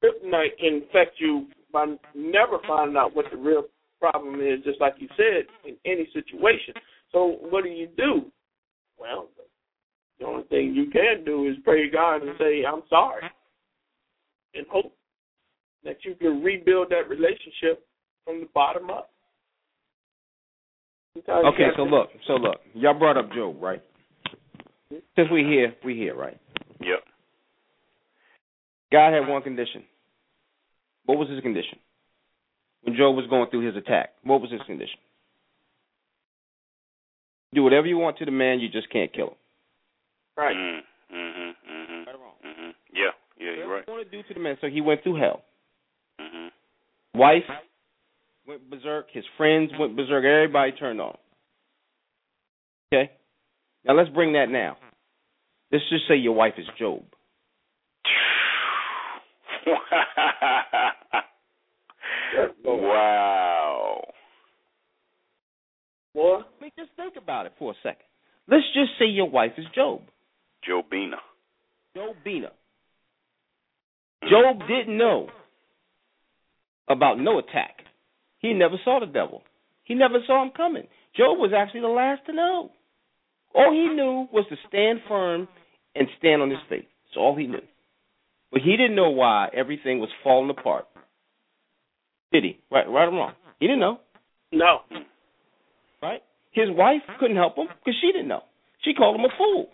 kryptonite 0.03 0.57
can 0.59 0.83
affect 0.89 1.19
you 1.19 1.47
by 1.71 1.97
never 2.13 2.59
finding 2.67 2.97
out 2.97 3.15
what 3.15 3.29
the 3.31 3.37
real 3.37 3.65
problem 3.99 4.35
is, 4.41 4.63
just 4.63 4.79
like 4.81 4.95
you 4.97 5.07
said, 5.17 5.45
in 5.67 5.75
any 5.85 6.07
situation. 6.13 6.73
So 7.11 7.37
what 7.49 7.63
do 7.63 7.69
you 7.69 7.87
do? 7.97 8.31
Well, 8.99 9.27
the 10.19 10.25
only 10.25 10.43
thing 10.43 10.73
you 10.75 10.89
can 10.91 11.23
do 11.25 11.47
is 11.49 11.55
pray 11.63 11.83
to 11.85 11.89
God 11.89 12.21
and 12.21 12.31
say, 12.39 12.63
I'm 12.65 12.81
sorry. 12.89 13.23
And 14.53 14.65
hope 14.69 14.93
that 15.83 15.97
you 16.03 16.15
can 16.15 16.43
rebuild 16.43 16.89
that 16.89 17.07
relationship 17.09 17.85
from 18.25 18.41
the 18.41 18.47
bottom 18.53 18.89
up. 18.89 19.11
Sometimes 21.13 21.45
Okay, 21.53 21.67
so 21.75 21.85
to- 21.85 21.91
look, 21.91 22.09
so 22.27 22.33
look. 22.33 22.57
Y'all 22.73 22.97
brought 22.97 23.17
up 23.17 23.31
Job, 23.33 23.61
right? 23.61 23.81
Hmm? 24.91 24.97
Since 25.15 25.29
we 25.31 25.43
here, 25.43 25.73
we 25.83 25.95
here, 25.95 26.15
right? 26.15 26.37
Yep. 26.81 26.99
God 28.91 29.13
had 29.13 29.27
one 29.27 29.41
condition. 29.41 29.83
What 31.05 31.17
was 31.17 31.29
his 31.29 31.41
condition? 31.41 31.79
When 32.83 32.95
Job 32.95 33.15
was 33.15 33.25
going 33.29 33.49
through 33.49 33.65
his 33.67 33.75
attack, 33.75 34.11
what 34.23 34.41
was 34.41 34.51
his 34.51 34.61
condition? 34.65 34.99
Do 37.53 37.63
whatever 37.63 37.87
you 37.87 37.97
want 37.97 38.17
to 38.19 38.25
the 38.25 38.31
man, 38.31 38.59
you 38.59 38.69
just 38.69 38.89
can't 38.89 39.11
kill 39.11 39.29
him. 39.29 39.35
Right. 40.37 40.55
Mm. 40.55 40.79
Mhm. 41.11 41.55
Mhm. 41.69 42.05
Right 42.05 42.15
or 42.15 42.19
wrong? 42.19 42.35
Mhm. 42.45 42.73
Yeah. 42.93 43.11
Yeah. 43.37 43.51
You're 43.51 43.51
Whatever 43.67 43.73
right. 43.73 43.83
you 43.87 43.93
want 43.93 44.11
to 44.11 44.17
do 44.17 44.23
to 44.27 44.33
the 44.33 44.39
man, 44.39 44.57
so 44.61 44.67
he 44.67 44.81
went 44.81 45.03
through 45.03 45.15
hell. 45.15 45.43
Mhm. 46.19 46.51
Wife 47.15 47.49
went 48.45 48.69
berserk. 48.69 49.09
His 49.11 49.25
friends 49.37 49.71
went 49.77 49.95
berserk. 49.95 50.23
Everybody 50.23 50.71
turned 50.73 51.01
on. 51.01 51.11
him. 51.11 51.17
Okay. 52.93 53.11
Now 53.83 53.93
let's 53.93 54.09
bring 54.09 54.33
that 54.33 54.49
now. 54.49 54.77
Let's 55.71 55.87
just 55.89 56.07
say 56.07 56.15
your 56.15 56.33
wife 56.33 56.57
is 56.57 56.67
Job. 56.77 57.03
wow. 62.65 64.01
Boy. 66.13 66.37
I 66.37 66.61
mean, 66.61 66.71
just 66.77 66.91
think 66.95 67.15
about 67.17 67.45
it 67.45 67.53
for 67.57 67.71
a 67.71 67.75
second. 67.83 68.05
Let's 68.47 68.65
just 68.73 68.91
say 68.97 69.05
your 69.05 69.29
wife 69.29 69.51
is 69.57 69.65
Job. 69.75 70.01
Jobina. 70.67 71.17
Jobina. 71.95 72.49
Job 74.23 74.57
Job 74.59 74.67
didn't 74.67 74.97
know 74.97 75.29
about 76.89 77.19
no 77.19 77.39
attack. 77.39 77.77
He 78.39 78.53
never 78.53 78.75
saw 78.83 78.99
the 78.99 79.05
devil. 79.05 79.43
He 79.83 79.93
never 79.93 80.19
saw 80.25 80.43
him 80.43 80.51
coming. 80.55 80.87
Job 81.15 81.37
was 81.37 81.51
actually 81.55 81.81
the 81.81 81.87
last 81.87 82.25
to 82.25 82.33
know. 82.33 82.71
All 83.55 83.71
he 83.71 83.93
knew 83.93 84.27
was 84.31 84.45
to 84.49 84.55
stand 84.67 84.99
firm 85.07 85.47
and 85.95 86.07
stand 86.17 86.41
on 86.41 86.49
his 86.49 86.59
faith. 86.69 86.85
That's 87.05 87.17
all 87.17 87.35
he 87.35 87.47
knew. 87.47 87.61
But 88.51 88.61
he 88.61 88.71
didn't 88.71 88.95
know 88.95 89.09
why 89.09 89.49
everything 89.53 89.99
was 89.99 90.09
falling 90.23 90.49
apart. 90.49 90.85
Did 92.31 92.43
he? 92.43 92.59
Right, 92.71 92.87
right 92.87 93.07
or 93.07 93.11
wrong? 93.11 93.33
He 93.59 93.67
didn't 93.67 93.79
know. 93.79 93.99
No. 94.51 94.79
Right? 96.01 96.21
His 96.51 96.67
wife 96.69 97.01
couldn't 97.19 97.37
help 97.37 97.55
him 97.55 97.67
because 97.67 97.97
she 98.01 98.11
didn't 98.11 98.27
know. 98.27 98.43
She 98.83 98.93
called 98.93 99.19
him 99.19 99.25
a 99.25 99.29
fool. 99.37 99.67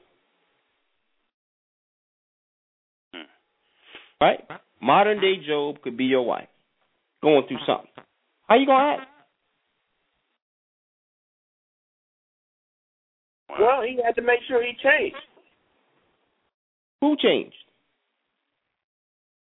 Right? 4.19 4.40
Modern 4.82 5.19
day 5.19 5.36
Job 5.45 5.82
could 5.82 5.98
be 5.98 6.06
your 6.06 6.23
wife 6.23 6.48
going 7.22 7.48
through 7.48 7.57
something. 7.65 7.90
How 8.48 8.56
you 8.56 8.65
gonna 8.65 8.98
act? 8.99 9.10
Well, 13.60 13.82
he 13.82 13.99
had 14.03 14.15
to 14.15 14.22
make 14.22 14.40
sure 14.48 14.61
he 14.61 14.73
changed. 14.84 15.15
Who 17.02 17.15
changed? 17.18 17.56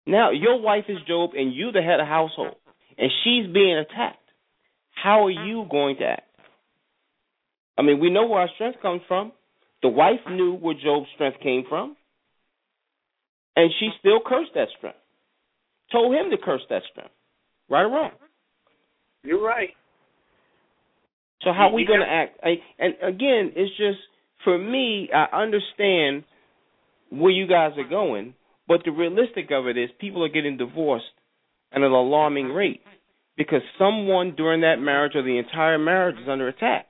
Now 0.06 0.30
your 0.30 0.60
wife 0.60 0.84
is 0.88 0.98
Job 1.06 1.30
and 1.36 1.54
you 1.54 1.72
the 1.72 1.82
head 1.82 2.00
of 2.00 2.06
household 2.06 2.56
and 2.98 3.10
she's 3.22 3.52
being 3.52 3.76
attacked. 3.76 4.18
How 4.94 5.26
are 5.26 5.30
you 5.30 5.66
going 5.70 5.96
to 5.98 6.04
act? 6.04 6.22
I 7.78 7.82
mean, 7.82 8.00
we 8.00 8.10
know 8.10 8.26
where 8.26 8.40
our 8.40 8.48
strength 8.54 8.80
comes 8.80 9.02
from. 9.06 9.32
The 9.82 9.88
wife 9.88 10.20
knew 10.28 10.54
where 10.54 10.74
Job's 10.74 11.06
strength 11.14 11.40
came 11.42 11.64
from. 11.68 11.96
And 13.54 13.70
she 13.78 13.90
still 14.00 14.20
cursed 14.24 14.52
that 14.54 14.68
strength. 14.78 14.98
Told 15.92 16.14
him 16.14 16.30
to 16.30 16.36
curse 16.42 16.62
that 16.70 16.82
strength. 16.90 17.12
Right 17.68 17.82
or 17.82 17.90
wrong? 17.90 18.10
You're 19.22 19.42
right. 19.42 19.70
So 21.42 21.52
how 21.52 21.68
are 21.68 21.72
we 21.72 21.82
Yeah. 21.82 21.88
going 21.88 22.00
to 22.00 22.08
act? 22.08 22.38
I, 22.42 22.62
and 22.78 22.94
again, 23.02 23.52
it's 23.54 23.76
just 23.76 23.98
for 24.44 24.58
me. 24.58 25.10
I 25.12 25.24
understand 25.42 26.24
where 27.10 27.30
you 27.30 27.46
guys 27.46 27.72
are 27.76 27.88
going, 27.88 28.34
but 28.66 28.84
the 28.84 28.90
realistic 28.90 29.50
of 29.50 29.66
it 29.66 29.76
is 29.76 29.90
people 30.00 30.24
are 30.24 30.28
getting 30.28 30.56
divorced 30.56 31.04
an 31.84 31.92
alarming 31.92 32.48
rate 32.48 32.80
because 33.36 33.60
someone 33.78 34.34
during 34.36 34.62
that 34.62 34.76
marriage 34.76 35.12
or 35.14 35.22
the 35.22 35.38
entire 35.38 35.78
marriage 35.78 36.16
is 36.20 36.28
under 36.28 36.48
attack. 36.48 36.86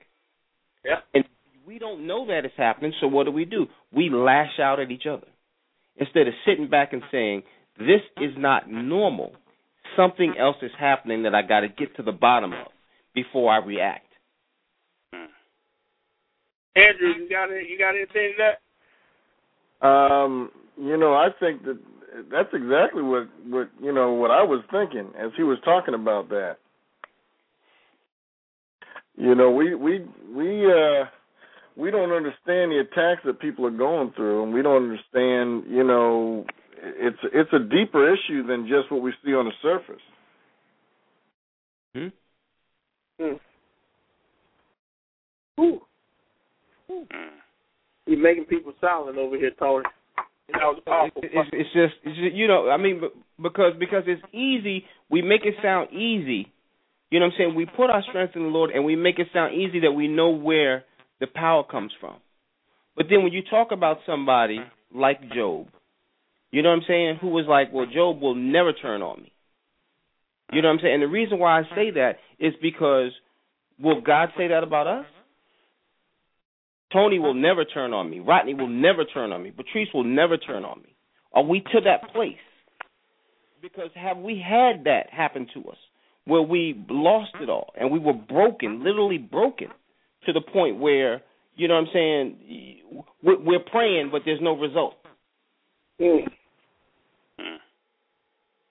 Yeah. 0.85 0.97
And 1.15 1.25
we 1.67 1.79
don't 1.79 2.07
know 2.07 2.27
that 2.29 2.45
it's 2.45 2.55
happening. 2.57 2.93
So 3.01 3.09
what 3.09 3.25
do 3.25 3.33
we 3.33 3.45
do? 3.45 3.67
We 3.93 4.09
lash 4.11 4.61
out 4.61 4.81
at 4.81 4.91
each 4.91 5.07
other 5.11 5.27
instead 5.97 6.29
of 6.29 6.35
sitting 6.47 6.69
back 6.69 6.93
and 6.93 7.03
saying, 7.11 7.43
"This 7.79 8.03
is 8.19 8.37
not 8.37 8.71
normal. 8.71 9.35
Something 9.97 10.35
else 10.39 10.57
is 10.63 10.73
happening 10.79 11.25
that 11.25 11.35
I 11.35 11.43
got 11.43 11.61
to 11.61 11.69
get 11.69 11.97
to 11.97 12.03
the 12.03 12.13
bottom 12.13 12.53
of 12.53 12.69
before 13.15 13.53
I 13.53 13.59
react." 13.59 14.07
Andrew, 16.77 17.09
you 17.09 17.29
got 17.29 17.51
any, 17.51 17.67
you 17.69 17.79
got 17.79 17.97
anything 17.97 18.35
to 18.37 18.53
that? 19.81 19.87
Um, 19.87 20.51
you 20.77 20.97
know, 20.99 21.15
I 21.15 21.29
think 21.41 21.65
that 21.65 21.79
that's 22.31 22.49
exactly 22.53 23.03
what 23.03 23.29
what 23.47 23.71
you 23.81 23.93
know 23.93 24.13
what 24.13 24.31
I 24.31 24.43
was 24.43 24.63
thinking 24.71 25.13
as 25.19 25.31
he 25.37 25.43
was 25.43 25.59
talking 25.65 25.95
about 25.95 26.29
that. 26.31 26.57
You 29.17 29.35
know, 29.35 29.51
we 29.51 29.75
we 29.75 30.05
we 30.35 30.67
uh 30.67 31.05
we 31.77 31.91
don't 31.91 32.13
understand 32.13 32.73
the 32.73 32.81
attacks 32.81 33.23
that 33.25 33.41
people 33.41 33.67
are 33.67 33.71
going 33.71 34.13
through, 34.17 34.45
and 34.45 34.53
we 34.53 34.63
don't 34.63 34.85
understand. 34.85 35.65
You 35.69 35.85
know, 35.85 36.45
it's 36.83 37.19
it's 37.33 37.53
a 37.53 37.59
deeper 37.59 38.13
issue 38.13 38.47
than 38.47 38.67
just 38.69 38.91
what 38.91 39.03
we 39.03 39.13
see 39.25 39.35
on 39.35 39.47
the 39.47 39.53
surface. 39.63 40.03
Hmm? 41.95 42.09
Hmm. 43.19 43.37
Ooh, 45.59 45.81
Mm. 46.91 47.07
you're 48.07 48.19
making 48.19 48.45
people 48.45 48.73
silent 48.81 49.19
over 49.19 49.37
here, 49.37 49.51
Tony. 49.59 49.85
That 50.49 50.63
was. 50.63 51.11
It's, 51.17 51.27
it's, 51.33 51.51
it's 51.53 51.73
just, 51.73 51.95
it's 52.05 52.19
just, 52.19 52.35
you 52.35 52.49
know, 52.49 52.71
I 52.71 52.77
mean, 52.77 53.01
because 53.41 53.73
because 53.79 54.05
it's 54.07 54.23
easy. 54.33 54.85
We 55.11 55.23
make 55.23 55.45
it 55.45 55.55
sound 55.63 55.93
easy. 55.93 56.53
You 57.11 57.21
know 57.21 57.27
what 57.27 57.35
I'm 57.35 57.39
saying? 57.39 57.55
We 57.55 57.67
put 57.67 57.91
our 57.91 58.03
strength 58.09 58.35
in 58.35 58.43
the 58.43 58.49
Lord, 58.49 58.71
and 58.71 58.85
we 58.85 58.97
make 58.97 59.19
it 59.19 59.29
sound 59.33 59.55
easy 59.55 59.81
that 59.81 59.93
we 59.93 60.09
know 60.09 60.31
where 60.31 60.85
the 61.21 61.27
power 61.27 61.63
comes 61.65 61.93
from. 62.01 62.17
But 62.97 63.07
then 63.11 63.23
when 63.23 63.33
you 63.33 63.43
talk 63.49 63.69
about 63.73 63.99
somebody 64.07 64.59
like 64.95 65.21
Job, 65.33 65.69
you 66.51 66.63
know 66.63 66.71
what 66.71 66.77
I'm 66.77 66.83
saying, 66.89 67.19
who 67.21 67.29
was 67.29 67.45
like, 67.49 67.73
well, 67.73 67.87
Job 67.87 68.21
will 68.21 68.35
never 68.35 68.73
turn 68.73 69.03
on 69.03 69.23
me. 69.23 69.33
You 70.53 70.63
know 70.63 70.69
what 70.69 70.75
I'm 70.75 70.81
saying? 70.83 70.95
And 70.95 71.03
the 71.03 71.09
reason 71.09 71.39
why 71.39 71.61
I 71.61 71.63
say 71.75 71.91
that 71.93 72.15
is 72.39 72.55
because 72.63 73.11
will 73.79 74.01
God 74.01 74.31
say 74.37 74.49
that 74.49 74.63
about 74.63 74.87
us? 74.87 75.07
Tony 76.93 77.19
will 77.19 77.35
never 77.35 77.65
turn 77.65 77.93
on 77.93 78.09
me. 78.09 78.21
Rodney 78.21 78.55
will 78.55 78.69
never 78.69 79.05
turn 79.05 79.33
on 79.33 79.43
me. 79.43 79.51
Patrice 79.51 79.89
will 79.93 80.05
never 80.05 80.37
turn 80.37 80.65
on 80.65 80.83
me. 80.83 80.95
Are 81.33 81.43
we 81.43 81.61
to 81.61 81.81
that 81.85 82.13
place? 82.13 82.37
Because 83.61 83.91
have 83.95 84.19
we 84.19 84.43
had 84.43 84.85
that 84.85 85.11
happen 85.11 85.47
to 85.55 85.69
us 85.69 85.77
where 86.25 86.43
we 86.43 86.85
lost 86.89 87.33
it 87.41 87.49
all 87.49 87.73
and 87.79 87.91
we 87.91 87.99
were 87.99 88.13
broken, 88.13 88.85
literally 88.85 89.19
broken, 89.19 89.69
to 90.27 90.33
the 90.33 90.41
point 90.41 90.79
where, 90.79 91.23
you 91.57 91.69
know 91.69 91.75
what 91.75 91.81
I'm 91.81 91.89
saying, 91.93 92.81
we're 93.23 93.61
praying, 93.61 94.11
but 94.13 94.23
there's 94.25 94.41
no 94.41 94.57
result. 94.57 94.95
Mm. 96.01 96.27
Mm. 97.41 97.57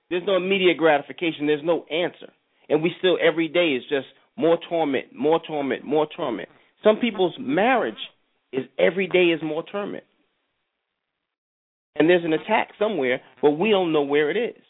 There's 0.10 0.24
no 0.26 0.38
immediate 0.38 0.78
gratification. 0.78 1.48
There's 1.48 1.64
no 1.64 1.86
answer. 1.86 2.32
And 2.70 2.82
we 2.82 2.92
still, 3.00 3.18
every 3.22 3.48
day, 3.48 3.70
is 3.70 3.84
just 3.90 4.08
more 4.38 4.58
torment, 4.70 5.16
more 5.16 5.40
torment, 5.46 5.84
more 5.86 6.08
torment. 6.16 6.50
Some 6.86 6.98
people's 6.98 7.34
marriage 7.40 7.98
is 8.54 8.66
every 8.78 9.08
day 9.08 9.32
is 9.32 9.42
more 9.42 9.64
torment. 9.72 10.04
And 11.96 12.08
there's 12.08 12.24
an 12.24 12.34
attack 12.34 12.70
somewhere, 12.78 13.22
but 13.42 13.52
we 13.52 13.72
don't 13.72 13.92
know 13.92 14.04
where 14.04 14.30
it 14.30 14.38
is. 14.38 14.62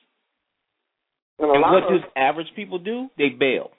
And 1.39 1.51
And 1.51 1.61
what 1.61 1.83
of 1.83 2.01
do 2.01 2.07
average 2.15 2.47
people 2.55 2.79
do? 2.79 3.09
They 3.17 3.29
bail. 3.29 3.71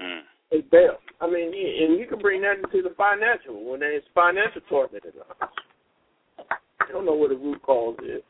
Mm. 0.00 0.20
they 0.52 0.60
bail. 0.60 0.98
I 1.20 1.26
mean, 1.26 1.46
and 1.46 1.98
you 1.98 2.06
can 2.08 2.20
bring 2.20 2.42
that 2.42 2.58
into 2.58 2.88
the 2.88 2.94
financial 2.96 3.68
when 3.68 3.80
there's 3.80 4.04
financial 4.14 4.60
torment 4.68 5.04
in 5.04 5.10
the 5.18 5.24
house. 5.44 5.52
I 6.80 6.92
don't 6.92 7.04
know 7.04 7.14
what 7.14 7.30
the 7.30 7.36
root 7.36 7.60
cause 7.62 7.96
is. 8.04 8.22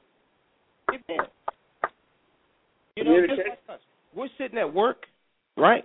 You 2.96 3.04
know, 3.04 3.20
just 3.26 3.38
like 3.38 3.58
us. 3.68 3.80
We're 4.14 4.28
sitting 4.38 4.58
at 4.58 4.72
work, 4.72 5.04
right? 5.58 5.84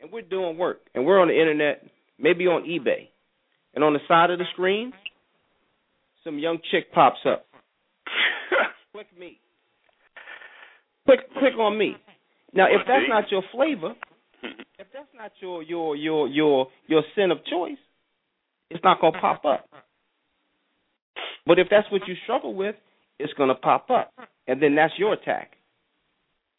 And 0.00 0.12
we're 0.12 0.22
doing 0.22 0.58
work, 0.58 0.80
and 0.94 1.06
we're 1.06 1.20
on 1.20 1.28
the 1.28 1.38
internet, 1.38 1.82
maybe 2.18 2.46
on 2.46 2.64
eBay, 2.64 3.08
and 3.74 3.82
on 3.82 3.94
the 3.94 4.00
side 4.06 4.30
of 4.30 4.38
the 4.38 4.44
screen, 4.52 4.92
some 6.22 6.38
young 6.38 6.58
chick 6.70 6.92
pops 6.92 7.20
up. 7.26 7.46
Click 8.92 9.06
me. 9.18 9.38
Click 11.06 11.20
click 11.38 11.54
on 11.58 11.78
me. 11.78 11.94
Now, 12.52 12.66
if 12.66 12.80
that's 12.86 13.04
not 13.08 13.30
your 13.30 13.42
flavor, 13.52 13.94
if 14.42 14.86
that's 14.92 15.08
not 15.16 15.30
your 15.40 15.62
your 15.62 15.94
your 15.94 16.26
your 16.26 16.66
your 16.88 17.02
sin 17.14 17.30
of 17.30 17.38
choice, 17.44 17.78
it's 18.70 18.82
not 18.82 19.00
gonna 19.00 19.18
pop 19.20 19.44
up. 19.44 19.68
But 21.46 21.60
if 21.60 21.68
that's 21.70 21.90
what 21.92 22.02
you 22.08 22.14
struggle 22.24 22.54
with, 22.54 22.74
it's 23.18 23.32
gonna 23.34 23.54
pop 23.54 23.88
up, 23.90 24.12
and 24.48 24.60
then 24.60 24.74
that's 24.74 24.94
your 24.98 25.12
attack, 25.12 25.52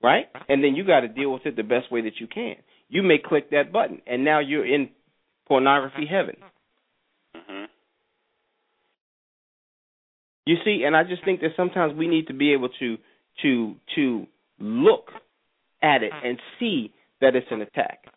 right? 0.01 0.27
And 0.47 0.63
then 0.63 0.75
you 0.75 0.85
got 0.85 1.01
to 1.01 1.09
deal 1.09 1.33
with 1.33 1.45
it 1.45 1.55
the 1.57 1.63
best 1.63 1.91
way 1.91 2.01
that 2.01 2.19
you 2.21 2.27
can. 2.27 2.55
You 2.89 3.03
may 3.03 3.17
click 3.17 3.49
that 3.51 3.71
button, 3.71 4.01
and 4.07 4.23
now 4.23 4.39
you're 4.39 4.65
in 4.65 4.89
pornography 5.47 6.05
heaven. 6.05 6.37
Mhm. 7.35 7.69
You 10.45 10.55
see, 10.63 10.83
and 10.85 10.95
I 10.95 11.03
just 11.03 11.23
think 11.23 11.41
that 11.41 11.55
sometimes 11.55 11.93
we 11.93 12.07
need 12.07 12.27
to 12.27 12.33
be 12.33 12.53
able 12.53 12.69
to 12.69 12.97
to 13.41 13.75
to 13.95 14.27
look 14.59 15.11
at 15.81 16.03
it 16.03 16.11
and 16.23 16.41
see 16.59 16.93
that 17.19 17.35
it's 17.35 17.51
an 17.51 17.61
attack, 17.61 18.07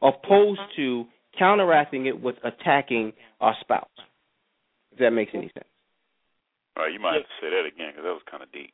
opposed 0.00 0.60
to 0.76 1.06
counteracting 1.38 2.06
it 2.06 2.20
with 2.20 2.36
attacking 2.44 3.12
our 3.40 3.54
spouse. 3.60 3.88
If 4.92 4.98
that 4.98 5.10
makes 5.10 5.32
any 5.34 5.50
sense. 5.52 5.68
All 6.76 6.84
right, 6.84 6.92
you 6.92 7.00
might 7.00 7.14
have 7.14 7.22
to 7.22 7.28
say 7.40 7.50
that 7.50 7.66
again 7.66 7.92
because 7.92 8.04
that 8.04 8.12
was 8.12 8.22
kind 8.30 8.42
of 8.42 8.52
deep. 8.52 8.72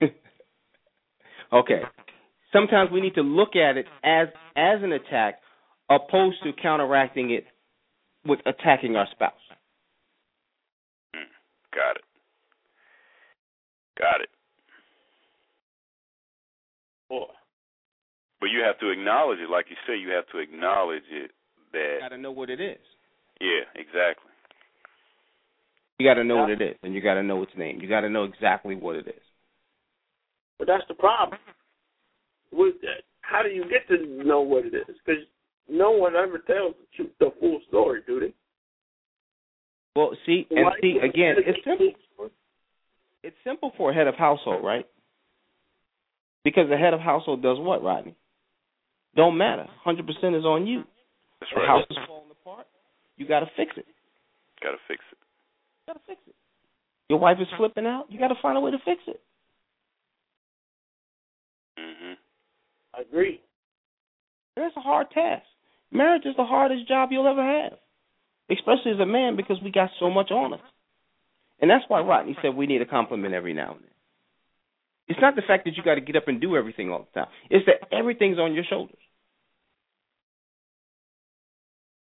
okay. 1.52 1.82
Sometimes 2.52 2.90
we 2.92 3.00
need 3.00 3.14
to 3.14 3.22
look 3.22 3.56
at 3.56 3.76
it 3.76 3.86
as 4.04 4.28
as 4.56 4.82
an 4.82 4.92
attack, 4.92 5.40
opposed 5.90 6.42
to 6.44 6.52
counteracting 6.60 7.30
it 7.30 7.44
with 8.26 8.40
attacking 8.46 8.96
our 8.96 9.06
spouse. 9.10 9.32
Mm. 11.16 11.24
Got 11.74 11.96
it. 11.96 12.04
Got 13.98 14.20
it. 14.20 14.28
Boy. 17.08 17.26
But 18.40 18.46
you 18.50 18.62
have 18.66 18.78
to 18.80 18.90
acknowledge 18.90 19.38
it, 19.38 19.48
like 19.50 19.66
you 19.70 19.76
say. 19.86 19.96
You 19.96 20.10
have 20.10 20.26
to 20.32 20.38
acknowledge 20.38 21.04
it 21.10 21.30
that 21.72 21.94
You 21.94 22.00
got 22.00 22.08
to 22.08 22.18
know 22.18 22.32
what 22.32 22.50
it 22.50 22.60
is. 22.60 22.78
yeah, 23.40 23.64
exactly. 23.74 24.30
You 25.98 26.06
got 26.08 26.14
to 26.14 26.24
know 26.24 26.36
Yeah. 26.36 26.40
what 26.42 26.50
it 26.50 26.60
is, 26.62 26.76
and 26.82 26.92
you 26.94 27.00
got 27.00 27.14
to 27.14 27.22
know 27.22 27.42
its 27.42 27.52
name. 27.56 27.80
You 27.80 27.88
got 27.88 28.00
to 28.00 28.10
know 28.10 28.24
exactly 28.24 28.74
what 28.74 28.96
it 28.96 29.06
is. 29.06 29.22
But 30.58 30.66
that's 30.66 30.82
the 30.88 30.94
problem. 30.94 31.38
With 32.52 32.74
that, 32.82 33.02
how 33.22 33.42
do 33.42 33.48
you 33.48 33.64
get 33.68 33.88
to 33.88 34.24
know 34.24 34.40
what 34.42 34.66
it 34.66 34.74
is? 34.74 34.84
Because 35.04 35.22
no 35.68 35.90
one 35.92 36.14
ever 36.16 36.38
tells 36.38 36.74
the, 36.98 37.08
the 37.18 37.32
full 37.40 37.60
story, 37.68 38.00
do 38.06 38.20
they? 38.20 38.32
Well, 39.96 40.12
see, 40.26 40.46
and 40.50 40.64
Why- 40.66 40.78
see 40.80 40.98
again, 41.02 41.36
it's 41.38 41.58
simple. 41.64 41.92
It's 43.22 43.36
simple 43.44 43.72
for 43.76 43.90
a 43.90 43.94
head 43.94 44.08
of 44.08 44.16
household, 44.16 44.64
right? 44.64 44.86
Because 46.44 46.68
the 46.68 46.76
head 46.76 46.92
of 46.92 46.98
household 47.00 47.40
does 47.42 47.58
what, 47.60 47.82
Rodney? 47.84 48.16
Don't 49.14 49.38
matter. 49.38 49.66
Hundred 49.84 50.06
percent 50.06 50.34
is 50.34 50.44
on 50.44 50.66
you. 50.66 50.82
That's 51.40 51.52
The 51.54 51.60
right. 51.60 51.68
house 51.68 51.86
is 51.88 51.96
falling 52.06 52.30
apart. 52.30 52.66
You 53.16 53.28
got 53.28 53.40
to 53.40 53.50
fix 53.56 53.70
it. 53.76 53.86
Got 54.62 54.72
to 54.72 54.78
fix 54.88 55.04
it. 55.12 55.18
Got 55.86 55.92
to 55.94 56.00
fix 56.06 56.20
it. 56.26 56.34
Your 57.08 57.18
wife 57.20 57.36
is 57.40 57.46
flipping 57.56 57.86
out. 57.86 58.06
You 58.10 58.18
got 58.18 58.28
to 58.28 58.40
find 58.42 58.56
a 58.56 58.60
way 58.60 58.70
to 58.72 58.78
fix 58.84 59.00
it. 59.06 59.20
Agree. 63.00 63.40
That's 64.56 64.76
a 64.76 64.80
hard 64.80 65.10
task. 65.10 65.44
Marriage 65.90 66.26
is 66.26 66.36
the 66.36 66.44
hardest 66.44 66.88
job 66.88 67.10
you'll 67.10 67.28
ever 67.28 67.42
have, 67.42 67.78
especially 68.50 68.92
as 68.92 69.00
a 69.00 69.06
man 69.06 69.36
because 69.36 69.56
we 69.62 69.70
got 69.70 69.90
so 69.98 70.10
much 70.10 70.30
on 70.30 70.54
us. 70.54 70.60
And 71.60 71.70
that's 71.70 71.84
why 71.88 72.00
Rodney 72.00 72.36
said 72.42 72.54
we 72.54 72.66
need 72.66 72.82
a 72.82 72.86
compliment 72.86 73.34
every 73.34 73.54
now 73.54 73.72
and 73.72 73.80
then. 73.82 73.88
It's 75.08 75.20
not 75.20 75.36
the 75.36 75.42
fact 75.46 75.64
that 75.64 75.76
you 75.76 75.82
got 75.82 75.96
to 75.96 76.00
get 76.00 76.16
up 76.16 76.28
and 76.28 76.40
do 76.40 76.56
everything 76.56 76.90
all 76.90 77.06
the 77.12 77.20
time. 77.20 77.28
It's 77.50 77.66
that 77.66 77.94
everything's 77.94 78.38
on 78.38 78.54
your 78.54 78.64
shoulders. 78.64 78.96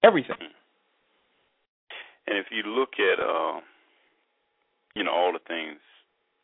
Everything. 0.04 0.38
And 2.28 2.38
if 2.38 2.46
you 2.52 2.64
look 2.72 2.94
at, 3.00 3.20
uh, 3.20 3.60
you 4.96 5.04
know, 5.04 5.12
all 5.12 5.34
the 5.34 5.40
things 5.48 5.80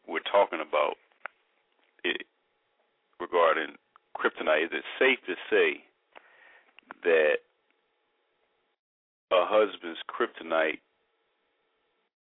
we're 0.08 0.20
talking 0.32 0.60
about 0.62 0.96
it, 2.04 2.26
regarding 3.20 3.76
kryptonite, 4.16 4.66
is 4.66 4.72
it 4.72 4.84
safe 5.00 5.20
to 5.28 5.36
say 5.50 5.84
that 7.04 7.38
a 9.32 9.46
husband's 9.46 10.00
kryptonite 10.10 10.80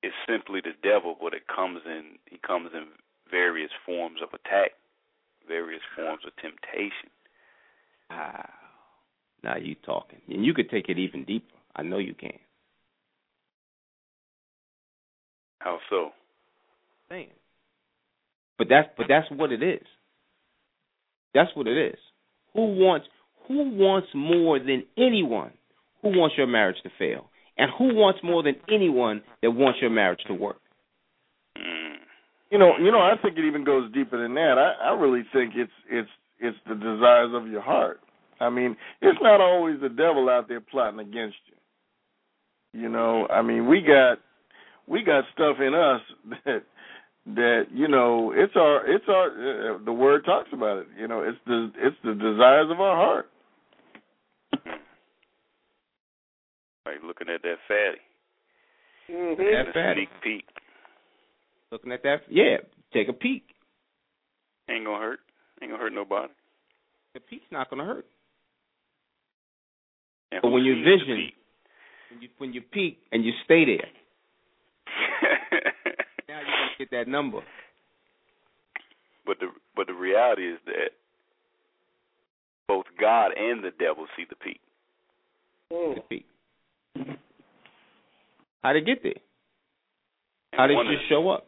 is 0.02 0.12
simply 0.28 0.60
the 0.60 0.74
devil, 0.82 1.16
but 1.20 1.32
it 1.32 1.42
comes 1.46 1.80
in 1.86 2.18
he 2.26 2.38
comes 2.38 2.70
in 2.74 2.86
various 3.30 3.70
forms 3.86 4.18
of 4.22 4.28
attack, 4.28 4.72
various 5.48 5.82
forms 5.96 6.22
of 6.26 6.32
temptation. 6.36 7.10
Wow. 8.10 8.48
Now 9.42 9.56
you 9.56 9.74
talking, 9.74 10.20
and 10.28 10.44
you 10.44 10.54
could 10.54 10.70
take 10.70 10.88
it 10.88 10.98
even 10.98 11.24
deeper. 11.24 11.56
I 11.74 11.82
know 11.82 11.98
you 11.98 12.14
can. 12.14 12.38
How 15.60 15.78
so? 15.88 16.10
Saying. 17.08 17.30
But 18.58 18.68
that's 18.68 18.88
but 18.96 19.06
that's 19.08 19.30
what 19.30 19.52
it 19.52 19.62
is. 19.62 19.86
That's 21.34 21.50
what 21.54 21.66
it 21.66 21.78
is. 21.78 21.98
Who 22.54 22.74
wants 22.76 23.06
who 23.48 23.70
wants 23.76 24.08
more 24.14 24.58
than 24.58 24.84
anyone? 24.96 25.52
Who 26.02 26.08
wants 26.08 26.36
your 26.36 26.46
marriage 26.46 26.76
to 26.82 26.90
fail? 26.98 27.28
And 27.58 27.70
who 27.76 27.94
wants 27.94 28.20
more 28.22 28.42
than 28.42 28.56
anyone 28.68 29.22
that 29.42 29.50
wants 29.50 29.78
your 29.80 29.90
marriage 29.90 30.20
to 30.26 30.34
work? 30.34 30.56
You 32.50 32.58
know, 32.58 32.72
you 32.78 32.90
know, 32.92 33.00
I 33.00 33.14
think 33.20 33.38
it 33.38 33.46
even 33.46 33.64
goes 33.64 33.90
deeper 33.92 34.22
than 34.22 34.34
that. 34.34 34.56
I, 34.58 34.90
I 34.90 34.94
really 34.94 35.22
think 35.32 35.54
it's 35.56 35.72
it's 35.90 36.08
it's 36.38 36.58
the 36.68 36.74
desires 36.74 37.30
of 37.34 37.48
your 37.48 37.62
heart. 37.62 38.00
I 38.40 38.50
mean, 38.50 38.76
it's 39.00 39.18
not 39.22 39.40
always 39.40 39.80
the 39.80 39.88
devil 39.88 40.28
out 40.28 40.48
there 40.48 40.60
plotting 40.60 40.98
against 40.98 41.36
you. 41.46 42.82
You 42.82 42.88
know, 42.88 43.26
I 43.28 43.42
mean, 43.42 43.68
we 43.68 43.80
got 43.80 44.18
we 44.86 45.02
got 45.02 45.24
stuff 45.32 45.56
in 45.60 45.74
us 45.74 46.00
that 46.44 46.62
that 47.26 47.66
you 47.72 47.86
know 47.88 48.32
it's 48.34 48.54
our 48.56 48.86
it's 48.86 49.04
our 49.08 49.26
uh, 49.74 49.78
the 49.84 49.92
word 49.92 50.24
talks 50.24 50.48
about 50.52 50.78
it. 50.78 50.86
You 50.98 51.06
know, 51.08 51.22
it's 51.22 51.38
the 51.46 51.70
it's 51.76 51.96
the 52.04 52.14
desires 52.14 52.68
of 52.70 52.80
our 52.80 52.96
heart. 52.96 53.28
Like 56.84 56.96
looking 57.04 57.28
at 57.28 57.42
that 57.42 57.56
fatty. 57.68 58.00
Mm-hmm. 59.10 59.42
That 59.42 59.64
That's 59.66 59.68
a 59.68 59.72
fatty. 59.72 60.08
sneak 60.22 60.22
peek. 60.22 60.44
Looking 61.70 61.92
at 61.92 62.02
that, 62.02 62.22
yeah, 62.28 62.56
take 62.92 63.08
a 63.08 63.12
peek. 63.12 63.44
Ain't 64.68 64.84
gonna 64.84 64.98
hurt. 64.98 65.20
Ain't 65.62 65.70
gonna 65.70 65.82
hurt 65.82 65.92
nobody. 65.94 66.32
The 67.14 67.20
peek's 67.20 67.44
not 67.50 67.68
going 67.70 67.80
to 67.80 67.84
hurt. 67.84 68.06
And 70.32 70.40
But 70.42 70.50
when 70.50 70.64
you 70.64 70.76
vision- 70.82 71.30
When 72.10 72.22
you 72.22 72.28
when 72.38 72.52
you 72.54 72.62
peek 72.62 72.98
and 73.12 73.24
you 73.24 73.32
stay 73.44 73.64
there, 73.66 73.88
now 76.28 76.40
you're 76.40 76.44
going 76.44 76.68
to 76.68 76.71
get 76.82 76.90
that 76.90 77.08
number. 77.10 77.40
but 79.26 79.38
the 79.40 79.46
but 79.76 79.86
the 79.86 79.94
reality 79.94 80.48
is 80.52 80.58
that 80.66 80.90
both 82.68 82.86
God 83.00 83.32
and 83.36 83.62
the 83.62 83.70
devil 83.78 84.06
see 84.16 84.24
the 84.28 84.36
peek. 84.36 84.60
Mm. 85.72 85.94
The 85.96 86.00
peek. 86.02 86.26
How'd 88.62 88.76
it 88.76 88.86
get 88.86 89.02
there? 89.02 89.18
How 90.52 90.66
did 90.66 90.74
one 90.76 90.86
it 90.86 90.92
is- 90.94 90.98
just 91.00 91.08
show 91.08 91.28
up? 91.30 91.46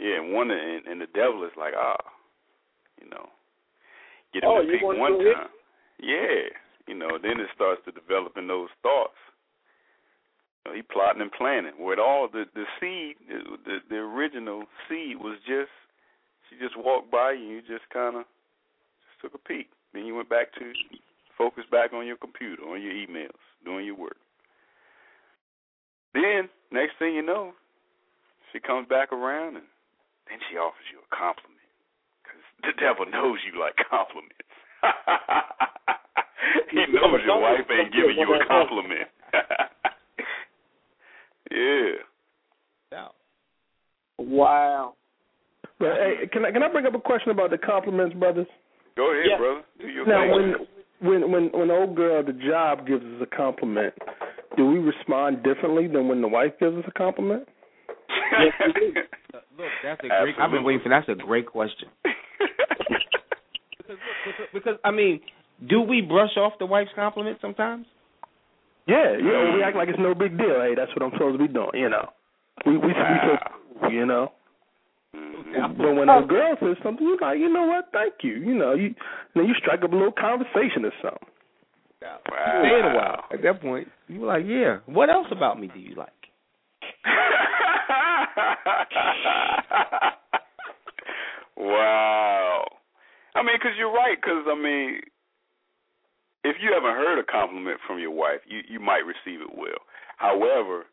Yeah, 0.00 0.18
and 0.18 0.32
one 0.34 0.50
and, 0.50 0.86
and 0.86 1.00
the 1.00 1.06
devil 1.14 1.44
is 1.44 1.52
like, 1.56 1.74
ah, 1.76 1.96
you 3.00 3.08
know, 3.08 3.28
get 4.34 4.42
him 4.42 4.50
Oh, 4.50 4.62
to 4.62 4.68
peak 4.68 4.82
one 4.82 5.18
to 5.18 5.24
hit? 5.24 5.34
time. 5.34 5.48
Yeah, 6.00 6.50
you 6.88 6.94
know, 6.94 7.18
then 7.22 7.38
it 7.38 7.46
starts 7.54 7.80
to 7.84 7.92
develop 7.92 8.36
in 8.36 8.48
those 8.48 8.68
thoughts. 8.82 9.14
You 10.64 10.70
know, 10.70 10.76
he 10.76 10.82
plotting 10.82 11.22
and 11.22 11.32
planning. 11.32 11.72
Where 11.78 11.94
it 11.94 11.98
all 11.98 12.28
the 12.32 12.44
the 12.54 12.64
seed, 12.80 13.16
the 13.28 13.78
the 13.88 13.96
original 13.96 14.64
seed 14.88 15.18
was 15.18 15.38
just 15.46 15.70
she 16.48 16.58
just 16.58 16.76
walked 16.76 17.10
by 17.10 17.32
you, 17.32 17.56
you 17.56 17.60
just 17.62 17.88
kind 17.92 18.16
of 18.16 18.24
just 19.02 19.20
took 19.22 19.34
a 19.34 19.42
peek. 19.48 19.68
Then 19.94 20.04
you 20.06 20.14
went 20.14 20.28
back 20.28 20.52
to 20.54 20.72
focus 21.36 21.64
back 21.70 21.92
on 21.92 22.06
your 22.06 22.16
computer, 22.16 22.62
on 22.62 22.82
your 22.82 22.92
emails, 22.92 23.40
doing 23.64 23.86
your 23.86 23.96
work. 23.96 24.16
Then 26.14 26.48
next 26.70 26.98
thing 26.98 27.14
you 27.14 27.22
know, 27.22 27.52
she 28.52 28.60
comes 28.60 28.88
back 28.88 29.12
around 29.12 29.56
and 29.56 29.66
then 30.28 30.38
she 30.50 30.56
offers 30.56 30.84
you 30.92 31.00
a 31.00 31.08
compliment 31.16 31.68
because 32.22 32.44
the 32.62 32.74
devil 32.76 33.06
knows 33.08 33.40
you 33.48 33.58
like 33.58 33.76
compliments. 33.90 34.36
he 36.70 36.84
knows 36.92 37.20
your 37.24 37.40
wife 37.40 37.64
ain't 37.70 37.92
giving 37.92 38.16
you 38.16 38.28
a 38.28 38.44
compliment. 38.46 39.08
yeah. 41.52 41.92
Yeah. 42.92 43.08
Wow. 44.18 44.94
But 45.78 45.94
hey, 45.98 46.26
can 46.32 46.44
I 46.44 46.50
can 46.52 46.62
I 46.62 46.68
bring 46.70 46.86
up 46.86 46.94
a 46.94 47.00
question 47.00 47.30
about 47.30 47.50
the 47.50 47.58
compliments, 47.58 48.14
brothers? 48.16 48.46
Go 48.96 49.10
ahead, 49.12 49.26
Yeah. 49.30 49.38
brother. 49.38 49.62
Do 49.80 49.86
your 49.88 50.06
Now, 50.06 50.22
thing. 50.22 50.66
when 51.00 51.22
when 51.22 51.30
when 51.32 51.50
when 51.52 51.70
old 51.70 51.96
girl 51.96 52.20
at 52.20 52.26
the 52.26 52.32
job 52.34 52.86
gives 52.86 53.04
us 53.04 53.22
a 53.22 53.26
compliment, 53.36 53.94
do 54.56 54.66
we 54.66 54.78
respond 54.78 55.42
differently 55.42 55.88
than 55.88 56.08
when 56.08 56.20
the 56.20 56.28
wife 56.28 56.52
gives 56.60 56.76
us 56.76 56.84
a 56.86 56.92
compliment? 56.92 57.48
Look, 59.58 59.68
that's 59.82 60.00
a 60.04 60.08
great. 60.08 60.34
I've 60.38 60.50
been 60.50 60.64
waiting 60.64 60.82
for. 60.82 60.88
That's 60.88 61.08
a 61.08 61.14
great 61.14 61.46
question. 61.46 61.88
Because, 63.78 63.98
look, 63.98 64.36
because, 64.36 64.46
because 64.54 64.76
I 64.84 64.90
mean, 64.92 65.20
do 65.68 65.80
we 65.80 66.00
brush 66.00 66.36
off 66.36 66.52
the 66.60 66.66
wife's 66.66 66.90
compliment 66.94 67.38
sometimes? 67.42 67.84
Yeah, 68.86 69.12
you 69.16 69.24
know, 69.30 69.52
we 69.54 69.62
act 69.62 69.76
like 69.76 69.88
it's 69.88 69.98
no 69.98 70.14
big 70.14 70.36
deal. 70.36 70.60
Hey, 70.60 70.74
that's 70.76 70.90
what 70.96 71.02
I'm 71.04 71.12
supposed 71.12 71.38
to 71.38 71.46
be 71.46 71.52
doing. 71.52 71.70
You 71.74 71.88
know, 71.88 72.08
we 72.66 72.72
we 72.76 72.88
we 72.88 72.92
so 73.82 73.88
you 73.88 74.06
know. 74.06 74.32
Mhm. 75.14 75.76
But 75.78 75.94
when 75.94 76.08
a 76.08 76.22
girl 76.26 76.56
says 76.60 76.76
something, 76.82 77.06
you're 77.06 77.18
like, 77.20 77.38
you 77.38 77.48
know 77.52 77.66
what? 77.66 77.88
Thank 77.92 78.14
you. 78.22 78.32
You 78.34 78.54
know, 78.54 78.74
you 78.74 78.94
then 79.34 79.44
you 79.46 79.54
strike 79.60 79.82
up 79.84 79.92
a 79.92 79.94
little 79.94 80.12
conversation 80.12 80.84
or 80.84 80.92
something. 81.02 81.28
Wow. 82.02 82.62
Stay 82.64 82.80
a 82.80 82.94
while. 82.94 83.24
At 83.32 83.42
that 83.42 83.60
point, 83.60 83.88
you 84.08 84.20
were 84.20 84.26
like, 84.28 84.44
yeah. 84.46 84.78
What 84.86 85.10
else 85.10 85.26
about 85.30 85.60
me 85.60 85.68
do 85.72 85.78
you 85.78 85.94
like? 85.94 86.08
wow. 91.56 92.64
I 93.34 93.42
mean, 93.42 93.56
because 93.56 93.72
you're 93.78 93.92
right. 93.92 94.16
Because 94.20 94.44
I 94.48 94.54
mean, 94.60 95.00
if 96.44 96.56
you 96.60 96.74
haven't 96.74 96.98
heard 96.98 97.18
a 97.18 97.24
compliment 97.24 97.78
from 97.86 97.98
your 97.98 98.10
wife, 98.10 98.40
you 98.46 98.60
you 98.68 98.80
might 98.80 99.06
receive 99.06 99.40
it 99.40 99.54
well. 99.56 99.86
However, 100.16 100.86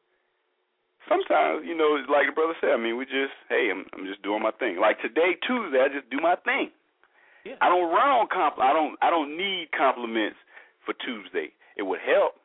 sometimes 1.09 1.65
you 1.65 1.75
know, 1.75 1.97
like 2.09 2.29
the 2.29 2.35
brother 2.35 2.53
said, 2.61 2.71
I 2.71 2.77
mean, 2.77 2.97
we 2.97 3.05
just 3.05 3.33
hey, 3.49 3.69
I'm 3.71 3.85
I'm 3.93 4.05
just 4.05 4.21
doing 4.21 4.41
my 4.41 4.51
thing. 4.51 4.77
Like 4.79 5.01
today, 5.01 5.37
Tuesday, 5.45 5.81
I 5.81 5.89
just 5.89 6.09
do 6.09 6.21
my 6.21 6.35
thing. 6.45 6.69
Yeah. 7.45 7.55
I 7.61 7.69
don't 7.69 7.89
run 7.89 8.09
on 8.09 8.27
compl. 8.27 8.61
I 8.61 8.73
don't 8.73 8.97
I 9.01 9.09
don't 9.09 9.37
need 9.37 9.69
compliments 9.75 10.37
for 10.85 10.93
Tuesday. 10.93 11.53
It 11.77 11.83
would 11.83 12.03
help, 12.03 12.35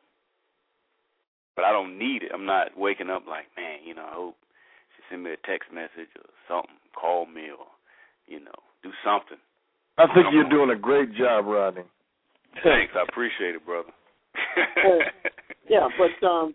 but 1.55 1.65
I 1.65 1.71
don't 1.71 1.99
need 1.99 2.23
it. 2.23 2.31
I'm 2.33 2.45
not 2.45 2.77
waking 2.77 3.09
up 3.09 3.27
like, 3.27 3.51
man, 3.57 3.83
you 3.85 3.93
know, 3.93 4.07
I 4.07 4.15
hope 4.15 4.35
she 4.95 5.03
send 5.09 5.23
me 5.23 5.31
a 5.31 5.47
text 5.47 5.69
message 5.73 6.09
or 6.15 6.31
something, 6.47 6.79
call 6.95 7.25
me 7.25 7.51
or 7.51 7.67
you 8.27 8.39
know, 8.39 8.57
do 8.81 8.89
something. 9.05 9.37
I 9.97 10.07
think 10.13 10.27
you're 10.33 10.49
doing 10.49 10.71
a 10.71 10.79
great 10.79 11.13
job, 11.15 11.45
Rodney. 11.45 11.83
Thanks, 12.63 12.93
I 12.95 13.03
appreciate 13.07 13.55
it, 13.55 13.65
brother. 13.65 13.89
yeah, 15.69 15.87
but 15.97 16.27
um, 16.27 16.53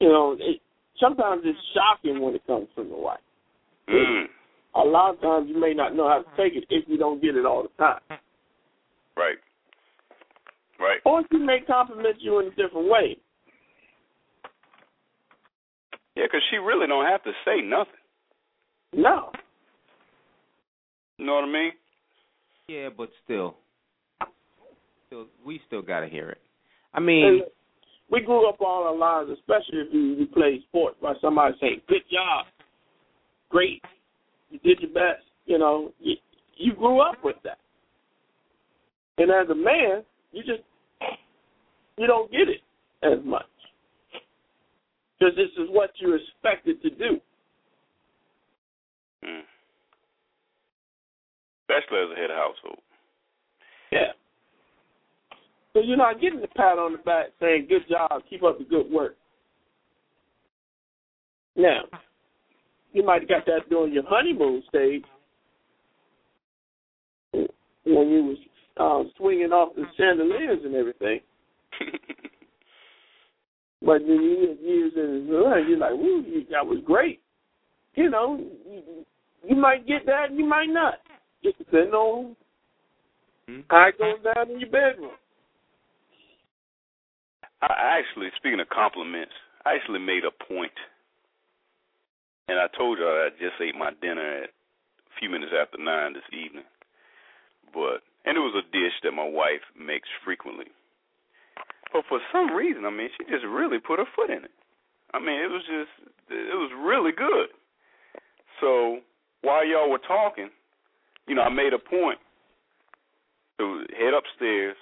you 0.00 0.08
know, 0.08 0.36
it, 0.38 0.60
sometimes 0.98 1.42
it's 1.44 1.58
shocking 1.74 2.20
when 2.20 2.34
it 2.34 2.46
comes 2.46 2.68
from 2.74 2.88
the 2.88 2.96
wife. 2.96 3.20
Mm. 3.88 4.24
A 4.76 4.80
lot 4.80 5.14
of 5.14 5.20
times 5.20 5.48
you 5.48 5.60
may 5.60 5.74
not 5.74 5.94
know 5.96 6.08
how 6.08 6.22
to 6.22 6.36
take 6.36 6.56
it 6.56 6.64
if 6.70 6.84
you 6.88 6.96
don't 6.96 7.20
get 7.20 7.34
it 7.34 7.44
all 7.44 7.62
the 7.62 7.68
time. 7.82 8.00
Right. 9.16 9.36
Right. 10.78 11.00
Or 11.04 11.22
she 11.30 11.38
may 11.38 11.58
compliment 11.66 12.16
you 12.20 12.38
in 12.40 12.46
a 12.46 12.50
different 12.50 12.88
way. 12.88 13.16
Yeah, 16.16 16.24
because 16.24 16.42
she 16.50 16.56
really 16.56 16.86
don't 16.86 17.06
have 17.06 17.22
to 17.24 17.32
say 17.44 17.60
nothing. 17.62 17.92
No. 18.94 19.30
You 21.18 21.26
know 21.26 21.34
what 21.34 21.44
I 21.44 21.52
mean? 21.52 21.72
Yeah, 22.68 22.88
but 22.96 23.10
still, 23.24 23.56
still, 25.10 25.26
we 25.44 25.60
still 25.66 25.82
gotta 25.82 26.06
hear 26.06 26.30
it. 26.30 26.40
I 26.94 27.00
mean, 27.00 27.24
And 27.24 27.42
we 28.10 28.20
grew 28.20 28.48
up 28.48 28.60
all 28.60 28.84
our 28.84 28.96
lives, 28.96 29.30
especially 29.38 29.80
if 29.80 29.88
you, 29.92 30.00
you 30.14 30.26
play 30.26 30.60
sports, 30.68 30.96
by 31.02 31.14
somebody 31.20 31.54
saying, 31.60 31.82
"Good 31.88 32.02
job, 32.10 32.46
great, 33.48 33.82
you 34.50 34.58
did 34.60 34.80
your 34.80 34.90
best." 34.90 35.24
You 35.46 35.58
know, 35.58 35.92
you, 35.98 36.16
you 36.56 36.74
grew 36.74 37.00
up 37.00 37.16
with 37.24 37.36
that, 37.44 37.58
and 39.18 39.30
as 39.30 39.48
a 39.50 39.54
man, 39.54 40.04
you 40.32 40.42
just 40.44 40.62
you 41.98 42.06
don't 42.06 42.30
get 42.30 42.48
it 42.48 42.62
as 43.02 43.18
much 43.24 43.44
because 45.18 45.34
this 45.36 45.50
is 45.58 45.68
what 45.70 45.90
you're 45.96 46.16
expected 46.16 46.80
to 46.82 46.90
do. 46.90 47.20
Mm. 49.24 49.42
Especially 51.68 51.98
as 51.98 52.16
a 52.16 52.20
head 52.20 52.30
of 52.30 52.36
household. 52.36 52.78
Yeah. 53.92 54.12
So 55.72 55.80
you're 55.80 55.96
not 55.96 56.20
getting 56.20 56.40
the 56.40 56.48
pat 56.48 56.78
on 56.78 56.92
the 56.92 56.98
back 56.98 57.26
saying, 57.40 57.66
"Good 57.68 57.88
job, 57.88 58.22
keep 58.28 58.42
up 58.42 58.58
the 58.58 58.64
good 58.64 58.90
work." 58.90 59.16
Now, 61.56 61.82
you 62.92 63.04
might 63.04 63.22
have 63.22 63.28
got 63.28 63.46
that 63.46 63.68
during 63.68 63.92
your 63.92 64.04
honeymoon 64.06 64.62
stage 64.68 65.04
when 67.32 68.08
you 68.08 68.24
was 68.24 68.38
um, 68.78 69.12
swinging 69.16 69.52
off 69.52 69.74
the 69.76 69.84
chandeliers 69.96 70.60
and 70.64 70.74
everything. 70.74 71.20
But 73.82 74.00
then 74.00 74.20
you 74.20 74.46
get 74.46 74.62
years 74.62 74.92
in 74.94 75.22
his 75.22 75.30
life, 75.30 75.64
you're 75.66 75.78
like, 75.78 75.92
"Woo, 75.92 76.22
you, 76.26 76.44
that 76.50 76.66
was 76.66 76.80
great." 76.84 77.20
You 77.94 78.10
know, 78.10 78.38
you, 78.68 79.06
you 79.48 79.56
might 79.56 79.86
get 79.86 80.04
that, 80.06 80.26
and 80.28 80.38
you 80.38 80.44
might 80.44 80.68
not. 80.68 80.94
Just 81.42 81.58
depending 81.58 81.94
on 81.94 82.36
how 83.68 83.88
it 83.88 83.98
goes 83.98 84.22
down 84.22 84.50
in 84.50 84.60
your 84.60 84.68
bedroom. 84.68 85.12
I 87.62 88.00
actually, 88.00 88.28
speaking 88.36 88.60
of 88.60 88.68
compliments, 88.68 89.32
I 89.66 89.74
actually 89.76 90.00
made 90.00 90.24
a 90.24 90.32
point. 90.32 90.72
and 92.48 92.58
I 92.58 92.66
told 92.76 92.98
you 92.98 93.06
I 93.06 93.30
just 93.38 93.60
ate 93.62 93.76
my 93.78 93.90
dinner 94.02 94.42
at 94.42 94.50
a 94.50 95.12
few 95.20 95.30
minutes 95.30 95.52
after 95.54 95.78
nine 95.78 96.14
this 96.14 96.26
evening. 96.32 96.64
But 97.72 98.02
and 98.24 98.36
it 98.36 98.40
was 98.40 98.58
a 98.58 98.66
dish 98.72 98.92
that 99.04 99.12
my 99.12 99.26
wife 99.26 99.62
makes 99.78 100.08
frequently. 100.24 100.66
But 101.92 102.04
for 102.08 102.20
some 102.32 102.54
reason, 102.54 102.84
I 102.84 102.90
mean, 102.90 103.08
she 103.16 103.24
just 103.24 103.44
really 103.44 103.78
put 103.78 103.98
her 103.98 104.06
foot 104.16 104.30
in 104.30 104.44
it. 104.44 104.50
I 105.14 105.18
mean, 105.18 105.40
it 105.40 105.50
was 105.50 105.62
just, 105.66 106.10
it 106.30 106.58
was 106.58 106.70
really 106.76 107.12
good. 107.12 107.48
So 108.60 109.00
while 109.42 109.66
y'all 109.66 109.90
were 109.90 109.98
talking, 110.06 110.50
you 111.26 111.34
know, 111.34 111.42
I 111.42 111.50
made 111.50 111.72
a 111.72 111.78
point 111.78 112.18
to 113.58 113.84
head 113.98 114.14
upstairs 114.14 114.76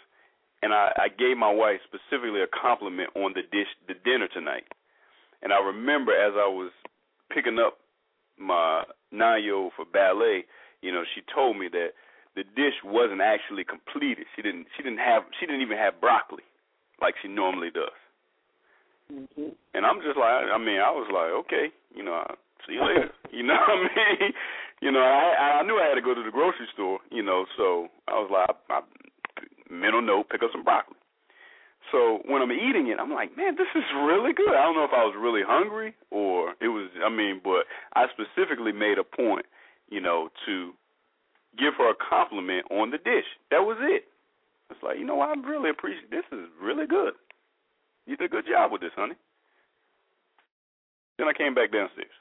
and 0.63 0.73
I, 0.73 0.93
I 0.97 1.09
gave 1.09 1.37
my 1.37 1.53
wife 1.53 1.81
specifically 1.87 2.43
a 2.43 2.51
compliment 2.51 3.11
on 3.15 3.33
the 3.35 3.43
dish, 3.43 3.71
the 3.87 3.95
dinner 4.05 4.29
tonight. 4.29 4.65
And 5.43 5.53
I 5.53 5.61
remember 5.61 6.13
as 6.13 6.35
I 6.35 6.49
was 6.49 6.73
picking 7.33 7.59
up 7.59 7.79
my 8.39 8.83
nine-year-old 9.13 9.73
for 9.77 9.85
ballet, 9.85 10.45
you 10.83 10.93
know, 10.93 11.05
she 11.15 11.23
told 11.35 11.59
me 11.59 11.69
that 11.71 11.95
the 12.35 12.43
dish 12.57 12.75
wasn't 12.85 13.21
actually 13.21 13.65
completed. 13.65 14.27
She 14.35 14.43
didn't, 14.43 14.67
she 14.77 14.83
didn't 14.83 14.99
have, 14.99 15.23
she 15.39 15.47
didn't 15.47 15.63
even 15.63 15.79
have 15.79 16.01
broccoli 16.01 16.43
like 17.01 17.15
she 17.23 17.29
normally 17.29 17.71
does. 17.71 17.95
Mm-hmm. 19.13 19.55
And 19.75 19.87
I'm 19.87 20.03
just 20.03 20.19
like, 20.19 20.51
I 20.53 20.59
mean, 20.59 20.83
I 20.83 20.91
was 20.91 21.09
like, 21.15 21.31
okay, 21.47 21.73
you 21.95 22.03
know, 22.03 22.15
I'll 22.27 22.37
see 22.67 22.75
you 22.75 22.85
later. 22.85 23.11
you 23.33 23.43
know 23.43 23.55
what 23.55 23.71
I 23.71 24.21
mean? 24.21 24.33
You 24.81 24.93
know, 24.93 25.03
I 25.03 25.59
I 25.59 25.63
knew 25.67 25.75
I 25.75 25.89
had 25.91 25.97
to 25.97 26.01
go 26.01 26.15
to 26.15 26.23
the 26.23 26.31
grocery 26.31 26.69
store, 26.73 27.01
you 27.11 27.21
know, 27.21 27.47
so 27.57 27.89
I 28.07 28.13
was 28.13 28.31
like, 28.31 28.47
I, 28.71 28.79
I 28.79 28.81
mental 29.71 30.03
note, 30.03 30.29
pick 30.31 30.43
up 30.43 30.51
some 30.53 30.65
broccoli. 30.65 30.97
So 31.93 32.21
when 32.29 32.43
I'm 32.43 32.53
eating 32.53 32.89
it, 32.89 32.99
I'm 33.01 33.13
like, 33.13 33.37
man, 33.37 33.57
this 33.57 33.71
is 33.75 33.85
really 34.05 34.33
good. 34.35 34.53
I 34.53 34.63
don't 34.65 34.77
know 34.77 34.85
if 34.85 34.93
I 34.93 35.05
was 35.05 35.17
really 35.19 35.41
hungry 35.47 35.95
or 36.11 36.53
it 36.61 36.69
was. 36.69 36.91
I 37.05 37.09
mean, 37.09 37.41
but 37.43 37.65
I 37.95 38.07
specifically 38.13 38.73
made 38.73 38.99
a 38.99 39.05
point, 39.05 39.47
you 39.89 40.01
know, 40.01 40.29
to 40.47 40.73
give 41.57 41.75
her 41.79 41.91
a 41.91 41.97
compliment 41.97 42.67
on 42.71 42.91
the 42.91 42.99
dish. 42.99 43.25
That 43.51 43.65
was 43.65 43.79
it. 43.81 44.05
It's 44.71 44.83
like, 44.83 44.99
you 44.99 45.07
know? 45.07 45.21
I 45.21 45.33
really 45.33 45.71
appreciate 45.71 46.11
this. 46.11 46.25
Is 46.31 46.51
really 46.61 46.87
good. 46.87 47.15
You 48.07 48.17
did 48.17 48.27
a 48.27 48.29
good 48.29 48.45
job 48.51 48.71
with 48.71 48.83
this, 48.83 48.93
honey. 48.95 49.15
Then 51.17 51.27
I 51.27 51.33
came 51.33 51.55
back 51.55 51.73
downstairs. 51.73 52.13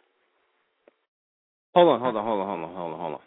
hold 1.73 1.89
on, 1.89 1.99
hold 1.99 2.15
on, 2.15 2.25
hold 2.25 2.39
on, 2.41 2.47
hold 2.47 2.59
on, 2.63 2.75
hold 2.75 2.93
on, 2.93 2.99
hold 2.99 3.13
on. 3.13 3.19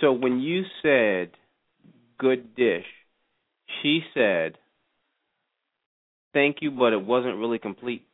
So 0.00 0.12
when 0.12 0.40
you 0.40 0.62
said 0.82 1.30
good 2.18 2.54
dish, 2.54 2.84
she 3.82 4.02
said 4.14 4.58
thank 6.32 6.58
you, 6.60 6.70
but 6.70 6.92
it 6.92 7.00
wasn't 7.00 7.36
really 7.36 7.58
complete. 7.58 8.06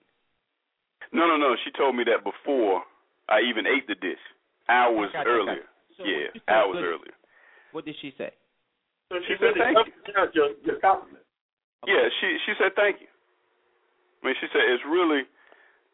No, 1.13 1.27
no, 1.27 1.37
no. 1.37 1.57
She 1.65 1.71
told 1.73 1.97
me 1.97 2.05
that 2.05 2.25
before 2.25 2.83
I 3.29 3.41
even 3.49 3.67
ate 3.67 3.87
the 3.87 3.95
dish. 3.97 4.21
Hours 4.69 5.11
Gotcha, 5.13 5.25
gotcha. 5.25 5.29
earlier. 5.29 5.67
So 5.99 6.05
yeah, 6.05 6.07
when 6.07 6.21
you 6.35 6.41
said 6.47 6.55
hours 6.55 6.77
good- 6.79 6.85
earlier. 6.85 7.17
What 7.73 7.85
did 7.85 7.97
she 8.01 8.13
say? 8.17 8.31
So 9.11 9.19
She 9.27 9.35
she 9.35 9.35
said 9.41 9.57
really 9.57 9.61
thank 9.61 9.77
emphasized 9.77 10.35
your, 10.35 10.49
your 10.65 10.79
compliment. 10.81 11.25
Yeah, 11.87 12.07
she 12.21 12.39
she 12.47 12.53
said 12.61 12.73
thank 12.77 13.01
you. 13.01 13.09
I 14.23 14.27
mean, 14.27 14.37
she 14.41 14.47
said 14.53 14.63
it's 14.71 14.85
really. 14.87 15.27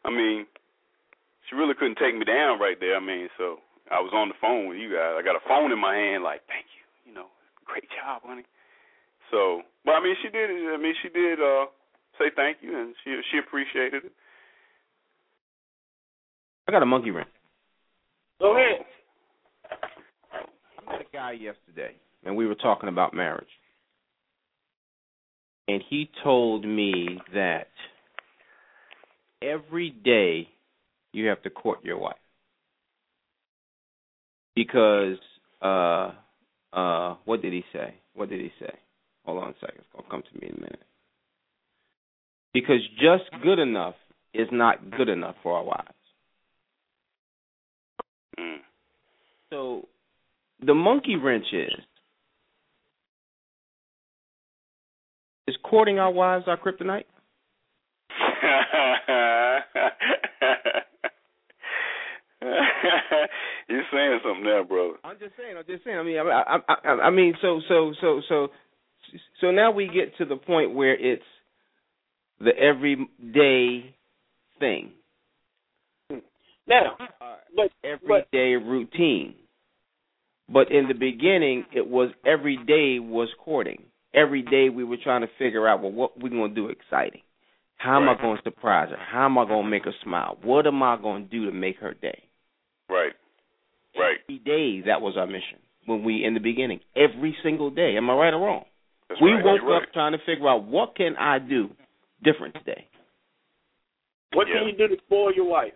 I 0.05 0.09
mean, 0.11 0.45
she 1.49 1.55
really 1.55 1.73
couldn't 1.73 1.97
take 1.97 2.15
me 2.15 2.23
down 2.23 2.59
right 2.59 2.79
there. 2.79 2.95
I 2.95 3.03
mean, 3.03 3.27
so 3.37 3.57
I 3.91 3.99
was 3.99 4.13
on 4.13 4.29
the 4.29 4.37
phone 4.39 4.69
with 4.69 4.77
you 4.77 4.93
guys. 4.93 5.17
I 5.17 5.23
got 5.25 5.35
a 5.35 5.43
phone 5.49 5.71
in 5.73 5.79
my 5.81 5.95
hand, 5.95 6.23
like 6.23 6.45
thank 6.47 6.69
you. 6.77 7.11
You 7.11 7.13
know, 7.17 7.27
great 7.65 7.89
job, 7.91 8.21
honey. 8.23 8.45
So, 9.31 9.61
but 9.85 9.91
I 9.91 10.03
mean, 10.03 10.15
she 10.21 10.29
did. 10.29 10.49
I 10.49 10.77
mean, 10.77 10.93
she 11.01 11.09
did 11.09 11.39
uh 11.39 11.65
say 12.17 12.25
thank 12.35 12.57
you, 12.61 12.77
and 12.77 12.93
she 13.03 13.19
she 13.31 13.37
appreciated 13.37 14.05
it. 14.05 14.11
I 16.67 16.71
got 16.71 16.83
a 16.83 16.85
monkey 16.85 17.11
wrench. 17.11 17.29
Go 18.39 18.55
ahead. 18.55 18.85
I 20.87 20.91
met 20.91 21.01
a 21.01 21.15
guy 21.15 21.31
yesterday, 21.31 21.95
and 22.23 22.35
we 22.35 22.45
were 22.45 22.55
talking 22.55 22.89
about 22.89 23.13
marriage. 23.13 23.47
And 25.67 25.83
he 25.89 26.09
told 26.23 26.65
me 26.65 27.19
that 27.33 27.67
every 29.41 29.91
day 29.91 30.49
you 31.11 31.27
have 31.27 31.41
to 31.43 31.49
court 31.49 31.79
your 31.83 31.97
wife. 31.97 32.15
Because 34.55 35.17
uh 35.61 36.11
uh 36.73 37.15
what 37.25 37.41
did 37.41 37.53
he 37.53 37.63
say? 37.73 37.95
What 38.13 38.29
did 38.29 38.41
he 38.41 38.51
say? 38.59 38.73
Hold 39.29 39.43
on 39.43 39.51
a 39.51 39.53
second, 39.59 39.77
it's 39.77 39.87
gonna 39.93 40.07
come 40.09 40.23
to 40.23 40.41
me 40.41 40.47
in 40.49 40.57
a 40.57 40.61
minute. 40.61 40.81
Because 42.51 42.81
just 42.95 43.29
good 43.43 43.59
enough 43.59 43.93
is 44.33 44.47
not 44.51 44.89
good 44.89 45.07
enough 45.07 45.35
for 45.43 45.55
our 45.55 45.63
wives. 45.63 45.93
Mm. 48.39 48.57
So 49.51 49.87
the 50.65 50.73
monkey 50.73 51.15
wrench 51.15 51.45
is 51.53 51.75
is 55.47 55.55
courting 55.63 55.99
our 55.99 56.11
wives 56.11 56.45
our 56.47 56.57
kryptonite? 56.57 57.03
You're 63.69 63.83
saying 63.93 64.19
something 64.23 64.43
there, 64.43 64.63
brother. 64.63 64.95
I'm 65.03 65.19
just 65.19 65.33
saying. 65.37 65.55
I'm 65.55 65.65
just 65.67 65.83
saying. 65.83 65.99
I 65.99 66.03
mean, 66.03 66.17
I, 66.17 66.23
I, 66.23 66.57
I, 66.67 66.89
I 66.89 67.09
mean, 67.11 67.35
so, 67.41 67.61
so, 67.67 67.93
so, 68.01 68.21
so, 68.27 68.47
so 69.41 69.51
now 69.51 69.71
we 69.71 69.87
get 69.87 70.17
to 70.17 70.25
the 70.25 70.35
point 70.35 70.73
where 70.73 70.93
it's 70.93 71.23
the 72.39 72.51
everyday 72.57 73.95
thing, 74.59 74.91
Now, 76.67 76.97
but 77.55 77.71
everyday 77.83 78.55
routine. 78.55 79.35
But 80.51 80.71
in 80.71 80.87
the 80.87 80.93
beginning, 80.93 81.65
it 81.73 81.87
was 81.87 82.11
every 82.25 82.57
day 82.57 82.99
was 82.99 83.29
courting. 83.43 83.83
Every 84.13 84.41
day 84.41 84.69
we 84.69 84.83
were 84.83 84.97
trying 85.03 85.21
to 85.21 85.27
figure 85.37 85.67
out 85.67 85.81
well 85.81 85.91
what 85.91 86.19
we're 86.19 86.29
gonna 86.29 86.53
do 86.53 86.69
exciting. 86.69 87.21
How 87.79 87.95
am 87.97 88.07
Right. 88.07 88.17
I 88.17 88.21
going 88.21 88.37
to 88.37 88.43
surprise 88.43 88.89
her? 88.89 88.97
How 88.97 89.25
am 89.25 89.37
I 89.37 89.45
going 89.45 89.63
to 89.63 89.69
make 89.69 89.85
her 89.85 89.93
smile? 90.03 90.37
What 90.43 90.67
am 90.67 90.83
I 90.83 90.97
going 90.97 91.23
to 91.23 91.29
do 91.29 91.45
to 91.45 91.51
make 91.53 91.77
her 91.77 91.93
day? 91.93 92.23
Right. 92.89 93.13
Right. 93.97 94.17
Every 94.25 94.39
day, 94.39 94.81
that 94.81 94.99
was 95.01 95.15
our 95.15 95.25
mission 95.25 95.59
when 95.85 96.03
we 96.03 96.25
in 96.25 96.33
the 96.33 96.41
beginning. 96.41 96.81
Every 96.95 97.37
single 97.41 97.69
day. 97.69 97.95
Am 97.95 98.09
I 98.09 98.13
right 98.13 98.33
or 98.33 98.39
wrong? 98.45 98.65
That's 99.09 99.21
we 99.21 99.31
right. 99.31 99.43
woke 99.43 99.61
You're 99.61 99.75
up 99.75 99.81
right. 99.83 99.93
trying 99.93 100.11
to 100.13 100.19
figure 100.25 100.47
out 100.47 100.63
what 100.65 100.95
can 100.95 101.15
I 101.17 101.39
do 101.39 101.69
different 102.23 102.53
today. 102.55 102.87
What 104.33 104.47
Yeah. 104.47 104.59
can 104.59 104.67
you 104.67 104.77
do 104.77 104.87
to 104.95 105.01
spoil 105.05 105.33
your 105.33 105.45
wife? 105.45 105.73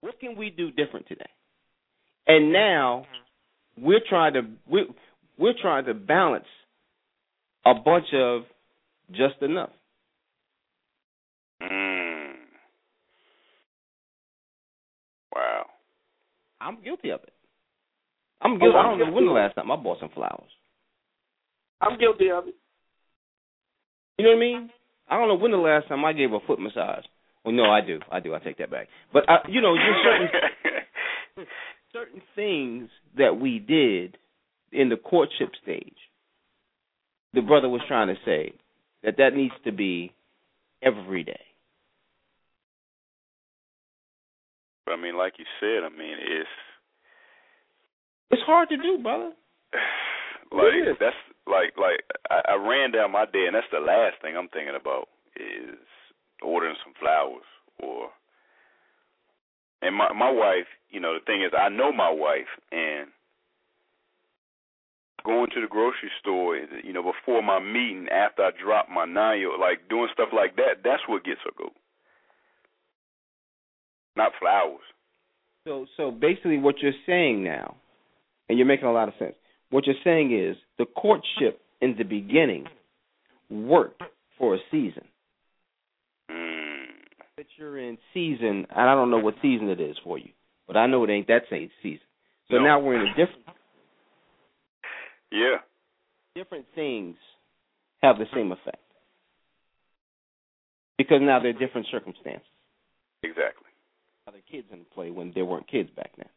What 0.00 0.18
can 0.18 0.36
we 0.36 0.50
do 0.50 0.70
different 0.72 1.06
today? 1.06 1.28
And 2.26 2.52
now 2.52 3.06
we're 3.76 4.00
trying 4.08 4.32
to 4.34 4.42
we're, 4.66 4.86
we're 5.38 5.54
trying 5.60 5.84
to 5.84 5.94
balance 5.94 6.46
a 7.66 7.74
bunch 7.74 8.06
of 8.14 8.42
just 9.12 9.40
enough. 9.42 9.70
Mm. 11.62 12.32
Wow. 15.34 15.66
I'm 16.60 16.82
guilty 16.82 17.10
of 17.10 17.20
it. 17.22 17.32
I'm 18.40 18.58
guilty. 18.58 18.74
Oh, 18.74 18.78
I 18.78 18.82
I'm 18.82 18.98
don't 18.98 19.08
know 19.08 19.14
when 19.14 19.26
the 19.26 19.32
last 19.32 19.54
time 19.54 19.70
I 19.70 19.76
bought 19.76 20.00
some 20.00 20.08
flowers. 20.10 20.50
I'm 21.80 21.98
guilty 21.98 22.30
of 22.30 22.48
it. 22.48 22.54
You 24.22 24.28
know 24.28 24.34
what 24.36 24.44
I 24.44 24.46
mean? 24.46 24.70
I 25.10 25.18
don't 25.18 25.26
know 25.26 25.34
when 25.34 25.50
the 25.50 25.56
last 25.56 25.88
time 25.88 26.04
I 26.04 26.12
gave 26.12 26.32
a 26.32 26.38
foot 26.46 26.60
massage. 26.60 27.02
Well, 27.44 27.52
no, 27.52 27.64
I 27.64 27.80
do. 27.80 27.98
I 28.08 28.20
do. 28.20 28.36
I 28.36 28.38
take 28.38 28.58
that 28.58 28.70
back. 28.70 28.86
But 29.12 29.28
uh, 29.28 29.38
you 29.48 29.60
know, 29.60 29.74
just 29.74 29.98
certain 30.04 31.48
certain 31.92 32.22
things 32.36 32.88
that 33.18 33.40
we 33.40 33.58
did 33.58 34.16
in 34.70 34.90
the 34.90 34.96
courtship 34.96 35.48
stage. 35.60 35.96
The 37.34 37.40
brother 37.40 37.68
was 37.68 37.80
trying 37.88 38.14
to 38.14 38.14
say 38.24 38.52
that 39.02 39.16
that 39.18 39.34
needs 39.34 39.54
to 39.64 39.72
be 39.72 40.12
every 40.84 41.24
day. 41.24 41.40
But 44.86 44.92
I 44.92 45.02
mean, 45.02 45.16
like 45.16 45.32
you 45.38 45.46
said, 45.58 45.82
I 45.84 45.88
mean, 45.88 46.14
it's 46.20 46.48
It's 48.30 48.42
hard 48.46 48.68
to 48.68 48.76
do, 48.76 49.02
brother. 49.02 49.32
like 50.52 50.96
that's 51.00 51.16
like 51.52 51.76
like 51.76 52.00
I, 52.32 52.52
I 52.52 52.54
ran 52.56 52.92
down 52.92 53.12
my 53.12 53.26
day, 53.28 53.44
and 53.44 53.54
that's 53.54 53.68
the 53.70 53.84
last 53.84 54.16
thing 54.24 54.36
I'm 54.36 54.48
thinking 54.48 54.74
about 54.74 55.08
is 55.36 55.76
ordering 56.40 56.76
some 56.82 56.94
flowers 56.98 57.46
or. 57.78 58.08
And 59.82 59.96
my 59.96 60.12
my 60.12 60.30
wife, 60.30 60.70
you 60.90 61.00
know, 61.00 61.12
the 61.12 61.24
thing 61.26 61.42
is, 61.42 61.50
I 61.58 61.68
know 61.68 61.92
my 61.92 62.10
wife, 62.10 62.46
and 62.70 63.10
going 65.24 65.50
to 65.54 65.60
the 65.60 65.66
grocery 65.66 66.10
store, 66.20 66.56
you 66.56 66.92
know, 66.92 67.02
before 67.02 67.42
my 67.42 67.58
meeting, 67.60 68.06
after 68.10 68.42
I 68.42 68.50
drop 68.62 68.88
my 68.88 69.04
nine 69.04 69.42
like 69.60 69.88
doing 69.88 70.08
stuff 70.12 70.28
like 70.34 70.56
that, 70.56 70.82
that's 70.84 71.02
what 71.08 71.24
gets 71.24 71.40
her 71.44 71.50
go. 71.56 71.70
Not 74.16 74.32
flowers. 74.38 74.80
So 75.66 75.86
so 75.96 76.10
basically 76.10 76.58
what 76.58 76.76
you're 76.80 76.92
saying 77.06 77.42
now, 77.42 77.76
and 78.48 78.58
you're 78.58 78.66
making 78.66 78.86
a 78.86 78.92
lot 78.92 79.08
of 79.08 79.14
sense. 79.18 79.34
What 79.72 79.86
you're 79.86 79.96
saying 80.04 80.38
is 80.38 80.56
the 80.78 80.84
courtship 80.84 81.58
in 81.80 81.94
the 81.96 82.04
beginning 82.04 82.66
worked 83.48 84.02
for 84.36 84.54
a 84.54 84.58
season. 84.70 85.04
Hmm. 86.30 86.92
That 87.38 87.46
you're 87.56 87.78
in 87.78 87.96
season, 88.12 88.66
and 88.68 88.90
I 88.90 88.94
don't 88.94 89.10
know 89.10 89.18
what 89.18 89.34
season 89.40 89.70
it 89.70 89.80
is 89.80 89.96
for 90.04 90.18
you, 90.18 90.28
but 90.66 90.76
I 90.76 90.86
know 90.86 91.02
it 91.04 91.10
ain't 91.10 91.26
that 91.28 91.44
same 91.48 91.70
season. 91.82 92.04
So 92.50 92.58
No. 92.58 92.64
now 92.64 92.80
we're 92.80 92.96
in 93.02 93.08
a 93.12 93.14
different 93.14 93.46
Yeah. 95.30 95.62
different 96.34 96.66
things 96.74 97.16
have 98.02 98.18
the 98.18 98.26
same 98.26 98.52
effect 98.52 98.82
because 100.98 101.22
now 101.22 101.38
they're 101.38 101.54
different 101.54 101.86
circumstances. 101.86 102.46
Exactly. 103.22 103.70
Now 104.26 104.34
are 104.34 104.40
kids 104.42 104.70
in 104.70 104.84
play 104.84 105.10
when 105.10 105.32
there 105.32 105.46
weren't 105.46 105.66
kids 105.66 105.88
back 105.90 106.14
then. 106.16 106.28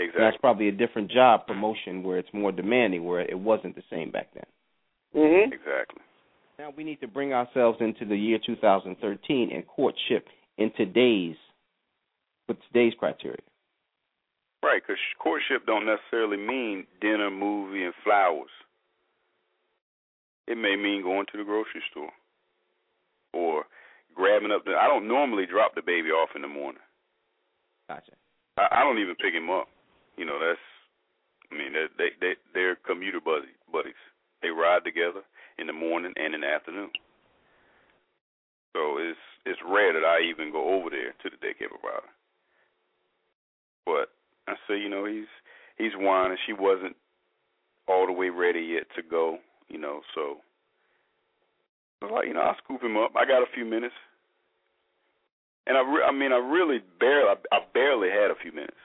Exactly. 0.00 0.24
That's 0.24 0.36
probably 0.38 0.68
a 0.68 0.72
different 0.72 1.10
job 1.10 1.46
promotion 1.46 2.02
where 2.02 2.18
it's 2.18 2.32
more 2.32 2.50
demanding, 2.50 3.04
where 3.04 3.20
it 3.20 3.38
wasn't 3.38 3.76
the 3.76 3.82
same 3.90 4.10
back 4.10 4.28
then. 4.32 4.46
Mm-hmm. 5.14 5.52
Exactly. 5.52 6.00
Now 6.58 6.72
we 6.74 6.84
need 6.84 7.02
to 7.02 7.08
bring 7.08 7.34
ourselves 7.34 7.78
into 7.80 8.06
the 8.06 8.16
year 8.16 8.38
2013 8.44 9.50
and 9.52 9.66
courtship 9.66 10.26
in 10.56 10.72
today's 10.76 11.36
with 12.48 12.56
today's 12.72 12.94
criteria. 12.98 13.44
Right, 14.62 14.82
because 14.82 15.00
courtship 15.18 15.66
don't 15.66 15.86
necessarily 15.86 16.36
mean 16.36 16.86
dinner, 17.00 17.30
movie, 17.30 17.84
and 17.84 17.94
flowers. 18.02 18.50
It 20.46 20.56
may 20.56 20.76
mean 20.76 21.02
going 21.02 21.26
to 21.32 21.38
the 21.38 21.44
grocery 21.44 21.82
store 21.90 22.10
or 23.34 23.64
grabbing 24.14 24.50
up 24.50 24.64
the. 24.64 24.72
I 24.72 24.88
don't 24.88 25.08
normally 25.08 25.44
drop 25.46 25.74
the 25.74 25.82
baby 25.82 26.08
off 26.08 26.30
in 26.34 26.42
the 26.42 26.48
morning. 26.48 26.82
Gotcha. 27.88 28.12
I, 28.56 28.80
I 28.80 28.84
don't 28.84 28.98
even 28.98 29.14
pick 29.14 29.34
him 29.34 29.50
up. 29.50 29.68
You 30.20 30.26
know, 30.26 30.36
that's. 30.36 30.60
I 31.50 31.56
mean, 31.56 31.72
they 31.72 31.88
they 31.96 32.10
they 32.20 32.32
they're 32.52 32.76
commuter 32.76 33.20
buddy, 33.24 33.56
buddies. 33.72 33.96
They 34.42 34.50
ride 34.50 34.84
together 34.84 35.24
in 35.56 35.66
the 35.66 35.72
morning 35.72 36.12
and 36.14 36.34
in 36.34 36.42
the 36.42 36.46
afternoon. 36.46 36.90
So 38.76 38.98
it's 39.00 39.18
it's 39.46 39.58
rare 39.66 39.94
that 39.94 40.04
I 40.04 40.20
even 40.28 40.52
go 40.52 40.76
over 40.76 40.90
there 40.90 41.16
to 41.24 41.30
the 41.32 41.40
daycare 41.40 41.72
provider. 41.72 42.12
But 43.86 44.12
I 44.46 44.56
say, 44.68 44.76
you 44.78 44.90
know, 44.90 45.06
he's 45.06 45.32
he's 45.78 45.96
whining. 45.96 46.36
She 46.46 46.52
wasn't 46.52 46.96
all 47.88 48.04
the 48.04 48.12
way 48.12 48.28
ready 48.28 48.60
yet 48.60 48.84
to 48.96 49.02
go. 49.02 49.38
You 49.68 49.78
know, 49.78 50.02
so 50.14 50.36
I 52.02 52.04
was 52.04 52.12
like, 52.12 52.28
you 52.28 52.34
know, 52.34 52.42
I'll 52.42 52.60
scoop 52.62 52.82
him 52.82 52.98
up. 52.98 53.12
I 53.16 53.24
got 53.24 53.40
a 53.40 53.54
few 53.54 53.64
minutes, 53.64 53.96
and 55.66 55.78
I 55.78 55.80
re- 55.80 56.04
I 56.06 56.12
mean, 56.12 56.34
I 56.34 56.36
really 56.36 56.80
barely 57.00 57.30
I, 57.30 57.56
I 57.56 57.60
barely 57.72 58.10
had 58.10 58.30
a 58.30 58.36
few 58.42 58.52
minutes 58.52 58.76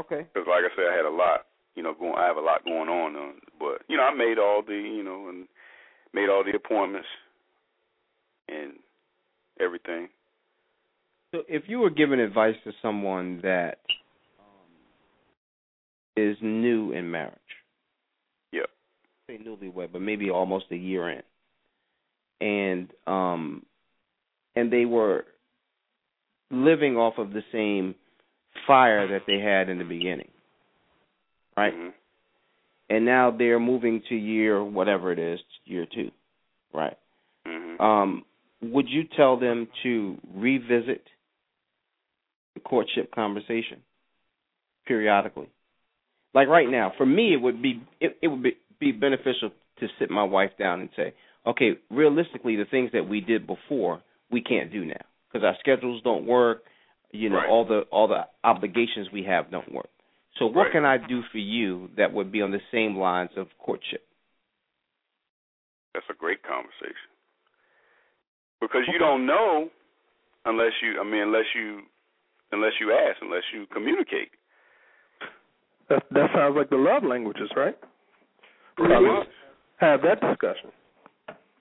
Okay. 0.00 0.26
because, 0.32 0.46
like 0.48 0.64
I 0.64 0.74
said, 0.74 0.86
I 0.92 0.96
had 0.96 1.06
a 1.06 1.14
lot. 1.14 1.46
You 1.74 1.82
know, 1.82 1.94
going 1.94 2.14
I 2.16 2.26
have 2.26 2.36
a 2.36 2.40
lot 2.40 2.64
going 2.64 2.88
on. 2.88 3.16
Uh, 3.16 3.32
but 3.58 3.82
you 3.88 3.96
know, 3.96 4.04
I 4.04 4.14
made 4.14 4.38
all 4.38 4.62
the 4.66 4.74
you 4.74 5.02
know 5.02 5.28
and 5.28 5.46
made 6.12 6.28
all 6.28 6.44
the 6.44 6.56
appointments 6.56 7.08
and 8.48 8.74
everything. 9.60 10.08
So 11.34 11.42
if 11.48 11.64
you 11.66 11.78
were 11.78 11.90
giving 11.90 12.20
advice 12.20 12.56
to 12.64 12.72
someone 12.82 13.40
that 13.42 13.78
um, 14.38 14.68
is 16.16 16.36
new 16.42 16.92
in 16.92 17.10
marriage, 17.10 17.38
Yep. 18.52 18.66
say 19.28 19.38
newlywed, 19.38 19.92
but 19.92 20.02
maybe 20.02 20.28
almost 20.30 20.66
a 20.70 20.76
year 20.76 21.08
in, 21.10 21.22
and 22.46 22.90
um, 23.06 23.64
and 24.54 24.70
they 24.70 24.84
were 24.84 25.24
living 26.50 26.96
off 26.96 27.14
of 27.16 27.32
the 27.32 27.42
same 27.50 27.94
fire 28.66 29.08
that 29.08 29.22
they 29.26 29.38
had 29.38 29.68
in 29.68 29.78
the 29.78 29.84
beginning, 29.84 30.30
right? 31.56 31.74
Mhm. 31.74 31.92
And 32.90 33.04
now 33.04 33.30
they're 33.30 33.60
moving 33.60 34.02
to 34.08 34.14
year 34.14 34.62
whatever 34.62 35.12
it 35.12 35.18
is, 35.18 35.40
year 35.64 35.86
two, 35.86 36.10
right? 36.72 36.96
Mhm. 37.46 37.80
Um, 37.80 38.24
would 38.60 38.88
you 38.88 39.04
tell 39.04 39.36
them 39.36 39.68
to 39.82 40.18
revisit 40.34 41.08
the 42.54 42.60
courtship 42.60 43.10
conversation 43.10 43.82
periodically? 44.86 45.48
Like 46.34 46.48
right 46.48 46.68
now, 46.68 46.90
for 46.90 47.06
me, 47.06 47.32
it 47.32 47.40
would 47.40 47.60
be 47.60 47.80
it, 48.00 48.16
it 48.22 48.28
would 48.28 48.42
be, 48.42 48.56
be 48.78 48.92
beneficial 48.92 49.50
to 49.78 49.88
sit 49.98 50.10
my 50.10 50.22
wife 50.24 50.56
down 50.58 50.80
and 50.80 50.90
say, 50.96 51.14
okay, 51.46 51.78
realistically, 51.90 52.56
the 52.56 52.64
things 52.64 52.90
that 52.92 53.08
we 53.08 53.20
did 53.20 53.46
before 53.46 54.02
we 54.30 54.40
can't 54.40 54.72
do 54.72 54.84
now 54.84 55.04
because 55.30 55.44
our 55.44 55.56
schedules 55.60 56.02
don't 56.02 56.26
work. 56.26 56.64
You 57.12 57.28
know, 57.28 57.36
Right. 57.36 57.48
all 57.48 57.64
the 57.64 57.80
all 57.90 58.08
the 58.08 58.26
obligations 58.42 59.10
we 59.12 59.22
have 59.24 59.50
don't 59.50 59.70
work. 59.70 59.90
So, 60.38 60.46
what 60.46 60.64
Right. 60.64 60.72
can 60.72 60.84
I 60.86 60.96
do 60.96 61.22
for 61.30 61.38
you 61.38 61.90
that 61.96 62.12
would 62.12 62.32
be 62.32 62.40
on 62.40 62.50
the 62.50 62.60
same 62.70 62.96
lines 62.96 63.36
of 63.36 63.48
courtship? 63.58 64.02
That's 65.94 66.08
a 66.08 66.14
great 66.14 66.42
conversation. 66.42 67.10
Because 68.60 68.86
you 68.88 68.98
don't 68.98 69.26
know 69.26 69.70
unless 70.46 70.72
you 70.82 70.98
I 71.00 71.04
mean 71.04 71.22
unless 71.22 71.54
you 71.54 71.82
unless 72.50 72.72
you 72.80 72.92
ask, 72.92 73.20
unless 73.20 73.42
you 73.52 73.66
communicate. 73.66 74.30
That 75.88 76.04
that 76.12 76.30
sounds 76.32 76.56
like 76.56 76.70
the 76.70 76.76
love 76.76 77.04
languages, 77.04 77.50
right? 77.56 77.76
Pretty 78.76 78.94
Probably 78.94 79.08
much. 79.10 79.28
Have 79.78 80.00
that 80.02 80.20
discussion. 80.20 80.72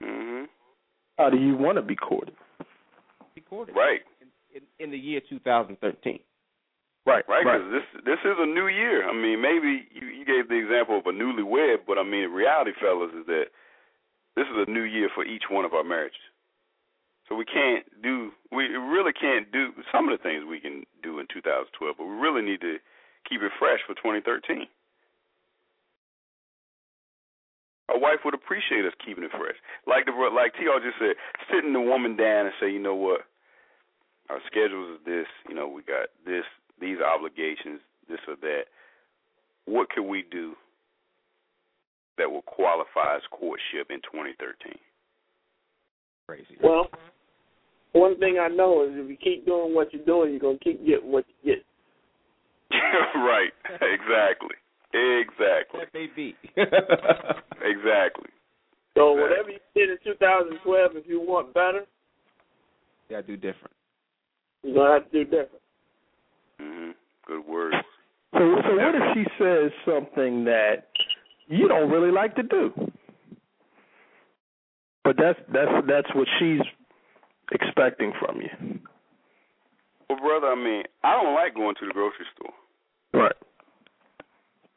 Mhm. 0.02 0.48
How 1.18 1.30
do 1.30 1.38
you 1.38 1.58
want 1.58 1.76
to 1.76 1.82
be 1.82 1.96
courted? 1.96 2.36
Recorded 3.36 3.76
Right. 3.76 4.02
In, 4.56 4.64
in 4.80 4.92
the 4.92 4.98
year 4.98 5.22
2013. 5.30 6.20
Right, 7.04 7.26
Right, 7.28 7.42
because 7.42 7.66
this 7.74 7.88
this 8.06 8.22
is 8.22 8.38
a 8.38 8.46
new 8.46 8.68
year. 8.68 9.10
I 9.10 9.14
mean, 9.14 9.42
maybe 9.42 9.90
you, 9.90 10.06
you 10.06 10.24
gave 10.24 10.50
the 10.50 10.60
example 10.62 11.00
of 11.02 11.08
a 11.08 11.12
newlywed, 11.12 11.82
but 11.88 11.98
I 11.98 12.04
mean, 12.04 12.30
reality, 12.30 12.78
fellas, 12.78 13.10
is 13.18 13.26
that 13.26 13.50
this 14.36 14.46
is 14.46 14.68
a 14.68 14.70
new 14.70 14.86
year 14.86 15.10
for 15.16 15.26
each 15.26 15.50
one 15.50 15.66
of 15.66 15.74
our 15.74 15.84
marriages. 15.84 16.22
So 17.28 17.34
we 17.34 17.46
can't 17.46 17.86
do, 18.04 18.30
we 18.52 18.66
really 18.76 19.14
can't 19.14 19.52
do 19.52 19.72
some 19.92 20.10
of 20.10 20.18
the 20.18 20.22
things 20.22 20.44
we 20.46 20.60
can 20.60 20.84
do 21.02 21.18
in 21.20 21.26
2012, 21.34 21.96
but 21.98 22.06
we 22.06 22.14
really 22.14 22.44
need 22.44 22.62
to 22.62 22.78
keep 23.28 23.42
it 23.42 23.52
fresh 23.58 23.80
for 23.88 23.96
2013. 23.96 24.68
A 27.90 27.98
wife 27.98 28.22
wife 28.22 28.26
would 28.26 28.34
appreciate 28.34 28.86
us 28.86 28.94
keeping 29.04 29.24
it 29.24 29.32
fresh. 29.32 29.56
Like 29.88 30.06
the 30.06 30.12
like 30.12 30.54
T.R. 30.54 30.80
just 30.80 31.00
said, 31.00 31.16
sitting 31.50 31.74
the 31.74 31.82
woman 31.82 32.16
down 32.16 32.46
and 32.46 32.56
say, 32.60 32.70
you 32.70 32.80
know 32.80 32.96
what, 32.96 33.22
our 34.32 34.40
schedules 34.48 35.00
is 35.00 35.06
this. 35.06 35.28
You 35.50 35.56
know, 35.56 35.68
we 35.68 35.82
got 35.84 36.08
this, 36.26 36.46
these 36.80 36.98
obligations, 37.00 37.82
this 38.08 38.20
or 38.28 38.36
that. 38.42 38.64
What 39.66 39.90
can 39.92 40.08
we 40.08 40.24
do 40.32 40.54
that 42.18 42.30
will 42.32 42.42
qualify 42.44 43.16
as 43.16 43.22
courtship 43.32 43.92
in 43.92 44.00
2013? 44.08 44.74
Crazy. 46.28 46.58
Well, 46.64 46.88
one 47.94 48.18
thing 48.20 48.40
I 48.40 48.48
know 48.48 48.84
is 48.86 48.92
if 48.94 49.10
you 49.10 49.18
keep 49.18 49.46
doing 49.46 49.76
what 49.76 49.94
you're 49.94 50.06
doing, 50.06 50.32
you're 50.32 50.40
gonna 50.40 50.58
keep 50.64 50.86
getting 50.86 51.12
what 51.12 51.26
you 51.44 51.56
get. 51.56 51.66
right. 53.16 53.52
Exactly. 53.82 54.56
Exactly. 54.94 55.82
FAB. 55.92 56.56
Exactly. 57.64 58.30
So 58.96 59.14
Right. 59.16 59.22
whatever 59.22 59.52
you 59.52 59.60
did 59.76 59.90
in 59.92 59.98
2012, 60.04 60.96
if 60.96 61.06
you 61.08 61.22
want 61.22 61.54
better, 61.54 61.86
you 63.08 63.16
gotta 63.16 63.28
do 63.28 63.38
different. 63.38 63.72
You're 64.64 64.76
gonna 64.76 64.94
have 64.94 65.12
to 65.12 65.12
do 65.12 65.24
different. 65.26 65.62
Mhm. 66.60 66.94
Good 67.26 67.46
words. 67.46 67.76
So, 68.34 68.40
so 68.40 68.76
what 68.78 68.96
if 68.96 69.14
she 69.14 69.26
says 69.38 69.72
something 69.86 70.46
that 70.46 70.88
you 71.48 71.68
don't 71.68 71.90
really 71.92 72.12
like 72.12 72.36
to 72.36 72.44
do, 72.44 72.72
but 75.04 75.18
that's 75.18 75.40
that's 75.52 75.88
that's 75.88 76.08
what 76.16 76.28
she's 76.40 76.62
expecting 77.52 78.14
from 78.20 78.40
you, 78.42 78.80
Well, 80.10 80.20
brother, 80.20 80.48
I 80.48 80.56
mean, 80.56 80.84
I 81.04 81.22
don't 81.22 81.34
like 81.34 81.54
going 81.56 81.76
to 81.76 81.86
the 81.88 81.94
grocery 81.94 82.26
store. 82.36 82.54
right? 83.14 83.36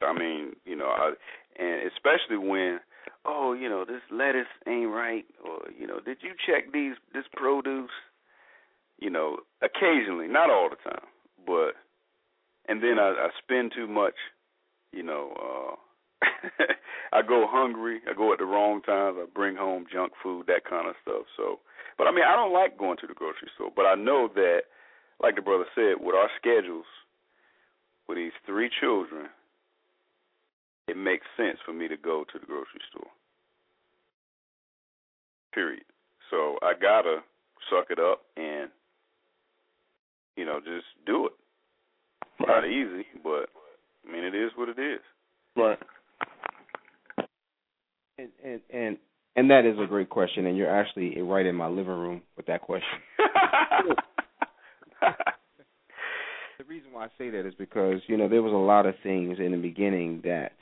I 0.03 0.13
mean, 0.13 0.57
you 0.65 0.75
know, 0.77 0.89
I, 0.89 1.13
and 1.59 1.91
especially 1.93 2.37
when, 2.37 2.81
oh, 3.25 3.53
you 3.53 3.69
know, 3.69 3.85
this 3.85 4.03
lettuce 4.11 4.49
ain't 4.67 4.91
right, 4.91 5.25
or 5.45 5.61
you 5.79 5.87
know, 5.87 6.01
did 6.01 6.19
you 6.23 6.33
check 6.47 6.73
these 6.73 6.95
this 7.13 7.25
produce? 7.37 7.91
You 9.05 9.11
know, 9.11 9.45
occasionally, 9.61 10.29
not 10.29 10.49
all 10.49 10.71
the 10.73 10.81
time, 10.81 11.05
but, 11.45 11.77
and 12.69 12.83
then 12.83 12.97
I, 12.99 13.13
I 13.13 13.29
spend 13.43 13.73
too 13.77 13.87
much. 13.87 14.17
You 14.93 15.03
know, 15.03 15.37
uh 15.37 15.77
I 17.13 17.21
go 17.21 17.45
hungry. 17.47 18.01
I 18.09 18.15
go 18.17 18.33
at 18.33 18.39
the 18.39 18.47
wrong 18.47 18.81
times. 18.81 19.19
I 19.21 19.27
bring 19.35 19.57
home 19.57 19.85
junk 19.93 20.13
food, 20.23 20.47
that 20.47 20.65
kind 20.65 20.89
of 20.89 20.95
stuff. 21.03 21.27
So, 21.37 21.61
but 21.99 22.07
I 22.07 22.13
mean, 22.13 22.25
I 22.25 22.35
don't 22.35 22.53
like 22.53 22.79
going 22.79 22.97
to 23.03 23.07
the 23.07 23.15
grocery 23.15 23.51
store, 23.55 23.71
but 23.75 23.85
I 23.85 23.95
know 23.95 24.29
that, 24.35 24.63
like 25.21 25.37
the 25.37 25.43
brother 25.43 25.67
said, 25.75 26.01
with 26.01 26.15
our 26.15 26.31
schedules, 26.41 26.87
with 28.09 28.17
these 28.17 28.33
three 28.47 28.71
children 28.81 29.29
it 30.87 30.97
makes 30.97 31.27
sense 31.37 31.59
for 31.65 31.73
me 31.73 31.89
to 31.89 31.97
go 31.97 32.25
to 32.33 32.39
the 32.39 32.47
grocery 32.47 32.81
store. 32.91 33.09
Period. 35.53 35.85
So 36.31 36.59
I 36.63 36.75
gotta 36.81 37.19
suck 37.71 37.87
it 37.91 37.99
up 37.99 38.23
and 38.37 38.71
you 40.37 40.45
know 40.45 40.61
just 40.61 40.87
do 41.07 41.27
it. 41.27 41.33
Not 42.47 42.67
easy, 42.67 43.07
but 43.23 43.49
I 44.07 44.13
mean 44.13 44.25
it 44.25 44.35
is 44.35 44.51
what 44.57 44.69
it 44.69 44.79
is. 44.79 45.01
Right. 45.57 45.79
And 48.19 48.29
and 48.45 48.61
and 48.73 48.99
and 49.37 49.51
that 49.51 49.65
is 49.65 49.79
a 49.83 49.87
great 49.87 50.11
question, 50.11 50.47
and 50.47 50.57
you're 50.57 50.71
actually 50.71 51.21
right 51.21 51.47
in 51.47 51.55
my 51.57 51.67
living 51.67 51.87
room 51.87 52.23
with 52.37 52.47
that 52.47 52.63
question. 52.63 52.89
The 56.65 56.65
reason 56.65 56.93
why 56.93 57.05
I 57.05 57.09
say 57.19 57.29
that 57.31 57.47
is 57.47 57.55
because 57.55 58.01
you 58.07 58.17
know 58.17 58.29
there 58.29 58.43
was 58.43 58.53
a 58.53 58.57
lot 58.57 58.87
of 58.87 58.95
things 59.03 59.39
in 59.39 59.53
the 59.53 59.59
beginning 59.59 60.23
that 60.25 60.53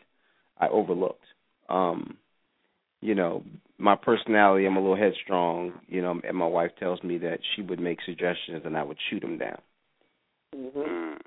I 0.59 0.67
overlooked. 0.67 1.25
Um, 1.69 2.17
you 3.03 3.15
know, 3.15 3.43
my 3.77 3.97
personality, 3.97 4.65
I'm 4.65 4.77
a 4.77 4.81
little 4.81 4.97
headstrong. 4.97 5.73
You 5.89 6.01
know, 6.01 6.19
and 6.27 6.37
my 6.37 6.47
wife 6.47 6.71
tells 6.79 7.03
me 7.03 7.19
that 7.19 7.41
she 7.55 7.63
would 7.63 7.81
make 7.81 7.99
suggestions 8.07 8.63
and 8.65 8.77
I 8.77 8.83
would 8.85 8.97
shoot 9.11 9.21
them 9.21 9.37
down. 9.37 9.59
Mm-hmm. 10.57 10.79
Mm. 10.79 11.19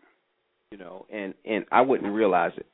You 0.71 0.77
know, 0.79 1.05
and 1.13 1.35
and 1.45 1.65
I 1.71 1.81
wouldn't 1.81 2.11
realize 2.11 2.53
it. 2.57 2.65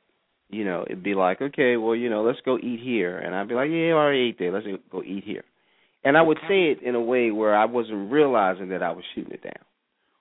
You 0.48 0.64
know, 0.64 0.84
it'd 0.86 1.02
be 1.02 1.14
like, 1.14 1.40
okay, 1.40 1.76
well, 1.76 1.96
you 1.96 2.10
know, 2.10 2.22
let's 2.22 2.40
go 2.44 2.58
eat 2.58 2.80
here, 2.82 3.18
and 3.18 3.34
I'd 3.34 3.48
be 3.48 3.54
like, 3.54 3.70
yeah, 3.70 3.88
I 3.88 3.92
already 3.92 4.28
ate 4.28 4.38
there. 4.38 4.52
Let's 4.52 4.66
go 4.90 5.02
eat 5.02 5.24
here. 5.24 5.44
And 6.04 6.16
I 6.16 6.22
would 6.22 6.38
say 6.48 6.72
it 6.72 6.82
in 6.82 6.94
a 6.94 7.00
way 7.00 7.30
where 7.30 7.56
I 7.56 7.64
wasn't 7.64 8.12
realizing 8.12 8.68
that 8.70 8.82
I 8.82 8.90
was 8.90 9.04
shooting 9.14 9.32
it 9.32 9.42
down. 9.42 9.64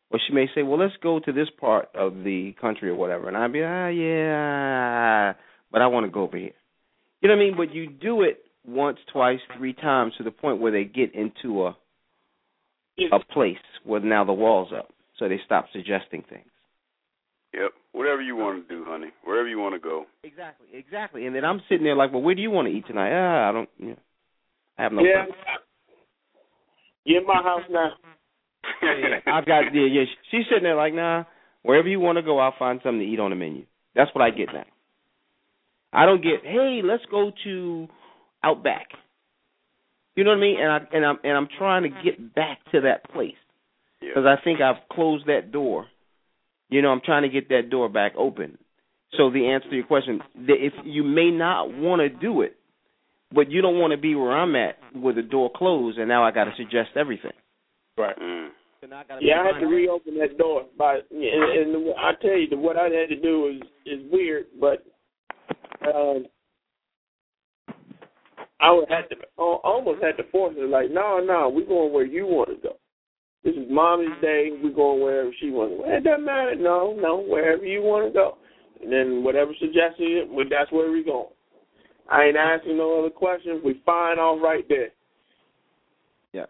Or 0.09 0.19
she 0.25 0.33
may 0.33 0.47
say, 0.53 0.63
well, 0.63 0.79
let's 0.79 0.93
go 1.01 1.19
to 1.19 1.31
this 1.31 1.49
part 1.59 1.89
of 1.95 2.23
the 2.23 2.53
country 2.61 2.89
or 2.89 2.95
whatever, 2.95 3.27
and 3.27 3.35
I'd 3.35 3.51
be, 3.51 3.63
ah, 3.63 3.87
yeah, 3.87 5.33
but 5.71 5.81
I 5.81 5.87
want 5.87 6.05
to 6.05 6.11
go 6.11 6.23
over 6.23 6.37
here. 6.37 6.53
You 7.21 7.29
know 7.29 7.35
what 7.35 7.41
I 7.41 7.45
mean? 7.45 7.57
But 7.57 7.73
you 7.73 7.89
do 7.89 8.21
it 8.21 8.43
once, 8.65 8.97
twice, 9.11 9.39
three 9.57 9.73
times 9.73 10.13
to 10.17 10.23
the 10.23 10.31
point 10.31 10.59
where 10.59 10.71
they 10.71 10.83
get 10.83 11.13
into 11.15 11.65
a 11.65 11.75
a 13.11 13.19
place 13.33 13.57
where 13.83 13.99
now 13.99 14.23
the 14.23 14.33
walls 14.33 14.69
up, 14.77 14.89
so 15.17 15.27
they 15.27 15.39
stop 15.45 15.65
suggesting 15.73 16.23
things. 16.29 16.45
Yep. 17.53 17.71
Whatever 17.93 18.21
you 18.21 18.35
want 18.35 18.67
to 18.67 18.75
do, 18.75 18.85
honey. 18.87 19.07
Wherever 19.23 19.47
you 19.47 19.59
want 19.59 19.75
to 19.75 19.79
go. 19.79 20.05
Exactly, 20.23 20.67
exactly. 20.73 21.25
And 21.25 21.35
then 21.35 21.43
I'm 21.43 21.61
sitting 21.67 21.83
there 21.83 21.95
like, 21.95 22.13
well, 22.13 22.21
where 22.21 22.35
do 22.35 22.41
you 22.41 22.51
want 22.51 22.67
to 22.67 22.73
eat 22.73 22.85
tonight? 22.87 23.11
Ah, 23.11 23.49
I 23.49 23.51
don't. 23.51 23.69
You 23.77 23.87
know, 23.87 23.97
I 24.77 24.83
have 24.83 24.91
no. 24.93 25.03
yeah. 25.03 25.25
Get 27.05 27.17
in 27.17 27.27
my 27.27 27.41
house 27.41 27.63
now. 27.69 27.91
yeah, 28.83 29.33
I've 29.33 29.45
got 29.45 29.73
yeah, 29.73 29.87
yeah. 29.91 30.03
She's 30.29 30.45
sitting 30.49 30.63
there 30.63 30.75
like, 30.75 30.93
nah. 30.93 31.23
Wherever 31.63 31.87
you 31.87 31.99
want 31.99 32.17
to 32.17 32.23
go, 32.23 32.39
I'll 32.39 32.55
find 32.57 32.79
something 32.83 32.99
to 32.99 33.05
eat 33.05 33.19
on 33.19 33.31
the 33.31 33.35
menu. 33.35 33.65
That's 33.95 34.13
what 34.15 34.23
I 34.23 34.29
get 34.31 34.47
now. 34.53 34.65
I 35.93 36.05
don't 36.05 36.23
get, 36.23 36.43
hey, 36.43 36.81
let's 36.83 37.03
go 37.11 37.31
to 37.43 37.87
Outback. 38.43 38.87
You 40.15 40.23
know 40.23 40.31
what 40.31 40.37
I 40.37 40.41
mean? 40.41 40.57
And 40.59 40.71
I 40.71 40.79
and 40.93 41.05
I'm 41.05 41.17
and 41.23 41.37
I'm 41.37 41.47
trying 41.57 41.83
to 41.83 41.89
get 42.03 42.35
back 42.35 42.59
to 42.71 42.81
that 42.81 43.09
place 43.11 43.35
because 44.01 44.25
I 44.25 44.41
think 44.43 44.59
I've 44.61 44.87
closed 44.91 45.27
that 45.27 45.51
door. 45.51 45.87
You 46.69 46.81
know, 46.81 46.89
I'm 46.89 47.01
trying 47.03 47.23
to 47.23 47.29
get 47.29 47.49
that 47.49 47.69
door 47.69 47.89
back 47.89 48.13
open. 48.17 48.57
So 49.17 49.29
the 49.29 49.47
answer 49.47 49.69
to 49.69 49.75
your 49.75 49.85
question, 49.85 50.21
the- 50.35 50.65
if 50.65 50.73
you 50.85 51.03
may 51.03 51.31
not 51.31 51.73
want 51.73 51.99
to 51.99 52.09
do 52.09 52.41
it, 52.41 52.55
but 53.33 53.51
you 53.51 53.61
don't 53.61 53.79
want 53.79 53.91
to 53.91 53.97
be 53.97 54.15
where 54.15 54.31
I'm 54.31 54.55
at 54.55 54.77
with 54.93 55.15
the 55.15 55.21
door 55.21 55.51
closed, 55.53 55.97
and 55.97 56.07
now 56.07 56.23
I 56.23 56.31
got 56.31 56.45
to 56.45 56.55
suggest 56.55 56.91
everything. 56.95 57.33
Right. 57.97 58.17
Mm. 58.17 58.49
Yeah, 59.19 59.41
I 59.41 59.53
had 59.53 59.59
to 59.59 59.67
reopen 59.67 60.17
that 60.17 60.37
door. 60.37 60.65
By 60.77 61.01
and, 61.11 61.75
and 61.75 61.93
I 61.99 62.13
tell 62.19 62.35
you, 62.35 62.47
what 62.57 62.77
I 62.77 62.85
had 62.85 63.09
to 63.09 63.15
do 63.21 63.47
is 63.47 63.61
is 63.85 64.11
weird, 64.11 64.47
but 64.59 64.83
um, 65.85 66.25
I 68.61 68.71
would 68.71 68.89
have 68.89 69.09
to 69.09 69.15
al- 69.39 69.61
almost 69.63 70.03
had 70.03 70.17
to 70.17 70.29
force 70.31 70.55
her. 70.57 70.67
Like, 70.67 70.91
no, 70.91 71.19
no, 71.19 71.49
we're 71.49 71.65
going 71.65 71.91
where 71.91 72.05
you 72.05 72.25
want 72.25 72.49
to 72.49 72.55
go. 72.61 72.75
This 73.43 73.55
is 73.55 73.65
mommy's 73.69 74.09
day. 74.21 74.49
We're 74.63 74.71
going 74.73 75.01
wherever 75.01 75.31
she 75.41 75.49
wants 75.49 75.75
to 75.75 75.83
go. 75.83 75.97
It 75.97 76.03
doesn't 76.03 76.25
matter. 76.25 76.55
No, 76.55 76.95
no, 76.99 77.23
wherever 77.27 77.65
you 77.65 77.81
want 77.81 78.07
to 78.07 78.13
go. 78.13 78.37
And 78.81 78.91
then 78.91 79.23
whatever 79.23 79.51
suggestion, 79.59 80.29
well, 80.29 80.45
that's 80.49 80.71
where 80.71 80.91
we're 80.91 81.03
going. 81.03 81.33
I 82.09 82.25
ain't 82.25 82.37
asking 82.37 82.77
no 82.77 82.99
other 82.99 83.09
questions. 83.09 83.61
We 83.65 83.81
fine 83.85 84.19
off 84.19 84.43
right 84.43 84.65
there. 84.69 84.89
Yeah. 86.33 86.45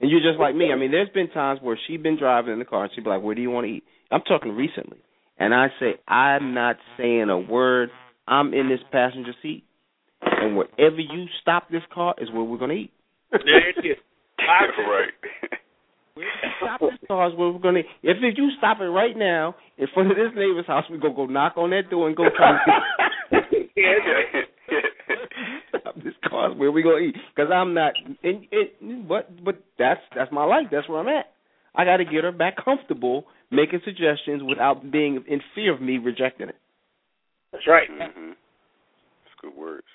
And 0.00 0.10
you're 0.10 0.20
just 0.20 0.38
like 0.38 0.54
me. 0.54 0.70
I 0.72 0.76
mean, 0.76 0.90
there's 0.90 1.08
been 1.10 1.30
times 1.30 1.60
where 1.62 1.78
she's 1.86 2.00
been 2.00 2.18
driving 2.18 2.52
in 2.52 2.58
the 2.58 2.64
car 2.64 2.84
and 2.84 2.92
she'd 2.94 3.04
be 3.04 3.10
like, 3.10 3.22
Where 3.22 3.34
do 3.34 3.40
you 3.42 3.50
want 3.50 3.66
to 3.66 3.72
eat? 3.72 3.84
I'm 4.10 4.22
talking 4.22 4.52
recently. 4.52 4.98
And 5.38 5.54
I 5.54 5.68
say, 5.78 5.94
I'm 6.06 6.52
not 6.52 6.76
saying 6.96 7.30
a 7.30 7.38
word. 7.38 7.90
I'm 8.26 8.52
in 8.52 8.68
this 8.68 8.80
passenger 8.90 9.32
seat. 9.40 9.64
And 10.22 10.56
wherever 10.56 10.98
you 10.98 11.26
stop 11.42 11.68
this 11.70 11.82
car 11.92 12.14
is 12.18 12.30
where 12.30 12.42
we're 12.42 12.58
going 12.58 12.70
to 12.70 12.76
eat. 12.76 12.92
There 13.30 13.68
it 13.70 13.76
is. 13.84 13.96
right. 14.38 15.08
Stop 16.58 16.80
this 16.80 16.98
car 17.06 17.28
is 17.30 17.36
where 17.36 17.50
we're 17.50 17.58
going 17.58 17.74
to 17.74 17.80
eat. 17.80 17.86
If, 18.02 18.16
if 18.22 18.36
you 18.36 18.50
stop 18.58 18.80
it 18.80 18.84
right 18.84 19.16
now 19.16 19.54
in 19.76 19.86
front 19.94 20.10
of 20.10 20.16
this 20.16 20.32
neighbor's 20.34 20.66
house, 20.66 20.84
we're 20.90 20.98
going 20.98 21.12
to 21.14 21.16
go 21.16 21.26
knock 21.26 21.56
on 21.56 21.70
that 21.70 21.90
door 21.90 22.08
and 22.08 22.16
go 22.16 22.24
try 22.36 22.52
to 22.52 23.40
stop 25.68 25.94
this 25.96 26.14
car 26.28 26.52
is 26.52 26.58
where 26.58 26.72
we 26.72 26.82
going 26.82 27.02
to 27.02 27.08
eat. 27.10 27.16
Because 27.34 27.50
I'm 27.52 27.74
not. 27.74 27.92
And 28.22 28.46
it, 28.50 29.08
but 29.08 29.44
but 29.44 29.62
that's 29.78 30.00
that's 30.16 30.32
my 30.32 30.44
life. 30.44 30.66
That's 30.70 30.88
where 30.88 30.98
I'm 31.00 31.08
at. 31.08 31.26
I 31.74 31.84
got 31.84 31.98
to 31.98 32.04
get 32.04 32.24
her 32.24 32.32
back 32.32 32.56
comfortable 32.62 33.24
making 33.50 33.80
suggestions 33.84 34.42
without 34.42 34.90
being 34.90 35.22
in 35.28 35.40
fear 35.54 35.72
of 35.74 35.80
me 35.80 35.98
rejecting 35.98 36.48
it. 36.48 36.56
That's 37.52 37.66
right. 37.66 37.88
Mhm. 37.90 38.30
That's 38.30 39.40
good 39.40 39.54
words. 39.56 39.86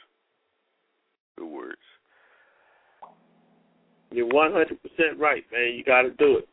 Good 1.38 1.48
words. 1.48 1.78
You're 4.12 4.30
100% 4.30 5.18
right, 5.18 5.44
man. 5.52 5.74
You 5.76 5.84
got 5.84 6.04
to 6.04 6.12
do 6.12 6.38
it. 6.38 6.48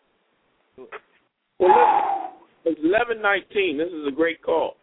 Well, 1.58 1.68
look, 1.68 2.78
it's 2.78 2.80
11:19. 2.80 3.76
This 3.76 3.92
is 3.92 4.06
a 4.06 4.10
great 4.10 4.42
call. 4.42 4.76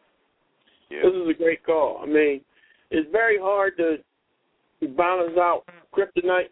Yeah. 0.90 1.02
This 1.04 1.14
is 1.14 1.28
a 1.30 1.34
great 1.34 1.64
call. 1.66 2.00
I 2.04 2.06
mean, 2.06 2.42
it's 2.92 3.10
very 3.12 3.38
hard 3.40 3.78
to 3.78 3.98
balance 4.96 5.38
out 5.38 5.64
kryptonite. 5.92 6.50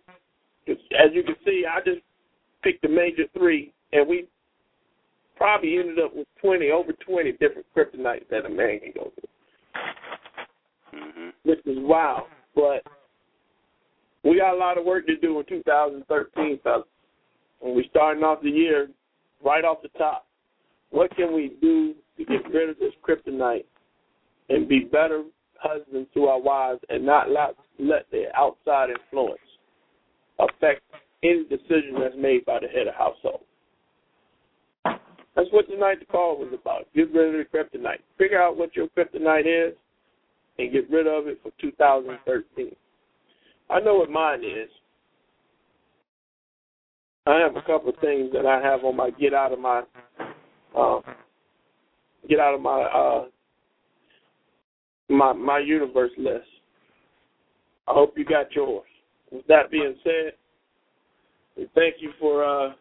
As 0.68 1.14
you 1.14 1.24
can 1.24 1.36
see, 1.46 1.64
I 1.70 1.80
just 1.82 2.02
picked 2.64 2.82
the 2.82 2.90
major 2.90 3.28
three, 3.38 3.72
and 3.94 4.08
we 4.08 4.28
probably 5.38 5.78
ended 5.78 6.00
up 6.00 6.16
with 6.16 6.28
20, 6.42 6.72
over 6.72 6.92
20 6.94 7.34
different 7.34 7.68
kryptonites 7.76 8.28
that 8.30 8.46
a 8.46 8.50
man 8.50 8.80
can 8.80 8.92
go 8.94 9.12
through, 9.12 9.30
Mhm. 11.00 11.34
which 11.44 11.60
is 11.66 11.78
wild. 11.80 12.30
But 12.56 12.84
we 14.26 14.38
got 14.40 14.54
a 14.54 14.58
lot 14.58 14.78
of 14.78 14.86
work 14.86 15.06
to 15.08 15.16
do 15.18 15.40
in 15.40 15.46
2013, 15.46 16.60
fellas. 16.64 16.88
When 17.60 17.76
we 17.76 17.88
starting 17.90 18.24
off 18.24 18.42
the 18.42 18.50
year, 18.50 18.90
right 19.44 19.64
off 19.64 19.82
the 19.82 19.90
top, 19.98 20.26
what 20.90 21.16
can 21.16 21.34
we 21.34 21.56
do 21.62 21.94
to 22.18 22.26
get 22.26 22.50
rid 22.52 22.70
of 22.70 22.78
this 22.80 22.94
kryptonite 23.08 23.66
and 24.50 24.68
be 24.68 24.80
better 24.80 25.24
husbands 25.58 26.10
to 26.14 26.26
our 26.26 26.40
wives 26.40 26.82
and 26.90 27.06
not 27.06 27.30
let 27.30 27.56
let 27.80 28.10
the 28.12 28.26
outside 28.36 28.90
influence 28.90 29.40
affect 30.40 30.82
any 31.24 31.44
decision 31.44 31.96
that's 32.00 32.16
made 32.18 32.46
by 32.46 32.60
the 32.60 32.68
head 32.68 32.88
of 32.88 32.96
household. 32.96 33.42
That's 34.84 35.50
what 35.52 35.68
tonight's 35.70 36.04
call 36.10 36.38
was 36.38 36.54
about. 36.54 36.88
Get 36.96 37.12
rid 37.14 37.36
of 37.36 37.46
the 37.52 37.58
kryptonite. 37.58 38.00
Figure 38.18 38.42
out 38.42 38.58
what 38.58 38.76
your 38.76 38.88
kryptonite 38.88 39.70
is 39.70 39.76
and 40.58 40.72
get 40.72 40.90
rid 40.90 41.08
of 41.08 41.28
it 41.28 41.40
for 41.44 41.52
2013. 41.60 42.76
I 43.70 43.80
know 43.80 43.96
what 43.96 44.10
mine 44.10 44.44
is. 44.44 44.70
I 47.28 47.40
have 47.40 47.56
a 47.56 47.62
couple 47.62 47.90
of 47.90 47.96
things 48.02 48.32
that 48.34 48.46
I 48.46 48.62
have 48.62 48.84
on 48.84 48.96
my 48.96 49.10
get 49.10 49.34
out 49.34 49.52
of 49.52 49.60
my 49.60 49.82
uh, 50.78 51.00
get 52.30 52.40
out 52.40 52.54
of 52.54 52.62
my 52.62 52.82
uh, 52.84 53.26
my 55.10 55.34
my 55.34 55.60
universe 55.60 56.12
list. 56.18 56.46
I 57.88 57.94
hope 57.94 58.14
you 58.16 58.26
got 58.26 58.54
yours. 58.56 58.86
With 59.32 59.48
that 59.48 59.72
being 59.72 59.96
said, 60.04 60.34
we 61.58 61.68
thank 61.74 61.96
you 62.00 62.12
for 62.20 62.44
uh, 62.44 62.74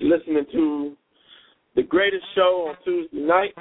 listening 0.00 0.44
to 0.52 0.96
the 1.76 1.82
greatest 1.82 2.24
show 2.34 2.68
on 2.68 2.76
Tuesday 2.84 3.18
night. 3.18 3.54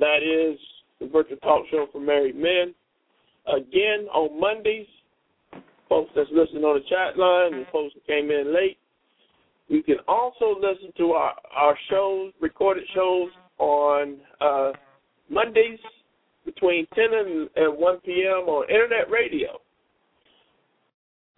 That 0.00 0.18
is 0.22 0.58
the 1.00 1.06
virtual 1.06 1.36
talk 1.38 1.64
show 1.70 1.86
for 1.92 2.00
married 2.00 2.36
men. 2.36 2.74
Again 3.46 4.06
on 4.12 4.40
Mondays, 4.40 4.86
folks 5.88 6.10
that's 6.14 6.30
listening 6.32 6.64
on 6.64 6.80
the 6.80 6.84
chat 6.88 7.18
line 7.18 7.54
and 7.54 7.66
folks 7.72 7.94
that 7.94 8.06
came 8.06 8.30
in 8.30 8.54
late. 8.54 8.78
You 9.68 9.82
can 9.82 9.96
also 10.06 10.54
listen 10.60 10.92
to 10.98 11.12
our, 11.12 11.34
our 11.56 11.76
shows, 11.90 12.32
recorded 12.40 12.84
shows 12.94 13.30
on 13.58 14.18
uh, 14.40 14.72
Mondays 15.30 15.80
between 16.44 16.86
10 16.94 17.04
and, 17.12 17.48
and 17.56 17.76
1 17.78 17.98
p.m. 18.04 18.48
on 18.48 18.68
internet 18.68 19.10
radio. 19.10 19.58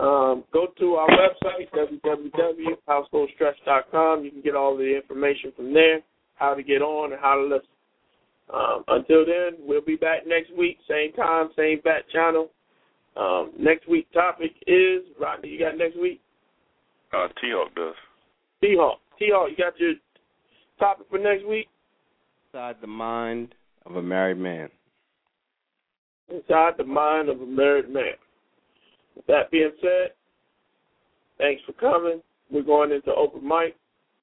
Um, 0.01 0.43
go 0.52 0.66
to 0.78 0.94
our 0.94 1.09
website, 1.09 1.70
www.householdstress.com. 1.72 4.24
You 4.24 4.31
can 4.31 4.40
get 4.40 4.56
all 4.56 4.76
the 4.76 4.97
information 4.97 5.52
from 5.55 5.72
there, 5.72 6.01
how 6.35 6.55
to 6.55 6.62
get 6.62 6.82
on 6.82 7.12
and 7.12 7.20
how 7.20 7.36
to 7.36 7.43
listen. 7.43 7.68
Um, 8.53 8.85
until 8.89 9.25
then, 9.25 9.59
we'll 9.61 9.81
be 9.81 9.97
back 9.97 10.27
next 10.27 10.55
week, 10.57 10.79
same 10.89 11.12
time, 11.12 11.49
same 11.57 11.81
bat 11.83 12.03
channel. 12.12 12.51
Um, 13.16 13.53
next 13.59 13.89
week 13.89 14.11
topic 14.12 14.53
is 14.66 15.03
Rodney. 15.21 15.51
You 15.51 15.61
got 15.61 15.79
next 15.79 15.97
week? 15.99 16.21
Uh, 17.12 17.29
T 17.41 17.53
Hawk 17.53 17.75
does. 17.75 17.95
T 18.61 18.75
Hawk. 18.79 18.99
T 19.19 19.31
Hawk, 19.33 19.51
you 19.51 19.57
got 19.57 19.79
your 19.79 19.95
topic 20.79 21.07
for 21.09 21.19
next 21.19 21.47
week? 21.47 21.69
Inside 22.53 22.77
the 22.81 22.87
mind 22.87 23.55
of 23.87 23.97
a 23.97 24.03
married 24.03 24.39
man. 24.39 24.69
Inside 26.29 26.73
the 26.77 26.85
mind 26.85 27.29
of 27.29 27.41
a 27.41 27.47
married 27.47 27.89
man. 27.89 28.15
With 29.15 29.27
that 29.27 29.51
being 29.51 29.71
said, 29.81 30.11
thanks 31.39 31.62
for 31.65 31.73
coming. 31.75 32.21
We're 32.51 32.62
going 32.62 32.93
into 32.93 33.15
open 33.15 33.47
mic. 33.47 33.77